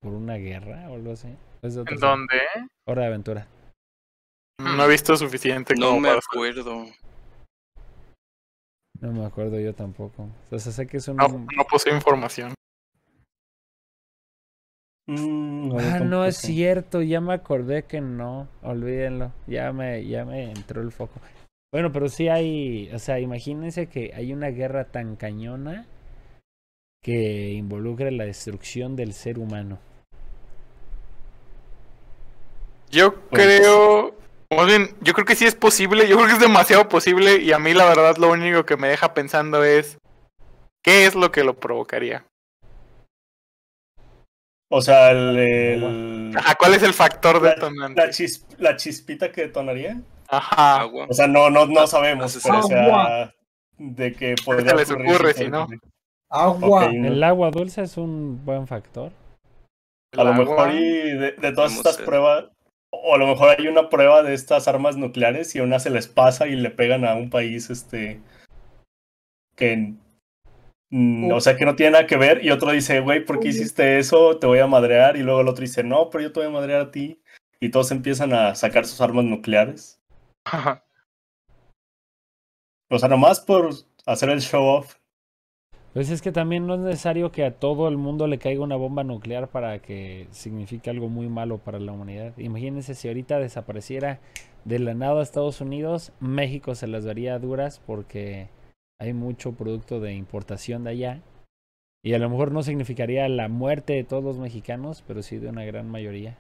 por 0.02 0.14
una 0.14 0.34
guerra 0.38 0.90
o 0.90 0.96
algo 0.96 1.12
así. 1.12 1.28
¿En 1.62 2.00
dónde? 2.00 2.42
Hora 2.88 3.04
de 3.04 3.08
aventura. 3.10 3.48
No 4.60 4.84
he 4.84 4.90
visto 4.90 5.16
suficiente 5.16 5.76
No 5.76 5.90
como 5.90 6.00
me 6.00 6.08
para... 6.08 6.20
acuerdo. 6.28 6.86
No 9.00 9.12
me 9.14 9.26
acuerdo 9.28 9.60
yo 9.60 9.76
tampoco. 9.76 10.28
O 10.50 10.58
sea, 10.58 10.72
sé 10.72 10.88
que 10.88 10.98
es 10.98 11.08
un 11.08 11.18
No, 11.18 11.28
no 11.28 11.64
poseo 11.70 11.94
información. 11.96 12.56
Mm, 15.08 15.78
Ah, 15.78 16.00
no 16.00 16.26
es 16.26 16.38
cierto, 16.38 17.04
ya 17.04 17.22
me 17.22 17.34
acordé 17.34 17.84
que 17.84 18.02
no, 18.02 18.48
olvídenlo, 18.64 19.32
ya 19.46 19.72
me, 19.72 20.04
ya 20.08 20.26
me 20.26 20.52
entró 20.52 20.82
el 20.82 20.92
foco. 20.92 21.20
Bueno, 21.72 21.92
pero 21.92 22.08
sí 22.10 22.30
hay, 22.30 22.90
o 22.94 23.00
sea, 23.00 23.20
imagínense 23.20 23.88
que 23.88 24.14
hay 24.16 24.32
una 24.34 24.48
guerra 24.50 24.86
tan 24.86 25.16
cañona 25.16 25.86
que 27.04 27.52
involucra 27.52 28.10
la 28.12 28.26
destrucción 28.26 28.96
del 28.96 29.14
ser 29.14 29.38
humano. 29.40 29.80
Yo 32.90 33.16
Pues- 33.30 33.44
creo... 33.60 34.16
Más 34.50 34.66
bien, 34.66 34.96
yo 35.02 35.12
creo 35.12 35.26
que 35.26 35.36
sí 35.36 35.44
es 35.44 35.56
posible, 35.56 36.08
yo 36.08 36.16
creo 36.16 36.28
que 36.28 36.34
es 36.36 36.40
demasiado 36.40 36.88
posible 36.88 37.42
y 37.42 37.52
a 37.52 37.60
mí 37.60 37.74
la 37.74 37.84
verdad 37.84 38.16
lo 38.16 38.32
único 38.32 38.66
que 38.66 38.78
me 38.78 38.88
deja 38.88 39.14
pensando 39.14 39.62
es 39.66 39.98
¿qué 40.82 41.06
es 41.06 41.16
lo 41.16 41.34
que 41.34 41.44
lo 41.44 41.60
provocaría? 41.60 42.26
O 44.72 44.80
sea, 44.82 45.12
el, 45.12 45.38
el- 45.38 46.34
Ajá, 46.38 46.56
¿cuál 46.56 46.76
es 46.76 46.84
el 46.84 46.94
factor 46.94 47.42
La- 47.42 47.56
detonante? 47.56 48.00
la, 48.02 48.08
chis- 48.10 48.46
la 48.58 48.78
chispita 48.78 49.34
que 49.34 49.42
detonaría. 49.42 50.02
Ajá. 50.28 50.82
Agua. 50.82 51.08
O 51.10 51.14
sea, 51.14 51.28
no, 51.28 51.50
no, 51.50 51.66
no 51.66 51.88
sabemos, 51.88 52.40
pero 52.44 52.60
o 52.60 52.64
sea, 52.64 53.34
de 53.78 54.14
que 54.14 54.36
podría 54.44 54.74
les 54.74 54.92
ocurre, 54.92 55.34
sí 55.34 55.46
si 55.46 55.50
no? 55.50 55.68
Agua. 56.30 56.86
El 56.86 57.24
agua 57.24 57.52
dulce 57.52 57.84
es 57.84 57.98
un 57.98 58.44
buen 58.44 58.68
factor. 58.68 59.12
A 60.18 60.24
lo 60.24 60.34
mejor 60.34 60.74
y 60.74 61.12
de, 61.18 61.32
de 61.34 61.52
todas 61.52 61.74
estas 61.74 61.98
pruebas, 61.98 62.46
o 62.90 63.16
a 63.16 63.18
lo 63.18 63.28
mejor 63.28 63.56
hay 63.58 63.68
una 63.68 63.90
prueba 63.90 64.24
de 64.24 64.34
estas 64.34 64.68
armas 64.68 64.98
nucleares 64.98 65.56
y 65.56 65.60
una 65.60 65.80
se 65.80 65.90
les 65.90 66.08
pasa 66.08 66.48
y 66.48 66.56
le 66.56 66.72
pegan 66.72 67.06
a 67.06 67.16
un 67.16 67.30
país 67.30 67.70
este 67.70 68.22
que 69.56 69.94
mm, 70.90 71.32
o 71.32 71.42
sea 71.42 71.58
que 71.58 71.66
no 71.66 71.76
tiene 71.76 71.94
nada 71.94 72.08
que 72.08 72.18
ver 72.18 72.44
y 72.44 72.52
otro 72.52 72.72
dice, 72.72 73.02
güey, 73.02 73.26
¿por 73.26 73.40
qué 73.40 73.50
hiciste 73.50 74.00
eso? 74.00 74.38
Te 74.38 74.48
voy 74.48 74.60
a 74.60 74.68
madrear 74.68 75.18
y 75.18 75.24
luego 75.24 75.42
el 75.42 75.48
otro 75.48 75.62
dice, 75.62 75.84
no, 75.84 76.10
pero 76.10 76.24
yo 76.24 76.32
te 76.32 76.40
voy 76.40 76.50
a 76.50 76.52
madrear 76.52 76.82
a 76.82 76.92
ti 76.92 77.22
y 77.60 77.70
todos 77.70 77.92
empiezan 77.92 78.34
a 78.34 78.56
sacar 78.56 78.86
sus 78.86 79.02
armas 79.02 79.26
nucleares. 79.26 79.97
Ajá. 80.52 80.84
O 82.90 82.98
sea, 82.98 83.10
nomás 83.10 83.40
por 83.42 83.70
hacer 84.06 84.30
el 84.30 84.40
show 84.40 84.64
off. 84.64 84.96
Pues 85.94 86.10
es 86.10 86.22
que 86.22 86.32
también 86.32 86.68
no 86.68 86.76
es 86.76 86.80
necesario 86.80 87.32
que 87.32 87.44
a 87.44 87.60
todo 87.60 87.88
el 87.88 87.98
mundo 87.98 88.28
le 88.28 88.38
caiga 88.38 88.64
una 88.64 88.76
bomba 88.76 89.04
nuclear 89.04 89.50
para 89.50 89.82
que 89.82 90.28
signifique 90.32 90.90
algo 90.90 91.10
muy 91.10 91.28
malo 91.28 91.58
para 91.58 91.80
la 91.80 91.92
humanidad. 91.92 92.38
Imagínense 92.38 92.94
si 92.94 93.08
ahorita 93.08 93.40
desapareciera 93.40 94.20
de 94.64 94.80
la 94.80 94.94
nada 94.94 95.24
Estados 95.24 95.60
Unidos, 95.60 96.12
México 96.20 96.76
se 96.76 96.88
las 96.88 97.04
daría 97.04 97.40
duras 97.40 97.82
porque 97.86 98.50
hay 99.00 99.14
mucho 99.14 99.54
producto 99.54 100.00
de 100.00 100.14
importación 100.14 100.84
de 100.84 100.92
allá. 100.92 101.22
Y 102.04 102.14
a 102.14 102.20
lo 102.20 102.30
mejor 102.30 102.52
no 102.52 102.64
significaría 102.64 103.28
la 103.28 103.50
muerte 103.50 103.94
de 103.94 104.04
todos 104.04 104.24
los 104.24 104.38
mexicanos, 104.38 105.04
pero 105.08 105.24
sí 105.24 105.38
de 105.38 105.50
una 105.50 105.66
gran 105.66 105.90
mayoría. 105.90 106.38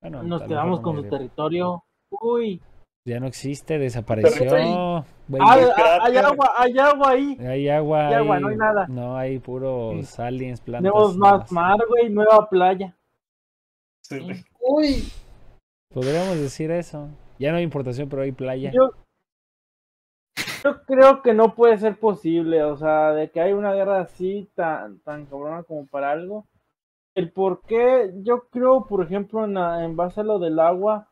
Bueno, 0.00 0.20
a 0.20 0.22
Nos 0.22 0.42
quedamos 0.42 0.80
con 0.80 0.96
su 0.96 1.08
territorio. 1.08 1.84
Uy, 2.10 2.62
Ya 3.06 3.20
no 3.20 3.26
existe, 3.28 3.78
desapareció. 3.78 4.50
güey. 4.50 5.40
Ah, 5.40 5.56
ah, 5.76 5.98
hay 6.02 6.16
agua, 6.16 6.52
hay 6.58 6.78
agua 6.78 7.10
ahí. 7.10 7.36
hay 7.40 7.68
agua, 7.68 8.08
hay 8.08 8.14
agua, 8.14 8.36
hay- 8.36 8.42
no 8.42 8.48
hay 8.48 8.56
nada. 8.56 8.86
No, 8.88 9.16
hay 9.16 9.38
puros 9.38 10.18
aliens, 10.18 10.60
plantas. 10.60 10.92
Tenemos 10.92 11.16
más 11.16 11.50
mar, 11.52 11.78
güey, 11.88 12.10
nueva 12.10 12.48
playa. 12.50 12.96
Sí. 14.02 14.26
Uy. 14.60 15.04
Podríamos 15.94 16.36
decir 16.36 16.70
eso. 16.72 17.08
Ya 17.38 17.52
no 17.52 17.58
hay 17.58 17.64
importación, 17.64 18.08
pero 18.08 18.22
hay 18.22 18.32
playa. 18.32 18.72
Yo, 18.72 18.90
yo 20.64 20.82
creo 20.84 21.22
que 21.22 21.32
no 21.32 21.54
puede 21.54 21.78
ser 21.78 21.98
posible, 21.98 22.64
o 22.64 22.76
sea, 22.76 23.12
de 23.12 23.30
que 23.30 23.40
hay 23.40 23.52
una 23.52 23.72
guerra 23.72 24.00
así 24.00 24.50
tan, 24.56 24.98
tan 25.00 25.26
cabrona 25.26 25.62
como 25.62 25.86
para 25.86 26.10
algo. 26.10 26.46
El 27.14 27.30
por 27.32 27.62
qué, 27.62 28.10
yo 28.22 28.48
creo, 28.50 28.86
por 28.86 29.04
ejemplo, 29.04 29.44
en, 29.44 29.54
la- 29.54 29.84
en 29.84 29.96
base 29.96 30.20
a 30.20 30.24
lo 30.24 30.38
del 30.38 30.58
agua, 30.58 31.08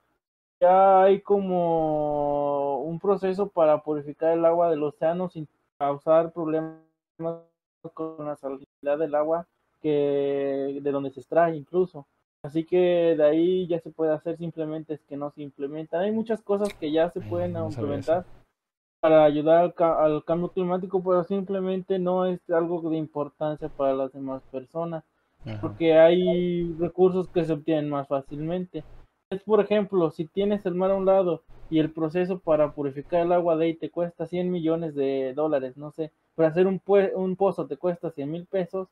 ya 0.61 1.03
hay 1.05 1.21
como 1.21 2.81
un 2.83 2.99
proceso 2.99 3.49
para 3.49 3.83
purificar 3.83 4.33
el 4.33 4.45
agua 4.45 4.71
del 4.71 4.83
océano 4.83 5.29
sin 5.29 5.49
causar 5.79 6.33
problemas 6.33 6.81
con 7.93 8.27
la 8.27 8.37
salinidad 8.37 8.99
del 8.99 9.15
agua 9.15 9.47
que 9.83 10.81
de 10.83 10.91
donde 10.91 11.11
se 11.11 11.21
extrae 11.21 11.57
incluso. 11.57 12.07
Así 12.43 12.65
que 12.65 13.15
de 13.17 13.25
ahí 13.25 13.67
ya 13.67 13.81
se 13.81 13.91
puede 13.91 14.13
hacer, 14.13 14.37
simplemente 14.37 14.95
es 14.95 15.01
que 15.05 15.17
no 15.17 15.31
se 15.31 15.43
implementan. 15.43 16.03
Hay 16.03 16.13
muchas 16.13 16.43
cosas 16.43 16.75
que 16.79 16.93
ya 16.93 17.11
se 17.11 17.21
Mm, 17.21 17.29
pueden 17.29 17.53
no 17.53 17.69
implementar 17.69 18.25
para 19.01 19.25
ayudar 19.25 19.59
al, 19.59 19.75
ca- 19.75 20.03
al 20.03 20.25
cambio 20.25 20.49
climático, 20.49 21.03
pero 21.03 21.25
simplemente 21.25 21.99
no 21.99 22.27
es 22.27 22.41
algo 22.51 22.89
de 22.91 22.97
importancia 22.97 23.69
para 23.69 23.95
las 23.95 24.13
demás 24.13 24.43
personas 24.51 25.05
Ajá. 25.45 25.61
porque 25.61 25.95
hay 25.95 26.73
recursos 26.79 27.29
que 27.29 27.45
se 27.45 27.53
obtienen 27.53 27.91
más 27.91 28.09
fácilmente. 28.09 28.83
Es 29.35 29.43
por 29.43 29.61
ejemplo, 29.61 30.13
si 30.13 30.27
tienes 30.27 30.65
el 30.65 30.77
mar 30.77 30.93
a 30.93 30.95
un 30.95 31.07
lado 31.07 31.43
y 31.69 31.81
el 31.81 31.91
proceso 31.91 32.39
para 32.39 32.71
purificar 32.73 33.23
el 33.23 33.33
agua 33.33 33.57
de 33.57 33.65
ahí 33.65 33.75
te 33.75 33.91
cuesta 33.91 34.27
100 34.27 34.49
millones 34.49 34.95
de 34.95 35.35
dólares, 35.35 35.77
no 35.77 35.91
sé, 35.91 36.13
para 36.37 36.51
hacer 36.51 36.69
un, 36.69 36.81
un 37.17 37.35
pozo 37.35 37.67
te 37.67 37.77
cuesta 37.77 38.13
100 38.13 38.31
mil 38.31 38.47
pesos, 38.47 38.87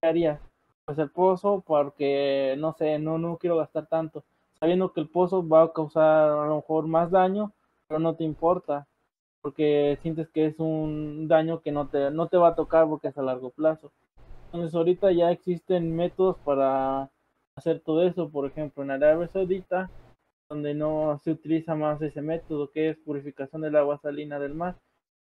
¿qué 0.00 0.06
harías? 0.06 0.40
Pues 0.84 0.98
el 0.98 1.10
pozo, 1.10 1.64
porque 1.66 2.54
no 2.58 2.74
sé, 2.74 3.00
no, 3.00 3.18
no 3.18 3.38
quiero 3.38 3.56
gastar 3.56 3.86
tanto, 3.88 4.22
sabiendo 4.60 4.92
que 4.92 5.00
el 5.00 5.08
pozo 5.08 5.46
va 5.46 5.64
a 5.64 5.72
causar 5.72 6.30
a 6.30 6.46
lo 6.46 6.56
mejor 6.56 6.86
más 6.86 7.10
daño, 7.10 7.50
pero 7.88 7.98
no 7.98 8.14
te 8.14 8.22
importa, 8.22 8.86
porque 9.42 9.98
sientes 10.00 10.28
que 10.28 10.46
es 10.46 10.60
un 10.60 11.26
daño 11.26 11.60
que 11.60 11.72
no 11.72 11.88
te, 11.88 12.12
no 12.12 12.28
te 12.28 12.36
va 12.36 12.50
a 12.50 12.54
tocar 12.54 12.86
porque 12.86 13.08
es 13.08 13.18
a 13.18 13.22
largo 13.22 13.50
plazo. 13.50 13.90
Entonces 14.46 14.76
ahorita 14.76 15.10
ya 15.10 15.32
existen 15.32 15.96
métodos 15.96 16.36
para 16.44 17.10
hacer 17.58 17.80
todo 17.80 18.02
eso, 18.02 18.30
por 18.30 18.46
ejemplo 18.46 18.82
en 18.82 18.90
Arabia 18.90 19.28
Saudita, 19.28 19.90
donde 20.50 20.74
no 20.74 21.20
se 21.22 21.32
utiliza 21.32 21.74
más 21.74 22.00
ese 22.00 22.22
método 22.22 22.70
que 22.70 22.90
es 22.90 22.96
purificación 22.98 23.62
del 23.62 23.76
agua 23.76 23.98
salina 23.98 24.38
del 24.38 24.54
mar, 24.54 24.76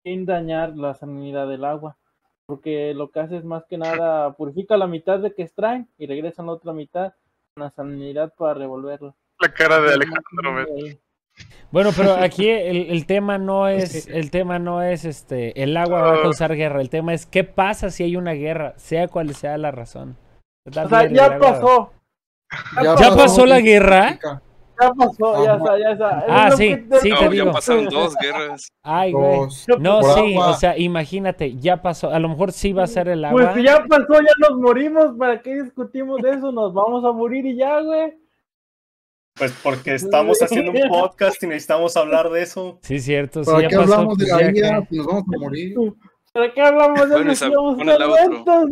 sin 0.03 0.25
dañar 0.25 0.75
la 0.75 0.95
salinidad 0.95 1.47
del 1.47 1.65
agua, 1.65 1.97
porque 2.45 2.93
lo 2.93 3.11
que 3.11 3.19
hace 3.19 3.37
es 3.37 3.45
más 3.45 3.65
que 3.65 3.77
nada 3.77 4.33
purifica 4.33 4.75
la 4.75 4.87
mitad 4.87 5.19
de 5.19 5.33
que 5.33 5.43
extraen 5.43 5.87
y 5.97 6.07
regresan 6.07 6.47
la 6.47 6.53
otra 6.53 6.73
mitad 6.73 7.13
con 7.53 7.63
la 7.63 7.69
salinidad 7.69 8.33
para 8.35 8.55
revolverla. 8.55 9.15
La 9.39 9.53
cara 9.53 9.79
de 9.81 9.93
Alejandro. 9.93 10.99
Bueno, 11.71 11.89
pero 11.95 12.13
aquí 12.13 12.49
el, 12.49 12.91
el 12.91 13.05
tema 13.05 13.37
no 13.37 13.67
es, 13.67 14.07
el 14.07 14.29
tema 14.31 14.59
no 14.59 14.81
es 14.83 15.05
este, 15.05 15.61
el 15.61 15.75
agua 15.77 16.01
va 16.01 16.13
a 16.19 16.21
causar 16.21 16.55
guerra, 16.55 16.81
el 16.81 16.89
tema 16.89 17.13
es 17.13 17.25
qué 17.25 17.43
pasa 17.43 17.89
si 17.89 18.03
hay 18.03 18.15
una 18.15 18.33
guerra, 18.33 18.73
sea 18.77 19.07
cual 19.07 19.33
sea 19.33 19.57
la 19.57 19.71
razón. 19.71 20.17
O 20.65 20.71
sea, 20.71 21.09
ya 21.09 21.39
pasó, 21.39 21.91
¿Ya 22.99 23.15
pasó 23.15 23.45
la 23.45 23.59
guerra? 23.61 24.19
ya 24.81 24.91
pasó, 24.97 25.45
ya 25.45 25.53
está, 25.55 25.79
ya 25.79 25.89
está. 25.91 26.25
Ah, 26.27 26.47
Es 26.49 26.55
sí, 26.57 26.69
que 26.69 26.77
te 26.77 26.99
sí, 26.99 27.03
digo. 27.09 27.17
te 27.19 27.25
No, 27.25 27.31
digo. 27.31 27.45
ya 27.45 27.51
pasaron 27.51 27.85
dos 27.85 28.15
guerras. 28.21 28.67
Ay, 28.83 29.11
güey. 29.13 29.39
No, 29.79 29.99
Por 30.01 30.13
sí, 30.15 30.33
agua. 30.35 30.49
o 30.49 30.53
sea, 30.55 30.77
imagínate, 30.77 31.55
ya 31.57 31.81
pasó, 31.81 32.09
a 32.09 32.19
lo 32.19 32.27
mejor 32.29 32.51
sí 32.51 32.73
va 32.73 32.83
a 32.83 32.87
ser 32.87 33.07
el 33.07 33.23
agua. 33.23 33.41
Pues 33.41 33.55
si 33.55 33.63
ya 33.63 33.83
pasó, 33.87 34.13
ya 34.19 34.49
nos 34.49 34.59
morimos. 34.59 35.15
¿Para 35.17 35.41
qué 35.41 35.61
discutimos 35.63 36.21
de 36.21 36.31
eso? 36.31 36.51
Nos 36.51 36.73
vamos 36.73 37.05
a 37.05 37.11
morir 37.11 37.45
y 37.45 37.55
ya, 37.55 37.79
güey. 37.79 38.17
Pues 39.35 39.51
porque 39.63 39.95
estamos 39.95 40.39
haciendo 40.41 40.71
un 40.71 40.89
podcast 40.89 41.41
y 41.41 41.47
necesitamos 41.47 41.95
hablar 41.97 42.29
de 42.29 42.43
eso. 42.43 42.77
Sí, 42.83 42.99
cierto, 42.99 43.43
sí, 43.43 43.49
¿Para 43.49 43.63
ya 43.63 43.69
qué 43.69 43.75
pasó, 43.77 43.93
hablamos 43.93 44.17
de 44.17 44.25
pues, 44.25 44.31
la 44.35 44.41
ya 44.47 44.51
vida? 44.51 44.81
que- 44.81 44.87
Si 44.89 44.97
Nos 44.97 45.07
vamos 45.07 45.23
a 45.23 45.39
morir. 45.39 45.75
¿Para 46.33 46.51
qué 46.51 46.61
hablamos 46.61 47.07
de 47.09 47.15
Bueno, 47.15 47.31
eso? 47.31 47.47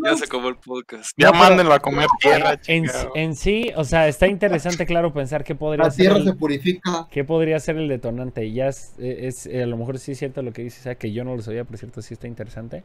Ya 0.03 0.15
se 0.15 0.25
acabó 0.25 0.49
el 0.49 0.55
podcast. 0.57 1.11
Ya 1.15 1.29
No, 1.31 1.37
mándenlo 1.37 1.73
a 1.73 1.79
comer 1.79 2.07
tierra, 2.19 2.59
En, 2.67 2.85
en 3.13 3.35
sí, 3.35 3.71
o 3.75 3.83
sea, 3.83 4.07
está 4.07 4.27
interesante, 4.27 4.85
claro, 4.87 5.13
pensar 5.13 5.43
qué 5.43 5.53
podría 5.53 5.85
La 5.85 5.91
ser 5.91 6.05
tierra 6.05 6.17
el- 6.17 6.23
se 6.25 6.33
purifica. 6.33 7.07
¿Qué 7.11 7.23
podría 7.23 7.59
ser 7.59 7.77
el 7.77 7.87
detonante? 7.87 8.45
Y 8.45 8.53
Ya 8.53 8.67
es, 8.69 8.95
es- 8.97 9.45
a 9.45 9.65
lo 9.67 9.77
mejor 9.77 9.99
sí 9.99 10.13
es 10.13 10.17
cierto 10.19 10.41
lo 10.41 10.51
que 10.53 10.63
dices, 10.63 10.79
o 10.79 10.83
sea, 10.83 10.95
que 10.95 11.11
yo 11.11 11.23
no 11.23 11.35
lo 11.35 11.41
sabía, 11.43 11.63
por 11.63 11.77
cierto, 11.77 12.01
sí 12.01 12.15
está 12.15 12.27
interesante. 12.27 12.83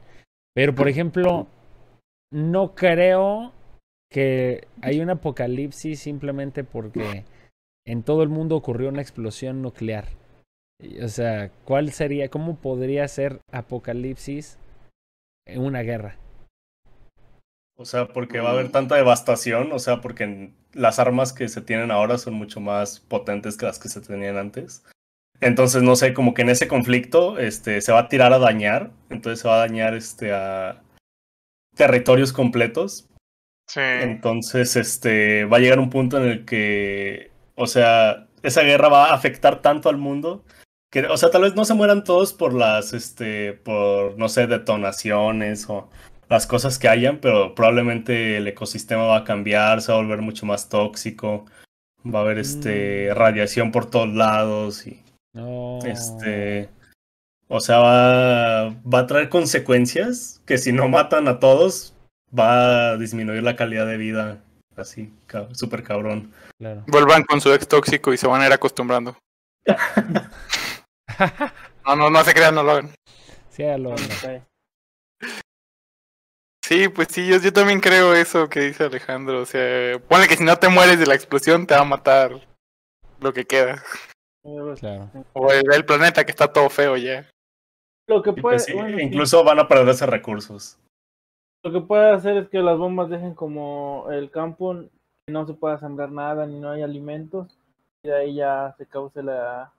Pero, 0.55 0.75
por 0.75 0.89
ejemplo, 0.89 1.47
no 2.31 2.75
creo 2.75 3.53
que 4.13 4.67
hay 4.83 5.01
un 5.01 5.09
apocalipsis 5.09 6.01
simplemente 6.01 6.65
porque 6.65 7.25
en 7.87 8.03
todo 8.03 8.23
el 8.23 8.29
mundo 8.29 8.57
ocurrió 8.57 8.91
una 8.91 9.01
explosión 9.01 9.63
nuclear. 9.63 10.05
O 11.03 11.09
sea, 11.09 11.51
¿cuál 11.65 11.93
sería, 11.93 12.29
cómo 12.29 12.57
podría 12.57 13.09
ser 13.09 13.41
apocalipsis 13.53 14.59
en 15.47 15.63
una 15.63 15.83
guerra? 15.83 16.19
O 17.77 17.85
sea, 17.85 18.09
porque 18.09 18.41
va 18.41 18.51
a 18.51 18.53
haber 18.53 18.71
tanta 18.71 18.97
devastación, 18.97 19.71
o 19.73 19.79
sea, 19.79 20.01
porque 20.01 20.51
las 20.73 20.99
armas 20.99 21.33
que 21.33 21.49
se 21.49 21.61
tienen 21.61 21.91
ahora 21.91 22.19
son 22.19 22.35
mucho 22.35 22.61
más 22.61 23.01
potentes 23.01 23.57
que 23.57 23.67
las 23.67 23.79
que 23.79 23.89
se 23.89 24.01
tenían 24.01 24.39
antes. 24.39 24.83
Entonces, 25.41 25.83
no 25.83 25.95
sé, 25.97 26.15
como 26.15 26.33
que 26.33 26.43
en 26.43 26.49
ese 26.49 26.69
conflicto 26.69 27.39
este, 27.39 27.83
se 27.83 27.93
va 27.93 28.01
a 28.01 28.09
tirar 28.09 28.33
a 28.33 28.39
dañar, 28.39 28.93
entonces 29.11 29.41
se 29.41 29.49
va 29.49 29.57
a 29.57 29.67
dañar 29.67 29.95
este, 29.95 30.33
a 30.33 30.83
territorios 31.75 32.33
completos. 32.33 33.11
Sí. 33.69 33.81
Entonces, 33.83 34.77
este, 34.77 35.45
va 35.45 35.59
a 35.59 35.61
llegar 35.61 35.79
un 35.79 35.91
punto 35.91 36.17
en 36.17 36.31
el 36.31 36.45
que, 36.47 37.31
o 37.57 37.67
sea, 37.67 38.27
esa 38.43 38.63
guerra 38.63 38.89
va 38.89 39.11
a 39.11 39.15
afectar 39.15 39.61
tanto 39.61 39.91
al 39.91 39.99
mundo 39.99 40.45
que, 40.91 41.07
o 41.07 41.17
sea, 41.17 41.31
tal 41.31 41.43
vez 41.43 41.55
no 41.55 41.65
se 41.65 41.75
mueran 41.75 42.05
todos 42.05 42.33
por 42.33 42.55
las, 42.55 42.93
este, 42.93 43.53
por, 43.53 44.17
no 44.19 44.29
sé, 44.29 44.47
detonaciones 44.47 45.69
o 45.69 45.89
las 46.29 46.47
cosas 46.47 46.79
que 46.79 46.89
hayan, 46.89 47.19
pero 47.19 47.55
probablemente 47.55 48.37
el 48.37 48.49
ecosistema 48.49 49.05
va 49.05 49.19
a 49.19 49.25
cambiar, 49.25 49.83
se 49.83 49.93
va 49.93 49.99
a 49.99 50.03
volver 50.03 50.23
mucho 50.23 50.47
más 50.47 50.69
tóxico, 50.69 51.45
va 52.05 52.21
a 52.21 52.23
haber, 52.23 52.39
este, 52.39 53.11
radiación 53.15 53.73
por 53.73 53.89
todos 53.91 54.09
lados 54.09 54.87
y, 54.87 55.03
No. 55.35 55.79
este, 55.85 56.69
o 57.49 57.61
sea, 57.61 57.79
va, 57.79 58.65
va 58.71 59.01
a 59.01 59.07
traer 59.07 59.29
consecuencias 59.29 60.43
que 60.47 60.59
si 60.59 60.73
no 60.73 60.89
matan 60.89 61.29
a 61.29 61.39
todos, 61.39 61.95
va 62.37 62.91
a 62.91 62.97
disminuir 62.97 63.43
la 63.43 63.57
calidad 63.57 63.87
de 63.87 63.97
vida. 63.97 64.39
Así, 64.77 65.11
súper 65.53 65.83
cabrón. 65.83 66.33
Claro. 66.59 66.85
Vuelvan 66.87 67.25
con 67.25 67.41
su 67.41 67.53
ex 67.53 67.67
tóxico 67.67 68.13
y 68.13 68.19
se 68.19 68.27
van 68.27 68.43
a 68.43 68.47
ir 68.47 68.53
acostumbrando. 68.53 69.17
No, 71.87 71.97
no, 71.97 72.11
no 72.11 72.25
se 72.25 72.35
crean, 72.35 72.55
no 72.55 72.63
lo 72.63 72.73
hagan. 72.73 72.91
sí, 73.51 73.63
lo- 73.79 73.95
Sí, 76.65 76.89
pues 76.89 77.09
sí, 77.13 77.29
yo, 77.29 77.39
yo 77.39 77.53
también 77.53 77.79
creo 77.81 78.13
eso 78.13 78.49
que 78.49 78.61
dice 78.61 78.85
Alejandro. 78.85 79.41
O 79.41 79.47
sea, 79.47 80.01
ponle 80.01 80.27
que 80.27 80.37
si 80.37 80.43
no 80.43 80.57
te 80.57 80.69
mueres 80.69 80.99
de 80.99 81.07
la 81.07 81.15
explosión, 81.15 81.65
te 81.65 81.75
va 81.75 81.83
a 81.83 81.85
matar 81.85 82.33
lo 83.21 83.33
que 83.33 83.45
queda. 83.45 83.83
claro. 84.81 85.09
O 85.33 85.53
el, 85.53 85.73
el 85.73 85.85
planeta 85.87 86.25
que 86.25 86.33
está 86.33 86.53
todo 86.53 86.69
feo 86.69 86.97
ya. 86.97 87.31
Lo 88.09 88.21
que 88.21 88.33
puede, 88.33 88.57
pues 88.57 88.65
sí, 88.65 88.73
bueno, 88.73 88.99
sí. 88.99 89.05
incluso 89.05 89.45
van 89.45 89.61
a 89.61 89.69
perderse 89.69 90.07
recursos. 90.07 90.77
Lo 91.65 91.73
que 91.73 91.81
puede 91.81 92.13
hacer 92.13 92.37
es 92.37 92.49
que 92.49 92.59
las 92.59 92.79
bombas 92.79 93.11
dejen 93.11 93.35
como 93.35 94.07
el 94.11 94.31
campo, 94.33 94.75
que 95.27 95.33
no 95.33 95.47
se 95.47 95.55
pueda 95.55 95.79
sembrar 95.79 96.11
nada 96.11 96.47
ni 96.47 96.59
no 96.59 96.71
hay 96.71 96.83
alimentos, 96.83 97.57
y 98.03 98.09
de 98.09 98.17
ahí 98.17 98.35
ya 98.35 98.75
se 98.77 98.87
cause 98.87 99.23
la, 99.23 99.73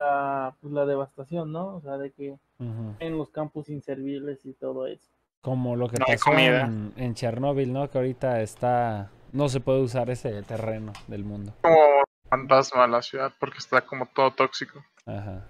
la, 0.00 0.56
pues, 0.60 0.72
la 0.72 0.86
devastación, 0.86 1.52
¿no? 1.52 1.76
O 1.76 1.80
sea, 1.80 1.98
de 1.98 2.12
que 2.12 2.38
en 2.58 3.18
los 3.18 3.30
campos 3.30 3.68
inservibles 3.68 4.44
y 4.44 4.52
todo 4.54 4.86
eso. 4.86 5.10
Como 5.40 5.76
lo 5.76 5.88
que 5.88 5.98
No 5.98 6.06
pasó 6.06 6.32
en, 6.32 6.92
en 6.96 7.14
Chernóbil, 7.14 7.72
¿no? 7.72 7.88
Que 7.88 7.98
ahorita 7.98 8.42
está... 8.42 9.10
No 9.32 9.48
se 9.48 9.60
puede 9.60 9.82
usar 9.82 10.10
ese 10.10 10.42
terreno 10.42 10.92
del 11.06 11.24
mundo. 11.24 11.52
Como 11.62 12.02
fantasma 12.28 12.86
la 12.86 13.02
ciudad 13.02 13.32
porque 13.38 13.58
está 13.58 13.82
como 13.82 14.06
todo 14.06 14.32
tóxico. 14.32 14.82
Ajá. 15.06 15.46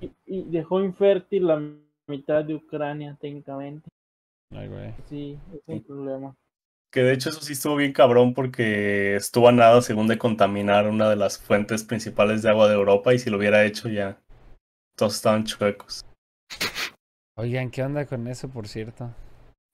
Y, 0.00 0.12
y 0.26 0.44
dejó 0.44 0.80
infértil 0.80 1.46
la 1.46 1.60
mitad 2.06 2.44
de 2.44 2.54
Ucrania 2.54 3.16
técnicamente. 3.20 3.88
Ay, 4.50 4.68
güey. 4.68 4.94
Sí, 5.08 5.38
es 5.52 5.60
un 5.66 5.82
problema. 5.82 6.34
Que 6.96 7.02
de 7.02 7.12
hecho 7.12 7.28
eso 7.28 7.42
sí 7.42 7.52
estuvo 7.52 7.76
bien 7.76 7.92
cabrón 7.92 8.32
porque 8.32 9.16
estuvo 9.16 9.50
a 9.50 9.52
nada 9.52 9.82
según 9.82 10.06
de 10.08 10.16
contaminar 10.16 10.88
una 10.88 11.10
de 11.10 11.16
las 11.16 11.36
fuentes 11.36 11.84
principales 11.84 12.40
de 12.40 12.48
agua 12.48 12.68
de 12.68 12.74
Europa 12.74 13.12
y 13.12 13.18
si 13.18 13.28
lo 13.28 13.36
hubiera 13.36 13.66
hecho 13.66 13.90
ya 13.90 14.18
todos 14.96 15.16
estaban 15.16 15.44
chuecos. 15.44 16.00
Oigan, 17.36 17.70
¿qué 17.70 17.82
onda 17.82 18.06
con 18.06 18.26
eso, 18.28 18.48
por 18.48 18.66
cierto? 18.66 19.10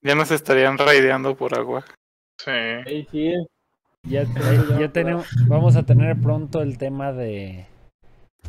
Ya 0.03 0.16
nos 0.16 0.32
estarían 0.32 0.77
raideando 0.78 1.36
por 1.36 1.57
agua. 1.57 1.85
Sí. 2.44 3.07
Ya, 4.03 4.24
ya- 4.24 4.81
ya 4.81 4.89
tenemos... 4.93 5.28
Vamos 5.47 5.77
a 5.77 5.85
tener 5.85 6.16
pronto 6.20 6.61
el 6.61 6.77
tema 6.77 7.12
de... 7.12 7.66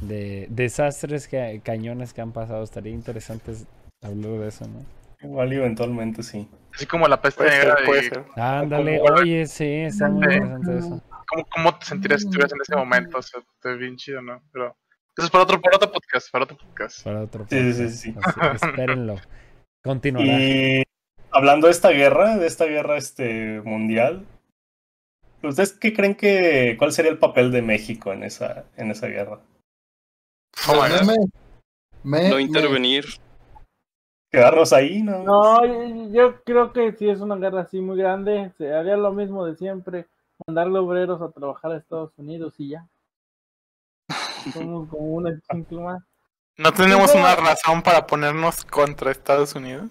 De 0.02 0.48
desastres 0.50 1.28
que, 1.28 1.62
cañones 1.64 2.12
que 2.12 2.22
han 2.22 2.32
pasado. 2.32 2.64
Estaría 2.64 2.92
interesante 2.92 3.54
hablar 4.02 4.40
de 4.40 4.48
eso, 4.48 4.66
¿no? 4.66 5.03
Igual 5.24 5.54
y 5.54 5.56
eventualmente 5.58 6.24
sí. 6.24 6.48
Así 6.74 6.86
como 6.86 7.08
la 7.08 7.22
peste 7.22 7.44
Puede 7.44 7.58
negra 7.58 7.78
ser, 7.78 7.86
puede 7.86 8.02
de 8.02 8.10
ser. 8.10 8.26
Ándale, 8.36 9.00
como- 9.00 9.14
oye, 9.20 9.46
sí, 9.46 9.66
está 9.66 10.10
muy 10.10 10.28
Sí. 10.28 10.34
interesante 10.36 10.78
eso. 10.80 11.02
¿cómo, 11.28 11.46
cómo 11.52 11.78
te 11.80 11.86
sentirías 11.86 12.22
si 12.22 12.28
estuvieras 12.28 12.52
en 12.54 12.60
ese 12.62 12.76
momento. 12.76 13.18
O 13.18 13.22
sea, 13.22 13.42
te 13.62 13.76
bien 13.76 13.96
chido, 13.96 14.22
¿no? 14.22 14.42
Pero 14.52 14.76
eso 15.18 15.26
es 15.26 15.30
para 15.32 15.44
otro, 15.44 15.62
para 15.62 15.78
otro 15.78 15.92
podcast, 15.92 16.32
para 16.32 16.44
otro 16.46 16.58
podcast. 16.58 17.04
Para 17.04 17.22
otro 17.22 17.46
Sí, 17.50 17.74
sí, 17.74 17.90
sí. 17.90 18.16
así, 18.22 18.66
espérenlo. 18.68 19.16
Continuará. 19.84 20.40
Y 20.40 20.84
hablando 21.32 21.68
de 21.68 21.72
esta 21.74 21.90
guerra, 21.90 22.38
de 22.38 22.48
esta 22.48 22.66
guerra 22.66 22.98
este, 22.98 23.62
mundial, 23.62 24.26
¿ustedes 25.42 25.74
qué 25.74 25.94
creen 25.94 26.16
que, 26.16 26.76
cuál 26.78 26.92
sería 26.92 27.12
el 27.12 27.18
papel 27.20 27.52
de 27.52 27.62
México 27.62 28.14
en 28.14 28.24
esa, 28.24 28.66
en 28.78 28.92
esa 28.92 29.08
guerra? 29.08 29.40
Oh 30.70 30.74
my 30.74 30.90
God. 30.90 31.02
Me- 32.04 32.22
me- 32.22 32.30
No 32.30 32.36
me- 32.36 32.42
intervenir. 32.42 33.06
¿Quedarnos 34.34 34.74
ahí? 34.74 35.04
No. 35.04 35.24
No, 35.24 35.64
yo- 35.64 36.10
yo 36.12 36.44
creo 36.44 36.74
que 36.74 36.92
si 36.94 37.08
es 37.08 37.22
una 37.22 37.36
guerra 37.36 37.62
así 37.62 37.80
muy 37.80 37.98
grande, 38.00 38.52
se 38.58 38.74
haría 38.74 38.98
lo 38.98 39.12
mismo 39.14 39.46
de 39.46 39.56
siempre. 39.56 40.08
mandarle 40.48 40.80
obreros 40.80 41.22
a 41.22 41.30
trabajar 41.32 41.72
a 41.72 41.78
Estados 41.78 42.12
Unidos 42.18 42.56
y 42.58 42.70
ya. 42.70 42.88
Somos 44.52 44.90
como 44.90 45.04
un 45.14 45.28
ejemplo 45.28 45.82
más. 45.82 46.04
No 46.58 46.72
tenemos 46.74 47.14
una 47.14 47.36
razón 47.36 47.84
para 47.84 48.08
ponernos 48.08 48.66
contra 48.66 49.12
Estados 49.12 49.54
Unidos. 49.56 49.90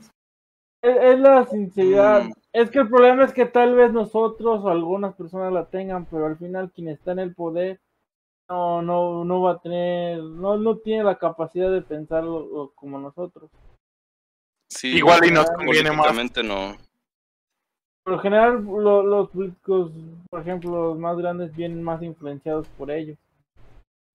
Es, 0.82 0.96
es 0.96 1.20
la 1.20 1.46
sinceridad. 1.46 2.24
Mm. 2.24 2.32
Es 2.52 2.70
que 2.70 2.80
el 2.80 2.88
problema 2.88 3.24
es 3.24 3.32
que 3.32 3.46
tal 3.46 3.74
vez 3.76 3.92
nosotros 3.92 4.62
o 4.64 4.68
algunas 4.68 5.14
personas 5.14 5.52
la 5.52 5.64
tengan, 5.66 6.04
pero 6.06 6.26
al 6.26 6.36
final 6.36 6.70
quien 6.72 6.88
está 6.88 7.12
en 7.12 7.20
el 7.20 7.34
poder 7.34 7.80
no, 8.48 8.82
no, 8.82 9.24
no 9.24 9.40
va 9.40 9.52
a 9.52 9.58
tener, 9.60 10.22
no, 10.22 10.56
no 10.58 10.76
tiene 10.78 11.04
la 11.04 11.16
capacidad 11.18 11.70
de 11.70 11.80
pensarlo 11.82 12.72
como 12.74 12.98
nosotros. 12.98 13.48
Sí, 14.74 14.96
Igual 14.96 15.26
y 15.26 15.30
nos 15.30 15.50
conviene 15.50 15.90
más. 15.92 16.14
no. 16.44 16.76
Por 18.04 18.14
lo 18.14 18.18
general, 18.20 18.64
lo- 18.64 19.02
los 19.02 19.28
políticos, 19.30 19.92
por 20.30 20.40
ejemplo, 20.40 20.70
los 20.88 20.98
más 20.98 21.16
grandes, 21.16 21.54
vienen 21.54 21.82
más 21.82 22.02
influenciados 22.02 22.66
por 22.78 22.90
ellos. 22.90 23.16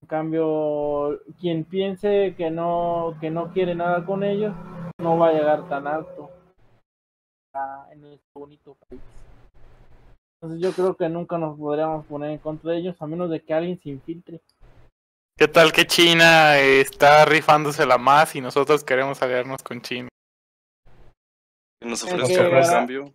En 0.02 0.08
cambio, 0.08 1.20
quien 1.40 1.64
piense 1.64 2.34
que 2.36 2.50
no, 2.50 3.16
que 3.20 3.30
no 3.30 3.52
quiere 3.52 3.74
nada 3.74 4.04
con 4.04 4.22
ellos, 4.24 4.54
no 5.00 5.16
va 5.16 5.28
a 5.28 5.32
llegar 5.32 5.68
tan 5.68 5.86
alto 5.86 6.30
a- 7.54 7.86
en 7.92 8.04
este 8.04 8.26
bonito 8.34 8.76
país. 8.88 9.00
Entonces 10.40 10.60
yo 10.60 10.72
creo 10.72 10.94
que 10.96 11.08
nunca 11.08 11.38
nos 11.38 11.56
podríamos 11.58 12.04
poner 12.06 12.30
en 12.32 12.38
contra 12.38 12.72
de 12.72 12.78
ellos, 12.78 13.00
a 13.00 13.06
menos 13.06 13.30
de 13.30 13.40
que 13.42 13.54
alguien 13.54 13.80
se 13.80 13.88
infiltre. 13.90 14.40
¿Qué 15.36 15.48
tal 15.48 15.72
que 15.72 15.86
China 15.86 16.58
está 16.58 17.24
rifándosela 17.24 17.96
más 17.96 18.34
y 18.36 18.40
nosotros 18.40 18.84
queremos 18.84 19.22
aliarnos 19.22 19.62
con 19.62 19.80
China? 19.80 20.08
Nos 21.82 22.02
Es 22.02 22.12
ofrece 22.12 22.34
que 22.34 22.40
un 22.40 22.46
ahora- 22.46 22.66
cambio. 22.68 23.12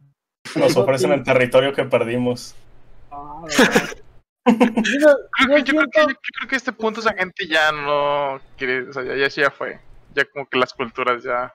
Nos 0.56 0.76
ofrecen 0.78 1.12
el 1.14 1.24
territorio 1.24 1.74
que 1.74 1.84
perdimos. 1.86 2.56
Ah, 3.12 3.44
Creo 4.46 4.46
yo 4.46 5.56
que, 5.56 5.64
yo, 5.64 5.74
creo 5.74 5.90
que, 5.90 6.00
siento- 6.00 6.10
yo 6.10 6.16
creo 6.38 6.50
que 6.50 6.56
a 6.56 6.58
este 6.58 6.74
punto 6.74 7.00
esa 7.00 7.14
gente 7.14 7.48
ya 7.48 7.72
no 7.72 8.40
quiere, 8.58 8.90
o 8.90 8.94
sea, 8.94 9.04
ya, 9.04 9.16
ya, 9.16 9.30
sí 9.30 9.42
ya 9.42 9.52
fue. 9.52 9.80
Ya 10.14 10.26
como 10.26 10.48
que 10.48 10.58
las 10.60 10.74
culturas 10.74 11.24
ya. 11.24 11.54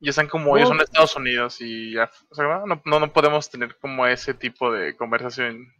Ya 0.00 0.10
están 0.10 0.28
como 0.28 0.56
ellos 0.56 0.68
son 0.68 0.80
Estados 0.80 1.14
Unidos 1.16 1.60
y 1.60 1.92
ya. 1.94 2.10
O 2.30 2.34
sea, 2.34 2.44
no, 2.66 2.80
no, 2.84 3.00
no 3.00 3.12
podemos 3.12 3.50
tener 3.50 3.76
como 3.78 4.06
ese 4.06 4.34
tipo 4.34 4.72
de 4.72 4.96
conversación. 4.96 5.72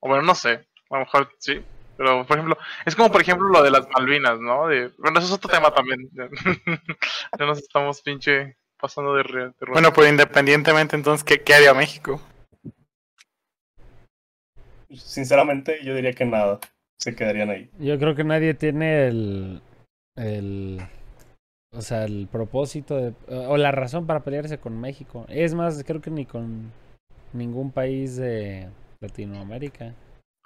O 0.00 0.08
bueno, 0.08 0.22
no 0.22 0.34
sé. 0.34 0.66
A 0.90 0.94
lo 0.94 1.00
mejor 1.00 1.30
sí. 1.38 1.62
Pero, 1.96 2.26
por 2.26 2.36
ejemplo, 2.36 2.58
es 2.86 2.96
como 2.96 3.12
por 3.12 3.20
ejemplo 3.20 3.48
lo 3.48 3.62
de 3.62 3.70
las 3.70 3.86
Malvinas, 3.90 4.40
¿no? 4.40 4.66
De, 4.66 4.88
bueno, 4.98 5.18
eso 5.20 5.28
es 5.28 5.34
otro 5.34 5.50
tema 5.50 5.72
también. 5.72 6.08
ya 7.38 7.46
nos 7.46 7.58
estamos 7.58 8.02
pinche 8.02 8.56
pasando 8.84 9.14
de, 9.14 9.22
re- 9.22 9.46
de. 9.48 9.66
Bueno, 9.72 9.92
pero 9.94 10.08
independientemente, 10.08 10.94
entonces, 10.94 11.24
¿qué, 11.24 11.42
qué 11.42 11.54
haría 11.54 11.72
México? 11.72 12.20
Sinceramente, 14.90 15.82
yo 15.82 15.94
diría 15.94 16.12
que 16.12 16.26
nada. 16.26 16.60
Se 16.98 17.16
quedarían 17.16 17.50
ahí. 17.50 17.70
Yo 17.78 17.98
creo 17.98 18.14
que 18.14 18.24
nadie 18.24 18.54
tiene 18.54 19.08
el, 19.08 19.62
el, 20.16 20.80
o 21.72 21.80
sea, 21.80 22.04
el 22.04 22.28
propósito 22.30 22.96
de, 22.96 23.14
o 23.28 23.56
la 23.56 23.72
razón 23.72 24.06
para 24.06 24.20
pelearse 24.20 24.58
con 24.58 24.80
México. 24.80 25.24
Es 25.28 25.54
más, 25.54 25.82
creo 25.84 26.00
que 26.00 26.10
ni 26.10 26.26
con 26.26 26.70
ningún 27.32 27.72
país 27.72 28.16
de 28.16 28.68
Latinoamérica. 29.00 29.94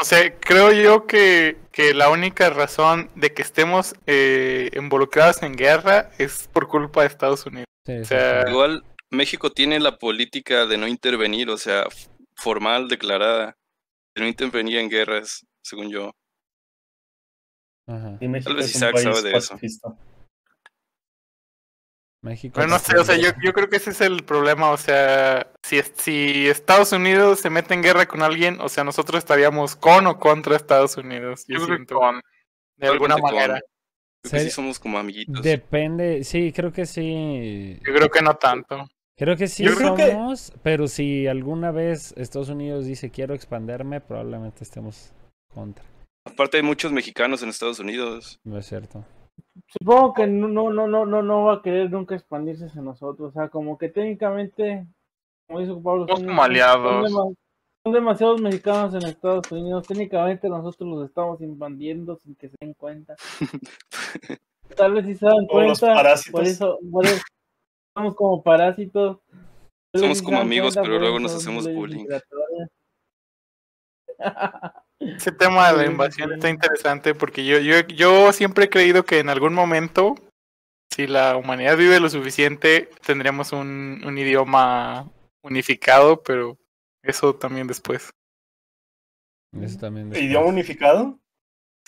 O 0.01 0.05
sea, 0.05 0.33
creo 0.39 0.73
yo 0.73 1.07
que, 1.07 1.57
que 1.73 1.93
la 1.93 2.09
única 2.09 2.49
razón 2.51 3.11
de 3.17 3.35
que 3.35 3.43
estemos 3.43 3.95
eh, 4.07 4.71
involucrados 4.77 5.43
en 5.43 5.55
guerra 5.55 6.11
es 6.19 6.49
por 6.53 6.69
culpa 6.69 7.01
de 7.03 7.09
Estados 7.09 7.45
Unidos. 7.45 7.68
Sí, 7.89 8.01
O 8.01 8.05
sea, 8.05 8.45
sí. 8.45 8.51
Igual 8.51 8.85
México 9.09 9.51
tiene 9.51 9.81
la 9.81 9.97
política 9.97 10.67
de 10.67 10.77
no 10.77 10.87
intervenir, 10.87 11.49
o 11.49 11.57
sea, 11.57 11.87
formal, 12.37 12.87
declarada, 12.87 13.57
de 14.15 14.23
no 14.23 14.29
intervenir 14.29 14.77
en 14.77 14.91
guerras, 14.91 15.47
según 15.63 15.89
yo. 15.89 16.13
Ajá. 17.87 18.19
Y 18.21 18.29
México 18.29 18.55
vez 18.55 18.75
Isaac 18.75 18.99
sabe 18.99 19.23
de 19.23 19.39
eso. 19.39 19.59
México. 22.21 22.53
Pero 22.57 22.67
no 22.67 22.79
sé, 22.79 22.99
o 22.99 23.05
sea, 23.05 23.17
yo, 23.17 23.31
yo 23.43 23.55
creo 23.55 23.71
que 23.71 23.77
ese 23.77 23.89
es 23.89 24.03
el 24.03 24.23
problema, 24.23 24.71
o 24.71 24.77
sea, 24.77 25.51
si, 25.63 25.81
si 25.97 26.47
Estados 26.47 26.93
Unidos 26.93 27.41
se 27.41 27.49
mete 27.49 27.73
en 27.73 27.83
guerra 27.83 28.05
con 28.07 28.23
alguien, 28.23 28.61
o 28.61 28.69
sea, 28.69 28.85
nosotros 28.85 29.19
estaríamos 29.19 29.77
con 29.77 30.07
o 30.09 30.19
contra 30.19 30.57
Estados 30.57 30.99
Unidos, 30.99 31.47
yo, 31.49 31.55
yo 31.55 31.65
creo 31.65 31.69
que 31.69 31.75
siento, 31.77 31.99
con. 32.01 32.21
de 32.77 32.89
alguna 32.89 33.15
con- 33.15 33.23
manera. 33.23 33.61
Creo 34.23 34.33
que 34.33 34.41
sí 34.41 34.51
somos 34.51 34.79
como 34.79 34.99
amiguitos. 34.99 35.43
Depende, 35.43 36.25
sí, 36.25 36.53
creo 36.53 36.73
que 36.73 36.87
sí. 36.87 37.79
Yo 37.87 37.95
creo 37.95 38.11
que 38.11 38.23
no 38.23 38.35
tanto. 38.35 38.89
Creo 39.17 39.37
que 39.37 39.49
sí 39.49 39.65
Yo 39.65 39.75
creo 39.75 39.95
que- 39.95 40.13
somos, 40.13 40.53
pero 40.63 40.87
si 40.87 41.27
alguna 41.27 41.71
vez 41.73 42.13
Estados 42.17 42.49
Unidos 42.49 42.87
dice 42.87 43.11
quiero 43.11 43.35
expanderme, 43.35 44.01
probablemente 44.01 44.63
estemos 44.65 45.13
contra. 45.53 45.85
Aparte 46.25 46.59
hay 46.59 46.63
muchos 46.63 46.93
mexicanos 46.93 47.43
en 47.43 47.49
Estados 47.49 47.81
Unidos. 47.81 48.39
No 48.45 48.59
es 48.59 48.67
cierto. 48.67 49.05
Supongo 49.69 50.15
que 50.15 50.27
no, 50.27 50.47
no, 50.49 50.71
no, 50.71 50.87
no, 50.87 51.07
no, 51.07 51.23
no 51.23 51.45
va 51.45 51.55
a 51.55 51.63
querer 51.63 51.91
nunca 51.91 52.15
expandirse 52.15 52.67
hacia 52.67 52.83
nosotros. 52.83 53.31
O 53.31 53.33
sea, 53.33 53.49
como 53.49 53.79
que 53.79 53.89
técnicamente, 53.89 54.87
como 55.47 55.61
dice 55.61 55.73
Pablo, 55.83 56.07
Somos 56.07 56.21
son- 56.21 56.29
como 56.29 56.43
aliados. 56.43 57.11
Son 57.11 57.35
demasiados 57.93 58.41
mexicanos 58.41 58.95
en 58.95 59.09
Estados 59.09 59.51
Unidos. 59.51 59.87
Técnicamente 59.87 60.49
nosotros 60.49 60.89
los 60.89 61.09
estamos 61.09 61.41
invadiendo 61.41 62.17
sin 62.17 62.35
que 62.35 62.49
se 62.49 62.57
den 62.61 62.75
cuenta. 62.75 63.15
Tal 64.77 64.95
vez 64.95 65.07
si 65.07 65.15
se 65.15 65.27
dan 65.27 65.47
cuenta, 65.47 65.95
parásitos. 65.95 66.33
por 66.33 66.47
eso, 66.47 66.79
por 66.91 67.07
eso 67.07 67.23
somos 67.97 68.15
como 68.15 68.43
parásitos. 68.43 69.19
Somos 69.95 70.23
como 70.23 70.39
amigos, 70.39 70.75
pero 70.75 70.99
luego 70.99 71.19
nos 71.19 71.35
hacemos 71.35 71.73
bullying. 71.73 72.07
Ese 75.01 75.33
tema 75.33 75.71
de 75.73 75.79
la 75.79 75.87
invasión 75.87 76.33
está 76.33 76.49
interesante 76.51 77.15
porque 77.15 77.45
yo, 77.45 77.59
yo, 77.59 77.81
yo 77.87 78.33
siempre 78.33 78.65
he 78.65 78.71
creído 78.71 79.05
que 79.05 79.21
en 79.21 79.29
algún 79.29 79.55
momento, 79.55 80.17
si 80.91 81.07
la 81.07 81.37
humanidad 81.37 81.77
vive 81.77 82.01
lo 82.01 82.11
suficiente, 82.11 82.91
tendremos 83.07 83.53
un, 83.53 84.03
un 84.05 84.19
idioma 84.19 85.09
unificado, 85.43 86.23
pero 86.23 86.59
eso 87.03 87.35
también 87.35 87.67
después. 87.67 88.11
Eso 89.61 89.79
también. 89.79 90.11
después. 90.11 90.25
¿Idioma 90.25 90.47
unificado? 90.47 91.19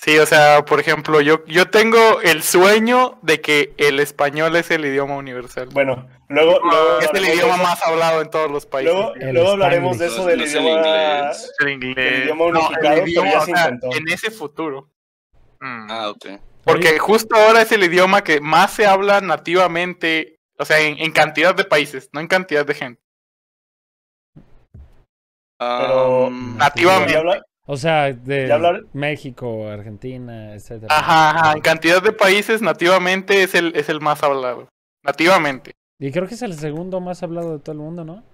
Sí, 0.03 0.19
o 0.19 0.24
sea, 0.24 0.65
por 0.65 0.81
ejemplo, 0.81 1.20
yo, 1.20 1.45
yo 1.45 1.69
tengo 1.69 2.23
el 2.23 2.43
sueño 2.43 3.19
de 3.20 3.43
que 3.43 3.74
el 3.77 4.01
español 4.01 4.57
es 4.57 4.70
el 4.70 4.87
idioma 4.87 5.15
universal. 5.16 5.69
Bueno, 5.73 6.09
luego, 6.28 6.59
luego 6.61 7.01
es 7.01 7.11
el 7.12 7.28
idioma 7.28 7.59
de 7.59 7.62
más 7.62 7.87
hablado 7.87 8.23
en 8.23 8.31
todos 8.31 8.51
los 8.51 8.65
países. 8.65 8.95
Luego, 8.95 9.15
luego 9.15 9.51
hablaremos 9.51 9.99
de 9.99 10.07
eso 10.07 10.24
del 10.24 10.39
No 10.39 10.47
idioma, 10.47 10.70
inglés. 10.70 11.53
El 11.59 12.23
idioma 12.23 12.45
No, 12.47 12.61
unificado, 12.61 13.03
pero 13.05 13.24
ya 13.24 13.41
se 13.43 13.53
en 13.99 14.09
ese 14.09 14.31
futuro. 14.31 14.91
Mm. 15.61 15.91
Ah, 15.91 16.09
ok. 16.09 16.41
Porque 16.65 16.99
justo 16.99 17.37
ahora 17.37 17.61
es 17.61 17.70
el 17.73 17.85
idioma 17.85 18.24
que 18.24 18.41
más 18.41 18.73
se 18.73 18.87
habla 18.87 19.20
nativamente, 19.20 20.41
o 20.59 20.65
sea, 20.65 20.81
en, 20.81 20.99
en 20.99 21.12
cantidad 21.12 21.55
de 21.55 21.65
países, 21.65 22.09
no 22.15 22.20
en 22.20 22.27
cantidad 22.27 22.65
de 22.65 22.73
gente. 22.73 23.03
Pero- 25.61 26.27
Am, 26.27 26.57
Nativamente. 26.57 27.15
O 27.66 27.77
sea, 27.77 28.12
de 28.12 28.53
hablar- 28.53 28.82
México, 28.95 29.69
Argentina, 29.69 30.55
etcétera. 30.55 30.89
Ajá, 30.97 31.31
ajá, 31.31 31.53
en 31.53 31.61
cantidad 31.61 32.03
de 32.03 32.12
países 32.12 32.62
nativamente 32.62 33.43
es 33.45 33.55
el, 33.55 33.77
es 33.77 33.89
el 33.89 34.01
más 34.01 34.23
hablado. 34.24 34.69
Nativamente. 35.05 35.73
Y 36.01 36.11
creo 36.11 36.27
que 36.27 36.35
es 36.35 36.43
el 36.43 36.55
segundo 36.55 37.01
más 37.01 37.23
hablado 37.23 37.53
de 37.53 37.59
todo 37.62 37.73
el 37.74 37.78
mundo, 37.78 38.05
¿no? 38.05 38.24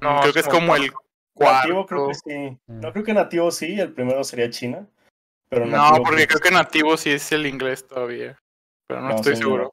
No, 0.00 0.20
Creo 0.22 0.32
que 0.32 0.40
es 0.40 0.48
como 0.48 0.74
el 0.74 0.90
Nativo 0.90 1.00
cuarto. 1.34 1.86
creo 1.86 2.08
que 2.08 2.14
sí. 2.14 2.58
Mm. 2.66 2.80
No 2.80 2.92
creo 2.92 3.04
que 3.04 3.14
nativo 3.14 3.50
sí, 3.50 3.78
el 3.78 3.92
primero 3.92 4.24
sería 4.24 4.48
China. 4.50 4.86
Pero 5.50 5.66
No, 5.66 5.90
porque 6.02 6.26
creo 6.26 6.38
creo 6.38 6.40
que 6.40 6.50
nativo 6.50 6.96
sí 6.96 7.10
es 7.10 7.30
el 7.32 7.46
inglés 7.46 7.86
todavía. 7.86 8.38
Pero 8.88 9.02
no, 9.02 9.08
No, 9.10 9.16
estoy 9.16 9.36
seguro. 9.36 9.72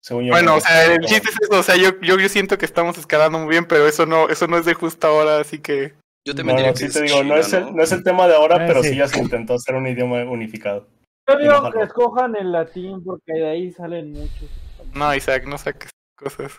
Según 0.00 0.24
yo 0.24 0.32
Bueno, 0.32 0.52
no. 0.52 0.56
o 0.56 0.60
sea, 0.60 0.84
el 0.92 1.00
chiste 1.04 1.28
es 1.30 1.36
eso, 1.42 1.60
o 1.60 1.62
sea, 1.62 1.76
yo, 1.76 2.00
yo, 2.00 2.18
yo 2.18 2.28
siento 2.28 2.58
que 2.58 2.64
estamos 2.64 2.98
escalando 2.98 3.38
muy 3.38 3.48
bien, 3.48 3.66
pero 3.66 3.86
eso 3.86 4.06
no, 4.06 4.28
eso 4.28 4.46
no 4.46 4.56
es 4.58 4.64
de 4.64 4.74
justo 4.74 5.06
ahora, 5.06 5.38
así 5.40 5.58
que 5.58 5.94
yo 6.24 6.32
No, 6.32 6.36
también 6.36 6.56
diría 6.58 6.70
no, 6.70 6.74
que 6.74 6.78
sí 6.80 6.84
es 6.86 6.92
te 6.94 7.02
digo, 7.02 7.22
no 7.24 7.36
es, 7.36 7.52
el, 7.52 7.74
no 7.74 7.82
es 7.82 7.92
el 7.92 8.02
tema 8.04 8.26
de 8.28 8.34
Ah, 8.34 8.38
ahora, 8.38 8.56
pero 8.66 8.82
sí. 8.82 8.90
sí 8.90 8.96
ya 8.96 9.08
se 9.08 9.18
intentó 9.18 9.54
hacer 9.54 9.74
un 9.74 9.86
idioma 9.86 10.22
unificado. 10.24 10.86
Yo 11.28 11.36
digo 11.38 11.70
que 11.70 11.82
escojan 11.82 12.36
el 12.36 12.52
latín 12.52 13.02
porque 13.04 13.32
de 13.34 13.48
ahí 13.50 13.70
salen 13.72 14.12
muchos. 14.12 14.48
no, 14.94 15.14
Isaac, 15.14 15.44
no 15.46 15.58
saques 15.58 15.90
cosas. 16.16 16.58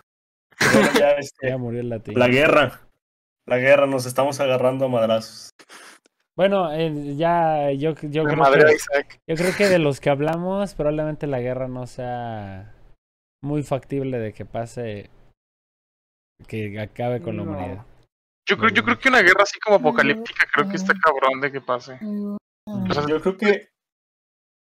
Bueno, 0.73 0.89
ya, 0.99 1.11
este, 1.17 1.49
Ya 1.49 1.57
murió 1.57 1.79
el 1.81 1.89
latín. 1.89 2.17
la 2.19 2.27
guerra. 2.27 2.81
La 3.47 3.57
guerra, 3.57 3.87
nos 3.87 4.05
estamos 4.05 4.39
agarrando 4.39 4.85
a 4.85 4.89
madrazos. 4.89 5.49
Bueno, 6.35 6.71
eh, 6.71 7.15
ya 7.17 7.71
yo, 7.71 7.95
yo, 8.01 8.23
creo 8.23 8.43
que, 8.53 8.75
Isaac. 8.75 9.19
yo 9.27 9.35
creo 9.35 9.55
que 9.57 9.67
de 9.67 9.79
los 9.79 9.99
que 9.99 10.09
hablamos, 10.11 10.73
probablemente 10.75 11.25
la 11.27 11.39
guerra 11.39 11.67
no 11.67 11.87
sea 11.87 12.75
muy 13.41 13.63
factible 13.63 14.17
de 14.19 14.33
que 14.33 14.45
pase, 14.45 15.09
que 16.47 16.79
acabe 16.79 17.21
con 17.21 17.37
la 17.37 17.43
humanidad. 17.43 17.85
Yo 18.47 18.57
creo, 18.57 18.69
yo 18.71 18.83
creo 18.83 18.97
que 18.97 19.09
una 19.09 19.21
guerra 19.21 19.43
así 19.43 19.59
como 19.59 19.75
apocalíptica 19.77 20.45
creo 20.51 20.67
que 20.69 20.75
está 20.77 20.93
cabrón 21.01 21.39
de 21.41 21.51
que 21.51 21.61
pase. 21.61 21.99
O 22.65 22.93
sea, 22.93 23.05
Yo 23.07 23.21
creo 23.21 23.37
que 23.37 23.69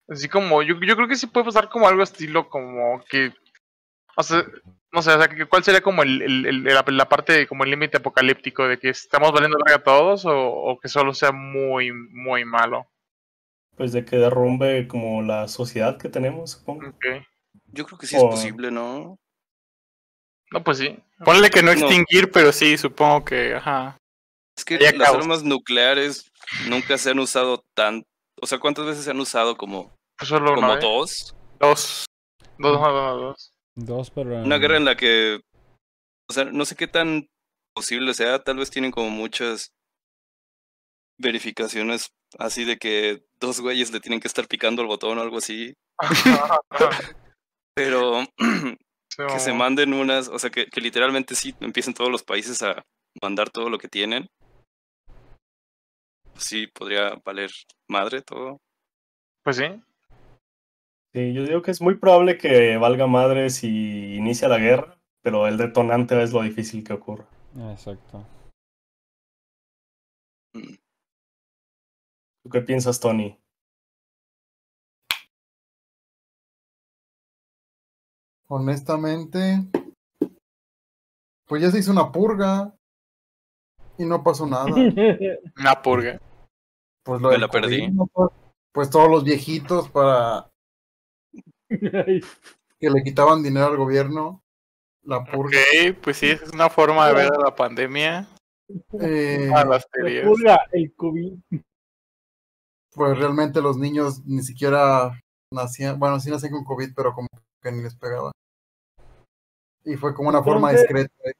así 0.09 0.27
como, 0.29 0.63
yo, 0.63 0.75
yo 0.81 0.95
creo 0.95 1.07
que 1.07 1.15
sí 1.15 1.27
puede 1.27 1.45
pasar 1.45 1.69
como 1.69 1.87
algo 1.87 2.01
estilo 2.03 2.49
como 2.49 3.03
que, 3.09 3.33
o 4.15 4.23
sea, 4.23 4.43
no 4.91 5.01
sé, 5.01 5.11
o 5.11 5.17
sea, 5.19 5.27
que- 5.27 5.45
¿cuál 5.45 5.63
sería 5.63 5.81
como 5.81 6.01
el, 6.01 6.21
el- 6.21 6.45
el- 6.45 6.63
la, 6.63 6.83
la 6.87 7.09
parte, 7.09 7.45
como 7.47 7.63
el 7.65 7.69
límite 7.71 7.97
apocalíptico 7.97 8.67
de 8.67 8.79
que 8.79 8.89
estamos 8.89 9.31
valiendo 9.31 9.57
verga 9.63 9.83
todos 9.83 10.25
o, 10.25 10.33
o 10.35 10.79
que 10.79 10.87
solo 10.87 11.13
sea 11.13 11.31
muy, 11.31 11.91
muy 11.91 12.45
malo? 12.45 12.87
Pues 13.75 13.91
de 13.91 14.05
que 14.05 14.17
derrumbe 14.17 14.87
como 14.87 15.21
la 15.21 15.47
sociedad 15.47 15.97
que 15.99 16.09
tenemos, 16.09 16.51
supongo. 16.51 16.87
Ok. 16.87 17.05
Yo 17.67 17.85
creo 17.85 17.97
que 17.97 18.07
sí 18.07 18.15
es 18.15 18.21
O- 18.23 18.29
posible, 18.29 18.71
¿no? 18.71 19.17
No, 20.51 20.63
pues 20.63 20.77
sí. 20.77 20.97
Ponle 21.25 21.49
que 21.49 21.61
no 21.61 21.73
No. 21.73 21.79
extinguir, 21.79 22.31
pero 22.31 22.51
sí, 22.51 22.77
supongo 22.77 23.25
que, 23.25 23.55
ajá. 23.55 23.97
Es 24.57 24.63
que 24.65 24.79
las 24.79 24.93
caos. 24.93 25.17
armas 25.17 25.43
nucleares 25.43 26.31
nunca 26.69 26.97
se 26.97 27.11
han 27.11 27.19
usado 27.19 27.63
tan... 27.75 28.03
O 28.41 28.47
sea, 28.47 28.59
¿cuántas 28.59 28.85
veces 28.85 29.03
se 29.03 29.11
han 29.11 29.19
usado 29.19 29.57
como, 29.57 29.93
Pues 30.17 30.29
solo 30.29 30.55
como 30.55 30.67
una, 30.67 30.75
¿eh? 30.77 30.81
dos? 30.81 31.35
Dos. 31.59 32.05
Dos, 32.57 32.79
no, 32.79 32.91
no, 32.91 33.17
dos. 33.17 33.51
Dos, 33.75 34.09
pero. 34.11 34.35
Una 34.43 34.57
guerra 34.57 34.77
en 34.77 34.85
la 34.85 34.95
que... 34.95 35.41
O 36.29 36.33
sea, 36.33 36.45
no 36.45 36.65
sé 36.65 36.75
qué 36.75 36.87
tan 36.87 37.27
posible 37.75 38.13
sea. 38.13 38.43
Tal 38.43 38.57
vez 38.57 38.69
tienen 38.71 38.91
como 38.91 39.09
muchas 39.09 39.69
verificaciones 41.19 42.07
así 42.39 42.63
de 42.65 42.77
que 42.77 43.23
dos 43.39 43.59
güeyes 43.59 43.91
le 43.91 43.99
tienen 43.99 44.19
que 44.19 44.27
estar 44.27 44.47
picando 44.47 44.81
el 44.81 44.87
botón 44.87 45.17
o 45.17 45.21
algo 45.21 45.37
así. 45.37 45.73
Pero 47.77 48.23
que 48.35 49.39
se 49.39 49.53
manden 49.53 49.93
unas, 49.93 50.29
o 50.29 50.39
sea, 50.39 50.49
que, 50.49 50.65
que 50.65 50.81
literalmente 50.81 51.35
sí 51.35 51.53
empiecen 51.59 51.93
todos 51.93 52.09
los 52.09 52.23
países 52.23 52.63
a 52.63 52.83
mandar 53.21 53.51
todo 53.51 53.69
lo 53.69 53.77
que 53.77 53.87
tienen. 53.87 54.27
Sí, 56.35 56.65
podría 56.65 57.21
valer 57.23 57.51
madre 57.87 58.23
todo. 58.23 58.57
Pues 59.43 59.57
sí. 59.57 59.65
Sí, 61.13 61.33
yo 61.33 61.43
digo 61.43 61.61
que 61.61 61.69
es 61.69 61.79
muy 61.79 61.95
probable 61.95 62.39
que 62.39 62.77
valga 62.77 63.05
madre 63.05 63.51
si 63.51 64.15
inicia 64.15 64.47
la 64.47 64.57
guerra, 64.57 64.97
pero 65.21 65.47
el 65.47 65.57
detonante 65.57 66.19
es 66.23 66.33
lo 66.33 66.41
difícil 66.41 66.83
que 66.83 66.93
ocurra. 66.93 67.27
Exacto. 67.71 68.25
Mm. 70.53 70.73
¿Tú 72.43 72.49
qué 72.49 72.61
piensas, 72.61 72.99
Tony? 72.99 73.37
Honestamente, 78.49 79.59
pues 81.47 81.61
ya 81.61 81.71
se 81.71 81.79
hizo 81.79 81.91
una 81.91 82.11
purga 82.11 82.73
y 83.97 84.05
no 84.05 84.23
pasó 84.23 84.45
nada. 84.47 84.65
Una 85.57 85.81
purga. 85.81 86.19
Pues 87.03 87.21
lo 87.21 87.29
Me 87.29 87.37
la 87.37 87.47
perdí. 87.49 87.89
Pues- 88.13 88.31
Pues 88.73 88.89
todos 88.91 89.09
los 89.09 89.23
viejitos 89.23 89.89
para 89.89 90.49
que 91.69 92.89
le 92.89 93.03
quitaban 93.03 93.41
dinero 93.41 93.65
al 93.67 93.77
gobierno, 93.77 94.43
la 95.03 95.23
purga. 95.25 95.57
Ok, 95.59 95.97
pues 96.03 96.17
sí, 96.17 96.27
es 96.27 96.53
una 96.53 96.69
forma 96.69 97.07
de 97.07 97.13
ver 97.15 97.33
a 97.33 97.39
la 97.39 97.55
pandemia. 97.55 98.27
Eh, 99.01 99.49
A 99.55 99.65
las 99.65 99.83
La 99.83 99.89
teorías. 99.91 100.25
purga, 100.27 100.59
el 100.73 100.93
COVID. 100.95 101.33
pues 102.91 103.17
realmente 103.17 103.61
los 103.61 103.77
niños 103.77 104.23
ni 104.25 104.41
siquiera 104.43 105.19
nacían, 105.53 105.97
bueno, 105.99 106.19
sí 106.19 106.29
nacían 106.29 106.51
con 106.51 106.63
COVID, 106.65 106.93
pero 106.95 107.13
como 107.13 107.27
que 107.61 107.71
ni 107.71 107.81
les 107.83 107.95
pegaba. 107.95 108.31
Y 109.83 109.95
fue 109.95 110.13
como 110.13 110.29
una 110.29 110.43
forma 110.43 110.71
discreta 110.71 111.13
de 111.23 111.33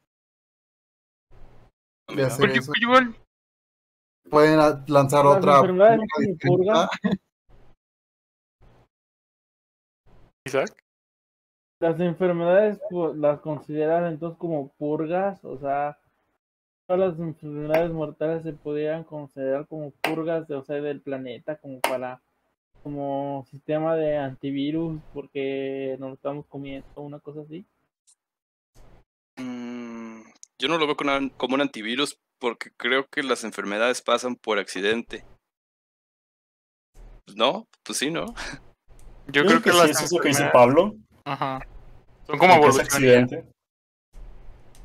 Mira, 2.14 2.26
hacer 2.28 2.50
eso. 2.50 2.72
igual, 2.80 3.14
Pueden 4.30 4.58
a- 4.60 4.84
lanzar 4.88 5.24
Las 5.24 5.36
otra 5.38 5.62
discreta. 6.18 6.88
Isaac. 10.46 10.74
Las 11.80 12.00
enfermedades 12.00 12.80
pues, 12.90 13.16
las 13.16 13.40
consideran 13.40 14.06
entonces 14.06 14.38
como 14.38 14.68
purgas, 14.78 15.44
o 15.44 15.58
sea, 15.58 15.98
todas 16.86 17.10
las 17.10 17.18
enfermedades 17.20 17.92
mortales 17.92 18.42
se 18.42 18.52
podrían 18.52 19.04
considerar 19.04 19.66
como 19.68 19.90
purgas 19.92 20.48
de, 20.48 20.56
o 20.56 20.62
sea, 20.64 20.80
del 20.80 21.00
planeta, 21.00 21.56
como 21.58 21.80
para, 21.80 22.20
como 22.88 23.44
sistema 23.50 23.94
de 23.96 24.16
antivirus, 24.16 24.98
porque 25.12 25.96
nos 25.98 26.08
lo 26.08 26.14
estamos 26.14 26.46
comiendo, 26.46 26.86
una 26.96 27.18
cosa 27.20 27.42
así. 27.42 27.66
mm, 29.36 30.22
yo 30.58 30.68
no 30.68 30.78
lo 30.78 30.86
veo 30.86 30.96
con 30.96 31.08
un- 31.10 31.28
como 31.28 31.54
un 31.54 31.60
antivirus 31.60 32.18
porque 32.38 32.70
creo 32.76 33.06
que 33.08 33.22
las 33.22 33.44
enfermedades 33.44 34.00
pasan 34.00 34.36
por 34.36 34.58
accidente. 34.58 35.24
Pues 37.26 37.36
No, 37.36 37.66
pues 37.84 37.98
sí, 37.98 38.10
¿no? 38.10 38.26
Yo, 39.26 39.42
Yo 39.42 39.44
creo 39.46 39.62
que, 39.62 39.70
sí, 39.70 39.76
las 39.78 39.90
eso 39.90 40.04
es 40.06 40.12
lo 40.12 40.20
que 40.20 40.28
dice 40.28 40.48
Pablo. 40.52 40.94
Ajá. 41.24 41.60
Son 42.26 42.38
como 42.38 42.54
que 42.54 42.58
evoluciones. 42.58 42.94
accidente. 42.94 43.44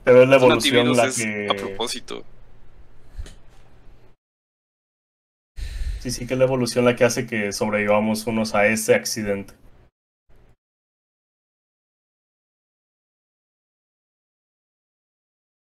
Pero 0.03 0.23
es 0.23 0.27
la 0.29 0.35
evolución 0.35 0.97
la 0.97 1.09
que... 1.09 1.47
a 1.49 1.55
propósito. 1.55 2.25
Sí, 6.03 6.11
sí 6.11 6.27
que 6.27 6.33
es 6.33 6.37
la 6.37 6.43
evolución 6.43 6.83
la 6.83 6.97
que 6.97 7.05
hace 7.05 7.25
que 7.25 7.53
sobrevivamos 7.53 8.27
unos 8.27 8.55
a 8.55 8.67
ese 8.67 8.93
accidente. 8.93 9.53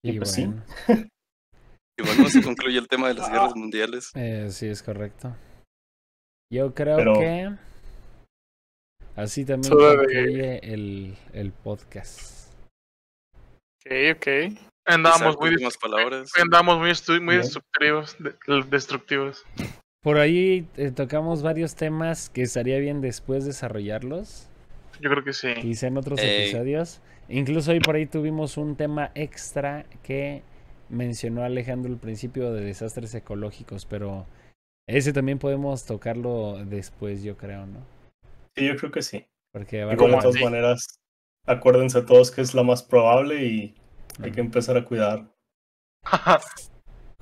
Y, 0.03 0.17
pues 0.17 0.31
sí. 0.31 0.45
bueno, 0.45 0.63
Igual 1.99 2.17
no 2.19 2.29
se 2.29 2.41
concluye 2.43 2.77
el 2.77 2.87
tema 2.87 3.07
de 3.07 3.15
las 3.15 3.29
guerras 3.29 3.55
mundiales. 3.55 4.11
eh, 4.15 4.47
sí, 4.51 4.67
es 4.67 4.83
correcto. 4.83 5.35
Yo 6.53 6.73
creo 6.73 6.97
Pero- 6.97 7.19
que. 7.19 7.49
Así 9.15 9.43
también 9.45 9.73
concluye 9.73 10.59
el, 10.73 11.17
el 11.33 11.51
podcast. 11.51 12.53
Ok, 13.83 13.91
ok. 14.15 14.27
andábamos 14.85 15.29
Isaac, 15.29 15.39
muy, 15.41 15.49
últimas 15.49 15.77
palabras. 15.77 16.29
hoy 16.35 16.41
andábamos 16.43 16.77
muy, 16.77 17.19
muy 17.19 17.35
Bien. 17.35 17.41
destructivos, 17.41 18.15
de- 18.19 18.63
destructivos. 18.69 19.43
Por 20.07 20.19
ahí 20.19 20.65
eh, 20.77 20.91
tocamos 20.91 21.41
varios 21.43 21.75
temas 21.75 22.29
que 22.29 22.41
estaría 22.43 22.77
bien 22.77 23.01
después 23.01 23.43
desarrollarlos. 23.43 24.47
Yo 25.01 25.09
creo 25.09 25.21
que 25.21 25.33
sí. 25.33 25.49
quizá 25.59 25.87
en 25.87 25.97
otros 25.97 26.21
Ey. 26.21 26.43
episodios. 26.43 27.01
Incluso 27.27 27.71
hoy 27.71 27.81
por 27.81 27.97
ahí 27.97 28.05
tuvimos 28.05 28.55
un 28.55 28.77
tema 28.77 29.11
extra 29.15 29.85
que 30.03 30.43
mencionó 30.87 31.43
Alejandro 31.43 31.91
al 31.91 31.99
principio 31.99 32.53
de 32.53 32.63
desastres 32.63 33.13
ecológicos, 33.15 33.85
pero 33.85 34.25
ese 34.87 35.11
también 35.11 35.39
podemos 35.39 35.85
tocarlo 35.85 36.63
después, 36.63 37.21
yo 37.21 37.35
creo, 37.35 37.65
¿no? 37.65 37.79
Sí, 38.55 38.65
yo 38.65 38.77
creo 38.77 38.93
que 38.93 39.01
sí. 39.01 39.25
Porque 39.51 39.81
Igual, 39.81 39.97
de 39.97 40.03
varios- 40.05 40.23
todas 40.23 40.41
maneras, 40.41 40.99
acuérdense 41.45 42.01
todos 42.03 42.31
que 42.31 42.39
es 42.39 42.53
la 42.53 42.63
más 42.63 42.81
probable 42.81 43.43
y 43.43 43.75
hay 44.23 44.31
que 44.31 44.39
empezar 44.39 44.77
a 44.77 44.85
cuidar. 44.85 45.27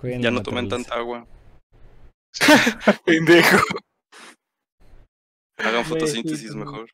Ya 0.04 0.30
no 0.30 0.44
tomen 0.44 0.70
tanta 0.70 0.94
agua. 0.94 1.26
Pendejo. 3.06 3.58
Hagan 5.58 5.86
fotosíntesis 5.86 6.52
sí, 6.52 6.58
mejor. 6.58 6.88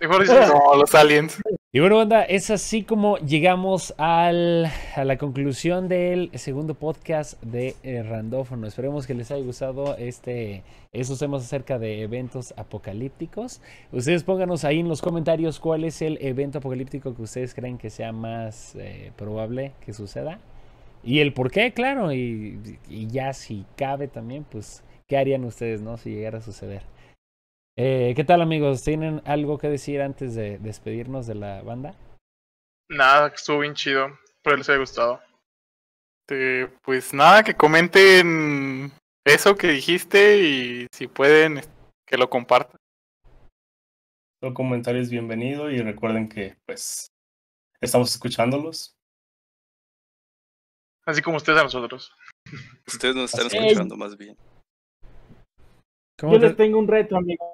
Mejor 0.00 0.22
dices, 0.22 0.48
No, 0.52 0.74
los 0.76 0.94
aliens. 0.94 1.40
Y 1.72 1.80
bueno, 1.80 1.96
banda, 1.96 2.24
es 2.24 2.50
así 2.50 2.82
como 2.82 3.18
llegamos 3.18 3.94
al, 3.98 4.66
a 4.94 5.04
la 5.04 5.18
conclusión 5.18 5.88
del 5.88 6.30
segundo 6.34 6.74
podcast 6.74 7.40
de 7.42 7.76
eh, 7.82 8.02
Randófono. 8.02 8.66
Esperemos 8.66 9.06
que 9.06 9.14
les 9.14 9.30
haya 9.30 9.44
gustado 9.44 9.96
este, 9.96 10.64
estos 10.92 11.18
temas 11.18 11.44
acerca 11.44 11.78
de 11.78 12.02
eventos 12.02 12.54
apocalípticos. 12.56 13.60
Ustedes 13.92 14.24
pónganos 14.24 14.64
ahí 14.64 14.80
en 14.80 14.88
los 14.88 15.00
comentarios 15.00 15.60
cuál 15.60 15.84
es 15.84 16.02
el 16.02 16.18
evento 16.20 16.58
apocalíptico 16.58 17.14
que 17.14 17.22
ustedes 17.22 17.54
creen 17.54 17.78
que 17.78 17.90
sea 17.90 18.10
más 18.10 18.74
eh, 18.76 19.12
probable 19.16 19.74
que 19.84 19.92
suceda. 19.92 20.40
Y 21.06 21.20
el 21.20 21.32
por 21.32 21.50
qué, 21.50 21.72
claro. 21.72 22.12
Y, 22.12 22.78
y 22.88 23.06
ya 23.06 23.32
si 23.32 23.64
cabe 23.76 24.08
también, 24.08 24.44
pues, 24.44 24.82
¿qué 25.06 25.16
harían 25.16 25.44
ustedes, 25.44 25.80
no? 25.80 25.96
Si 25.96 26.10
llegara 26.10 26.38
a 26.38 26.42
suceder. 26.42 26.82
Eh, 27.78 28.12
¿Qué 28.16 28.24
tal 28.24 28.42
amigos? 28.42 28.82
¿Tienen 28.82 29.22
algo 29.24 29.56
que 29.56 29.68
decir 29.68 30.02
antes 30.02 30.34
de 30.34 30.58
despedirnos 30.58 31.26
de 31.26 31.36
la 31.36 31.62
banda? 31.62 31.94
nada, 32.88 33.30
que 33.30 33.36
estuvo 33.36 33.60
bien 33.60 33.74
chido. 33.74 34.18
Espero 34.24 34.56
les 34.56 34.68
haya 34.68 34.78
gustado. 34.78 35.20
Este, 36.22 36.66
pues 36.82 37.14
nada, 37.14 37.44
que 37.44 37.54
comenten 37.54 38.92
eso 39.24 39.56
que 39.56 39.68
dijiste 39.68 40.38
y 40.38 40.86
si 40.92 41.06
pueden, 41.06 41.60
que 42.06 42.16
lo 42.16 42.28
compartan. 42.28 42.80
Todo 44.40 44.54
comentario 44.54 45.00
es 45.00 45.10
bienvenido 45.10 45.70
y 45.70 45.80
recuerden 45.80 46.28
que, 46.28 46.56
pues, 46.66 47.08
estamos 47.80 48.10
escuchándolos. 48.10 48.95
Así 51.06 51.22
como 51.22 51.36
ustedes 51.36 51.58
a 51.60 51.64
nosotros. 51.64 52.12
Ustedes 52.86 53.14
nos 53.14 53.32
están 53.32 53.46
Así 53.46 53.56
es. 53.58 53.64
escuchando 53.66 53.96
más 53.96 54.16
bien. 54.16 54.36
¿Cómo 56.18 56.32
Yo 56.34 56.40
te- 56.40 56.46
les 56.48 56.56
tengo 56.56 56.78
un 56.78 56.88
reto, 56.88 57.16
amigo. 57.16 57.44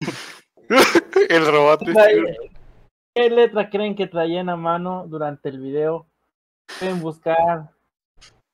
El 1.28 1.46
robot. 1.46 1.80
Trae- 1.82 2.36
¿Qué 3.14 3.30
letra 3.30 3.70
creen 3.70 3.94
que 3.94 4.06
traían 4.06 4.48
a 4.48 4.56
mano 4.56 5.06
durante 5.08 5.48
el 5.48 5.60
video? 5.60 6.06
Pueden 6.78 7.00
buscar. 7.00 7.70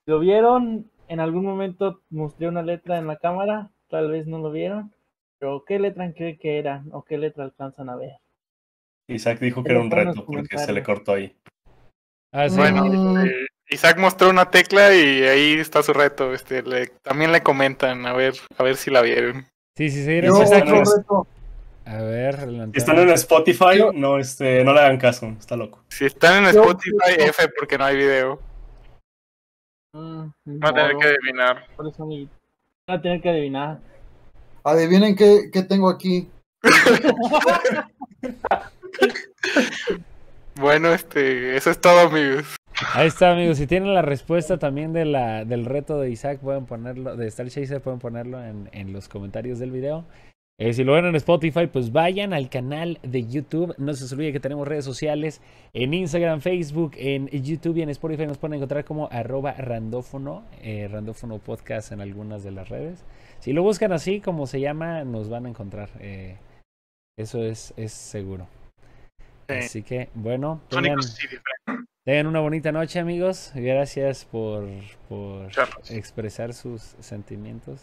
¿Lo 0.07 0.19
vieron? 0.21 0.91
En 1.09 1.21
algún 1.21 1.45
momento 1.45 2.03
mostré 2.11 2.49
una 2.49 2.63
letra 2.63 2.99
en 2.99 3.07
la 3.07 3.17
cámara, 3.17 3.71
tal 3.89 4.11
vez 4.11 4.27
no 4.27 4.39
lo 4.39 4.51
vieron. 4.51 4.95
Pero 5.39 5.65
¿qué 5.65 5.79
letra 5.79 6.13
creen 6.15 6.39
que 6.39 6.59
eran 6.59 6.89
o 6.93 7.03
qué 7.05 7.19
letra 7.19 7.45
alcanzan 7.45 7.89
a 7.91 7.97
ver? 7.97 8.13
Isaac 9.09 9.41
dijo 9.41 9.65
que 9.65 9.73
era 9.73 9.81
un 9.81 9.91
reto 9.91 10.25
porque 10.25 10.59
se 10.59 10.73
le 10.73 10.83
cortó 10.83 11.13
ahí. 11.15 11.37
Ah, 12.33 12.49
sí. 12.49 12.57
Bueno, 12.57 12.85
Mm. 12.85 13.19
este, 13.19 13.47
Isaac 13.71 13.99
mostró 13.99 14.31
una 14.31 14.51
tecla 14.51 14.95
y 14.95 15.23
ahí 15.25 15.55
está 15.55 15.83
su 15.83 15.93
reto. 15.93 16.33
Este, 16.35 16.63
le, 16.63 16.89
también 17.03 17.33
le 17.33 17.43
comentan 17.43 18.07
a 18.07 18.13
ver, 18.13 18.35
a 18.59 18.63
ver 18.63 18.77
si 18.77 18.91
la 18.91 19.03
vieron. 19.03 19.47
Sí, 19.77 19.91
sí, 19.91 20.05
sí. 20.05 20.21
Yo 20.23 20.43
Isaac, 20.43 20.65
otro 20.65 20.81
otro 20.81 20.97
reto. 20.97 21.27
A 21.85 21.97
ver, 22.03 22.39
Si 22.73 22.79
están 22.79 22.99
en 22.99 23.09
Spotify, 23.11 23.79
Yo- 23.79 23.93
no, 23.93 24.19
este, 24.19 24.63
no 24.65 24.73
le 24.73 24.81
hagan 24.81 24.99
caso, 24.99 25.27
está 25.39 25.57
loco. 25.57 25.81
Si 25.89 26.05
están 26.05 26.45
en 26.45 26.53
Yo- 26.55 26.61
Spotify, 26.63 27.15
F 27.19 27.49
porque 27.59 27.77
no 27.77 27.85
hay 27.85 27.97
video. 27.97 28.41
Mm, 29.95 30.27
ni 30.45 30.59
Va 30.59 30.69
a 30.69 30.75
tener 30.75 30.97
que 30.97 31.09
adivinar. 31.09 31.67
Va 32.89 32.95
a 32.95 33.03
tener 33.03 33.21
que 33.21 33.29
adivinar. 33.31 33.79
Adivinen 34.65 35.17
qué, 35.17 35.51
qué 35.53 35.63
tengo 35.63 35.89
aquí. 35.91 36.29
Bueno, 40.57 40.93
este, 40.93 41.57
eso 41.57 41.71
es 41.71 41.81
todo, 41.81 42.01
amigos. 42.01 42.57
Ahí 42.95 43.07
está, 43.09 43.33
amigos. 43.33 43.59
Si 43.59 43.67
tienen 43.67 43.95
la 43.95 44.03
respuesta 44.03 44.59
también 44.59 44.93
del 44.93 45.65
reto 45.65 46.01
de 46.01 46.11
Isaac, 46.11 46.41
pueden 46.41 46.67
ponerlo, 46.67 47.17
de 47.17 47.29
Star 47.29 47.49
Chaser, 47.49 47.81
pueden 47.81 48.01
ponerlo 48.01 48.43
en, 48.45 48.69
en 48.73 48.93
los 48.93 49.09
comentarios 49.09 49.59
del 49.59 49.71
video. 49.71 50.05
Eh, 50.59 50.75
si 50.75 50.85
lo 50.85 50.93
ven 50.93 51.07
en 51.07 51.17
Spotify, 51.17 51.67
pues 51.67 51.93
vayan 51.93 52.33
al 52.33 52.51
canal 52.51 52.99
de 53.03 53.27
YouTube. 53.27 53.75
No 53.79 53.95
se 53.95 54.05
les 54.05 54.13
olvide 54.13 54.33
que 54.33 54.41
tenemos 54.41 54.69
redes 54.69 54.85
sociales 54.85 55.41
en 55.73 55.95
Instagram, 55.95 56.41
Facebook, 56.41 56.93
en 56.97 57.29
YouTube 57.29 57.79
y 57.79 57.83
en 57.83 57.89
Spotify. 57.89 58.27
Nos 58.27 58.39
pueden 58.39 58.57
encontrar 58.57 58.85
como 58.85 59.09
arroba 59.11 59.53
randófono, 59.53 60.45
eh, 60.61 60.89
randófono 60.91 61.39
podcast 61.39 61.93
en 61.93 62.01
algunas 62.01 62.45
de 62.45 62.51
las 62.53 62.69
redes. 62.69 63.05
Si 63.41 63.53
lo 63.53 63.63
buscan 63.63 63.93
así, 63.93 64.21
como 64.21 64.47
se 64.47 64.61
llama, 64.61 65.05
nos 65.05 65.29
van 65.29 65.47
a 65.47 65.49
encontrar. 65.49 65.89
eh, 66.01 66.37
eso 67.19 67.43
es, 67.45 67.75
es 67.77 67.93
seguro. 67.93 68.47
Sí. 69.61 69.67
Así 69.67 69.83
que, 69.83 70.09
bueno, 70.15 70.61
tengan, 72.05 72.27
una 72.27 72.41
bonita 72.41 72.73
noche, 72.73 72.99
amigos. 72.99 73.53
Gracias 73.55 74.25
por, 74.25 74.69
por 75.09 75.51
expresar 75.91 76.53
sus 76.55 76.83
sentimientos 77.01 77.81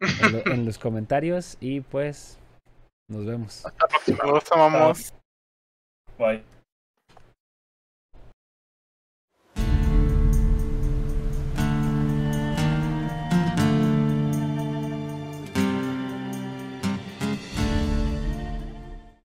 en, 0.00 0.32
lo- 0.32 0.46
en 0.52 0.64
los 0.66 0.78
comentarios 0.78 1.56
y 1.60 1.80
pues 1.80 2.38
nos 3.08 3.24
vemos. 3.26 3.64
Hasta 3.64 3.84
la 3.84 3.88
próxima. 3.88 4.24
Los 4.24 4.52
amamos. 4.52 5.14
Bye. 6.18 6.42